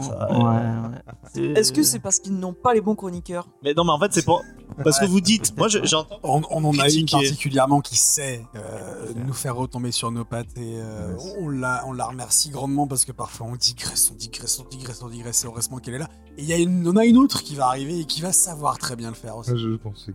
Est-ce 1.34 1.72
que 1.72 1.82
c'est 1.82 1.98
parce 1.98 2.18
qu'ils 2.18 2.38
n'ont 2.38 2.53
pas 2.55 2.74
les 2.74 2.80
bons 2.80 2.94
chroniqueurs? 2.94 3.48
Mais 3.62 3.74
non, 3.74 3.84
mais 3.84 3.92
en 3.92 3.98
fait, 3.98 4.12
c'est 4.12 4.24
pas. 4.24 4.40
Parce 4.82 4.98
que 4.98 5.05
vous 5.07 5.20
dites, 5.20 5.57
moi 5.59 5.68
je- 5.68 5.84
j'entends. 5.84 6.18
On, 6.22 6.42
on 6.51 6.64
en 6.64 6.78
a 6.78 6.88
une 6.88 7.07
particulièrement 7.07 7.80
qui 7.80 7.96
sait 7.96 8.44
euh, 8.55 9.12
nous 9.26 9.32
faire 9.32 9.57
retomber 9.57 9.90
sur 9.92 10.11
nos 10.11 10.24
pattes 10.24 10.57
et 10.57 10.80
euh, 10.80 11.14
on, 11.38 11.48
la, 11.48 11.82
on 11.86 11.92
la 11.92 12.07
remercie 12.07 12.51
grandement 12.51 12.86
parce 12.86 13.05
que 13.05 13.12
parfois 13.12 13.46
on 13.48 13.57
digresse, 13.57 14.11
on 14.12 14.16
digresse, 14.16 14.61
on 14.64 14.68
digresse, 14.68 15.03
on 15.03 15.09
digresse 15.09 15.44
et 15.44 15.46
heureusement 15.48 15.78
qu'elle 15.78 15.94
est 15.94 15.98
là. 15.98 16.09
Et 16.38 16.42
il 16.42 16.48
y 16.48 16.53
a 16.53 16.57
une, 16.57 16.86
on 16.88 16.96
a 16.96 17.05
une 17.05 17.18
autre 17.18 17.42
qui 17.42 17.55
va 17.57 17.66
arriver 17.66 17.98
et 18.01 18.05
qui 18.05 18.20
va 18.22 18.32
savoir 18.32 18.78
très 18.78 18.96
bien 18.96 19.09
le 19.09 19.14
faire 19.16 19.36
aussi. 19.36 19.51
Je 19.57 19.76
pense 19.76 19.94
que 19.94 20.01
c'est 20.07 20.12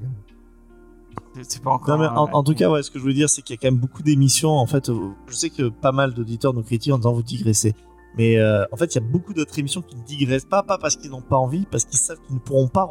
c'est- 1.36 1.44
c'est 1.52 1.62
pas 1.64 1.72
encore. 1.72 1.98
Non, 1.98 2.04
mais 2.04 2.10
en, 2.34 2.44
tout 2.44 2.54
cas, 2.56 2.70
ouais, 2.70 2.84
ce 2.84 2.92
que 2.92 2.98
je 3.00 3.04
voulais 3.04 3.14
dire, 3.16 3.30
c'est 3.30 3.42
qu'il 3.42 3.56
y 3.56 3.58
a 3.58 3.62
quand 3.62 3.68
même 3.72 3.80
beaucoup 3.80 4.04
d'émissions. 4.04 4.52
En 4.52 4.66
fait, 4.66 4.90
euh, 4.90 5.10
je 5.28 5.36
sais 5.36 5.50
que 5.50 5.70
pas 5.70 5.92
mal 5.92 6.14
d'auditeurs 6.14 6.54
nous 6.54 6.64
critiquent 6.64 6.94
en 6.94 6.98
disant 6.98 7.14
vous 7.14 7.24
digressez. 7.24 7.74
Mais 8.18 8.38
euh, 8.38 8.64
en 8.72 8.78
fait, 8.78 8.96
il 8.96 8.96
y 8.96 9.04
a 9.04 9.08
beaucoup 9.08 9.34
d'autres 9.34 9.58
émissions 9.60 9.82
qui 9.82 9.96
ne 9.98 10.04
digressent 10.04 10.46
pas, 10.46 10.64
pas 10.64 10.78
parce 10.78 10.96
qu'ils 10.96 11.12
n'ont 11.12 11.22
pas 11.22 11.36
envie, 11.36 11.66
parce 11.70 11.84
qu'ils 11.86 12.00
savent 12.00 12.20
qu'ils 12.26 12.36
ne 12.36 12.40
pourront 12.40 12.68
pas. 12.70 12.90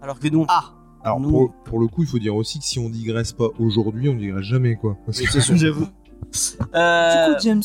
Alors 0.00 0.18
que 0.18 0.28
nous, 0.28 0.46
Ah 0.48 0.72
Alors 1.04 1.20
Nous- 1.20 1.30
pour, 1.30 1.52
pour 1.64 1.78
le 1.80 1.88
coup, 1.88 2.02
il 2.02 2.08
faut 2.08 2.18
dire 2.18 2.34
aussi 2.34 2.58
que 2.60 2.64
si 2.64 2.78
on 2.78 2.88
digresse 2.88 3.32
pas 3.32 3.48
aujourd'hui, 3.58 4.08
on 4.08 4.14
digresse 4.14 4.44
jamais 4.44 4.76
quoi. 4.76 4.96
Parce 5.04 5.20
que- 5.20 5.26
j'avoue. 5.56 5.84
Du 5.86 5.90
Euh, 6.74 7.34
coup, 7.34 7.40
James, 7.42 7.62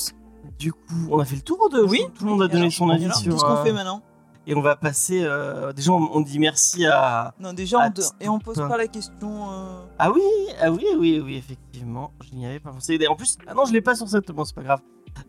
du 0.59 0.73
coup, 0.73 0.79
on 1.11 1.19
a 1.19 1.25
fait 1.25 1.35
le 1.35 1.41
tour 1.43 1.69
de. 1.69 1.79
Oui. 1.81 2.01
Tout 2.17 2.25
le 2.25 2.31
monde 2.31 2.41
a 2.41 2.47
donné 2.47 2.69
son 2.71 2.89
avis 2.89 3.05
sur. 3.13 3.31
Qu'est-ce 3.33 3.43
qu'on 3.45 3.51
euh, 3.51 3.63
fait 3.63 3.71
maintenant 3.73 4.01
Et 4.49 4.55
on 4.55 4.61
va 4.61 4.77
passer. 4.77 5.21
euh, 5.23 5.73
déjà, 5.73 5.91
on, 5.91 6.09
on 6.13 6.21
dit 6.21 6.39
merci 6.39 6.85
à. 6.85 7.33
Non, 7.39 7.51
déjà, 7.53 7.79
on 7.79 7.89
de- 7.89 8.01
et 8.21 8.29
on 8.29 8.39
pose 8.39 8.55
pas 8.55 8.77
la 8.77 8.87
question. 8.87 9.51
euh, 9.51 9.83
Ah 9.99 10.09
oui, 10.11 10.21
ah 10.61 10.71
oui, 10.71 10.85
oui, 10.97 11.21
oui, 11.23 11.35
effectivement. 11.35 12.13
Je 12.23 12.33
n'y 12.35 12.45
avais 12.45 12.59
pas 12.61 12.71
pensé. 12.71 12.97
Et 12.99 13.07
En 13.09 13.15
plus, 13.15 13.37
ah 13.45 13.53
non, 13.53 13.65
je 13.65 13.73
l'ai 13.73 13.81
pas 13.81 13.93
sur 13.95 14.07
cette. 14.07 14.31
Bon, 14.31 14.45
c'est 14.45 14.55
pas 14.55 14.63
grave. 14.63 14.79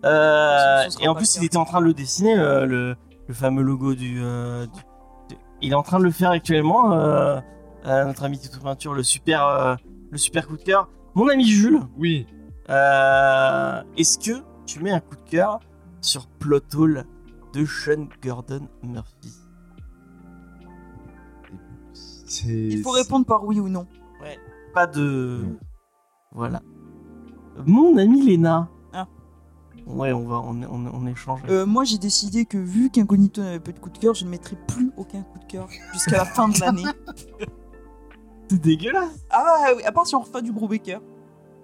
Euh, 0.05 0.83
et 1.01 1.09
en 1.09 1.15
plus, 1.17 1.37
il 1.37 1.45
était 1.45 1.57
en 1.57 1.65
train 1.65 1.81
de 1.81 1.87
le 1.87 1.95
dessiner, 1.95 2.39
euh, 2.39 2.65
le, 2.65 2.95
le 3.27 3.35
fameux 3.35 3.63
logo 3.63 3.95
du, 3.95 4.21
euh, 4.23 4.67
du- 4.67 5.35
du- 5.35 5.41
Il 5.63 5.73
est 5.73 5.75
en 5.75 5.83
train 5.83 5.99
de 5.99 6.05
le 6.05 6.11
faire 6.13 6.31
actuellement. 6.31 6.91
notre 7.85 8.23
ami 8.25 8.39
Tito 8.39 8.61
Peinture, 8.61 8.95
le 8.95 9.03
super, 9.03 9.45
euh, 9.47 9.75
le 10.11 10.19
super 10.19 10.47
coup 10.47 10.57
de 10.57 10.63
cœur. 10.63 10.89
Mon 11.15 11.29
ami 11.29 11.45
Jules, 11.47 11.81
Oui. 11.97 12.27
euh, 12.71 13.83
est-ce 13.97 14.19
que 14.19 14.43
tu 14.67 14.81
mets 14.81 14.91
un 14.93 15.01
coup 15.01 15.17
de 15.17 15.29
cœur 15.31 15.59
sur 16.01 16.27
Plot 16.39 16.61
Hole 16.77 17.05
de 17.55 17.65
Sean 17.65 18.09
Gordon 18.23 18.69
Murphy 18.83 19.33
Il 22.47 22.83
faut 22.83 22.91
répondre 22.91 23.27
par 23.27 23.45
oui 23.45 23.61
ou 23.61 23.69
non. 23.69 23.87
Pas 24.75 24.87
de. 24.87 25.45
Non. 25.45 25.57
Voilà. 26.33 26.61
Mon 27.67 27.97
ami 27.97 28.23
Léna. 28.23 28.69
Ah. 28.93 29.07
Ouais, 29.87 30.13
on 30.13 30.27
va, 30.27 30.37
on, 30.41 30.63
on, 30.63 30.87
on 30.87 31.07
échange. 31.07 31.41
Euh, 31.49 31.65
moi, 31.67 31.85
j'ai 31.85 31.99
décidé 31.99 32.45
que 32.45 32.59
vu 32.59 32.91
qu'Incognito 32.91 33.41
n'avait 33.43 33.61
pas 33.61 33.73
de 33.73 33.79
coup 33.79 33.91
de 33.91 33.99
cœur, 33.99 34.15
je 34.15 34.25
ne 34.25 34.31
mettrai 34.31 34.57
plus 34.69 34.93
aucun 34.97 35.23
coup 35.23 35.39
de 35.39 35.45
cœur 35.47 35.69
jusqu'à 35.93 36.19
la 36.19 36.25
fin 36.27 36.49
de 36.49 36.61
l'année. 36.61 36.85
C'est 38.51 38.61
dégueulasse. 38.61 39.27
Ah 39.31 39.73
oui, 39.77 39.83
à 39.85 39.93
part 39.93 40.07
si 40.07 40.15
on 40.15 40.21
refait 40.21 40.43
du 40.43 40.53
Brubaker. 40.53 41.01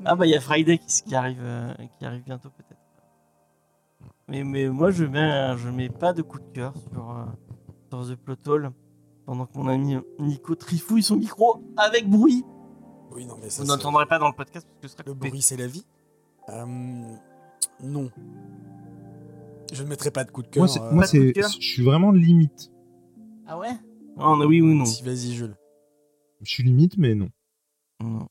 Ah 0.04 0.16
bah 0.16 0.26
il 0.26 0.30
y 0.30 0.36
a 0.36 0.40
Friday 0.40 0.78
qui, 0.78 1.02
qui 1.02 1.14
arrive, 1.14 1.40
euh, 1.40 1.72
qui 1.98 2.04
arrive 2.04 2.22
bientôt 2.24 2.50
peut-être. 2.50 2.73
Mais, 4.28 4.42
mais 4.44 4.68
moi 4.68 4.90
je 4.90 5.04
mets, 5.04 5.56
je 5.58 5.68
mets 5.68 5.88
pas 5.90 6.12
de 6.12 6.22
coup 6.22 6.38
de 6.38 6.50
cœur 6.52 6.72
sur, 6.92 7.10
euh, 7.10 7.24
sur 7.90 8.08
The 8.14 8.18
Plot 8.18 8.36
Hole 8.46 8.70
pendant 9.26 9.46
que 9.46 9.56
mon 9.58 9.68
ami 9.68 9.96
Nico 10.18 10.54
trifouille 10.54 11.02
son 11.02 11.16
micro 11.16 11.62
avec 11.76 12.08
bruit. 12.08 12.44
Oui, 13.12 13.26
non, 13.26 13.36
mais 13.40 13.50
ça, 13.50 13.62
Vous 13.62 13.68
n'entendrez 13.68 14.06
pas 14.06 14.18
dans 14.18 14.28
le 14.28 14.34
podcast 14.34 14.66
parce 14.66 14.80
que 14.80 14.88
ce 14.88 14.92
sera 14.94 15.02
le 15.06 15.12
coupé. 15.14 15.28
bruit, 15.28 15.42
c'est 15.42 15.56
la 15.56 15.66
vie. 15.66 15.84
Euh, 16.48 16.64
non. 17.82 18.10
Je 19.72 19.82
ne 19.82 19.88
mettrai 19.88 20.10
pas 20.10 20.24
de 20.24 20.30
coup 20.30 20.42
de 20.42 20.48
cœur. 20.48 20.64
Moi, 20.92 21.06
c'est, 21.06 21.18
euh, 21.18 21.32
je 21.60 21.66
suis 21.66 21.82
vraiment 21.84 22.10
limite. 22.12 22.70
Ah 23.46 23.58
ouais? 23.58 23.72
Non, 24.16 24.36
non, 24.36 24.46
oui 24.46 24.60
ou 24.60 24.66
non. 24.74 24.84
si, 24.84 25.02
vas-y, 25.02 25.32
Jules. 25.34 25.56
Je 26.42 26.50
suis 26.50 26.62
limite, 26.62 26.96
mais 26.98 27.14
non. 27.14 27.28
Non. 28.02 28.28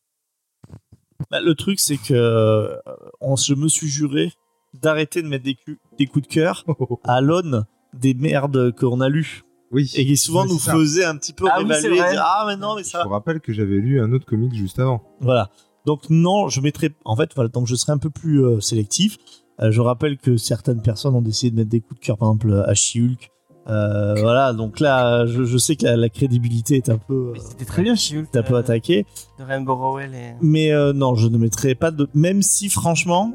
Bah, 1.32 1.40
le 1.42 1.56
truc, 1.56 1.80
c'est 1.80 1.98
que 1.98 2.14
euh, 2.14 2.78
on, 3.22 3.36
je 3.36 3.54
me 3.54 3.68
suis 3.68 3.88
juré 3.88 4.32
d'arrêter 4.74 5.22
de 5.22 5.28
mettre 5.28 5.44
des, 5.46 5.56
cu- 5.56 5.80
des 5.98 6.08
coups 6.08 6.28
de 6.28 6.34
cœur 6.34 6.66
à 7.04 7.22
l'aune 7.22 7.66
des 7.94 8.14
merdes 8.14 8.72
qu'on 8.76 9.02
a 9.02 9.10
lues 9.10 9.44
Oui. 9.72 9.92
et 9.96 10.06
qui 10.06 10.18
souvent 10.18 10.44
Ouais, 10.44 10.50
nous 10.50 10.60
ça. 10.60 10.74
faisaient 10.74 11.06
un 11.06 11.16
petit 11.18 11.34
peu 11.34 11.46
Ah 11.52 11.60
oui, 11.60 11.66
dire 11.66 12.24
ah 12.26 12.46
mais 12.48 12.56
non 12.58 12.76
mais 12.76 12.84
Je 12.84 12.90
ça 12.90 13.04
vous 13.04 13.10
rappelle 13.12 13.40
que 13.40 13.54
j'avais 13.54 13.76
lu 13.78 14.00
un 14.02 14.12
autre 14.14 14.26
comic 14.26 14.54
juste 14.54 14.80
avant. 14.80 15.02
Voilà. 15.22 15.50
Donc 15.86 16.10
non, 16.10 16.48
je 16.50 16.62
mettrai. 16.62 16.92
En 17.06 17.16
fait, 17.16 17.32
voilà. 17.36 17.50
Donc 17.50 17.68
je 17.68 17.76
serai 17.76 17.92
un 17.92 17.98
peu 17.98 18.10
plus 18.10 18.44
euh, 18.44 18.60
sélectif. 18.62 19.18
Euh, 19.62 19.70
je 19.72 19.82
rappelle 19.82 20.18
que 20.18 20.38
certaines 20.38 20.82
personnes 20.82 21.14
ont 21.14 21.22
décidé 21.22 21.52
de 21.52 21.56
mettre 21.58 21.70
des 21.70 21.82
coups 21.82 22.00
de 22.00 22.06
cœur, 22.06 22.18
par 22.18 22.30
exemple 22.30 22.64
à 22.66 22.74
She-Hulk. 22.74 23.30
Euh, 23.70 24.16
voilà. 24.20 24.54
Donc 24.54 24.80
là, 24.80 25.26
je, 25.26 25.44
je 25.44 25.58
sais 25.58 25.76
que 25.76 25.86
la, 25.86 25.96
la 25.98 26.10
crédibilité 26.10 26.78
est 26.78 26.90
un 26.90 26.98
peu, 26.98 27.34
euh, 27.36 27.40
C'était 27.40 27.66
très 27.66 27.82
bien 27.84 27.94
est 27.96 28.36
un 28.38 28.44
peu 28.44 28.56
attaquée. 28.56 29.06
de 29.40 29.44
Rainbow 29.44 29.76
Rowell 29.76 30.14
et... 30.16 30.34
Mais 30.42 30.72
euh, 30.72 30.92
non, 30.94 31.16
je 31.16 31.28
ne 31.28 31.38
mettrai 31.38 31.76
pas 31.76 31.92
de. 31.92 32.08
Même 32.14 32.42
si 32.42 32.68
franchement, 32.70 33.34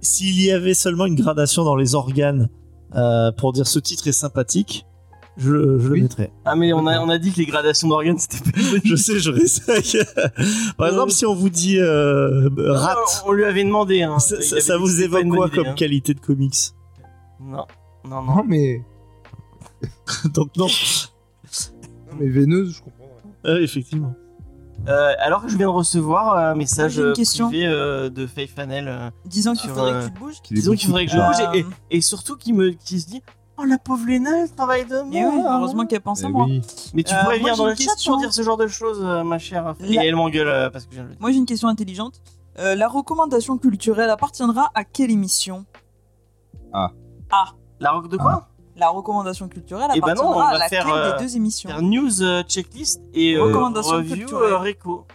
s'il 0.00 0.40
y 0.40 0.50
avait 0.50 0.74
seulement 0.74 1.06
une 1.06 1.16
gradation 1.16 1.64
dans 1.64 1.76
les 1.76 1.94
organes 1.94 2.48
euh, 2.94 3.32
pour 3.32 3.52
dire 3.52 3.66
ce 3.66 3.78
titre 3.78 4.06
est 4.08 4.12
sympathique, 4.12 4.84
je, 5.36 5.78
je 5.78 5.88
Oui. 5.88 5.98
le 5.98 6.02
mettrais. 6.04 6.32
Ah 6.44 6.56
mais 6.56 6.72
on 6.72 6.86
a, 6.86 6.98
on 7.00 7.08
a 7.08 7.18
dit 7.18 7.30
que 7.32 7.36
les 7.38 7.46
gradations 7.46 7.86
d'organes 7.88 8.18
c'était 8.18 8.50
pas 8.50 8.58
Je 8.84 8.96
sais, 8.96 9.18
je 9.20 9.46
sais. 9.46 10.04
Par 10.76 10.88
exemple, 10.88 11.12
si 11.12 11.24
on 11.26 11.34
vous 11.34 11.50
dit 11.50 11.78
euh, 11.78 12.48
rat. 12.58 12.96
On 13.26 13.32
lui 13.32 13.44
avait 13.44 13.62
demandé. 13.64 14.02
Hein. 14.02 14.18
Ça, 14.18 14.36
Il 14.36 14.42
ça- 14.42 14.54
avait 14.56 14.60
ça 14.62 14.74
dit 14.76 14.80
vous 14.82 15.02
évoque 15.02 15.28
quoi 15.28 15.46
idée, 15.46 15.56
comme 15.56 15.66
hein. 15.68 15.74
qualité 15.74 16.14
de 16.14 16.20
comics? 16.20 16.54
Non, 17.40 17.66
non, 18.04 18.22
Non, 18.22 18.36
non. 18.36 18.44
mais, 18.46 18.82
Donc 20.34 20.48
non, 20.56 20.66
non, 20.66 22.16
mais 22.18 22.28
veineuse, 22.28 22.74
je 22.76 22.82
comprends. 22.82 23.04
ouais. 23.44 23.50
Euh, 23.50 23.62
effectivement. 23.62 24.14
Euh, 24.86 25.12
alors 25.18 25.42
que 25.42 25.48
je 25.48 25.56
viens 25.56 25.66
de 25.66 25.72
recevoir 25.72 26.36
un 26.36 26.54
message 26.54 26.96
une 26.98 27.04
euh, 27.06 27.12
question. 27.12 27.48
privé 27.48 27.66
euh, 27.66 28.08
de 28.10 28.26
Faith 28.26 28.50
Fanel. 28.50 28.88
euh, 28.88 29.10
Disons 29.26 29.52
qu'il 29.54 29.68
faudrait 29.70 29.92
euh, 29.92 30.00
que 30.02 30.06
tu 30.06 30.12
te 30.14 30.18
bouges. 30.18 30.36
Disons 30.50 30.72
qu'il 30.74 30.86
faudrait 30.86 31.06
que 31.06 31.12
je 31.12 31.16
bouge 31.18 31.40
et, 31.40 31.58
Euh, 31.58 31.62
et- 31.90 31.98
et 31.98 32.00
surtout 32.00 32.36
qui 32.36 32.52
me 32.52 32.70
qui 32.70 33.00
se 33.00 33.06
dit 33.08 33.22
Oh 33.60 33.64
la 33.64 33.76
pauvre 33.76 34.06
Léna, 34.06 34.44
elle 34.44 34.50
travaille 34.54 34.86
demain. 34.86 35.04
Mais 35.10 35.26
oui, 35.26 35.42
heureusement 35.44 35.84
qu'elle 35.84 36.00
pense 36.00 36.22
à 36.22 36.28
Eh 36.28 36.32
moi. 36.32 36.44
oui. 36.46 36.62
Mais 36.94 37.02
tu 37.02 37.12
Euh, 37.12 37.22
pourrais 37.22 37.38
venir 37.38 37.56
dans 37.56 37.64
le 37.66 37.72
chat 37.74 37.84
question. 37.86 38.12
pour 38.12 38.20
dire 38.20 38.32
ce 38.32 38.42
genre 38.42 38.56
de 38.56 38.68
choses, 38.68 39.00
euh, 39.02 39.24
ma 39.24 39.38
chère. 39.38 39.74
Et 39.80 39.94
La- 39.94 40.04
elle 40.06 40.14
m'engueule 40.14 40.46
euh, 40.46 40.70
parce 40.70 40.84
que 40.84 40.92
je 40.92 40.96
viens 40.96 41.04
de 41.04 41.08
le 41.08 41.14
dire. 41.14 41.20
Moi, 41.20 41.32
j'ai 41.32 41.38
une 41.38 41.46
question 41.46 41.66
intelligente. 41.68 42.20
Euh, 42.60 42.76
la 42.76 42.86
recommandation 42.88 43.58
culturelle 43.58 44.10
appartiendra 44.10 44.70
à 44.74 44.84
quelle 44.84 45.10
émission? 45.10 45.64
La 47.80 47.90
rock 47.90 48.08
de 48.08 48.16
quoi? 48.16 48.48
La 48.78 48.90
recommandation 48.90 49.48
culturelle 49.48 49.90
Eh 49.94 50.00
ben 50.00 50.14
non, 50.14 50.28
on 50.28 50.34
va 50.38 50.46
à 50.48 50.58
laquelle 50.58 50.82
faire, 50.84 50.92
euh, 50.94 51.16
des 51.18 51.24
deux 51.24 51.36
émissions 51.36 51.68
Faire 51.68 51.82
news 51.82 52.22
euh, 52.22 52.42
checklist 52.44 53.00
et 53.12 53.34
euh, 53.34 53.42
Recommandation 53.42 53.96
review 53.96 54.14
culturelle. 54.16 54.52
euh, 54.52 54.58
réco. 54.58 55.06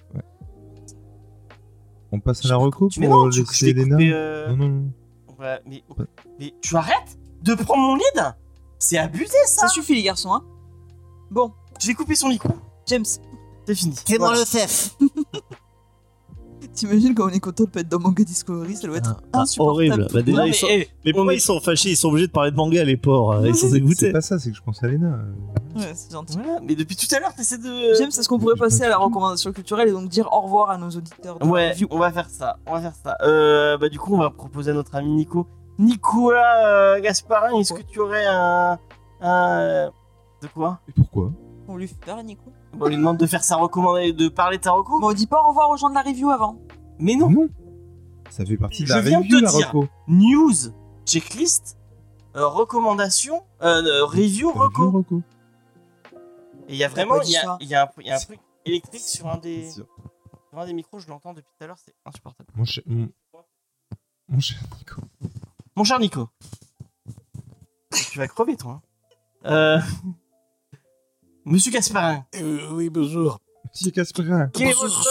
On 2.11 2.19
passe 2.19 2.45
à 2.45 2.49
la 2.49 2.57
reco 2.57 2.89
pour 2.89 3.03
non, 3.09 3.25
euh, 3.27 3.29
tu, 3.29 3.39
laisser 3.39 3.69
Elena 3.69 3.97
euh, 3.99 4.49
Non, 4.49 4.57
non, 4.57 4.67
non. 4.69 4.91
ouais, 5.39 5.59
mais, 5.65 5.83
Ouais. 5.97 6.05
mais 6.39 6.53
tu 6.61 6.75
arrêtes 6.75 7.17
de 7.41 7.53
prendre 7.55 7.81
mon 7.81 7.95
lead? 7.95 8.35
C'est 8.79 8.97
abusé 8.97 9.37
ça 9.45 9.61
Ça 9.61 9.67
suffit 9.69 9.95
les 9.95 10.03
garçons, 10.03 10.33
hein 10.33 10.43
Bon, 11.31 11.53
J'ai 11.79 11.93
coupé 11.93 12.15
son 12.15 12.27
micro. 12.27 12.49
James, 12.87 13.05
C'est 13.65 13.75
fini. 13.75 13.95
C'est 14.05 14.19
moi 14.19 14.27
Voilà. 14.27 14.41
le 14.41 14.45
chef 14.45 14.95
t'imagines 16.73 17.13
quand 17.15 17.25
on 17.25 17.29
est 17.29 17.39
content 17.39 17.63
de 17.65 17.69
pas 17.69 17.79
être 17.81 17.89
dans 17.89 17.99
Manga 17.99 18.23
Discovery, 18.23 18.75
ça 18.75 18.87
doit 18.87 18.97
être 18.97 19.15
Ah, 19.31 19.41
insupportable. 19.41 19.91
horrible. 19.91 20.07
Bah, 20.13 20.21
déjà, 20.21 20.37
Non, 20.37 20.43
ils 20.43 20.47
mais, 20.49 20.53
sont- 20.53 20.67
eh, 20.69 20.87
Mais 21.05 21.13
pourquoi 21.13 21.33
est- 21.33 21.37
ils 21.37 21.41
sont 21.41 21.59
fâchés? 21.59 21.89
Ils 21.91 21.95
sont 21.95 22.09
obligés 22.09 22.27
de 22.27 22.31
parler 22.31 22.51
de 22.51 22.55
manga, 22.55 22.83
les 22.83 22.97
pauvres. 22.97 23.45
Ils 23.47 23.55
sont 23.55 23.67
C'est 23.67 23.73
dégoûtés. 23.73 24.11
pas 24.11 24.21
ça, 24.21 24.39
c'est 24.39 24.51
que 24.51 24.57
je 24.57 24.61
pense 24.61 24.83
à 24.83 24.87
Elena. 24.87 25.19
Ouais, 25.75 25.91
c'est 25.95 26.11
gentil. 26.11 26.37
Voilà, 26.41 26.59
mais 26.61 26.75
depuis 26.75 26.95
tout 26.95 27.07
à 27.15 27.19
l'heure, 27.19 27.33
t'essaies 27.35 27.57
de. 27.57 27.93
James, 27.97 28.09
est-ce 28.09 28.27
qu'on 28.27 28.39
pourrait 28.39 28.55
passer 28.57 28.83
à 28.83 28.89
la 28.89 28.97
recommandation 28.97 29.51
culturelle 29.51 29.87
et 29.89 29.91
donc 29.91 30.07
dire 30.09 30.27
au 30.31 30.41
revoir 30.41 30.69
à 30.71 30.77
nos 30.77 30.89
auditeurs 30.89 31.37
Ouais, 31.45 31.69
review 31.71 31.87
on 31.91 31.99
va 31.99 32.11
faire 32.11 32.29
ça. 32.29 32.57
On 32.67 32.73
va 32.73 32.81
faire 32.81 32.95
ça. 33.03 33.17
Euh, 33.23 33.77
bah, 33.77 33.89
du 33.89 33.99
coup, 33.99 34.15
on 34.15 34.19
va 34.19 34.29
proposer 34.29 34.71
à 34.71 34.73
notre 34.73 34.95
ami 34.95 35.11
Nico. 35.11 35.47
Nicolas 35.79 36.67
euh, 36.67 37.01
Gasparin, 37.01 37.57
est-ce 37.59 37.73
que 37.73 37.81
tu 37.81 37.99
aurais 37.99 38.25
un. 38.27 38.77
un. 39.21 39.91
De 40.41 40.47
quoi? 40.53 40.79
Et 40.89 40.91
pourquoi? 40.91 41.31
On 41.67 41.77
lui 41.77 41.87
fait 41.87 41.95
faire, 42.03 42.21
Nico. 42.23 42.51
On 42.79 42.87
lui 42.87 42.97
demande 42.97 43.17
de 43.17 43.25
faire 43.27 43.43
sa 43.43 43.55
recommandation, 43.57 44.15
de 44.15 44.27
parler 44.29 44.57
de 44.57 44.63
ta 44.63 44.71
reco. 44.71 44.99
Bon, 44.99 45.09
on 45.09 45.13
dit 45.13 45.27
pas 45.27 45.41
au 45.43 45.49
revoir 45.49 45.69
aux 45.69 45.77
gens 45.77 45.89
de 45.89 45.95
la 45.95 46.01
review 46.01 46.29
avant. 46.31 46.59
Mais 46.99 47.15
non, 47.15 47.29
Non. 47.29 47.47
Ça 48.29 48.43
fait 48.45 48.57
partie 48.57 48.83
de 48.83 48.87
Je 48.87 48.93
la 48.93 49.01
viens 49.01 49.19
de 49.19 49.23
review, 49.25 49.39
te 49.39 49.43
la 49.45 49.51
dire. 49.51 49.67
reco. 49.67 49.87
news, 50.07 50.53
checklist, 51.05 51.77
euh, 52.35 52.47
recommandation, 52.47 53.43
euh, 53.61 53.83
euh, 53.83 54.05
review, 54.05 54.49
Review, 54.51 54.51
reco. 54.53 54.91
reco. 54.91 55.21
Et 56.67 56.73
il 56.73 56.75
y 56.77 56.83
a 56.83 56.87
vraiment, 56.87 57.21
il 57.21 57.29
y 57.31 57.37
a, 57.37 57.41
ça. 57.41 57.57
il 57.61 57.67
y 57.67 57.75
a 57.75 57.83
un, 57.83 57.89
il 57.99 58.07
y 58.07 58.09
a 58.11 58.15
un 58.15 58.19
truc 58.19 58.39
électrique 58.65 59.01
sur 59.03 59.27
un 59.27 59.37
des, 59.37 59.69
sur 59.69 59.85
un 60.55 60.65
des 60.65 60.73
micros, 60.73 60.99
je 60.99 61.09
l'entends 61.09 61.33
depuis 61.33 61.51
tout 61.57 61.63
à 61.63 61.67
l'heure, 61.67 61.77
c'est 61.77 61.93
insupportable. 62.05 62.49
Mon 62.55 62.65
cher, 62.65 62.83
mon... 62.87 63.09
mon 64.29 64.39
cher 64.39 64.57
Nico. 64.79 65.01
Mon 65.75 65.83
cher 65.83 65.99
Nico, 65.99 66.29
tu 68.11 68.17
vas 68.17 68.27
crever 68.27 68.55
toi. 68.55 68.81
hein. 69.43 69.51
Euh... 69.51 69.79
Monsieur 71.45 71.71
Gasparin, 71.71 72.23
Euh, 72.35 72.69
oui, 72.71 72.89
bonjour. 72.89 73.39
Monsieur 73.73 73.91
Casperin. 73.91 74.49
quel 74.53 74.67
est 74.69 74.73
votre... 74.73 75.07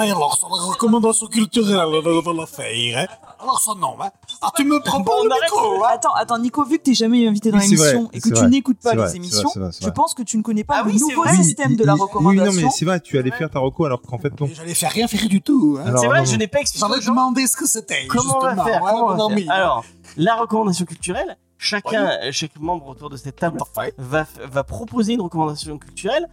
alors, 0.00 0.36
sur 0.36 0.48
la 0.48 0.62
recommandation 0.62 1.26
culturelle, 1.26 1.78
on 1.86 2.20
va 2.20 2.32
la 2.32 2.46
faire. 2.46 2.98
Hein. 2.98 3.06
Alors, 3.40 3.60
ça, 3.60 3.72
non, 3.78 3.96
hein. 4.00 4.08
Ah, 4.40 4.52
tu 4.56 4.64
me 4.64 4.78
prends 4.80 5.02
pas 5.02 5.12
le 5.24 5.28
micro, 5.28 5.84
hein. 5.84 5.88
Attends, 5.92 6.14
attends, 6.14 6.38
Nico, 6.38 6.64
vu 6.64 6.78
que 6.78 6.84
t'es 6.84 6.94
jamais 6.94 7.26
invité 7.26 7.50
dans 7.50 7.58
l'émission 7.58 8.08
et 8.12 8.20
que 8.20 8.28
tu 8.28 8.46
n'écoutes 8.46 8.78
pas 8.80 8.94
les 8.94 9.16
émissions, 9.16 9.50
je 9.80 9.88
pense 9.90 10.14
que 10.14 10.22
tu 10.22 10.36
ne 10.38 10.42
connais 10.42 10.64
pas 10.64 10.82
Ah 10.82 10.84
le 10.86 10.92
nouveau 10.92 11.22
vrai. 11.22 11.34
système 11.36 11.76
de 11.76 11.84
la 11.84 11.94
recommandation. 11.94 12.50
Oui, 12.52 12.56
non, 12.62 12.66
mais 12.68 12.70
c'est 12.74 12.84
vrai, 12.84 13.00
tu 13.00 13.18
allais 13.18 13.32
faire 13.32 13.50
ta 13.50 13.58
reco 13.58 13.84
alors 13.84 14.00
qu'en 14.00 14.18
fait, 14.18 14.38
non. 14.40 14.48
J'allais 14.54 14.74
faire 14.74 14.90
rien 14.92 15.08
faire 15.08 15.28
du 15.28 15.42
tout. 15.42 15.78
Hein. 15.84 15.92
C'est 15.98 16.06
vrai, 16.06 16.20
non, 16.20 16.24
je 16.24 16.36
n'ai 16.36 16.46
pas 16.46 16.60
expliqué 16.60 16.86
gens 17.00 17.10
demandé 17.10 17.46
ce 17.46 17.56
que 17.56 17.66
c'était. 17.66 18.06
comment 18.06 18.38
on 18.38 18.54
va 18.54 18.64
faire. 18.64 18.84
ami. 18.86 19.46
Alors, 19.50 19.84
la 20.16 20.36
recommandation 20.36 20.84
culturelle, 20.84 21.36
chacun, 21.64 22.10
chaque 22.30 22.58
membre 22.60 22.86
autour 22.88 23.10
de 23.10 23.16
cette 23.16 23.36
table 23.36 23.58
va, 23.98 24.26
va 24.50 24.64
proposer 24.64 25.14
une 25.14 25.20
recommandation 25.22 25.78
culturelle 25.78 26.28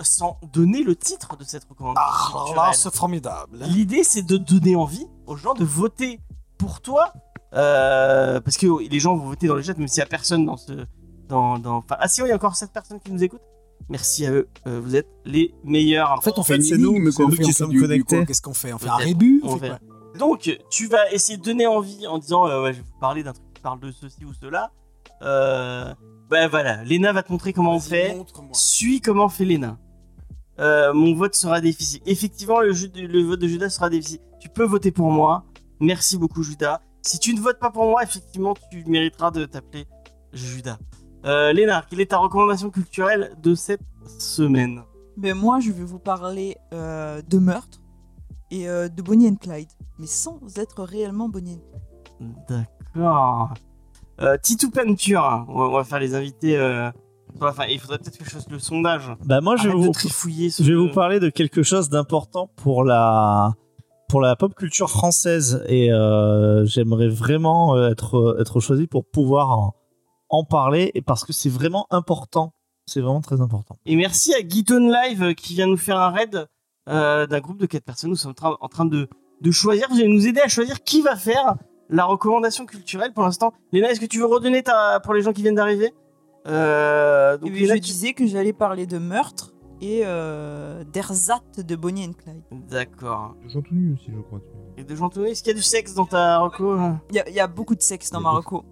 sans 0.00 0.38
donner 0.52 0.82
le 0.82 0.96
titre 0.96 1.36
de 1.36 1.44
cette 1.44 1.64
recommandation 1.64 2.10
Ah, 2.34 2.54
là, 2.56 2.72
c'est 2.72 2.92
formidable. 2.94 3.58
L'idée, 3.68 4.02
c'est 4.04 4.22
de 4.22 4.36
donner 4.36 4.74
envie 4.74 5.06
aux 5.26 5.36
gens 5.36 5.54
de 5.54 5.64
voter 5.64 6.18
pour 6.58 6.80
toi. 6.80 7.12
euh, 7.54 8.40
parce 8.40 8.56
que 8.56 8.66
les 8.88 8.98
gens 9.00 9.14
vont 9.16 9.26
voter 9.26 9.46
dans 9.46 9.54
les 9.56 9.62
chats, 9.62 9.74
même 9.76 9.86
s'il 9.88 10.00
n'y 10.00 10.04
a 10.04 10.06
personne 10.06 10.44
dans 10.46 10.56
ce. 10.56 10.72
Dans, 11.28 11.58
dans... 11.58 11.76
Enfin, 11.76 11.96
ah 11.98 12.08
si, 12.08 12.20
oui, 12.22 12.28
il 12.28 12.30
y 12.30 12.32
a 12.32 12.36
encore 12.36 12.56
7 12.56 12.72
personnes 12.72 12.98
qui 13.00 13.12
nous 13.12 13.22
écoutent. 13.22 13.40
Merci 13.88 14.26
à 14.26 14.30
eux. 14.32 14.48
euh, 14.66 14.80
vous 14.82 14.96
êtes 14.96 15.08
les 15.24 15.54
meilleurs. 15.64 16.12
En 16.12 16.20
fait, 16.20 16.32
on 16.38 16.42
fait 16.42 16.60
c'est 16.62 16.78
nous, 16.78 16.94
c'est 17.10 17.16
quoi. 17.16 17.24
On 17.26 17.28
nous 17.28 17.36
fait, 17.36 17.42
qui 17.42 17.48
on 17.50 17.52
fait 17.52 17.58
sommes 17.58 17.78
connectés. 17.80 18.26
Qu'est-ce 18.26 18.42
qu'on 18.42 18.54
fait? 18.54 18.72
On 18.72 18.78
fait 18.78 18.88
un 18.88 18.96
rébut 18.96 19.40
On 19.44 19.52
On 19.52 19.56
fait 19.58 19.68
fait- 19.70 19.78
quoi? 19.78 20.18
Donc, 20.18 20.58
tu 20.70 20.88
vas 20.88 21.10
essayer 21.12 21.38
de 21.38 21.42
donner 21.42 21.66
envie 21.66 22.06
en 22.06 22.18
disant 22.18 22.46
euh, 22.46 22.62
ouais, 22.62 22.72
Je 22.72 22.78
vais 22.78 22.84
vous 22.84 22.98
parler 23.00 23.22
d'un 23.22 23.32
truc 23.32 23.44
parle 23.62 23.80
de 23.80 23.90
ceci 23.90 24.24
ou 24.24 24.32
cela. 24.34 24.70
Euh, 25.22 25.94
ben 26.28 26.48
voilà, 26.48 26.82
Léna 26.84 27.12
va 27.12 27.22
te 27.22 27.30
montrer 27.32 27.52
comment 27.52 27.74
on 27.76 27.80
fait. 27.80 28.16
Suis 28.52 29.00
comment 29.00 29.28
fait 29.28 29.44
Léna. 29.44 29.78
Euh, 30.58 30.92
mon 30.92 31.14
vote 31.14 31.34
sera 31.34 31.60
difficile. 31.60 32.00
Effectivement, 32.06 32.60
le, 32.60 32.72
jeu 32.72 32.88
de- 32.88 33.00
le 33.06 33.22
vote 33.22 33.40
de 33.40 33.48
Judas 33.48 33.70
sera 33.70 33.88
difficile. 33.88 34.20
Tu 34.40 34.48
peux 34.48 34.64
voter 34.64 34.90
pour 34.90 35.10
moi. 35.10 35.44
Merci 35.80 36.18
beaucoup, 36.18 36.42
Judas. 36.42 36.80
Si 37.02 37.18
tu 37.18 37.34
ne 37.34 37.40
votes 37.40 37.58
pas 37.58 37.70
pour 37.70 37.84
moi, 37.86 38.02
effectivement, 38.02 38.54
tu 38.70 38.84
mériteras 38.86 39.30
de 39.30 39.44
t'appeler 39.46 39.86
Judas. 40.32 40.78
Euh, 41.24 41.52
Léna, 41.52 41.84
quelle 41.88 42.00
est 42.00 42.10
ta 42.10 42.18
recommandation 42.18 42.70
culturelle 42.70 43.34
de 43.42 43.54
cette 43.54 43.80
semaine? 44.18 44.82
Ben 45.16 45.34
moi, 45.34 45.60
je 45.60 45.70
vais 45.72 45.84
vous 45.84 45.98
parler 45.98 46.56
euh, 46.72 47.22
de 47.22 47.38
meurtre 47.38 47.80
et 48.50 48.68
euh, 48.68 48.88
de 48.88 49.02
Bonnie 49.02 49.28
and 49.28 49.36
Clyde, 49.36 49.68
mais 49.98 50.06
sans 50.06 50.38
être 50.56 50.82
réellement 50.84 51.28
Bonnie 51.28 51.54
and 51.54 52.18
Clyde. 52.18 52.34
D'accord. 52.48 52.66
Euh, 52.96 54.36
Titou 54.42 54.70
Peinture, 54.70 55.44
on 55.48 55.58
va, 55.58 55.64
on 55.64 55.72
va 55.72 55.84
faire 55.84 55.98
les 56.00 56.14
invités. 56.14 56.56
euh, 56.56 56.90
sur 57.36 57.46
la 57.46 57.52
fin. 57.52 57.64
Il 57.64 57.78
faudrait 57.80 57.98
peut-être 57.98 58.18
que 58.18 58.24
je 58.24 58.30
fasse 58.30 58.48
le 58.50 58.58
sondage. 58.58 59.10
Bah, 59.24 59.40
moi, 59.40 59.56
je 59.56 59.68
vais, 59.68 59.74
vous, 59.74 59.90
trifouiller 59.90 60.50
ce- 60.50 60.62
je 60.62 60.70
vais 60.72 60.78
vous 60.78 60.90
parler 60.92 61.18
de 61.18 61.30
quelque 61.30 61.62
chose 61.62 61.88
d'important 61.88 62.50
pour 62.56 62.84
la, 62.84 63.54
pour 64.10 64.20
la 64.20 64.36
pop 64.36 64.54
culture 64.54 64.90
française. 64.90 65.64
Et 65.66 65.90
euh, 65.92 66.66
j'aimerais 66.66 67.08
vraiment 67.08 67.74
euh, 67.74 67.88
être, 67.90 68.36
être 68.38 68.60
choisi 68.60 68.86
pour 68.86 69.06
pouvoir 69.06 69.50
en, 69.58 69.74
en 70.28 70.44
parler. 70.44 70.90
Et 70.94 71.00
parce 71.00 71.24
que 71.24 71.32
c'est 71.32 71.48
vraiment 71.48 71.86
important. 71.90 72.52
C'est 72.84 73.00
vraiment 73.00 73.22
très 73.22 73.40
important. 73.40 73.78
Et 73.86 73.96
merci 73.96 74.34
à 74.34 74.42
Guiton 74.42 74.90
Live 74.90 75.34
qui 75.34 75.54
vient 75.54 75.66
nous 75.68 75.76
faire 75.78 75.98
un 75.98 76.10
raid 76.10 76.46
euh, 76.90 77.26
d'un 77.26 77.40
groupe 77.40 77.58
de 77.58 77.66
4 77.66 77.82
personnes. 77.84 78.10
Nous 78.10 78.16
sommes 78.16 78.32
en 78.32 78.34
train, 78.34 78.56
en 78.60 78.68
train 78.68 78.84
de, 78.84 79.08
de 79.40 79.50
choisir. 79.50 79.86
Vous 79.88 79.96
allez 80.00 80.08
nous 80.08 80.26
aider 80.26 80.40
à 80.40 80.48
choisir 80.48 80.82
qui 80.84 81.00
va 81.00 81.16
faire 81.16 81.54
la 81.92 82.04
recommandation 82.04 82.66
culturelle 82.66 83.12
pour 83.12 83.22
l'instant. 83.22 83.52
Léna, 83.72 83.90
est-ce 83.90 84.00
que 84.00 84.06
tu 84.06 84.18
veux 84.18 84.26
redonner 84.26 84.62
ta, 84.62 84.98
pour 85.04 85.14
les 85.14 85.22
gens 85.22 85.32
qui 85.32 85.42
viennent 85.42 85.54
d'arriver? 85.54 85.92
Euh, 86.48 87.36
donc 87.38 87.50
Léna, 87.52 87.74
je 87.76 87.80
tu- 87.80 87.84
disais 87.92 88.12
que 88.14 88.26
j'allais 88.26 88.52
parler 88.52 88.86
de 88.86 88.98
meurtre 88.98 89.52
et 89.80 90.02
euh, 90.04 90.82
d'ersatz 90.92 91.58
de 91.58 91.76
Bonnie 91.76 92.04
and 92.06 92.12
Clyde. 92.12 92.42
D'accord. 92.68 93.36
Jean 93.48 93.62
tout 93.62 93.74
nu 93.74 93.94
aussi, 93.94 94.10
je 94.14 94.20
crois. 94.22 94.40
tu- 94.40 94.80
Et 94.80 94.84
de 94.84 94.94
Jean 94.96 95.08
Tonnet, 95.08 95.30
est-ce 95.30 95.42
qu'il 95.42 95.52
y 95.52 95.54
a 95.54 95.56
du 95.56 95.62
sexe 95.62 95.94
dans 95.94 96.06
ta 96.06 96.38
reco? 96.38 96.76
Il 97.10 97.16
y, 97.16 97.20
a- 97.20 97.28
il 97.28 97.34
y 97.34 97.40
a 97.40 97.46
beaucoup 97.46 97.74
de 97.76 97.82
sexe 97.82 98.10
dans 98.10 98.18
Il 98.20 98.22
y 98.22 98.26
a 98.26 98.30
Marocco. 98.30 98.64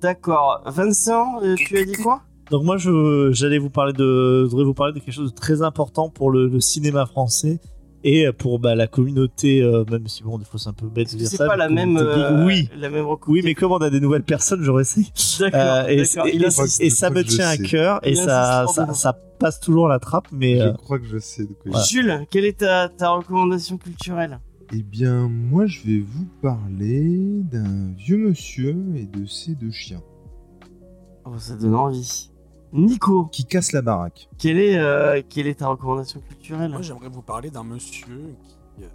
D'accord. 0.00 0.62
Vincent, 0.66 1.40
euh, 1.42 1.54
tu 1.56 1.76
as 1.76 1.84
dit 1.84 1.92
quoi? 1.94 2.22
Donc 2.50 2.64
moi, 2.64 2.76
je, 2.78 3.30
j'allais 3.32 3.58
vous 3.58 3.70
parler 3.70 3.92
de, 3.92 4.44
je 4.44 4.50
voudrais 4.50 4.64
vous 4.64 4.74
parler 4.74 4.92
de 4.92 4.98
quelque 4.98 5.12
chose 5.14 5.30
de 5.30 5.36
très 5.36 5.62
important 5.62 6.08
pour 6.08 6.30
le, 6.30 6.48
le 6.48 6.60
cinéma 6.60 7.06
français 7.06 7.60
et 8.02 8.32
pour 8.32 8.58
bah, 8.58 8.74
la 8.74 8.86
communauté, 8.86 9.62
euh, 9.62 9.84
même 9.90 10.08
si 10.08 10.22
bon, 10.22 10.38
des 10.38 10.44
fois 10.44 10.58
c'est 10.58 10.68
un 10.68 10.74
peu 10.74 10.88
bête 10.88 11.12
de 11.12 11.18
dire 11.18 11.28
c'est 11.28 11.36
ça. 11.36 11.44
pas 11.44 11.50
pas 11.50 11.56
la 11.56 11.68
même, 11.68 11.96
euh, 11.98 12.46
oui, 12.46 12.68
la 12.76 12.88
même 12.88 13.06
oui, 13.26 13.42
mais 13.44 13.54
comme 13.54 13.72
on 13.72 13.78
a 13.78 13.90
des 13.90 14.00
nouvelles 14.00 14.22
personnes, 14.22 14.62
j'aurais 14.62 14.82
essayé. 14.82 15.08
D'accord. 15.40 15.60
Euh, 15.60 15.86
et, 15.88 16.04
ça 16.04 16.24
Je 16.24 17.12
me 17.12 17.22
je 17.22 17.26
tient 17.26 17.48
à 17.48 17.56
cœur 17.56 18.00
et 18.02 18.14
ça, 18.14 18.66
ça, 18.94 19.18
passe 19.38 19.60
toujours 19.60 19.88
la 19.88 19.98
trappe, 19.98 20.28
mais 20.32 20.58
Je 20.58 20.64
euh, 20.64 20.72
crois 20.72 20.98
que 20.98 21.06
je 21.06 21.18
sais 21.18 21.44
de 21.44 21.52
quoi 21.52 21.70
voilà. 21.70 21.84
Jules, 21.84 22.26
quelle 22.30 22.44
est 22.44 22.58
ta, 22.58 22.88
ta 22.88 23.10
recommandation 23.10 23.78
culturelle? 23.78 24.38
Eh 24.72 24.82
bien, 24.82 25.28
moi, 25.28 25.66
je 25.66 25.80
vais 25.82 25.98
vous 25.98 26.26
parler 26.42 27.42
d'un 27.50 27.92
vieux 27.96 28.18
monsieur 28.18 28.76
et 28.94 29.06
de 29.06 29.26
ses 29.26 29.54
deux 29.54 29.72
chiens 29.72 30.02
oh, 31.24 31.32
Ça 31.38 31.56
donne 31.56 31.74
envie. 31.74 32.30
Nico, 32.72 33.26
qui 33.26 33.44
cassent 33.44 33.72
la 33.72 33.82
baraque. 33.82 34.28
quelle 34.38 34.58
est, 34.58 34.78
euh, 34.78 35.22
quelle 35.28 35.46
est 35.48 35.56
ta 35.56 35.68
recommandation 35.68 36.20
culturelle 36.20 36.70
Moi, 36.70 36.82
j'aimerais 36.82 37.08
vous 37.08 37.22
parler 37.22 37.50
d'un 37.50 37.64
monsieur 37.64 38.34
qui, 38.76 38.84
euh, 38.84 38.88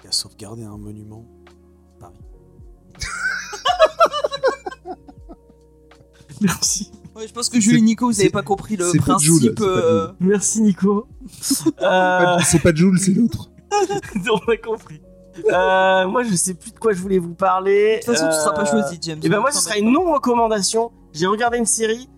qui 0.00 0.06
a 0.08 0.12
sauvegardé 0.12 0.62
un 0.64 0.78
monument. 0.78 1.24
à 2.00 2.04
Paris. 2.04 2.14
Merci. 6.40 6.92
Ouais, 7.16 7.26
je 7.26 7.32
pense 7.32 7.48
que 7.48 7.58
Jules 7.58 7.78
et 7.78 7.80
Nico, 7.80 8.06
vous 8.06 8.12
n'avez 8.16 8.30
pas 8.30 8.42
compris 8.42 8.76
le 8.76 8.92
pas 8.92 8.98
principe. 9.14 9.56
Pas 9.56 9.64
euh, 9.64 10.12
Merci 10.20 10.62
Nico. 10.62 11.06
Euh, 11.82 12.38
C'est 12.44 12.62
pas 12.62 12.72
Jules, 12.74 12.98
c'est 12.98 13.12
l'autre. 13.12 13.50
on 14.30 14.50
a 14.52 14.56
compris. 14.56 15.00
Euh, 15.52 16.08
moi, 16.08 16.22
je 16.22 16.34
sais 16.34 16.54
plus 16.54 16.70
de 16.72 16.78
quoi 16.78 16.92
je 16.92 17.00
voulais 17.02 17.18
vous 17.18 17.34
parler. 17.34 17.98
De 18.00 18.04
toute 18.06 18.14
façon, 18.14 18.26
tu 18.28 18.34
seras 18.34 18.52
pas 18.54 18.62
Euh, 18.62 18.82
choisi, 18.82 18.98
James. 19.02 19.20
Et 19.22 19.28
ben 19.28 19.40
moi, 19.40 19.50
ce 19.50 19.60
sera 19.60 19.76
une 19.78 19.92
non-recommandation. 19.92 20.90
J'ai 21.12 21.26
regardé 21.26 21.58
une 21.58 21.66
série 21.66 22.08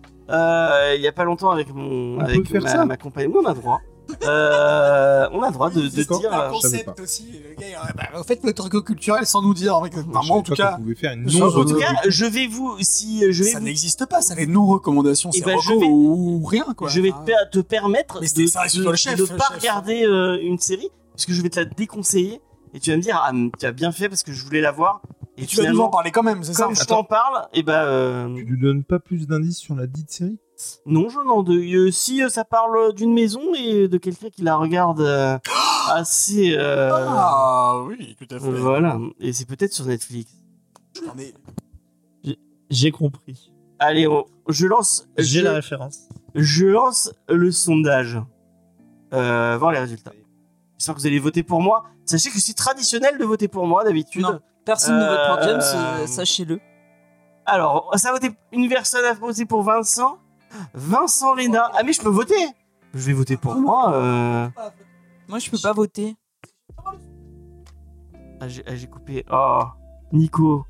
il 0.95 1.01
y 1.01 1.07
a 1.07 1.11
pas 1.11 1.23
longtemps 1.23 1.51
avec 1.51 1.73
mon 1.73 2.17
On 2.17 2.19
avec 2.21 2.43
peut 2.43 2.45
faire 2.53 2.61
ma, 2.63 2.69
ça 2.69 2.85
ma 2.85 2.97
compagne. 2.97 3.27
Oui, 3.27 3.39
on 3.43 3.47
a 3.49 3.53
droit. 3.53 3.81
Euh, 4.23 5.27
on 5.31 5.41
a 5.41 5.51
droit 5.51 5.69
de, 5.69 5.81
de 5.81 5.87
dire. 5.87 6.33
un 6.33 6.47
euh, 6.47 6.49
concept 6.49 6.99
aussi. 6.99 7.27
Le 7.31 7.55
gars, 7.61 7.77
bah, 7.95 8.03
en 8.19 8.23
fait, 8.23 8.39
votre 8.43 8.67
truc 8.69 8.85
culturel 8.85 9.25
sans 9.25 9.41
nous 9.41 9.53
dire. 9.53 9.75
Enfin, 9.77 9.89
Je 9.93 10.27
moi, 10.27 10.37
en 10.37 10.41
tout 10.41 10.53
cas, 10.53 10.73
pouvait 10.77 10.95
faire 10.95 11.13
une 11.13 11.23
non 11.31 11.45
en 11.47 11.65
tout 11.65 11.75
cas, 11.77 11.93
je 12.07 12.25
vais 12.25 12.47
vous 12.47 12.75
si 12.81 13.23
euh, 13.23 13.31
je 13.31 13.43
vais 13.43 13.51
ça 13.51 13.59
vous, 13.59 13.65
n'existe 13.65 14.05
pas. 14.07 14.21
Ça, 14.21 14.35
les 14.35 14.47
non-recommandations, 14.47 15.29
Eh 15.33 15.39
c'est 15.39 15.45
ben, 15.45 15.57
je 15.63 15.69
vais- 15.73 15.85
ou 15.85 16.43
rien, 16.45 16.65
quoi. 16.75 16.89
je 16.89 16.99
vais 16.99 17.11
te, 17.11 17.25
per- 17.25 17.35
te 17.51 17.59
permettre 17.59 18.19
Mais 18.21 18.27
de 18.27 18.41
le 18.41 18.45
le 18.85 19.37
pas 19.37 19.45
chef. 19.49 19.59
regarder 19.61 20.03
euh, 20.05 20.37
une 20.41 20.57
série 20.59 20.89
parce 21.13 21.25
que 21.25 21.33
je 21.33 21.41
vais 21.41 21.49
te 21.49 21.59
la 21.59 21.65
déconseiller 21.65 22.41
et 22.73 22.79
tu 22.79 22.89
vas 22.91 22.97
me 22.97 23.01
dire 23.01 23.21
ah 23.23 23.31
tu 23.59 23.65
as 23.65 23.71
bien 23.71 23.91
fait 23.91 24.09
parce 24.09 24.23
que 24.23 24.31
je 24.33 24.43
voulais 24.43 24.61
la 24.61 24.71
voir 24.71 25.01
et 25.41 25.45
Tu 25.45 25.57
vas 25.57 25.69
nous 25.71 25.79
en 25.79 25.89
parler 25.89 26.11
quand 26.11 26.23
même, 26.23 26.43
c'est 26.43 26.53
ça 26.53 26.65
comme 26.65 26.75
je 26.75 26.83
t'en 26.85 27.03
parle 27.03 27.47
et 27.53 27.63
ben 27.63 27.83
euh, 27.83 28.35
Tu 28.35 28.43
lui 28.43 28.59
donnes 28.59 28.83
pas 28.83 28.99
plus 28.99 29.27
d'indices 29.27 29.57
sur 29.57 29.75
la 29.75 29.87
dite 29.87 30.11
série? 30.11 30.39
Non 30.85 31.09
je 31.09 31.19
n'en 31.19 31.41
de 31.43 31.53
euh, 31.53 31.91
si 31.91 32.21
euh, 32.23 32.29
ça 32.29 32.45
parle 32.45 32.93
d'une 32.93 33.13
maison 33.13 33.41
et 33.57 33.87
de 33.87 33.97
quelqu'un 33.97 34.29
qui 34.29 34.43
la 34.43 34.55
regarde 34.57 35.01
euh, 35.01 35.37
assez 35.89 36.53
euh, 36.55 36.89
Ah 36.93 37.81
oui, 37.87 38.15
tout 38.19 38.33
à 38.35 38.39
fait. 38.39 38.51
voilà 38.51 38.99
et 39.19 39.33
c'est 39.33 39.45
peut-être 39.47 39.73
sur 39.73 39.85
Netflix 39.85 40.31
mais 41.15 41.33
J'ai 42.69 42.91
compris. 42.91 43.51
allez 43.79 44.07
on- 44.07 44.25
je 44.47 44.67
lance 44.67 45.07
J'ai 45.17 45.39
je- 45.39 45.43
la 45.45 45.53
référence. 45.53 46.07
Je 46.35 46.65
lance 46.65 47.11
le 47.27 47.51
sondage. 47.51 48.19
Euh, 49.13 49.57
voir 49.59 49.71
les 49.73 49.79
résultats. 49.79 50.13
J'espère 50.77 50.95
que 50.95 51.01
vous 51.01 51.07
allez 51.07 51.19
voter 51.19 51.43
pour 51.43 51.61
moi. 51.61 51.83
Sachez 52.05 52.29
que 52.29 52.39
c'est 52.39 52.53
traditionnel 52.53 53.17
de 53.17 53.25
voter 53.25 53.47
pour 53.49 53.67
moi 53.67 53.83
d'habitude. 53.83 54.25
Personne 54.65 54.99
ne 54.99 55.05
vote 55.05 55.27
pour 55.27 55.41
James, 55.43 55.61
Euh, 55.61 56.03
euh, 56.03 56.07
sachez-le. 56.07 56.59
Alors, 57.45 57.91
ça 57.95 58.09
a 58.09 58.11
voté. 58.13 58.29
Une 58.51 58.69
personne 58.69 59.03
a 59.05 59.13
voté 59.13 59.45
pour 59.45 59.63
Vincent. 59.63 60.17
Vincent 60.73 61.33
Léna. 61.33 61.71
Ah 61.73 61.81
mais 61.83 61.93
je 61.93 62.01
peux 62.01 62.09
voter. 62.09 62.35
Je 62.93 62.99
vais 63.07 63.13
voter 63.13 63.37
pour 63.37 63.55
moi. 63.55 63.93
euh. 63.95 64.49
Moi, 65.27 65.39
je 65.39 65.49
peux 65.49 65.57
pas 65.57 65.73
voter. 65.73 66.15
Ah, 68.39 68.47
j'ai 68.47 68.63
ah, 68.67 68.75
j'ai 68.75 68.87
coupé. 68.87 69.25
Oh, 69.31 69.59
Nico. 70.11 70.65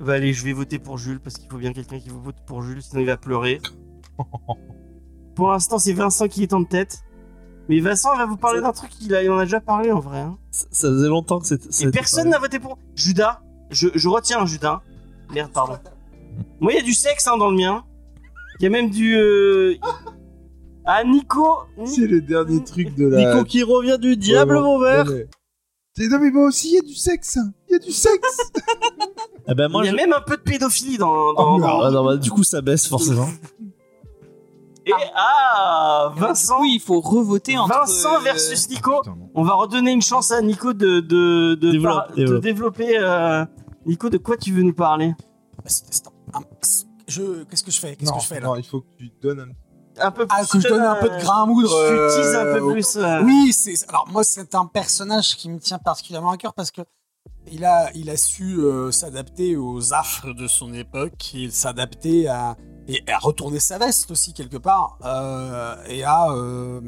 Bah 0.00 0.14
allez, 0.14 0.32
je 0.32 0.44
vais 0.44 0.52
voter 0.52 0.78
pour 0.78 0.98
Jules 0.98 1.20
parce 1.20 1.36
qu'il 1.36 1.48
faut 1.50 1.58
bien 1.58 1.72
quelqu'un 1.72 1.98
qui 2.00 2.08
vote 2.08 2.36
pour 2.46 2.62
Jules, 2.62 2.82
sinon 2.82 3.00
il 3.02 3.06
va 3.06 3.16
pleurer. 3.16 3.60
pour 5.36 5.50
l'instant, 5.50 5.78
c'est 5.78 5.92
Vincent 5.92 6.26
qui 6.28 6.42
est 6.42 6.52
en 6.52 6.64
tête. 6.64 7.03
Mais 7.68 7.80
Vincent 7.80 8.12
il 8.14 8.18
va 8.18 8.26
vous 8.26 8.36
parler 8.36 8.60
d'un 8.60 8.72
truc, 8.72 8.90
il, 9.00 9.14
a, 9.14 9.22
il 9.22 9.30
en 9.30 9.38
a 9.38 9.44
déjà 9.44 9.60
parlé 9.60 9.90
en 9.90 10.00
vrai. 10.00 10.18
hein. 10.20 10.36
Ça, 10.50 10.66
ça 10.70 10.88
faisait 10.88 11.08
longtemps 11.08 11.40
que 11.40 11.46
c'était. 11.46 11.68
Et 11.86 11.90
personne 11.90 12.28
n'a 12.28 12.38
voté 12.38 12.58
pour 12.58 12.78
Judas. 12.94 13.40
Je, 13.70 13.88
je 13.94 14.08
retiens 14.08 14.44
Judas. 14.46 14.82
Merde, 15.32 15.50
pardon. 15.52 15.78
Moi, 16.60 16.72
il 16.72 16.76
y 16.76 16.78
a 16.78 16.82
du 16.82 16.92
sexe 16.94 17.26
hein, 17.26 17.38
dans 17.38 17.48
le 17.50 17.56
mien. 17.56 17.84
Il 18.60 18.64
y 18.64 18.66
a 18.66 18.70
même 18.70 18.90
du. 18.90 19.16
euh, 19.16 19.74
Ah, 20.84 21.02
Nico. 21.04 21.58
C'est 21.86 22.06
le 22.06 22.20
dernier 22.20 22.62
truc 22.62 22.94
de 22.94 23.06
la. 23.06 23.18
Nico 23.34 23.44
qui 23.44 23.62
revient 23.62 23.98
du 23.98 24.16
diable, 24.16 24.56
Ouais, 24.56 24.62
mon 24.62 24.78
verre. 24.78 25.06
ouais, 25.06 25.14
mais- 25.14 25.26
C'est- 25.96 26.08
Non 26.08 26.18
mais 26.18 26.30
moi 26.32 26.48
aussi 26.48 26.70
il 26.70 26.74
y 26.74 26.78
a 26.78 26.82
du 26.82 26.94
sexe 26.94 27.36
hein. 27.36 27.52
Il 27.68 27.72
y 27.72 27.76
a 27.76 27.78
du 27.78 27.92
sexe 27.92 28.50
Eh 29.48 29.54
ben 29.54 29.68
moi, 29.68 29.82
il 29.82 29.86
y 29.86 29.88
a 29.88 29.92
je- 29.92 29.96
même 29.96 30.12
un 30.12 30.20
peu 30.20 30.36
de 30.36 30.42
pédophilie 30.42 30.98
dans. 30.98 31.32
dans- 31.34 31.56
Oh, 31.56 31.60
dans- 31.60 31.80
Ah, 31.82 31.90
non, 31.90 32.04
bah, 32.04 32.16
du 32.16 32.30
coup, 32.30 32.42
ça 32.42 32.60
baisse 32.62 32.88
forcément. 32.88 33.28
Et 34.86 34.92
ah, 35.14 36.12
Vincent. 36.16 36.60
Oui, 36.60 36.72
il 36.74 36.80
faut 36.80 37.00
revoter 37.00 37.56
entre. 37.56 37.74
Vincent 37.78 38.16
euh, 38.16 38.18
versus 38.20 38.68
Nico. 38.68 39.02
On 39.34 39.42
va 39.42 39.54
redonner 39.54 39.92
une 39.92 40.02
chance 40.02 40.30
à 40.30 40.40
Nico 40.42 40.72
de, 40.72 41.00
de, 41.00 41.54
de, 41.54 41.70
Développe, 41.72 41.94
par- 41.94 42.08
de 42.10 42.14
développe. 42.16 42.42
développer. 42.42 42.98
euh, 42.98 43.44
Nico, 43.86 44.08
de 44.10 44.18
quoi 44.18 44.36
tu 44.36 44.52
veux 44.52 44.62
nous 44.62 44.74
parler? 44.74 45.14
Bah, 45.62 45.70
un- 46.34 46.40
je 47.08 47.44
qu'est-ce 47.44 47.62
que 47.64 47.70
je 47.70 47.80
fais? 47.80 47.96
Qu'est-ce 47.96 48.10
Non, 48.10 48.16
que 48.18 48.22
je 48.22 48.28
fais 48.28 48.40
là? 48.40 48.46
non, 48.46 48.56
il 48.56 48.64
faut 48.64 48.80
que 48.80 48.86
tu 48.98 49.10
donnes 49.22 49.40
un 49.40 50.04
Un 50.06 50.10
peu 50.10 50.26
Ah, 50.30 50.42
que 50.44 50.60
je 50.60 50.68
donne 50.68 50.82
un 50.82 50.96
peu 50.96 51.08
de 51.08 51.18
grain 51.20 51.42
à 51.42 51.46
moudre. 51.46 51.70
Tu 51.70 52.16
teases 52.22 52.34
un 52.34 52.46
euh, 52.46 52.58
peu 52.58 52.72
plus. 52.72 52.96
euh, 52.96 53.22
Oui, 53.22 53.52
c'est 53.52 53.88
alors 53.88 54.06
moi 54.10 54.24
c'est 54.24 54.54
un 54.54 54.66
personnage 54.66 55.36
qui 55.36 55.48
me 55.50 55.58
tient 55.58 55.78
particulièrement 55.78 56.30
à 56.30 56.36
cœur 56.36 56.52
parce 56.54 56.70
que 56.70 56.80
il 57.50 57.64
a 57.64 57.90
il 57.94 58.08
a 58.10 58.16
su 58.16 58.56
euh, 58.58 58.90
s'adapter 58.90 59.56
aux 59.56 59.92
affres 59.94 60.34
de 60.34 60.46
son 60.46 60.72
époque 60.74 61.34
et 61.34 61.50
s'adapter 61.50 62.26
à 62.28 62.56
et 62.88 63.02
à 63.10 63.18
retourner 63.18 63.60
sa 63.60 63.78
veste 63.78 64.10
aussi 64.10 64.32
quelque 64.34 64.56
part 64.58 64.98
euh, 65.04 65.74
et 65.88 66.04
à 66.04 66.30
euh, 66.32 66.80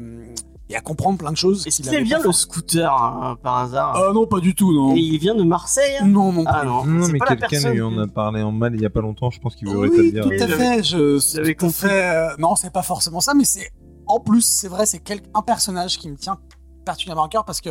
et 0.69 0.75
à 0.75 0.81
comprendre 0.81 1.17
plein 1.17 1.31
de 1.31 1.37
choses. 1.37 1.65
Est-ce 1.65 1.81
qu'il 1.81 1.93
aime 1.93 2.03
bien 2.03 2.19
le 2.21 2.31
scooter 2.33 2.91
hein, 2.93 3.37
par 3.41 3.57
hasard? 3.59 3.95
Euh, 3.95 4.11
non, 4.13 4.27
pas 4.27 4.39
du 4.41 4.53
tout, 4.53 4.73
non. 4.73 4.95
Et 4.95 4.99
il 4.99 5.17
vient 5.17 5.33
de 5.33 5.43
Marseille 5.43 5.95
Non, 6.03 6.33
non. 6.33 6.43
Ah 6.45 6.65
non, 6.65 6.83
Non, 6.85 7.05
c'est 7.05 7.13
mais 7.13 7.19
pas 7.19 7.25
la 7.29 7.35
quelqu'un 7.37 7.71
lui 7.71 7.81
en 7.81 7.97
a 7.97 8.05
parlé 8.07 8.41
en 8.43 8.51
mal 8.51 8.75
il 8.75 8.81
y 8.81 8.85
a 8.85 8.89
pas 8.89 8.99
longtemps, 9.01 9.29
je 9.31 9.39
pense 9.39 9.55
qu'il 9.55 9.69
veut 9.69 9.77
Oui, 9.77 9.89
rétablir. 9.89 10.23
tout 10.25 10.29
euh, 10.29 10.43
à 10.43 10.57
fait. 10.57 10.83
Je, 10.83 11.53
tout 11.53 11.69
fait, 11.69 12.15
euh, 12.15 12.35
non, 12.37 12.55
c'est 12.57 12.71
pas 12.73 12.83
forcément 12.83 13.21
ça, 13.21 13.33
mais 13.33 13.45
c'est 13.45 13.71
en 14.07 14.19
plus, 14.19 14.41
c'est 14.41 14.67
vrai, 14.67 14.85
c'est 14.85 14.99
quel- 14.99 15.21
un 15.33 15.41
personnage 15.41 15.97
qui 15.97 16.09
me 16.11 16.17
tient 16.17 16.37
particulièrement 16.85 17.23
à 17.25 17.29
cœur 17.29 17.45
parce 17.45 17.61
que 17.61 17.69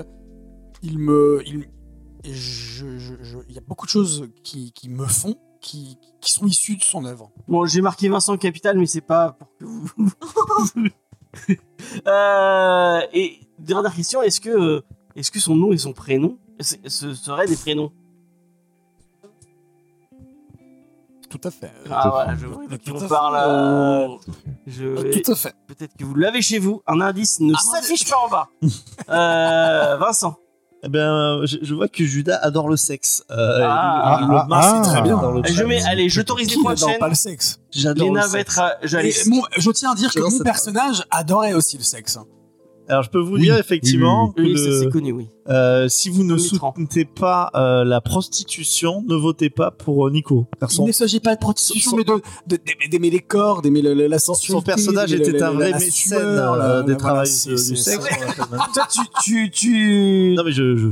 il 0.82 0.98
me, 0.98 1.42
il, 1.46 1.66
je, 2.24 2.98
je- 2.98 3.14
je- 3.22 3.38
il 3.48 3.54
y 3.54 3.58
a 3.58 3.62
beaucoup 3.66 3.86
de 3.86 3.90
choses 3.90 4.26
qui, 4.42 4.72
qui 4.72 4.88
me 4.88 5.06
font, 5.06 5.34
qui, 5.60 5.98
qui 6.20 6.32
sont 6.32 6.46
issues 6.46 6.76
de 6.76 6.82
son 6.82 7.04
œuvre. 7.04 7.30
Bon, 7.48 7.64
j'ai 7.66 7.80
marqué 7.80 8.08
Vincent 8.08 8.36
Capital, 8.36 8.78
mais 8.78 8.86
c'est 8.86 9.00
pas 9.00 9.32
pour 9.32 9.48
que 9.58 9.64
vous. 9.64 9.90
Euh, 12.06 13.00
et 13.12 13.40
dernière 13.58 13.94
question, 13.94 14.22
est-ce 14.22 14.40
que, 14.40 14.48
euh, 14.48 14.80
est-ce 15.16 15.30
que 15.30 15.38
son 15.38 15.54
nom 15.54 15.70
et 15.70 15.76
son 15.76 15.92
prénom 15.92 16.38
ce 16.58 17.12
seraient 17.14 17.46
des 17.46 17.56
prénoms? 17.56 17.92
Tout 21.28 21.40
à 21.44 21.50
fait. 21.50 21.72
Ah 21.90 22.08
à 22.08 22.26
ouais, 22.28 22.34
fait. 22.34 22.40
je 22.40 22.46
vois 22.46 22.62
on 23.04 23.08
parle. 23.08 23.36
euh, 23.36 24.16
je 24.66 24.84
vais- 24.86 25.20
Tout 25.20 25.32
à 25.32 25.34
fait. 25.34 25.54
Peut-être 25.66 25.94
que 25.96 26.04
vous 26.04 26.14
l'avez 26.14 26.40
chez 26.40 26.58
vous. 26.58 26.82
Un 26.86 27.00
indice 27.00 27.40
ne 27.40 27.52
Ah, 27.54 27.58
s'affiche 27.58 28.08
pas 28.08 28.16
en 28.16 28.28
bas. 28.30 28.48
Euh, 29.10 29.96
Vincent. 29.98 30.36
Eh 30.86 30.88
ben, 30.88 31.40
je, 31.44 31.56
je 31.62 31.74
vois 31.74 31.88
que 31.88 32.04
Judas 32.04 32.38
adore 32.42 32.68
le 32.68 32.76
sexe. 32.76 33.24
Euh, 33.32 33.60
Ah, 33.64 34.18
il- 34.20 34.24
il 34.24 34.30
le 34.30 34.36
ah, 34.36 34.46
marque 34.48 34.76
ah. 34.86 34.88
très 34.88 35.02
bien 35.02 35.16
dans 35.16 35.32
le 35.32 35.42
Je 35.44 35.64
mets, 35.64 35.82
allez, 35.82 36.08
j'autorise 36.08 36.48
les 36.48 36.62
points 36.62 36.74
de 36.74 36.98
pas 36.98 37.08
le 37.08 37.14
sexe 37.16 37.58
J'adore 37.72 38.06
Léna 38.06 38.20
le 38.22 38.26
va 38.28 38.38
sexe. 38.38 38.52
être. 38.52 38.58
à- 38.60 38.74
J'allais. 38.84 39.10
Et 39.10 39.28
bon, 39.30 39.42
je 39.56 39.70
tiens 39.72 39.90
à 39.90 39.94
dire 39.96 40.12
que 40.14 40.20
mon 40.20 40.38
personnage 40.44 41.02
adorait 41.10 41.54
aussi 41.54 41.76
le 41.76 41.82
sexe. 41.82 42.18
Alors, 42.88 43.02
je 43.02 43.10
peux 43.10 43.18
vous 43.18 43.32
Oui, 43.34 43.40
dire 43.40 43.54
oui, 43.54 43.60
effectivement 43.60 44.32
Oui, 44.38 44.52
que 44.52 44.58
ça 44.58 44.64
le- 44.68 44.80
c'est 44.84 44.90
connu, 44.90 45.10
oui. 45.10 45.28
Euh, 45.48 45.88
si 45.88 46.08
vous 46.10 46.24
ne 46.24 46.36
soutenez 46.36 47.04
pas 47.04 47.50
euh, 47.54 47.84
la 47.84 48.00
prostitution, 48.00 49.02
ne 49.06 49.14
votez 49.14 49.50
pas 49.50 49.70
pour 49.70 50.06
euh, 50.06 50.10
Nico. 50.10 50.46
Car 50.60 50.68
Il 50.70 50.74
son, 50.74 50.86
ne 50.86 50.92
s'agit 50.92 51.20
pas 51.20 51.34
de 51.34 51.40
prostitution, 51.40 51.90
son- 51.92 51.96
mais 51.96 52.04
de- 52.04 52.20
de- 52.46 52.56
d'aimer 52.56 52.88
d'aimer 52.90 53.10
les 53.10 53.20
corps, 53.20 53.62
d'aimer 53.62 53.82
le- 53.82 53.94
le- 53.94 54.06
la 54.06 54.18
son 54.18 54.34
sensualité. 54.34 54.64
personnage 54.66 55.10
d'aimer 55.10 55.28
était 55.28 55.42
un 55.42 55.52
vrai 55.52 55.72
mécène 55.72 56.18
euh, 56.22 56.82
des 56.82 56.96
travailleurs 56.96 57.24
du 57.24 57.76
sexe. 57.76 57.98
maintenant. 58.38 58.64
Toi, 58.74 58.86
tu, 58.90 59.00
tu, 59.22 59.50
tu, 59.50 60.34
Non 60.36 60.44
mais 60.44 60.52
je 60.52 60.76
je 60.76 60.88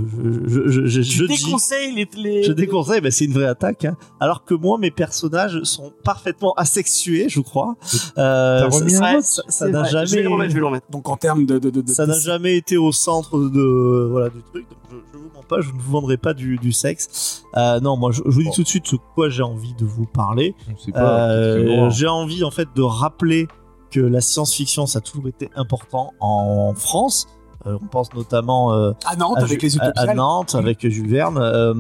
je 0.47 0.69
je, 0.69 0.87
je, 0.87 1.03
je 1.03 1.25
tu 1.25 1.33
dis- 1.35 1.55
les, 1.95 2.09
les... 2.17 2.43
Je 2.43 2.53
déconseille, 2.53 3.01
ben 3.01 3.11
c'est 3.11 3.25
une 3.25 3.33
vraie 3.33 3.47
attaque. 3.47 3.85
hein. 3.85 3.97
Alors 4.21 4.45
que 4.45 4.55
moi, 4.55 4.79
mes 4.79 4.91
personnages 4.91 5.63
sont 5.65 5.93
parfaitement 6.05 6.53
asexués, 6.55 7.27
je 7.29 7.41
crois. 7.41 7.77
Euh, 8.19 8.71
ça- 8.71 9.69
n'a 9.69 9.83
vrai. 9.83 9.89
Je 9.91 9.97
vais 9.99 10.07
jamais, 10.07 10.23
le 10.23 10.29
remettre, 10.29 10.51
je 10.51 10.55
vais 10.55 10.61
le 10.61 10.67
remettre. 10.67 10.87
Donc 10.91 11.09
en 11.09 11.17
termes 11.17 11.47
de, 11.47 11.59
de, 11.59 11.71
de, 11.71 11.81
de- 11.81 11.91
ça 11.91 12.07
n'a 12.07 12.19
jamais 12.19 12.57
été 12.57 12.77
au 12.77 12.93
centre 12.93 13.39
de 13.39 14.09
voilà 14.11 14.29
du 14.29 14.37
truc. 14.45 14.67
Donc 14.71 14.79
je, 14.91 14.97
je 15.13 15.19
vous 15.19 15.31
mens 15.35 15.43
pas, 15.49 15.61
je 15.61 15.71
ne 15.73 15.79
vous 15.79 15.91
vendrai 15.93 16.17
pas 16.17 16.35
du, 16.35 16.57
du 16.59 16.73
sexe. 16.73 17.43
Euh, 17.57 17.81
non, 17.81 17.97
moi, 17.97 18.11
je, 18.13 18.23
je 18.25 18.31
vous 18.31 18.41
dis 18.43 18.49
Bon. 18.49 18.53
tout 18.55 18.63
de 18.63 18.69
suite 18.69 18.87
ce 18.87 18.97
quoi 19.15 19.29
j'ai 19.29 19.43
envie 19.43 19.75
de 19.75 19.85
vous 19.85 20.07
parler. 20.07 20.55
Euh, 20.97 21.91
j'ai 21.91 22.07
envie 22.09 22.45
en 22.45 22.51
fait 22.51 22.69
de 22.75 22.83
rappeler 22.83 23.49
que 23.91 24.01
la 24.01 24.21
science-fiction 24.21 24.87
ça 24.87 24.99
a 24.99 25.03
toujours 25.03 25.29
été 25.29 25.51
important 25.57 26.13
en 26.21 26.73
France. 26.75 27.27
Euh, 27.67 27.79
on 27.83 27.87
pense 27.87 28.13
notamment 28.15 28.73
euh, 28.75 28.93
à 29.07 29.17
Nantes 29.17 29.39
à, 29.39 29.43
avec 29.45 29.63
les 29.63 29.79
à- 29.79 29.93
à 29.97 30.15
Nantes 30.15 30.55
avec 30.55 30.87
Jules 30.87 31.09
Verne. 31.09 31.39
euh, 31.39 31.75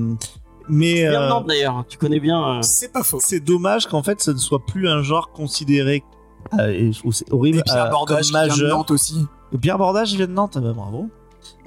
mais 0.68 1.06
euh, 1.06 1.28
Nantes 1.28 1.46
d'ailleurs, 1.46 1.84
tu 1.88 1.98
connais 1.98 2.20
bien. 2.20 2.58
euh, 2.58 2.62
C'est 2.62 2.90
pas 2.92 3.02
faux. 3.02 3.18
c'est 3.20 3.40
dommage 3.40 3.86
qu'en 3.86 4.02
fait 4.02 4.22
ce 4.22 4.30
ne 4.30 4.38
soit 4.38 4.64
plus 4.64 4.88
un 4.88 5.02
genre 5.02 5.30
considéré 5.32 6.02
euh, 6.58 6.68
et 6.68 6.92
je 6.92 7.00
trouve 7.00 7.12
c'est 7.12 7.30
horrible 7.32 7.58
Et 7.58 7.62
Pierre 7.62 7.86
euh, 7.86 7.90
Bordage 7.90 8.30
comme 8.30 8.40
qui 8.42 8.46
vient 8.46 8.56
de 8.56 8.62
majeur. 8.62 8.78
Nantes 8.78 8.90
aussi. 8.90 9.26
Pierre 9.60 9.76
Bordage 9.78 10.12
il 10.12 10.16
vient 10.18 10.26
de 10.26 10.32
Nantes, 10.32 10.54
ah 10.56 10.60
bah, 10.60 10.72
bravo. 10.74 11.08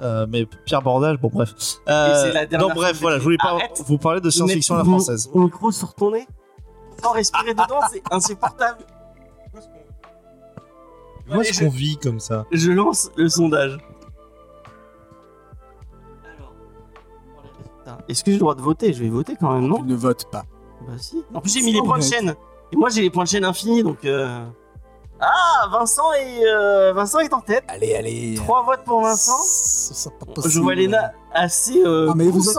Euh, 0.02 0.26
mais 0.28 0.46
Pierre 0.64 0.82
Bordage, 0.82 1.18
bon 1.20 1.28
bref. 1.32 1.52
Euh, 1.88 2.46
non 2.52 2.70
bref, 2.74 2.98
voilà, 3.00 3.18
je 3.18 3.22
voulais 3.24 3.36
pas 3.38 3.50
Arrête 3.50 3.82
vous 3.86 3.98
parler 3.98 4.20
de 4.20 4.30
science-fiction 4.30 4.74
à 4.74 4.78
la 4.78 4.84
française. 4.84 5.30
Mon 5.34 5.44
micro 5.44 5.70
sur 5.70 5.94
ton 5.94 6.10
nez 6.12 6.26
Sans 7.02 7.12
respirer 7.12 7.52
dedans, 7.54 7.80
c'est 7.90 8.02
insupportable. 8.10 8.78
Allez, 11.30 11.52
ce 11.52 11.64
qu'on 11.64 11.70
vit 11.70 11.96
comme 11.98 12.20
ça. 12.20 12.46
Je 12.52 12.70
lance 12.72 13.10
le 13.16 13.28
sondage. 13.28 13.78
Alors. 17.84 17.98
Est-ce 18.08 18.24
que 18.24 18.30
j'ai 18.30 18.36
le 18.36 18.40
droit 18.40 18.54
de 18.54 18.62
voter? 18.62 18.92
Je 18.92 19.02
vais 19.02 19.10
voter 19.10 19.36
quand 19.38 19.52
même, 19.52 19.66
non? 19.66 19.78
Tu 19.78 19.84
ne 19.84 19.94
votes 19.94 20.30
pas. 20.30 20.44
Bah 20.86 20.94
si. 20.96 21.22
En 21.34 21.40
plus 21.40 21.52
j'ai 21.52 21.62
mis 21.62 21.72
les 21.72 21.82
points 21.82 21.98
de 21.98 22.04
chaîne. 22.04 22.34
Et 22.72 22.76
moi 22.76 22.88
j'ai 22.88 23.02
les 23.02 23.10
points 23.10 23.24
de 23.24 23.28
chaîne 23.28 23.44
infinis 23.44 23.82
donc. 23.82 24.04
euh, 24.04 24.44
Ah 25.20 25.68
Vincent 25.72 26.12
est 26.12 26.44
euh, 26.46 26.92
Vincent 26.92 27.18
est 27.20 27.32
en 27.32 27.40
tête. 27.40 27.64
Allez, 27.68 27.94
allez. 27.94 28.34
Trois 28.36 28.62
votes 28.62 28.84
pour 28.84 29.00
Vincent. 29.02 29.36
C'est 29.42 30.10
Je 30.46 30.60
vois 30.60 30.74
Léna 30.74 31.12
assez 31.32 31.82
euh, 31.84 32.08
Ah, 32.10 32.14
mais 32.14 32.28
vous, 32.28 32.48
êtes, 32.48 32.56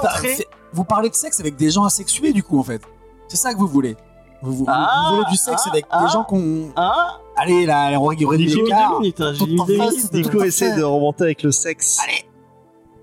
parlez 0.87 1.09
de 1.09 1.15
sexe 1.15 1.39
avec 1.39 1.55
des 1.55 1.71
gens 1.71 1.85
asexués 1.85 2.33
du 2.33 2.43
coup 2.43 2.59
en 2.59 2.63
fait. 2.63 2.81
C'est 3.27 3.37
ça 3.37 3.53
que 3.53 3.59
vous 3.59 3.67
voulez. 3.67 3.95
Vous, 4.41 4.53
vous- 4.53 4.65
Ah, 4.67 5.07
vous 5.09 5.15
voulez 5.17 5.29
du 5.29 5.37
sexe 5.37 5.63
ah, 5.65 5.69
avec 5.69 5.85
ah. 5.89 6.03
des 6.05 6.11
gens 6.11 6.23
qu'on. 6.23 6.69
Hein 6.75 6.93
Allez 7.37 7.65
là, 7.65 7.97
on 7.99 8.11
J'ai 8.11 8.25
mis 8.25 8.45
l'écart. 8.47 8.99
minutes. 8.99 9.21
hein, 9.21 9.33
J'ai 9.33 9.45
mis 9.45 9.55
Tout 9.55 9.61
en 9.63 9.65
face, 9.65 10.11
minutes. 10.11 10.13
Nico. 10.13 10.43
Essaie 10.43 10.75
de 10.75 10.83
remonter 10.83 11.23
avec 11.23 11.43
le 11.43 11.51
sexe. 11.51 11.99
Allez, 12.03 12.25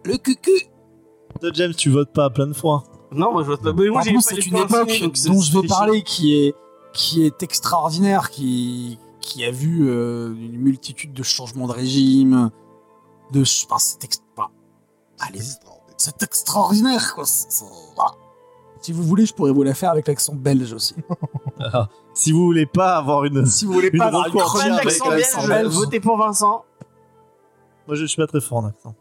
le 0.04 0.18
cucu. 0.18 0.50
Toi 1.40 1.50
James, 1.54 1.74
tu 1.74 1.90
votes 1.90 2.12
pas 2.12 2.28
plein 2.30 2.46
de 2.46 2.52
fois. 2.52 2.84
Non, 3.12 3.32
moi 3.32 3.42
je 3.42 3.48
vote 3.48 3.62
pas. 3.62 3.72
Mais 3.72 3.88
moi 3.88 4.02
c'est 4.02 4.46
une 4.46 4.56
époque 4.56 4.88
dont 5.26 5.40
je 5.40 5.58
vais 5.60 5.66
parler 5.66 6.02
qui 6.02 6.34
est 6.46 6.54
qui 6.92 7.26
est 7.26 7.42
extraordinaire, 7.42 8.30
qui 8.30 8.98
qui 9.26 9.44
a 9.44 9.50
vu 9.50 9.88
euh, 9.88 10.28
une 10.34 10.56
multitude 10.58 11.12
de 11.12 11.22
changements 11.22 11.66
de 11.66 11.72
régime, 11.72 12.50
de 13.32 13.42
enfin, 13.42 13.78
c'est 13.78 14.04
ex- 14.04 14.22
enfin, 14.36 14.50
allez 15.18 15.40
c'est 15.96 16.22
extraordinaire, 16.22 17.14
quoi. 17.14 17.24
C'est- 17.26 17.64
voilà. 17.96 18.12
Si 18.80 18.92
vous 18.92 19.02
voulez, 19.02 19.26
je 19.26 19.34
pourrais 19.34 19.50
vous 19.52 19.62
la 19.64 19.74
faire 19.74 19.90
avec 19.90 20.06
l'accent 20.06 20.34
belge 20.34 20.72
aussi. 20.72 20.94
Alors, 21.58 21.88
si 22.14 22.30
vous 22.30 22.44
voulez 22.44 22.66
pas 22.66 22.96
avoir 22.96 23.24
une. 23.24 23.44
si 23.46 23.64
vous 23.64 23.72
voulez 23.72 23.90
Une 23.92 23.98
pas 23.98 24.06
avoir 24.06 24.26
une 24.28 24.34
d'accent 24.76 25.08
belge, 25.08 25.48
belge, 25.48 25.72
votez 25.74 25.98
pour 25.98 26.16
Vincent. 26.18 26.64
Moi, 27.88 27.96
je 27.96 28.04
suis 28.04 28.16
pas 28.16 28.26
très 28.28 28.40
fort 28.40 28.58
en 28.58 28.66
accent. 28.66 28.94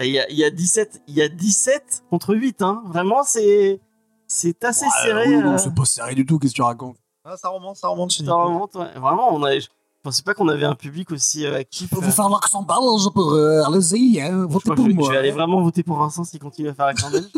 Il 0.00 0.06
y, 0.06 0.18
a, 0.18 0.28
il 0.30 0.36
y 0.38 0.44
a 0.44 0.50
17, 0.50 1.02
il 1.06 1.14
y 1.14 1.22
a 1.22 1.28
17 1.28 2.04
contre 2.10 2.34
8, 2.34 2.62
hein. 2.62 2.82
Vraiment, 2.86 3.22
c'est, 3.24 3.80
c'est 4.26 4.64
assez 4.64 4.86
Ouais, 4.86 4.90
serré. 5.04 5.28
oui, 5.28 5.42
non, 5.42 5.52
euh, 5.54 5.58
c'est 5.58 5.74
pas 5.74 5.84
serré 5.84 6.14
du 6.14 6.24
tout, 6.26 6.38
qu'est-ce 6.38 6.52
que 6.52 6.56
tu 6.56 6.62
racontes? 6.62 6.96
Ah, 7.24 7.36
ça 7.36 7.48
remonte, 7.48 7.76
ça 7.76 7.88
remonte 7.88 8.10
chez 8.10 8.24
ça 8.24 8.34
remonte, 8.34 8.74
ouais. 8.74 8.92
Vraiment, 9.00 9.34
on 9.34 9.42
a, 9.44 9.58
je 9.58 9.66
pensais 10.02 10.22
pas 10.22 10.34
qu'on 10.34 10.48
avait 10.48 10.66
un 10.66 10.74
public 10.74 11.10
aussi 11.10 11.46
euh, 11.46 11.56
actif. 11.56 11.88
Je 11.90 11.94
peux 11.96 12.02
euh. 12.02 12.06
vous 12.06 12.12
faire 12.12 12.28
l'accent 12.28 12.62
belge 12.62 13.08
pour 13.14 13.32
euh, 13.32 13.62
allez-y, 13.62 14.20
hein, 14.20 14.44
votez 14.46 14.74
pour 14.74 14.84
je, 14.84 14.90
moi. 14.92 15.06
je 15.06 15.12
vais 15.12 15.18
aller 15.18 15.30
vraiment 15.30 15.62
voter 15.62 15.82
pour 15.82 15.96
Vincent 15.96 16.24
s'il 16.24 16.40
continue 16.40 16.68
à 16.68 16.74
faire 16.74 16.86
l'accent 16.86 17.10
belge. 17.10 17.30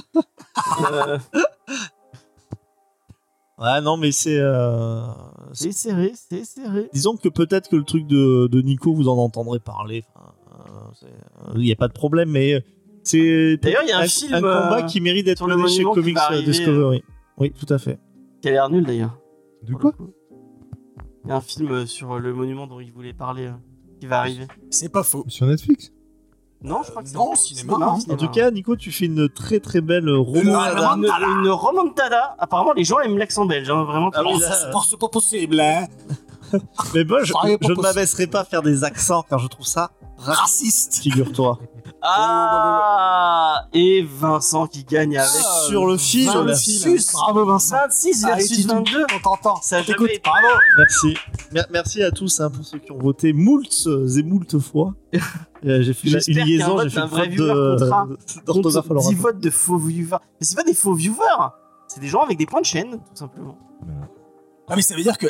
Euh, 0.92 1.18
Ouais, 3.58 3.80
non, 3.80 3.96
mais 3.96 4.12
c'est. 4.12 4.38
euh, 4.38 5.00
c'est 5.54 5.72
serré, 5.72 6.12
c'est 6.14 6.44
serré. 6.44 6.90
Disons 6.92 7.16
que 7.16 7.30
peut-être 7.30 7.70
que 7.70 7.76
le 7.76 7.84
truc 7.84 8.06
de, 8.06 8.48
de 8.48 8.60
Nico, 8.60 8.92
vous 8.92 9.08
en 9.08 9.16
entendrez 9.16 9.60
parler. 9.60 10.04
Euh, 10.16 11.06
euh, 11.48 11.52
Il 11.54 11.62
n'y 11.62 11.72
a 11.72 11.76
pas 11.76 11.88
de 11.88 11.94
problème, 11.94 12.28
mais 12.30 12.62
c'est. 13.02 13.56
D'ailleurs, 13.56 13.80
il 13.82 13.88
y 13.88 13.92
a 13.92 13.98
un 14.00 14.06
film, 14.06 14.32
combat 14.40 14.80
euh, 14.80 14.82
qui 14.82 15.00
mérite 15.00 15.24
d'être 15.24 15.46
mené 15.48 15.68
chez 15.68 15.84
Comics 15.84 16.18
euh, 16.32 16.42
Discovery. 16.42 17.02
Oui, 17.38 17.50
tout 17.52 17.72
à 17.72 17.78
fait. 17.78 17.98
Qui 18.42 18.48
a 18.48 18.52
l'air 18.52 18.68
nul 18.68 18.84
d'ailleurs. 18.84 19.16
De 19.62 19.74
quoi. 19.74 19.92
Il 21.24 21.30
y 21.30 21.32
a 21.32 21.36
un 21.36 21.40
film 21.40 21.70
euh, 21.72 21.86
sur 21.86 22.18
le 22.18 22.32
monument 22.32 22.66
dont 22.66 22.78
il 22.80 22.92
voulait 22.92 23.12
parler 23.12 23.46
euh, 23.46 23.52
qui 24.00 24.06
va 24.06 24.20
arriver. 24.20 24.46
C'est 24.70 24.88
pas 24.90 25.02
faux. 25.02 25.24
Sur 25.28 25.46
Netflix 25.46 25.92
Non, 26.62 26.82
je 26.84 26.90
crois 26.90 27.02
que 27.02 27.08
c'est 27.08 27.16
non, 27.16 27.32
au 27.32 27.34
cinéma, 27.34 27.74
hein. 27.80 27.86
En 27.88 27.98
cinéma. 28.00 28.18
tout 28.18 28.28
cas, 28.28 28.50
Nico, 28.52 28.76
tu 28.76 28.92
fais 28.92 29.06
une 29.06 29.28
très 29.28 29.58
très 29.58 29.80
belle 29.80 30.08
remontada. 30.08 30.94
une, 30.96 31.04
une 31.44 31.48
remontada. 31.50 32.36
Apparemment, 32.38 32.72
les 32.74 32.84
gens 32.84 33.00
aiment 33.00 33.18
l'accent 33.18 33.44
belge. 33.46 33.68
hein, 33.70 33.84
vraiment. 33.84 34.10
Ah 34.14 34.22
tout- 34.22 34.38
là, 34.38 34.52
c'est 34.88 34.98
pas, 34.98 35.08
possible, 35.08 35.58
hein. 35.58 35.86
Mais 36.94 37.02
moi, 37.04 37.24
je, 37.24 37.32
je 37.60 37.72
ne 37.72 37.80
m'abaisserai 37.82 38.28
pas 38.28 38.40
à 38.40 38.44
faire 38.44 38.62
des 38.62 38.84
accents 38.84 39.24
car 39.28 39.40
je 39.40 39.48
trouve 39.48 39.66
ça 39.66 39.90
Raciste. 40.32 40.96
figure-toi. 41.02 41.58
Ah 42.02 43.66
Et 43.72 44.02
Vincent 44.02 44.66
qui 44.66 44.84
gagne 44.84 45.16
avec 45.18 45.30
Ah, 45.44 45.64
Sur 45.68 45.86
le 45.86 45.96
fil, 45.96 46.28
sur 46.30 46.44
le 46.44 46.54
fil. 46.54 46.98
Bravo, 47.12 47.44
Vincent. 47.46 47.76
26 47.76 48.24
Allez, 48.24 48.34
versus 48.34 48.56
Titou, 48.58 48.74
22. 48.74 49.06
On 49.14 49.18
t'entend. 49.20 49.56
Ça 49.62 49.80
été- 49.80 49.92
Bravo. 49.94 50.46
Merci. 50.78 51.14
Mer- 51.52 51.66
merci 51.70 52.02
à 52.02 52.10
tous 52.10 52.40
hein, 52.40 52.50
pour 52.50 52.64
ceux 52.64 52.78
qui 52.78 52.92
ont 52.92 52.98
voté 52.98 53.32
moult 53.32 53.66
et 54.16 54.22
moult 54.22 54.58
fois. 54.58 54.94
Euh, 55.64 55.82
j'ai 55.82 55.94
fait 55.94 56.08
J'espère 56.10 56.36
une 56.36 56.44
qu'il 56.44 56.58
y 56.58 56.62
a 56.62 56.66
un 56.66 56.68
liaison, 56.68 56.78
j'ai 56.82 56.90
fait 56.90 57.00
une 57.00 57.06
vrai 57.06 57.28
viewer 57.28 57.48
de- 57.48 57.76
d'orthographe 58.46 58.86
Contre 58.86 58.94
l'oral. 58.94 59.08
10 59.14 59.20
votes 59.20 59.38
de 59.40 59.50
faux 59.50 59.78
viewers. 59.78 60.18
Mais 60.38 60.46
c'est 60.46 60.54
pas 60.54 60.62
des 60.62 60.74
faux 60.74 60.92
viewers. 60.94 61.16
C'est 61.88 61.98
des 61.98 62.06
gens 62.06 62.20
avec 62.20 62.38
des 62.38 62.46
points 62.46 62.60
de 62.60 62.66
chaîne, 62.66 62.92
tout 62.92 63.14
simplement. 63.16 63.58
Ah, 64.68 64.76
mais 64.76 64.82
ça 64.82 64.94
veut 64.94 65.02
dire 65.02 65.16
que 65.18 65.26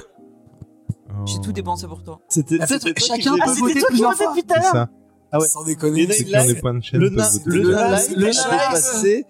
J'ai 1.24 1.40
tout 1.40 1.52
dépensé 1.52 1.86
pour 1.86 2.02
toi. 2.02 2.20
C'était 2.28 2.58
toi 2.58 2.66
chacun 2.96 3.16
qui 3.16 3.28
peut 3.28 3.30
faisais- 3.30 3.42
Ah, 3.42 3.46
voter 3.46 3.56
c'était 3.56 3.80
toi 3.80 3.80
qui 3.80 3.86
plusieurs 3.92 4.14
fois. 4.14 4.26
depuis 4.28 4.42
tout 4.42 4.52
à 4.54 4.56
C'est 4.56 4.62
l'heure. 4.62 4.72
ça. 4.72 4.88
Ah 5.32 5.38
ouais. 5.40 5.46
sans 5.48 5.64
déconner. 5.64 6.06
Ceux 6.12 6.24
qui 6.24 6.36
ont 6.36 6.46
des 6.46 6.54
points 6.54 6.74
de 6.74 6.80
chaîne 6.82 7.00
le 7.00 7.08
voter. 7.08 7.40
le 7.46 7.58
live, 7.58 8.14
le 8.16 8.26
live. 8.26 8.36
passé 8.70 9.24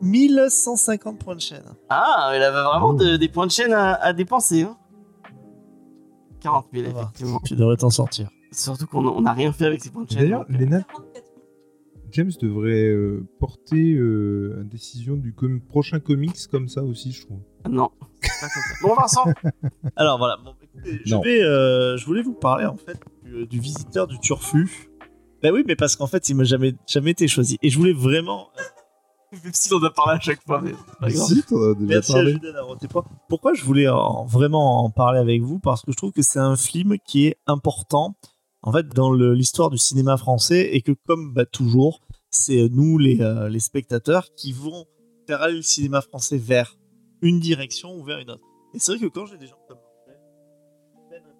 1150 0.00 1.18
points 1.18 1.34
de 1.36 1.40
chaîne. 1.40 1.62
Ah, 1.88 2.32
il 2.34 2.42
avait 2.42 2.62
vraiment 2.62 2.92
de- 2.92 3.16
des 3.16 3.28
points 3.28 3.46
de 3.46 3.50
chaîne 3.50 3.72
à, 3.72 3.94
à 3.94 4.12
dépenser. 4.12 4.62
Hein. 4.62 4.76
40 6.40 6.66
000, 6.72 6.86
Ça 6.86 6.92
va. 6.92 7.00
effectivement. 7.02 7.40
Tu 7.44 7.54
devrais 7.56 7.76
t'en 7.76 7.90
sortir. 7.90 8.28
Surtout 8.52 8.86
qu'on 8.86 9.06
on 9.06 9.22
n'a 9.22 9.32
rien 9.32 9.52
fait 9.52 9.64
avec 9.66 9.82
ces 9.82 9.90
points 9.90 10.04
de 10.04 10.10
chaîne. 10.10 10.18
D'ailleurs, 10.20 10.42
euh, 10.50 10.56
Léna, 10.56 10.82
James 12.14 12.30
devrait 12.40 12.88
euh, 12.88 13.26
porter 13.40 13.92
euh, 13.94 14.58
une 14.62 14.68
décision 14.68 15.16
du 15.16 15.34
com- 15.34 15.60
prochain 15.60 16.00
comics 16.00 16.36
comme 16.50 16.68
ça 16.68 16.82
aussi, 16.82 17.12
je 17.12 17.26
trouve. 17.26 17.40
Non, 17.68 17.90
pas 18.00 18.06
comme 18.40 18.62
ça. 18.62 18.74
Bon, 18.82 18.94
Vincent, 18.94 19.24
Alors 19.96 20.18
voilà, 20.18 20.36
bon, 20.42 20.54
écoutez, 20.62 21.00
je, 21.04 21.14
Non. 21.14 21.20
vais, 21.20 21.42
euh, 21.42 21.96
je 21.96 22.06
voulais 22.06 22.22
vous 22.22 22.34
parler 22.34 22.66
en 22.66 22.76
fait 22.76 22.98
du, 23.24 23.46
du 23.46 23.60
visiteur 23.60 24.06
du 24.06 24.18
Turfu. 24.20 24.90
Bah 25.42 25.50
oui, 25.52 25.62
mais 25.66 25.76
parce 25.76 25.96
qu'en 25.96 26.06
fait, 26.06 26.28
il 26.28 26.36
m'a 26.36 26.44
jamais, 26.44 26.74
jamais 26.86 27.10
été 27.10 27.28
choisi. 27.28 27.58
Et 27.62 27.68
je 27.68 27.76
voulais 27.78 27.92
vraiment. 27.92 28.48
même 29.32 29.52
si 29.52 29.72
on 29.74 29.82
a 29.82 29.90
parlé 29.90 30.16
à 30.16 30.20
chaque 30.20 30.42
fois. 30.46 30.60
Mais... 30.62 30.72
Pas 31.00 31.08
grave. 31.10 31.26
Si, 31.26 31.42
t'en 31.42 31.56
as 31.70 31.74
déjà 31.74 31.86
Merci 31.86 32.12
parlé. 32.12 32.36
Pas. 32.92 33.04
Pourquoi 33.28 33.52
je 33.54 33.64
voulais 33.64 33.88
en- 33.88 34.24
vraiment 34.24 34.84
en 34.84 34.90
parler 34.90 35.18
avec 35.18 35.42
vous? 35.42 35.58
Parce 35.58 35.82
que 35.82 35.90
je 35.92 35.96
trouve 35.96 36.12
que 36.12 36.22
c'est 36.22 36.38
un 36.38 36.56
film 36.56 36.96
qui 37.04 37.26
est 37.26 37.36
important 37.46 38.14
en 38.64 38.72
fait 38.72 38.88
dans 38.88 39.12
l'histoire 39.12 39.70
du 39.70 39.78
cinéma 39.78 40.16
français 40.16 40.70
et 40.72 40.80
que 40.80 40.92
comme 41.06 41.32
bah, 41.32 41.44
toujours, 41.44 42.00
c'est 42.30 42.68
nous 42.70 42.98
les, 42.98 43.20
euh, 43.20 43.48
les 43.48 43.60
spectateurs 43.60 44.34
qui 44.34 44.52
vont 44.52 44.86
faire 45.26 45.42
aller 45.42 45.56
le 45.56 45.62
cinéma 45.62 46.00
français 46.00 46.38
vers 46.38 46.76
une 47.22 47.40
direction 47.40 47.94
ou 47.94 48.02
vers 48.02 48.18
une 48.18 48.30
autre. 48.30 48.42
Et 48.74 48.78
c'est 48.78 48.92
vrai 48.92 49.00
que 49.00 49.06
quand 49.06 49.26
j'ai 49.26 49.38
des 49.38 49.46
gens 49.46 49.58
comme 49.68 49.78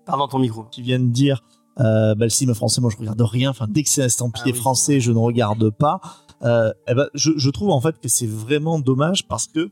Parle 0.06 0.18
dans 0.18 0.28
ton 0.28 0.38
micro. 0.38 0.64
qui 0.64 0.82
viennent 0.82 1.10
dire 1.10 1.42
euh, 1.80 2.14
bah, 2.14 2.26
le 2.26 2.28
cinéma 2.28 2.54
français, 2.54 2.82
moi 2.82 2.90
je 2.90 2.98
regarde 2.98 3.20
rien. 3.22 3.50
Enfin, 3.50 3.66
dès 3.68 3.82
que 3.82 3.88
c'est 3.88 4.02
estampillé 4.02 4.44
Ah 4.48 4.52
oui. 4.52 4.60
français, 4.60 5.00
je 5.00 5.10
ne 5.10 5.18
regarde 5.18 5.70
pas. 5.70 6.00
Euh, 6.42 6.72
eh 6.88 6.94
ben, 6.94 7.08
je, 7.14 7.32
je 7.36 7.50
trouve 7.50 7.70
en 7.70 7.80
fait 7.80 7.98
que 7.98 8.08
c'est 8.08 8.26
vraiment 8.26 8.78
dommage 8.78 9.26
parce 9.26 9.46
que 9.46 9.70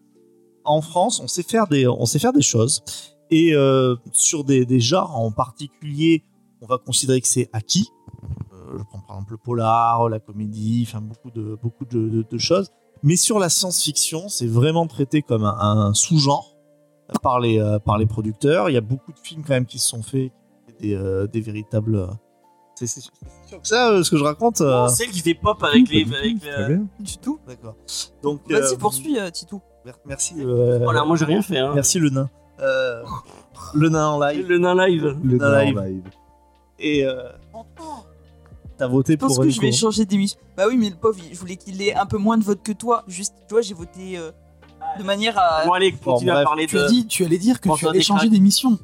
en 0.65 0.81
France, 0.81 1.21
on 1.21 1.27
sait 1.27 1.43
faire 1.43 1.67
des, 1.67 1.87
on 1.87 2.07
sait 2.07 2.19
faire 2.19 2.33
des 2.33 2.43
choses 2.43 2.83
et 3.31 3.55
euh, 3.55 3.97
sur 4.13 4.45
des, 4.45 4.65
des 4.65 4.81
genres 4.81 5.17
en 5.17 5.31
particulier, 5.33 6.25
on 6.63 6.67
va 6.67 6.79
considérer 6.79 7.21
que 7.21 7.29
c'est 7.29 7.51
acquis. 7.53 7.91
Euh, 8.53 8.79
je 8.79 8.85
prends 8.85 9.01
par 9.01 9.17
exemple 9.17 9.33
le 9.33 9.39
polar, 9.39 10.09
la 10.09 10.19
comédie, 10.21 10.87
enfin 10.89 11.01
beaucoup 11.03 11.31
de 11.31 11.59
beaucoup 11.63 11.85
de, 11.85 12.09
de- 12.09 12.23
de 12.31 12.39
choses. 12.39 12.71
Mais 13.03 13.17
sur 13.17 13.39
la 13.39 13.49
science-fiction, 13.49 14.29
c'est 14.29 14.47
vraiment 14.47 14.87
traité 14.87 15.21
comme 15.23 15.45
un, 15.45 15.57
un 15.59 15.93
sous-genre 15.93 16.57
par 17.23 17.41
les 17.41 17.59
euh, 17.59 17.79
par 17.81 17.99
les 17.99 18.07
producteurs. 18.07 18.71
Il 18.71 18.75
y 18.75 18.77
a 18.79 18.81
beaucoup 18.81 19.13
de 19.13 19.19
films 19.19 19.43
quand 19.43 19.55
même 19.55 19.67
qui 19.67 19.79
se 19.79 19.89
sont 19.89 20.03
faits, 20.03 20.31
des, 20.81 20.95
euh, 20.95 21.27
des 21.27 21.41
véritables. 21.41 21.97
euh, 21.97 22.07
c'est 22.77 22.87
sûr 22.87 23.11
que 23.61 23.69
ça, 23.69 23.91
euh, 23.91 24.03
ce 24.03 24.11
que 24.11 24.17
je 24.17 24.25
raconte. 24.25 24.61
euh, 24.61 24.89
Celle 24.89 25.11
qui 25.11 25.21
fait 25.21 25.35
pop 25.35 25.63
avec 25.63 25.89
les. 25.91 26.05
du 26.05 26.11
tout, 26.11 26.47
Avec. 26.49 26.81
Du 27.01 27.19
tout. 27.19 27.39
D'accord. 27.47 27.75
Donc 28.23 28.41
Vas-y, 28.51 28.77
poursuis, 28.79 29.19
euh, 29.19 29.31
Titou. 29.31 29.61
mer- 29.85 29.99
Merci. 30.07 30.35
euh, 30.39 30.79
Voilà, 30.83 31.05
moi 31.05 31.17
j'ai 31.17 31.25
rien 31.27 31.43
fait. 31.43 31.59
Hein. 31.59 31.73
Merci 31.75 31.99
le 31.99 32.09
nain. 32.11 32.31
Euh, 32.61 33.03
le 33.75 33.89
nain 33.89 34.07
en 34.09 34.21
live. 34.21 34.47
Le 34.49 34.59
nain 34.59 34.75
live. 34.87 35.17
Le 35.25 35.37
nain 35.39 35.65
live. 35.65 35.81
live. 35.81 36.03
Et 36.83 37.05
euh, 37.07 37.23
t'as 38.79 38.87
voté 38.89 39.13
Je 39.15 39.19
pense 39.19 39.35
pour 39.37 39.45
que 39.45 39.51
je 39.51 39.61
vais 39.61 39.73
changer 39.73 40.05
d'émission. 40.05 40.39
Bah 40.57 40.65
oui, 40.69 40.77
mais 40.77 40.91
le 40.91 40.97
pauvre, 40.97 41.19
je 41.33 41.39
voulais 41.39 41.57
qu'il 41.57 41.81
ait 41.83 41.95
un 41.95 42.07
peu 42.07 42.19
moins 42.19 42.37
de 42.39 42.45
votes 42.45 42.63
que 42.63 42.73
toi. 42.73 43.05
Juste, 43.09 43.35
tu 43.49 43.55
vois, 43.55 43.63
j'ai 43.63 43.75
voté 43.75 44.19
euh, 44.19 44.31
de 44.99 45.05
manière 45.05 45.39
à. 45.39 45.65
Bon, 45.67 45.73
allez, 45.73 45.93
continue 45.93 46.31
Bon, 46.31 46.37
à 46.37 46.39
bref, 46.39 46.45
parler 46.45 46.67
Tu 46.67 46.77
de. 46.77 46.81
as 46.83 46.89
dit, 46.89 47.07
tu 47.07 47.25
allais 47.25 47.39
dire 47.39 47.61
que 47.61 47.69
tu 47.77 47.87
allais 47.87 48.03
changer 48.03 48.29
d'émission. 48.29 48.79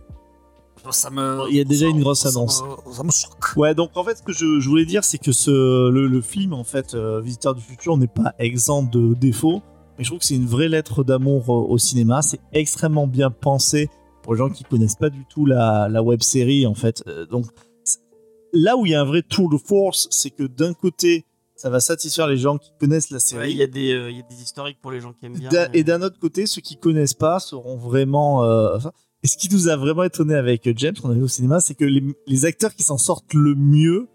Ça 0.90 1.10
me. 1.10 1.40
Il 1.50 1.56
y 1.56 1.60
a 1.60 1.64
déjà 1.64 1.86
ça- 1.86 1.90
une 1.90 2.00
grosse 2.00 2.20
ça 2.20 2.30
me- 2.30 2.36
annonce. 2.36 2.62
Ça 2.92 3.02
me 3.02 3.10
choque. 3.10 3.56
Ouais, 3.56 3.74
donc 3.74 3.90
en 3.96 4.04
fait, 4.04 4.16
ce 4.18 4.22
que 4.22 4.32
je, 4.32 4.58
je 4.60 4.68
voulais 4.68 4.86
dire, 4.86 5.04
c'est 5.04 5.18
que 5.18 5.32
ce, 5.32 5.90
le, 5.90 6.06
le 6.06 6.20
film, 6.22 6.54
en 6.54 6.64
fait, 6.64 6.94
euh, 6.94 7.20
Visiteur 7.20 7.54
du 7.54 7.60
futur, 7.62 7.96
n'est 7.98 8.06
pas 8.06 8.32
exempt 8.38 8.84
de 8.84 9.12
défauts, 9.14 9.60
mais 9.98 10.04
je 10.04 10.10
trouve 10.10 10.20
que 10.20 10.24
c'est 10.24 10.36
une 10.36 10.46
vraie 10.46 10.68
lettre 10.68 11.04
d'amour 11.04 11.44
euh, 11.50 11.66
au 11.68 11.76
cinéma. 11.78 12.22
C'est 12.22 12.40
extrêmement 12.52 13.06
bien 13.06 13.30
pensé 13.30 13.90
pour 14.22 14.32
les 14.34 14.38
gens 14.38 14.48
qui 14.48 14.64
connaissent 14.64 14.94
pas 14.96 15.10
du 15.10 15.26
tout 15.26 15.44
la, 15.44 15.88
la 15.90 16.02
web 16.02 16.22
série, 16.22 16.66
en 16.66 16.74
fait. 16.74 17.02
Euh, 17.06 17.26
donc, 17.26 17.46
là 18.52 18.76
où 18.76 18.86
il 18.86 18.92
y 18.92 18.94
a 18.94 19.00
un 19.00 19.04
vrai 19.04 19.22
tour 19.22 19.48
de 19.50 19.56
force, 19.58 20.08
c'est 20.10 20.30
que 20.30 20.44
d'un 20.44 20.74
côté, 20.74 21.24
ça 21.56 21.70
va 21.70 21.80
satisfaire 21.80 22.26
les 22.28 22.36
gens 22.36 22.56
qui 22.58 22.70
connaissent 22.78 23.10
la 23.10 23.18
série. 23.18 23.50
Il 23.50 23.56
y, 23.56 23.62
a 23.62 23.66
des, 23.66 23.92
euh, 23.92 24.10
il 24.10 24.16
y 24.18 24.20
a 24.20 24.22
des 24.22 24.42
historiques 24.42 24.78
pour 24.80 24.90
les 24.92 25.00
gens 25.00 25.12
qui 25.12 25.26
aiment 25.26 25.38
bien. 25.38 25.48
Mais- 25.52 25.68
Et 25.78 25.84
d'un 25.84 26.02
autre 26.02 26.18
côté, 26.20 26.46
ceux 26.46 26.60
qui 26.60 26.76
connaissent 26.76 27.14
pas 27.14 27.40
seront 27.40 27.76
vraiment. 27.76 28.44
euh, 28.44 28.78
et 29.24 29.26
ce 29.28 29.36
qui 29.36 29.48
nous 29.52 29.68
a 29.68 29.76
vraiment 29.76 30.04
étonné 30.04 30.34
avec 30.34 30.68
James, 30.78 30.94
qu'on 30.94 31.10
a 31.10 31.14
vu 31.14 31.22
au 31.22 31.28
cinéma, 31.28 31.58
c'est 31.60 31.74
que 31.74 31.84
les, 31.84 32.02
les 32.26 32.44
acteurs 32.44 32.74
qui 32.74 32.84
s'en 32.84 32.98
sortent 32.98 33.34
le 33.34 33.54
mieux 33.56 34.06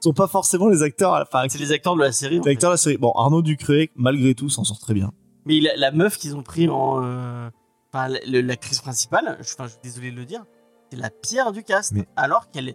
sont 0.00 0.12
pas 0.12 0.26
forcément 0.28 0.68
les 0.68 0.82
acteurs. 0.82 1.12
Enfin, 1.14 1.46
C'est 1.48 1.58
les 1.58 1.72
acteurs 1.72 1.94
de 1.96 2.00
la 2.02 2.12
série. 2.12 2.40
les 2.44 2.50
acteurs 2.50 2.70
de 2.70 2.74
la 2.74 2.78
série. 2.78 2.98
Bon, 2.98 3.12
Arnaud 3.12 3.42
Ducré, 3.42 3.90
malgré 3.96 4.34
tout, 4.34 4.48
s'en 4.50 4.64
sort 4.64 4.78
très 4.78 4.92
bien. 4.94 5.10
Mais 5.46 5.60
la, 5.60 5.74
la 5.76 5.90
meuf 5.92 6.18
qu'ils 6.18 6.36
ont 6.36 6.42
pris 6.42 6.68
en. 6.68 7.02
euh, 7.02 7.48
Enfin, 7.92 8.06
la- 8.08 8.56
principale, 8.56 9.36
je, 9.40 9.52
enfin, 9.54 9.64
je 9.64 9.70
suis 9.70 9.80
désolé 9.82 10.12
de 10.12 10.16
le 10.16 10.24
dire, 10.24 10.44
c'est 10.92 10.98
la 10.98 11.10
pierre 11.10 11.50
du 11.50 11.64
cast. 11.64 11.92
Mais- 11.92 12.06
Alors 12.14 12.50
qu'elle. 12.50 12.74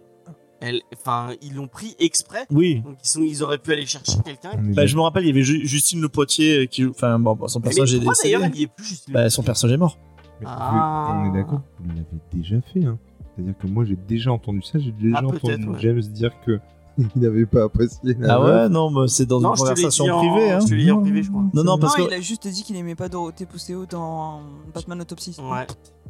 Elle, 0.60 0.80
enfin, 0.94 1.34
ils 1.42 1.54
l'ont 1.54 1.68
pris 1.68 1.94
exprès. 1.98 2.46
Oui. 2.50 2.80
Donc 2.80 2.96
ils, 3.04 3.08
sont, 3.08 3.22
ils 3.22 3.42
auraient 3.42 3.58
pu 3.58 3.72
aller 3.72 3.84
chercher 3.86 4.18
quelqu'un. 4.24 4.50
Bah, 4.74 4.86
je 4.86 4.96
me 4.96 5.02
rappelle, 5.02 5.24
il 5.24 5.28
y 5.28 5.30
avait 5.30 5.42
Ju- 5.42 5.66
Justine 5.66 6.00
Le 6.00 6.08
Poitier 6.08 6.60
euh, 6.62 6.66
qui. 6.66 6.84
Enfin, 6.86 7.18
bon, 7.18 7.36
son 7.46 7.58
Mais 7.60 7.64
personnage 7.64 7.94
est 7.94 7.96
pourquoi 7.98 8.14
décédé. 8.14 8.34
d'ailleurs 8.34 8.56
y 8.56 8.62
est 8.62 8.66
plus 8.66 8.84
juste 8.84 9.10
Bah, 9.10 9.28
son 9.30 9.42
personnage 9.42 9.74
est 9.74 9.78
mort. 9.78 9.98
Mais 10.40 10.46
vous- 10.46 10.52
Ah. 10.54 11.22
on 11.24 11.30
est 11.34 11.38
d'accord, 11.38 11.60
vous 11.80 11.88
l'avez 11.90 12.04
déjà 12.32 12.56
fait. 12.72 12.84
Hein. 12.84 12.98
C'est-à-dire 13.34 13.54
que 13.58 13.66
moi 13.66 13.84
j'ai 13.84 13.96
déjà 13.96 14.32
entendu 14.32 14.62
ça, 14.62 14.78
j'ai 14.78 14.92
déjà 14.92 15.16
Ah, 15.18 15.26
entendu 15.26 15.66
ouais. 15.68 15.78
James 15.80 16.00
dire 16.00 16.32
que 16.44 16.58
il 17.16 17.22
n'avait 17.22 17.46
pas 17.46 17.64
apprécié 17.64 18.14
la 18.18 18.34
Ah 18.34 18.38
meuf. 18.38 18.48
ouais, 18.64 18.68
non, 18.68 18.90
mais 18.90 19.08
c'est 19.08 19.26
dans 19.26 19.40
Non, 19.40 19.50
une 19.52 19.56
conversation 19.58 20.04
en- 20.06 20.18
privée. 20.18 20.50
Hein. 20.52 20.60
Je 20.60 20.66
te 20.66 20.74
l'ai 20.74 20.84
dit 20.84 20.90
en 20.90 21.00
privé, 21.00 21.22
je 21.22 21.30
crois. 21.30 21.42
Non, 21.54 21.64
non, 21.64 21.78
parce 21.78 21.96
non, 21.98 22.04
que. 22.06 22.10
il 22.10 22.14
a 22.14 22.20
juste 22.20 22.46
dit 22.48 22.62
qu'il 22.62 22.76
aimait 22.76 22.94
pas 22.94 23.08
Dorothée 23.08 23.46
Pousseau 23.46 23.84
dans 23.86 24.40
Batman 24.74 25.00
Autopsy. 25.00 25.36
Ouais. 25.40 25.66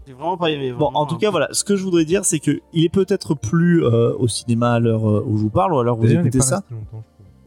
J'ai 0.06 0.12
vraiment 0.12 0.36
pas 0.36 0.50
aimé. 0.50 0.72
Bon, 0.72 0.90
en 0.94 1.04
tout 1.06 1.16
cas, 1.18 1.30
voilà. 1.30 1.48
Ce 1.52 1.64
que 1.64 1.74
je 1.74 1.82
voudrais 1.82 2.04
dire, 2.04 2.24
c'est 2.24 2.38
que 2.38 2.60
il 2.72 2.84
est 2.84 2.88
peut-être 2.88 3.34
plus 3.34 3.84
euh, 3.84 4.14
au 4.18 4.28
cinéma 4.28 4.74
à 4.74 4.78
l'heure 4.80 5.08
euh, 5.10 5.24
où 5.26 5.36
je 5.36 5.42
vous 5.42 5.50
parle 5.50 5.72
ou 5.74 5.78
à 5.80 5.84
l'heure 5.84 5.98
où 5.98 6.02
vous 6.02 6.12
écoutez 6.12 6.40
ça. 6.40 6.62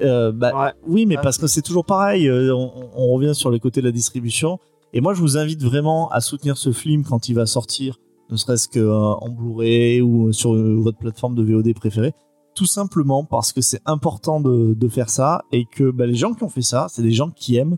euh, 0.02 0.32
bah, 0.32 0.52
Ouais. 0.56 0.72
oui, 0.88 1.06
mais 1.06 1.16
Ouais. 1.18 1.24
parce 1.24 1.38
que 1.38 1.48
c'est 1.48 1.62
toujours 1.62 1.86
pareil. 1.86 2.28
euh, 2.28 2.54
on, 2.54 2.72
on 2.96 3.08
revient 3.14 3.34
sur 3.36 3.50
le 3.50 3.60
côté 3.60 3.82
de 3.82 3.86
la 3.86 3.92
distribution. 3.92 4.60
Et 4.94 5.02
moi, 5.02 5.14
je 5.14 5.22
vous 5.22 5.38
invite 5.38 5.64
vraiment 5.64 6.10
à 6.10 6.20
soutenir 6.20 6.58
ce 6.58 6.72
film 6.72 7.04
quand 7.04 7.30
il 7.30 7.36
va 7.36 7.46
sortir, 7.46 7.98
ne 8.32 8.36
serait-ce 8.38 8.68
que 8.68 8.80
euh, 8.80 8.94
en 8.94 9.30
Blu-ray 9.30 10.02
ou 10.02 10.34
sur 10.34 10.54
euh, 10.56 10.76
votre 10.82 10.98
plateforme 10.98 11.36
de 11.36 11.44
VOD 11.44 11.74
préférée. 11.76 12.14
Tout 12.60 12.66
simplement 12.66 13.24
parce 13.24 13.54
que 13.54 13.62
c'est 13.62 13.80
important 13.86 14.42
de, 14.42 14.74
de 14.74 14.88
faire 14.90 15.10
ça 15.10 15.46
et 15.54 15.64
que 15.64 15.92
bah, 15.92 16.06
les 16.06 16.16
gens 16.16 16.34
qui 16.34 16.44
ont 16.44 16.50
fait 16.50 16.62
ça, 16.62 16.88
c'est 16.90 17.02
des 17.02 17.14
gens 17.14 17.30
qui 17.30 17.56
aiment 17.56 17.78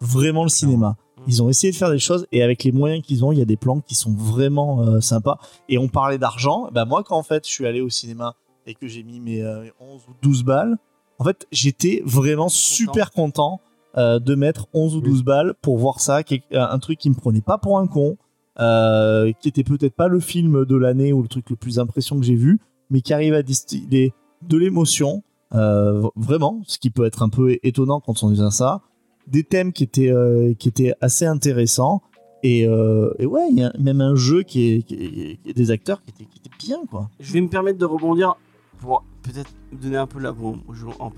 vraiment 0.00 0.42
le 0.42 0.48
cinéma. 0.48 0.96
Ils 1.28 1.44
ont 1.44 1.48
essayé 1.48 1.72
de 1.72 1.76
faire 1.76 1.92
des 1.92 2.00
choses 2.00 2.26
et 2.32 2.42
avec 2.42 2.64
les 2.64 2.72
moyens 2.72 3.04
qu'ils 3.06 3.24
ont, 3.24 3.30
il 3.30 3.38
y 3.38 3.42
a 3.42 3.44
des 3.44 3.56
plans 3.56 3.78
qui 3.78 3.94
sont 3.94 4.12
vraiment 4.12 4.82
euh, 4.82 5.00
sympas. 5.00 5.38
Et 5.68 5.78
on 5.78 5.86
parlait 5.86 6.18
d'argent. 6.18 6.68
Bah, 6.72 6.84
moi, 6.84 7.04
quand 7.04 7.16
en 7.16 7.22
fait 7.22 7.46
je 7.46 7.52
suis 7.52 7.68
allé 7.68 7.80
au 7.80 7.88
cinéma 7.88 8.34
et 8.66 8.74
que 8.74 8.88
j'ai 8.88 9.04
mis 9.04 9.20
mes 9.20 9.42
euh, 9.42 9.68
11 9.78 10.02
ou 10.08 10.12
12 10.20 10.42
balles, 10.42 10.76
en 11.20 11.24
fait, 11.24 11.46
j'étais 11.52 12.02
vraiment 12.04 12.48
super 12.48 13.12
content 13.12 13.60
euh, 13.96 14.18
de 14.18 14.34
mettre 14.34 14.66
11 14.74 14.96
ou 14.96 15.02
12 15.02 15.22
balles 15.22 15.54
pour 15.62 15.78
voir 15.78 16.00
ça, 16.00 16.18
est 16.18 16.42
un 16.50 16.78
truc 16.80 16.98
qui 16.98 17.10
me 17.10 17.14
prenait 17.14 17.42
pas 17.42 17.58
pour 17.58 17.78
un 17.78 17.86
con, 17.86 18.16
euh, 18.58 19.30
qui 19.40 19.48
était 19.48 19.62
peut-être 19.62 19.94
pas 19.94 20.08
le 20.08 20.18
film 20.18 20.64
de 20.64 20.76
l'année 20.76 21.12
ou 21.12 21.22
le 21.22 21.28
truc 21.28 21.48
le 21.48 21.56
plus 21.56 21.78
impressionnant 21.78 22.20
que 22.20 22.26
j'ai 22.26 22.34
vu, 22.34 22.58
mais 22.90 23.00
qui 23.00 23.12
arrive 23.12 23.34
à 23.34 23.42
distiller 23.42 24.12
de 24.42 24.56
l'émotion, 24.58 25.22
euh, 25.54 26.02
vraiment, 26.16 26.62
ce 26.66 26.78
qui 26.78 26.90
peut 26.90 27.04
être 27.04 27.22
un 27.22 27.28
peu 27.28 27.56
étonnant 27.62 28.00
quand 28.00 28.22
on 28.22 28.30
dit 28.30 28.40
ça, 28.50 28.80
des 29.26 29.42
thèmes 29.44 29.72
qui 29.72 29.84
étaient, 29.84 30.10
euh, 30.12 30.54
qui 30.54 30.68
étaient 30.68 30.94
assez 31.00 31.24
intéressants, 31.26 32.02
et, 32.42 32.66
euh, 32.66 33.12
et 33.18 33.26
ouais, 33.26 33.48
il 33.50 33.58
y 33.58 33.62
a 33.64 33.72
même 33.78 34.00
un 34.00 34.14
jeu 34.14 34.42
qui 34.42 34.68
est, 34.72 34.82
qui 34.82 34.94
est- 34.94 35.36
qui 35.42 35.50
est 35.50 35.54
des 35.54 35.70
acteurs 35.70 36.02
qui 36.02 36.10
étaient, 36.10 36.24
qui 36.30 36.38
étaient 36.38 36.56
bien, 36.66 36.78
quoi. 36.90 37.08
Je 37.18 37.32
vais 37.32 37.40
me 37.40 37.48
permettre 37.48 37.78
de 37.78 37.84
rebondir 37.86 38.36
pour 38.80 39.04
peut-être 39.22 39.50
donner 39.72 39.96
un 39.96 40.06
peu 40.06 40.20
la. 40.20 40.32
Bon, 40.32 40.58
je- 40.72 40.86
en- 41.00 41.10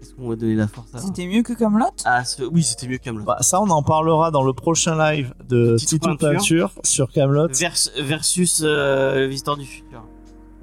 Est-ce 0.00 0.14
qu'on 0.14 0.28
va 0.30 0.34
donner 0.34 0.56
la 0.56 0.66
force 0.66 0.92
à. 0.94 0.98
C'était 0.98 1.28
mieux 1.28 1.44
que 1.44 1.52
Camelot? 1.52 1.84
Ah, 2.04 2.24
ce- 2.24 2.42
oui, 2.42 2.64
c'était 2.64 2.88
mieux 2.88 2.98
Camelot. 2.98 3.22
Bah, 3.24 3.36
ça, 3.40 3.60
on 3.62 3.70
en 3.70 3.84
parlera 3.84 4.32
dans 4.32 4.42
le 4.42 4.52
prochain 4.52 4.96
live 4.98 5.32
de 5.48 5.74
Petite 5.74 5.88
Tito 5.90 6.16
peinture. 6.16 6.72
Sur 6.82 7.12
Camelot. 7.12 7.46
Vers- 7.52 7.76
versus 8.02 8.62
euh, 8.64 9.28
visiteur 9.28 9.56
du 9.56 9.64
futur. 9.64 9.91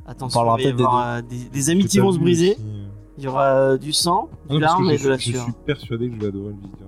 Attention, 0.09 0.39
parlera 0.39 0.57
il 0.59 0.63
va 0.63 0.69
y 0.69 0.73
des 0.73 0.83
avoir 0.83 1.07
euh, 1.07 1.21
des, 1.21 1.37
des 1.49 1.61
J'ai 1.61 1.71
amitiés 1.71 2.01
vont 2.01 2.11
se 2.11 2.19
briser. 2.19 2.51
aussi, 2.53 2.61
euh. 2.65 2.85
Il 3.17 3.23
y 3.25 3.27
aura 3.27 3.43
euh, 3.45 3.77
du 3.77 3.93
sang, 3.93 4.29
Ah 4.49 4.53
du 4.53 4.59
larme 4.59 4.89
je, 4.89 4.93
et 4.95 4.97
de 5.03 5.09
la 5.09 5.17
suis- 5.17 5.31
je 5.31 5.37
sueur. 5.37 5.43
suis 5.45 5.53
persuadé 5.65 6.09
que 6.09 6.15
je 6.15 6.19
vais 6.21 6.27
adorer 6.27 6.49
le 6.53 6.55
visiteur. 6.61 6.87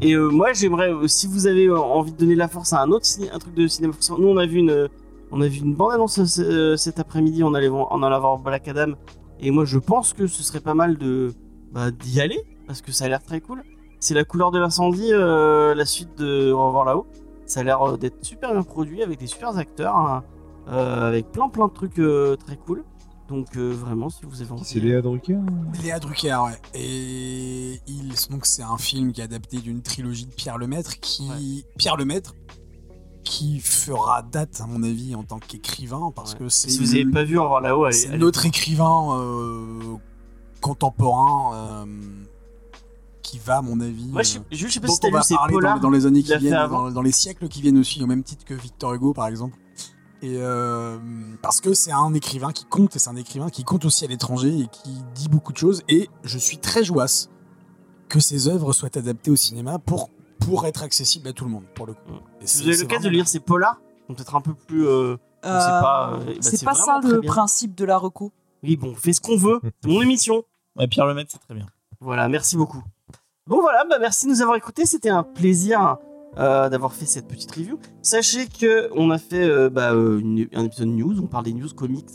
Et 0.00 0.12
euh, 0.14 0.30
moi, 0.30 0.52
j'aimerais, 0.54 0.90
euh, 0.92 1.06
si 1.08 1.26
vous 1.26 1.46
avez 1.46 1.66
euh, 1.66 1.78
envie 1.78 2.12
de 2.12 2.16
donner 2.16 2.34
la 2.34 2.48
force 2.48 2.72
à 2.72 2.80
un 2.80 2.90
autre 2.90 3.06
un 3.32 3.38
truc 3.38 3.54
de 3.54 3.66
cinéma, 3.66 3.92
parce 3.92 4.08
que 4.08 4.20
nous 4.20 4.28
on 4.28 4.36
a 4.38 4.46
vu 4.46 4.58
une, 4.58 4.88
on 5.32 5.40
a 5.42 5.46
vu 5.48 5.58
une 5.60 5.74
bande 5.74 5.92
annonce 5.92 6.18
euh, 6.38 6.76
cet 6.76 6.98
après-midi, 6.98 7.44
on 7.44 7.52
allait 7.54 7.68
voir, 7.68 7.88
on 7.90 8.02
allait 8.02 8.18
voir 8.18 8.38
Black 8.38 8.68
Adam, 8.68 8.92
et 9.40 9.50
moi 9.50 9.64
je 9.66 9.78
pense 9.78 10.12
que 10.14 10.26
ce 10.26 10.42
serait 10.42 10.60
pas 10.60 10.74
mal 10.74 10.96
de 10.96 11.32
bah, 11.72 11.90
d'y 11.90 12.20
aller 12.20 12.40
parce 12.66 12.80
que 12.80 12.90
ça 12.92 13.04
a 13.04 13.08
l'air 13.08 13.22
très 13.22 13.40
cool. 13.40 13.62
C'est 14.00 14.14
la 14.14 14.24
couleur 14.24 14.50
de 14.50 14.58
l'incendie, 14.58 15.12
euh, 15.12 15.74
la 15.74 15.84
suite 15.84 16.16
de 16.18 16.52
Au 16.52 16.66
revoir 16.68 16.84
là-haut. 16.86 17.06
Ça 17.44 17.60
a 17.60 17.62
l'air 17.64 17.82
euh, 17.82 17.96
d'être 17.96 18.24
super 18.24 18.52
bien 18.52 18.62
produit 18.62 19.02
avec 19.02 19.18
des 19.18 19.26
super 19.26 19.56
acteurs, 19.58 19.94
hein, 19.96 20.22
euh, 20.68 21.08
avec 21.08 21.30
plein 21.32 21.48
plein 21.48 21.68
de 21.68 21.72
trucs 21.72 21.98
euh, 21.98 22.36
très 22.36 22.56
cool. 22.56 22.84
Donc 23.28 23.56
euh, 23.56 23.72
vraiment, 23.72 24.10
si 24.10 24.20
vous 24.24 24.42
avez 24.42 24.52
envie. 24.52 24.64
C'est 24.64 24.80
Léa 24.80 25.00
Drucker 25.00 25.34
hein 25.34 25.46
Léa 25.82 25.98
Drucker, 25.98 26.36
ouais. 26.44 26.58
Et 26.74 27.80
il, 27.86 28.12
donc 28.30 28.44
c'est 28.46 28.62
un 28.62 28.76
film 28.76 29.12
qui 29.12 29.20
est 29.20 29.24
adapté 29.24 29.58
d'une 29.58 29.80
trilogie 29.82 30.26
de 30.26 30.34
Pierre 30.34 30.58
Lemaître 30.58 31.00
qui 31.00 31.64
Pierre 31.78 31.96
Lemaître 31.96 32.34
qui 33.24 33.60
fera 33.60 34.22
date 34.22 34.60
à 34.60 34.66
mon 34.66 34.82
avis 34.82 35.14
en 35.14 35.22
tant 35.22 35.38
qu'écrivain 35.38 36.12
parce 36.14 36.32
Ouais. 36.32 36.40
que 36.40 36.48
c'est 36.48 36.68
Si 36.70 36.78
vous 36.80 36.94
avez 36.94 37.06
pas 37.06 37.24
vu 37.24 37.38
revoir 37.38 37.60
là-haut, 37.60 37.84
allez. 37.84 37.96
c'est 37.96 38.18
notre 38.18 38.44
écrivain 38.46 39.16
euh, 39.16 39.96
contemporain 40.60 41.54
euh, 41.54 41.84
qui 43.22 43.38
va 43.38 43.58
à 43.58 43.62
mon 43.62 43.80
avis 43.80 44.08
Moi, 44.08 44.22
je, 44.22 44.38
je 44.50 44.68
sais 44.68 44.80
pas 44.80 44.88
dont 44.88 44.94
si 44.94 45.00
t'as 45.00 45.08
on 45.08 45.12
va 45.12 45.18
vu, 45.20 45.24
c'est 45.24 45.34
parler 45.36 45.56
dans, 45.80 45.90
les 45.90 46.04
années 46.06 46.22
qui 46.22 46.36
viennent, 46.36 46.68
dans 46.92 47.02
les 47.02 47.12
siècles 47.12 47.48
qui 47.48 47.62
viennent 47.62 47.78
aussi, 47.78 48.02
au 48.02 48.06
même 48.06 48.24
titre 48.24 48.44
que 48.44 48.54
Victor 48.54 48.92
Hugo 48.94 49.12
par 49.14 49.28
exemple. 49.28 49.56
Et 50.22 50.36
euh, 50.38 50.98
parce 51.42 51.60
que 51.60 51.74
c'est 51.74 51.90
un 51.92 52.14
écrivain 52.14 52.52
qui 52.52 52.64
compte, 52.64 52.94
et 52.94 52.98
c'est 53.00 53.10
un 53.10 53.16
écrivain 53.16 53.48
qui 53.50 53.64
compte 53.64 53.84
aussi 53.84 54.04
à 54.04 54.08
l'étranger 54.08 54.56
et 54.56 54.66
qui 54.68 54.90
dit 55.14 55.28
beaucoup 55.28 55.52
de 55.52 55.58
choses. 55.58 55.82
Et 55.88 56.08
je 56.22 56.38
suis 56.38 56.58
très 56.58 56.84
jouasse 56.84 57.28
que 58.08 58.20
ses 58.20 58.46
œuvres 58.46 58.72
soient 58.72 58.96
adaptées 58.96 59.30
au 59.32 59.36
cinéma 59.36 59.78
pour, 59.80 60.10
pour 60.38 60.64
être 60.66 60.82
accessibles 60.84 61.26
à 61.28 61.32
tout 61.32 61.44
le 61.44 61.50
monde, 61.50 61.64
pour 61.74 61.86
le 61.86 61.94
coup. 61.94 62.00
C'est- 62.44 62.58
vous 62.62 62.68
avez 62.68 62.76
c'est 62.76 62.82
l'occasion 62.82 63.10
de 63.10 63.14
lire 63.14 63.26
ces 63.26 63.40
polars, 63.40 63.80
donc 64.08 64.16
peut-être 64.18 64.34
un 64.36 64.40
peu 64.40 64.54
plus. 64.54 64.86
euh, 64.86 65.16
pas, 65.42 66.12
euh, 66.12 66.18
bah, 66.24 66.32
c'est 66.40 66.64
pas 66.64 66.74
ça 66.74 67.00
le 67.02 67.20
principe 67.22 67.74
de 67.74 67.84
la 67.84 67.98
reco. 67.98 68.30
Oui, 68.62 68.76
bon, 68.76 68.90
on 68.90 68.94
fait 68.94 69.12
ce 69.12 69.20
qu'on 69.20 69.36
veut. 69.36 69.58
C'est 69.82 69.88
mon 69.90 70.02
émission. 70.02 70.44
Ouais, 70.76 70.86
Pierre 70.86 71.06
Lemaitre, 71.06 71.30
c'est 71.32 71.40
très 71.40 71.54
bien. 71.54 71.66
Voilà, 72.00 72.28
merci 72.28 72.56
beaucoup. 72.56 72.82
Bon, 73.48 73.60
voilà, 73.60 73.84
bah, 73.90 73.96
merci 74.00 74.26
de 74.26 74.30
nous 74.30 74.40
avoir 74.40 74.56
écoutés. 74.56 74.86
C'était 74.86 75.10
un 75.10 75.24
plaisir 75.24 75.96
euh, 76.38 76.68
d'avoir 76.68 76.94
fait 76.94 77.06
cette 77.06 77.28
petite 77.28 77.50
review. 77.54 77.78
Sachez 78.02 78.46
que 78.46 78.88
on 78.96 79.10
a 79.10 79.18
fait 79.18 79.44
euh, 79.48 79.68
bah, 79.70 79.92
euh, 79.92 80.18
une- 80.18 80.48
un 80.54 80.64
épisode 80.64 80.88
news. 80.88 81.20
On 81.20 81.26
parle 81.26 81.44
des 81.44 81.52
news 81.52 81.68
comics 81.74 82.06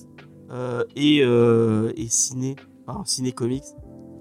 et, 0.95 1.18
et 1.19 2.07
ciné, 2.10 2.56
enfin, 2.88 3.03
ciné 3.06 3.31
comics 3.31 3.64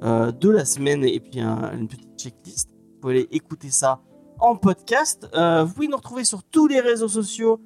de 0.02 0.50
la 0.50 0.64
semaine 0.64 1.04
et 1.04 1.20
puis 1.20 1.40
un- 1.40 1.72
une 1.78 1.88
petite 1.88 2.18
checklist. 2.18 2.70
Vous 2.70 3.00
pouvez 3.00 3.14
aller 3.14 3.28
écouter 3.30 3.70
ça 3.70 4.00
en 4.40 4.56
podcast. 4.56 5.28
Vous 5.34 5.72
pouvez 5.72 5.88
nous 5.88 5.96
retrouver 5.96 6.24
sur 6.24 6.42
tous 6.42 6.66
les 6.66 6.80
réseaux 6.80 7.08
sociaux 7.08 7.60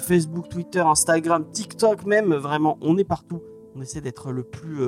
Facebook, 0.00 0.48
Twitter, 0.48 0.80
Instagram, 0.80 1.46
TikTok 1.52 2.04
même. 2.04 2.34
Vraiment, 2.34 2.76
on 2.82 2.98
est 2.98 3.04
partout. 3.04 3.40
On 3.76 3.80
essaie 3.80 4.00
d'être 4.00 4.32
le 4.32 4.42
plus 4.42 4.78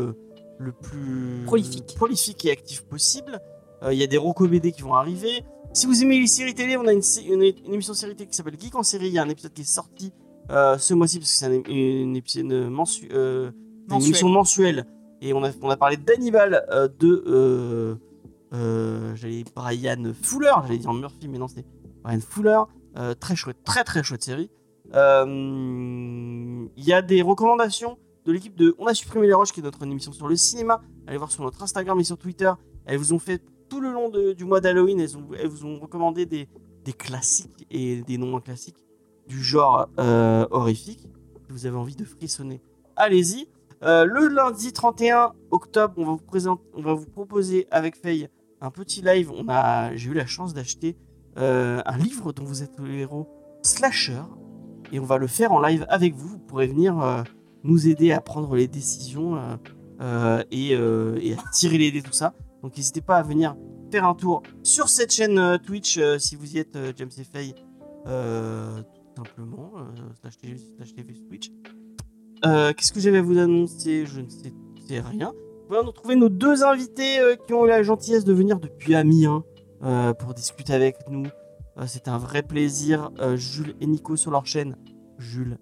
le 0.58 0.70
plus 0.72 1.42
Prolifique. 1.46 1.94
prolifique 1.96 2.44
et 2.44 2.50
actif 2.52 2.82
possible. 2.82 3.40
Euh, 3.82 3.92
Il 3.92 3.98
y 3.98 4.02
a 4.04 4.06
des 4.06 4.16
Rocco 4.18 4.46
BD 4.46 4.70
qui 4.72 4.82
vont 4.82 4.94
arriver. 4.94 5.44
Si 5.74 5.86
vous 5.86 6.02
aimez 6.02 6.20
les 6.20 6.26
séries 6.28 6.54
télé, 6.54 6.76
on 6.76 6.86
a 6.86 6.92
une, 6.92 7.02
sé- 7.02 7.24
une, 7.24 7.42
une 7.42 7.74
émission 7.74 7.94
série 7.94 8.14
télé 8.14 8.30
qui 8.30 8.36
s'appelle 8.36 8.56
Geek 8.58 8.74
en 8.76 8.84
série. 8.84 9.08
Il 9.08 9.12
y 9.12 9.18
a 9.18 9.22
un 9.22 9.28
épisode 9.28 9.52
qui 9.52 9.62
est 9.62 9.64
sorti 9.64 10.12
euh, 10.50 10.78
ce 10.78 10.94
mois-ci 10.94 11.18
parce 11.18 11.32
que 11.32 11.36
c'est 11.36 11.46
un- 11.46 11.62
une, 11.68 12.16
mensu- 12.70 13.08
euh, 13.12 13.50
une 13.90 14.02
émission 14.06 14.28
mensuelle. 14.28 14.86
Et 15.20 15.32
on 15.32 15.42
a, 15.42 15.50
on 15.62 15.70
a 15.70 15.76
parlé 15.76 15.96
d'Hannibal 15.96 16.64
euh, 16.70 16.88
de. 17.00 17.98
j'allais 19.16 19.42
Brian 19.54 20.12
Fuller, 20.22 20.52
j'allais 20.62 20.78
dire 20.78 20.92
Murphy, 20.92 21.26
mais 21.28 21.38
non, 21.38 21.48
c'est 21.48 21.64
Brian 22.04 22.20
Fuller. 22.20 22.60
Très 23.18 23.34
chouette, 23.34 23.58
très 23.64 23.82
très 23.82 24.04
chouette 24.04 24.22
série. 24.22 24.50
Il 24.94 26.84
y 26.84 26.92
a 26.92 27.02
des 27.02 27.20
recommandations 27.22 27.98
de 28.26 28.32
l'équipe 28.32 28.54
de 28.54 28.76
On 28.78 28.86
a 28.86 28.94
supprimé 28.94 29.26
les 29.26 29.34
roches, 29.34 29.50
qui 29.52 29.58
est 29.58 29.62
notre 29.64 29.82
émission 29.82 30.12
sur 30.12 30.28
le 30.28 30.36
cinéma. 30.36 30.80
Allez 31.08 31.18
voir 31.18 31.32
sur 31.32 31.42
notre 31.42 31.60
Instagram 31.64 31.98
et 31.98 32.04
sur 32.04 32.16
Twitter. 32.16 32.52
Elles 32.86 32.98
vous 32.98 33.12
ont 33.12 33.18
fait 33.18 33.42
tout 33.74 33.80
le 33.80 33.90
long 33.90 34.08
du 34.08 34.44
mois 34.44 34.60
d'Halloween, 34.60 35.00
elles, 35.00 35.48
vous 35.48 35.66
ont 35.66 35.80
recommandé 35.80 36.26
des, 36.26 36.46
classiques 36.92 37.66
et 37.72 38.02
des 38.02 38.18
non 38.18 38.40
classiques 38.40 38.86
du 39.26 39.42
genre 39.42 39.88
euh, 39.98 40.46
horrifique. 40.52 41.08
Vous 41.48 41.66
avez 41.66 41.76
envie 41.76 41.96
de 41.96 42.04
frissonner, 42.04 42.60
allez-y. 42.94 43.48
Euh, 43.82 44.04
le 44.04 44.28
lundi 44.28 44.72
31 44.72 45.32
octobre, 45.50 45.94
on 45.96 46.04
va 46.04 46.12
vous, 46.12 46.18
présenter, 46.18 46.62
on 46.74 46.82
va 46.82 46.94
vous 46.94 47.06
proposer 47.06 47.66
avec 47.72 47.96
Faye 47.96 48.28
un 48.60 48.70
petit 48.70 49.02
live. 49.02 49.32
On 49.32 49.48
a, 49.48 49.96
j'ai 49.96 50.10
eu 50.10 50.14
la 50.14 50.26
chance 50.26 50.54
d'acheter 50.54 50.96
euh, 51.36 51.82
un 51.84 51.98
livre 51.98 52.32
dont 52.32 52.44
vous 52.44 52.62
êtes 52.62 52.78
le 52.78 52.92
héros, 52.92 53.28
Slasher, 53.62 54.22
et 54.92 55.00
on 55.00 55.04
va 55.04 55.18
le 55.18 55.26
faire 55.26 55.50
en 55.50 55.60
live 55.60 55.84
avec 55.88 56.14
vous. 56.14 56.28
Vous 56.28 56.38
pourrez 56.38 56.68
venir 56.68 57.00
euh, 57.00 57.24
nous 57.64 57.88
aider 57.88 58.12
à 58.12 58.20
prendre 58.20 58.54
les 58.54 58.68
décisions 58.68 59.36
et 60.00 60.76
à 60.76 61.50
tirer 61.52 61.78
les 61.78 61.90
dés, 61.90 62.02
tout 62.02 62.12
ça. 62.12 62.34
Donc 62.64 62.78
n'hésitez 62.78 63.02
pas 63.02 63.18
à 63.18 63.22
venir 63.22 63.54
faire 63.92 64.06
un 64.06 64.14
tour 64.14 64.42
sur 64.62 64.88
cette 64.88 65.12
chaîne 65.12 65.38
euh, 65.38 65.58
Twitch 65.58 65.98
euh, 65.98 66.18
si 66.18 66.34
vous 66.34 66.56
y 66.56 66.58
êtes, 66.58 66.76
euh, 66.76 66.94
James 66.96 67.10
euh, 68.06 68.80
tout 68.80 69.22
simplement, 69.22 69.72
slash 70.18 70.38
Twitch. 70.38 71.50
Qu'est-ce 72.42 72.90
que 72.90 73.00
j'avais 73.00 73.18
à 73.18 73.22
vous 73.22 73.36
annoncer? 73.36 74.06
Je 74.06 74.22
ne 74.22 74.28
sais, 74.30 75.00
rien. 75.00 75.34
Nous 75.68 75.76
retrouver 75.76 76.16
nos 76.16 76.30
deux 76.30 76.64
invités 76.64 77.18
qui 77.46 77.52
ont 77.52 77.66
eu 77.66 77.68
la 77.68 77.82
gentillesse 77.82 78.24
de 78.24 78.32
venir 78.32 78.58
depuis 78.58 78.94
Amiens 78.94 79.44
pour 80.18 80.32
discuter 80.32 80.72
avec 80.72 80.96
nous. 81.10 81.26
Euh, 81.76 81.86
C'était 81.86 82.10
un 82.10 82.18
vrai 82.18 82.42
plaisir. 82.42 83.10
Jules 83.34 83.74
et 83.82 83.86
Nico 83.86 84.16
sur 84.16 84.30
leur 84.30 84.46
chaîne. 84.46 84.78
Jules 85.18 85.58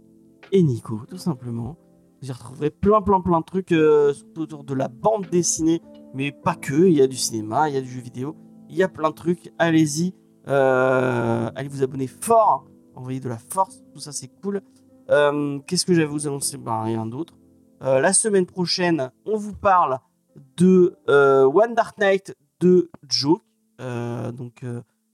et 0.53 0.63
Nico, 0.63 1.01
tout 1.09 1.19
simplement. 1.19 1.77
Vous 2.21 2.29
y 2.29 2.33
retrouverez 2.33 2.71
plein, 2.71 3.03
plein, 3.03 3.21
plein 3.21 3.41
de 3.41 3.45
trucs, 3.45 3.75
autour 4.37 4.63
de 4.63 4.75
la 4.75 4.87
bande 4.87 5.27
dessinée, 5.31 5.83
mais 6.15 6.33
pas 6.33 6.55
que. 6.55 6.87
Il 6.89 6.95
y 6.95 7.03
a 7.03 7.07
du 7.07 7.17
cinéma, 7.17 7.69
il 7.69 7.75
y 7.75 7.79
a 7.79 7.81
du 7.81 7.89
jeu 7.89 8.01
vidéo, 8.01 8.37
il 8.69 8.77
y 8.77 8.83
a 8.83 8.89
plein 8.89 9.11
de 9.11 9.15
trucs. 9.15 9.53
Allez-y, 9.59 10.15
euh, 10.49 11.51
allez 11.55 11.69
vous 11.69 11.83
abonner 11.83 12.07
fort, 12.07 12.67
envoyez 12.95 13.21
de 13.21 13.29
la 13.29 13.39
force, 13.39 13.83
tout 13.93 14.01
ça 14.01 14.13
c'est 14.13 14.29
cool. 14.43 14.63
Euh, 15.11 15.59
Qu'est-ce 15.67 15.85
que 15.85 15.95
j'avais 15.95 16.07
vous 16.07 16.27
annoncer 16.27 16.59
Ben 16.59 16.83
rien 16.83 17.07
d'autre. 17.07 17.35
Euh, 17.83 18.01
la 18.01 18.13
semaine 18.13 18.47
prochaine, 18.47 19.11
on 19.27 19.37
vous 19.37 19.55
parle 19.55 19.99
de 20.57 20.97
One 21.09 21.75
Dark 21.75 21.99
Knight 21.99 22.37
de 22.61 22.91
euh, 23.81 24.33
donc 24.33 24.65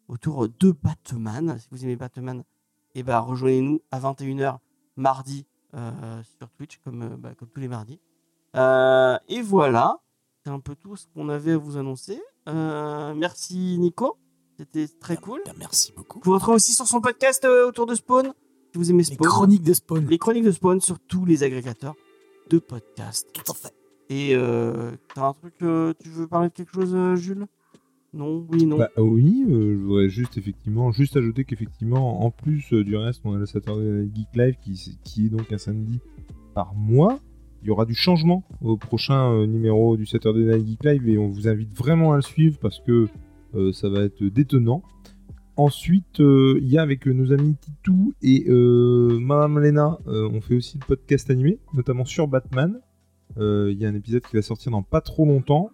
autour 0.08 0.48
de 0.48 0.72
Batman. 0.72 1.56
Si 1.58 1.68
vous 1.70 1.84
aimez 1.84 1.96
Batman, 1.96 2.44
et 2.94 3.02
ben 3.02 3.18
rejoignez-nous 3.18 3.80
à 3.90 3.98
21h 3.98 4.58
mardi 4.96 5.46
sur 6.22 6.50
Twitch, 6.50 6.78
comme, 6.84 7.16
bah, 7.16 7.34
comme 7.36 7.48
tous 7.48 7.60
les 7.60 7.68
mardis. 7.68 8.00
Et 8.54 9.42
voilà. 9.42 9.98
C'est 10.44 10.51
un 10.52 10.60
peu 10.60 10.74
tout 10.77 10.97
ce 10.97 11.06
qu'on 11.15 11.28
avait 11.28 11.52
à 11.52 11.56
vous 11.59 11.77
annoncer. 11.77 12.20
Euh, 12.48 13.15
merci 13.15 13.77
Nico, 13.78 14.16
c'était 14.59 14.86
très 15.01 15.16
cool. 15.16 15.40
Bien, 15.44 15.55
merci 15.59 15.93
beaucoup. 15.97 16.20
Vous 16.24 16.32
retrouvez 16.32 16.56
aussi 16.56 16.73
sur 16.73 16.86
son 16.86 17.01
podcast 17.01 17.44
euh, 17.44 17.69
autour 17.69 17.86
de 17.86 17.94
Spawn. 17.94 18.32
Si 18.73 18.78
vous 18.78 18.90
aimez 18.90 19.02
Les 19.02 19.15
Spawn, 19.15 19.27
chroniques 19.28 19.62
de 19.62 19.73
Spawn. 19.74 20.06
les 20.06 20.19
chroniques 20.19 20.44
de 20.44 20.52
Spawn 20.52 20.81
sur 20.81 20.98
tous 21.01 21.24
les 21.24 21.43
agrégateurs 21.43 21.94
de 22.51 22.59
podcasts. 22.59 23.31
Tout 23.32 23.52
à 23.52 23.55
fait. 23.55 23.74
Et 24.10 24.35
euh, 24.35 24.93
t'as 25.15 25.28
un 25.28 25.32
truc, 25.35 25.55
euh, 25.62 25.93
tu 26.02 26.09
veux 26.09 26.27
parler 26.27 26.48
de 26.48 26.55
quelque 26.55 26.73
chose, 26.73 26.97
Jules? 27.20 27.47
Non, 28.15 28.47
oui, 28.51 28.65
non? 28.65 28.78
Bah 28.78 28.89
oui, 28.97 29.44
euh, 29.48 29.74
je 29.78 29.85
voudrais 29.85 30.09
juste 30.09 30.39
effectivement 30.39 30.90
juste 30.93 31.16
ajouter 31.19 31.44
qu'effectivement 31.44 32.24
en 32.24 32.31
plus 32.31 32.73
euh, 32.73 32.82
du 32.82 32.97
reste 32.97 33.20
on 33.24 33.35
a 33.35 33.39
le 33.39 33.44
Saturday 33.44 33.85
Night 33.85 34.16
Geek 34.16 34.28
Live 34.35 34.56
qui, 34.62 34.98
qui 35.05 35.27
est 35.27 35.28
donc 35.28 35.52
un 35.52 35.59
samedi 35.59 36.01
par 36.55 36.74
mois. 36.74 37.20
Il 37.62 37.68
y 37.68 37.70
aura 37.70 37.85
du 37.85 37.94
changement 37.94 38.44
au 38.62 38.76
prochain 38.76 39.32
euh, 39.32 39.47
numéro 39.47 39.97
du 39.97 40.06
Saturday 40.06 40.44
Night 40.44 40.66
Geek 40.66 40.85
Live 40.85 41.09
et 41.09 41.18
on 41.18 41.28
vous 41.28 41.48
invite 41.48 41.76
vraiment 41.76 42.12
à 42.12 42.16
le 42.16 42.22
suivre 42.22 42.59
parce 42.60 42.80
que 42.80 43.09
euh, 43.55 43.72
ça 43.72 43.89
va 43.89 44.01
être 44.02 44.22
détonnant. 44.24 44.82
Ensuite, 45.56 46.20
euh, 46.20 46.59
il 46.62 46.68
y 46.68 46.78
a 46.78 46.82
avec 46.82 47.06
nos 47.06 47.32
amis 47.32 47.56
Titou 47.60 48.14
et 48.22 48.44
Madame 48.48 49.59
Lena, 49.59 49.98
on 50.06 50.40
fait 50.40 50.55
aussi 50.55 50.78
le 50.78 50.86
podcast 50.86 51.30
animé, 51.30 51.59
notamment 51.74 52.05
sur 52.05 52.28
Batman. 52.28 52.78
Il 53.39 53.76
y 53.76 53.85
a 53.85 53.89
un 53.89 53.94
épisode 53.94 54.22
qui 54.22 54.36
va 54.36 54.43
sortir 54.43 54.70
dans 54.70 54.82
pas 54.82 55.01
trop 55.01 55.24
longtemps. 55.26 55.70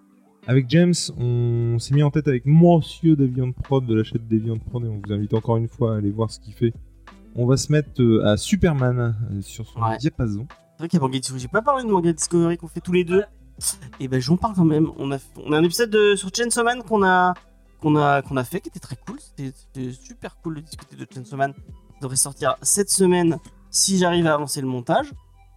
Avec 0.46 0.68
James, 0.70 0.94
on 1.18 1.78
s'est 1.78 1.94
mis 1.94 2.02
en 2.02 2.10
tête 2.10 2.28
avec 2.28 2.44
Monsieur 2.46 3.14
Deviant 3.16 3.52
Prod 3.52 3.84
de 3.86 3.94
la 3.94 4.04
chaîne 4.04 4.20
Deviant 4.28 4.58
Prod 4.58 4.84
et 4.84 4.88
on 4.88 5.00
vous 5.04 5.12
invite 5.12 5.32
encore 5.34 5.56
une 5.58 5.68
fois 5.68 5.94
à 5.94 5.98
aller 5.98 6.10
voir 6.10 6.30
ce 6.30 6.40
qu'il 6.40 6.54
fait. 6.54 6.72
On 7.34 7.44
va 7.46 7.56
se 7.58 7.70
mettre 7.70 8.00
à 8.24 8.36
Superman 8.38 9.14
sur 9.42 9.66
son 9.66 9.80
Ouais. 9.80 9.98
diapason. 9.98 10.46
C'est 10.76 10.78
vrai 10.80 10.88
qu'il 10.88 10.98
y 10.98 11.00
a 11.00 11.04
Manga 11.06 11.18
Discovery. 11.18 11.40
J'ai 11.42 11.48
pas 11.48 11.62
parlé 11.62 11.84
de 11.84 11.88
Manga 11.88 12.12
Discovery 12.12 12.56
qu'on 12.58 12.68
fait 12.68 12.80
tous 12.80 12.92
les 12.92 13.04
deux. 13.04 13.24
Et 14.00 14.08
ben 14.08 14.20
j'en 14.20 14.36
parle 14.36 14.54
quand 14.54 14.64
même. 14.64 14.90
On 14.96 15.12
a, 15.12 15.18
on 15.36 15.52
a 15.52 15.58
un 15.58 15.62
épisode 15.62 15.90
de, 15.90 16.16
sur 16.16 16.30
Chainsaw 16.34 16.64
Man 16.64 16.82
qu'on 16.82 17.04
a, 17.04 17.34
qu'on 17.80 17.94
a, 17.96 18.22
qu'on 18.22 18.36
a 18.36 18.42
fait 18.44 18.60
qui 18.60 18.68
était 18.68 18.80
très 18.80 18.96
cool. 18.96 19.18
C'était 19.20 19.92
super 19.92 20.36
cool 20.42 20.56
de 20.56 20.60
discuter 20.60 20.96
de 20.96 21.06
Chainsaw 21.12 21.36
Man. 21.36 21.54
Il 21.96 22.02
devrait 22.02 22.16
sortir 22.16 22.56
cette 22.62 22.90
semaine 22.90 23.38
si 23.70 23.98
j'arrive 23.98 24.26
à 24.26 24.34
avancer 24.34 24.60
le 24.60 24.66
montage. 24.66 25.12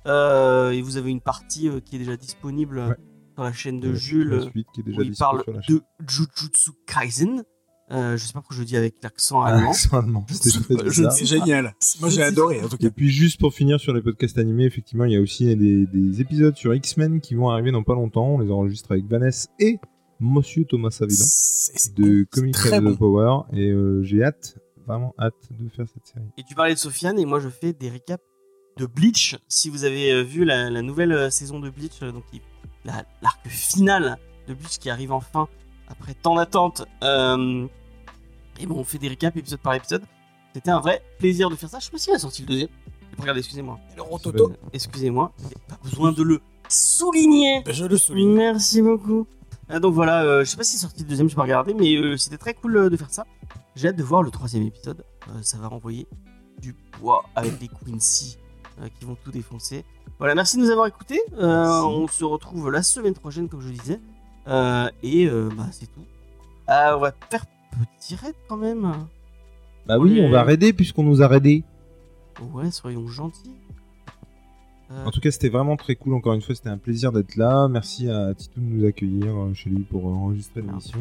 Euh, 0.05 0.69
et 0.71 0.81
vous 0.81 0.97
avez 0.97 1.09
une 1.09 1.19
partie 1.21 1.67
euh, 1.67 1.79
qui 1.81 1.95
est 1.95 1.99
déjà 1.99 2.15
disponible 2.15 2.77
euh, 2.79 2.89
Ouais. 2.89 2.95
sur 3.35 3.43
la 3.43 3.51
chaîne 3.53 3.79
de 3.79 3.89
Euh, 3.89 3.95
Jules. 3.95 4.51
déjà 4.77 4.99
où 4.99 5.03
il 5.03 5.15
parle 5.17 5.43
de 5.67 5.81
Jujutsu 6.07 6.71
Kaisen. 6.85 7.43
Euh, 7.89 8.17
je 8.17 8.25
sais 8.25 8.33
pas 8.33 8.39
pourquoi 8.41 8.55
je 8.55 8.61
le 8.61 8.65
dis 8.67 8.75
avec 8.75 8.95
l'accent 9.01 9.41
Ah, 9.41 9.47
allemand. 9.55 9.71
c'est 9.73 9.93
allemand. 9.93 10.25
C'est 10.29 11.25
génial. 11.25 11.73
Moi, 12.01 12.09
j'ai 12.09 12.21
adoré, 12.21 12.61
en 12.61 12.67
tout 12.67 12.77
cas. 12.77 12.87
Et 12.87 12.91
puis 12.91 13.09
juste 13.09 13.39
pour 13.39 13.53
finir 13.53 13.79
sur 13.79 13.93
les 13.93 14.01
podcasts 14.01 14.37
animés, 14.37 14.65
effectivement, 14.65 15.05
il 15.05 15.13
y 15.13 15.15
a 15.15 15.21
aussi 15.21 15.55
des, 15.55 15.85
des 15.85 16.19
épisodes 16.21 16.55
sur 16.57 16.73
X-Men 16.75 17.21
qui 17.21 17.35
vont 17.35 17.49
arriver 17.49 17.71
dans 17.71 17.83
pas 17.83 17.93
longtemps. 17.93 18.27
On 18.27 18.39
les 18.39 18.51
enregistre 18.51 18.91
avec 18.91 19.05
Vanessa 19.05 19.47
et 19.59 19.79
Monsieur 20.19 20.65
Thomas 20.65 20.89
Savidan 20.91 21.25
de 21.95 22.25
Comic 22.31 22.55
bon. 22.81 22.95
Power 22.95 23.41
et 23.53 23.69
euh, 23.69 24.01
j'ai 24.03 24.23
hâte, 24.23 24.57
vraiment 24.85 25.13
hâte 25.19 25.35
de 25.51 25.69
faire 25.69 25.85
cette 25.93 26.07
série. 26.07 26.25
Et 26.37 26.43
tu 26.43 26.55
parlais 26.55 26.73
de 26.73 26.79
Sofiane 26.79 27.19
et 27.19 27.25
moi 27.25 27.39
je 27.39 27.49
fais 27.49 27.71
des 27.73 27.89
récaps 27.89 28.23
de 28.77 28.85
Bleach. 28.87 29.37
Si 29.47 29.69
vous 29.69 29.83
avez 29.85 30.11
euh, 30.11 30.23
vu 30.23 30.43
la, 30.43 30.69
la 30.71 30.81
nouvelle 30.81 31.11
euh, 31.11 31.29
saison 31.29 31.59
de 31.59 31.69
Bleach, 31.69 31.99
donc 32.01 32.23
la- 32.83 33.05
l'arc 33.21 33.47
final 33.47 34.17
de 34.47 34.55
Bleach 34.55 34.79
qui 34.79 34.89
arrive 34.89 35.11
enfin 35.11 35.47
après 35.87 36.15
tant 36.15 36.35
d'attente. 36.35 36.83
euh, 37.03 37.67
et 38.59 38.65
bon, 38.65 38.75
on 38.79 38.83
fait 38.83 38.97
des 38.97 39.07
récaps 39.07 39.35
épisode 39.37 39.59
par 39.59 39.73
épisode. 39.73 40.03
C'était 40.53 40.71
un 40.71 40.79
vrai 40.79 41.01
plaisir 41.19 41.49
de 41.49 41.55
faire 41.55 41.69
ça. 41.69 41.79
Je 41.79 41.85
sais 41.85 41.91
pas 41.91 41.97
s'il 41.97 42.13
a 42.13 42.19
sorti 42.19 42.41
le 42.41 42.47
deuxième. 42.47 42.69
Regardez, 43.19 43.39
excusez-moi. 43.39 43.79
Le 43.95 44.01
Rototo, 44.01 44.53
Excusez-moi. 44.73 45.31
Pas 45.67 45.77
besoin 45.83 46.11
de 46.11 46.23
le 46.23 46.41
souligner. 46.69 47.63
je 47.69 47.85
le 47.85 47.97
souligne. 47.97 48.35
Merci 48.35 48.81
beaucoup. 48.81 49.27
Ah, 49.69 49.79
donc 49.79 49.93
voilà, 49.93 50.23
euh, 50.23 50.45
je 50.45 50.49
sais 50.49 50.57
pas 50.57 50.63
si 50.63 50.77
c'est 50.77 50.83
sorti 50.83 51.03
le 51.03 51.09
deuxième, 51.09 51.29
je 51.29 51.35
pas 51.35 51.41
regarder, 51.41 51.73
mais 51.73 51.95
euh, 51.95 52.15
c'était 52.15 52.37
très 52.37 52.53
cool 52.53 52.77
euh, 52.77 52.89
de 52.89 52.95
faire 52.95 53.09
ça. 53.09 53.25
J'ai 53.75 53.89
hâte 53.89 53.97
de 53.97 54.03
voir 54.03 54.23
le 54.23 54.31
troisième 54.31 54.63
épisode. 54.63 55.03
Ça 55.41 55.57
va 55.57 55.67
renvoyer 55.67 56.07
du 56.59 56.73
poids 56.73 57.25
avec 57.35 57.59
les 57.59 57.67
Quincy 57.67 58.37
qui 58.97 59.05
vont 59.05 59.17
tout 59.23 59.31
défoncer. 59.31 59.83
Voilà, 60.19 60.35
merci 60.35 60.55
de 60.57 60.61
nous 60.61 60.69
avoir 60.71 60.87
écoutés. 60.87 61.19
On 61.37 62.07
se 62.07 62.23
retrouve 62.23 62.71
la 62.71 62.81
semaine 62.81 63.13
prochaine, 63.13 63.49
comme 63.49 63.61
je 63.61 63.69
disais. 63.69 63.99
Et 65.03 65.27
bah, 65.27 65.67
c'est 65.71 65.91
tout. 65.93 66.05
Euh, 66.69 66.95
on 66.95 66.99
va 66.99 67.13
faire 67.29 67.45
petit 67.71 68.15
raid 68.15 68.35
quand 68.47 68.57
même. 68.57 68.91
Bah 69.85 69.97
oui, 69.99 70.19
on 70.21 70.29
va 70.29 70.43
raider 70.43 70.73
puisqu'on 70.73 71.03
nous 71.03 71.21
a 71.21 71.27
raidé. 71.27 71.63
Ouais, 72.53 72.71
soyons 72.71 73.07
gentils. 73.07 73.55
Euh, 74.91 75.05
En 75.05 75.11
tout 75.11 75.19
cas, 75.19 75.31
c'était 75.31 75.49
vraiment 75.49 75.75
très 75.75 75.95
cool. 75.95 76.13
Encore 76.13 76.33
une 76.33 76.41
fois, 76.41 76.55
c'était 76.55 76.69
un 76.69 76.77
plaisir 76.77 77.11
d'être 77.11 77.35
là. 77.35 77.67
Merci 77.67 78.09
à 78.09 78.33
Titou 78.33 78.59
de 78.61 78.65
nous 78.65 78.85
accueillir 78.85 79.35
euh, 79.35 79.53
chez 79.53 79.69
lui 79.69 79.83
pour 79.83 80.07
euh, 80.07 80.13
enregistrer 80.13 80.61
l'émission. 80.61 80.99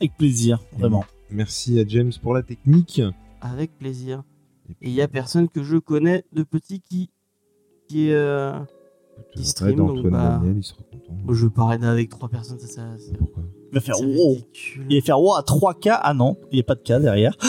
Avec 0.00 0.16
plaisir, 0.16 0.60
vraiment. 0.78 1.04
Merci 1.30 1.78
à 1.80 1.86
James 1.86 2.12
pour 2.22 2.34
la 2.34 2.42
technique. 2.42 3.00
Avec 3.40 3.76
plaisir. 3.78 4.22
Et 4.82 4.88
il 4.88 4.94
y 4.94 5.00
a 5.02 5.08
personne 5.08 5.48
que 5.48 5.62
je 5.62 5.76
connais 5.76 6.24
de 6.32 6.42
petit 6.42 6.80
qui 6.80 7.10
qui 7.88 8.08
est. 8.08 8.14
euh, 8.14 8.58
qui 9.36 9.44
stream, 9.44 9.76
donc 9.76 9.98
Antoine 9.98 10.10
bah- 10.12 10.38
Daniel, 10.38 10.56
il 10.58 10.64
sera 10.64 10.82
content. 10.90 11.32
Je 11.32 11.46
parlais 11.46 11.86
avec 11.86 12.08
trois 12.08 12.28
personnes, 12.28 12.58
ça, 12.58 12.66
ça 12.66 12.98
c'est 12.98 13.16
Pourquoi? 13.16 13.42
Il 13.74 13.80
va 13.80 13.80
faire 13.80 14.00
wow. 14.00 14.36
Il 14.88 15.00
va 15.00 15.04
faire 15.04 15.20
wow 15.20 15.34
à 15.34 15.40
3K. 15.40 15.98
Ah 16.00 16.14
non, 16.14 16.36
il 16.52 16.54
n'y 16.54 16.60
a 16.60 16.64
pas 16.64 16.76
de 16.76 16.80
K 16.80 17.00
derrière. 17.00 17.36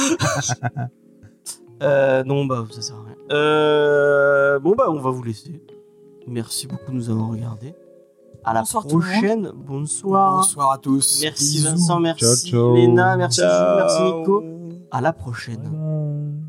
Euh, 1.83 2.23
non, 2.23 2.45
bah 2.45 2.65
ça 2.71 2.81
sert 2.81 2.95
à 2.95 3.03
rien. 3.03 3.15
Euh, 3.33 4.59
bon, 4.59 4.75
bah 4.77 4.85
on 4.87 5.01
va 5.01 5.09
vous 5.09 5.21
laisser. 5.21 5.61
Merci 6.25 6.67
beaucoup 6.67 6.89
de 6.89 6.95
nous 6.95 7.09
avoir 7.09 7.29
regardés. 7.29 7.75
À 8.45 8.53
la 8.53 8.61
Bonsoir 8.61 8.87
prochaine. 8.87 9.51
Bonsoir. 9.53 10.37
Bonsoir 10.37 10.71
à 10.71 10.77
tous. 10.77 11.19
Merci 11.21 11.57
Bisous. 11.57 11.71
Vincent, 11.71 11.99
merci 11.99 12.23
Ciao, 12.23 12.35
ciao. 12.51 12.75
Léna, 12.75 13.17
merci 13.17 13.41
merci. 13.41 14.03
Nico. 14.03 14.43
À 14.89 15.01
la 15.01 15.11
prochaine. 15.11 16.44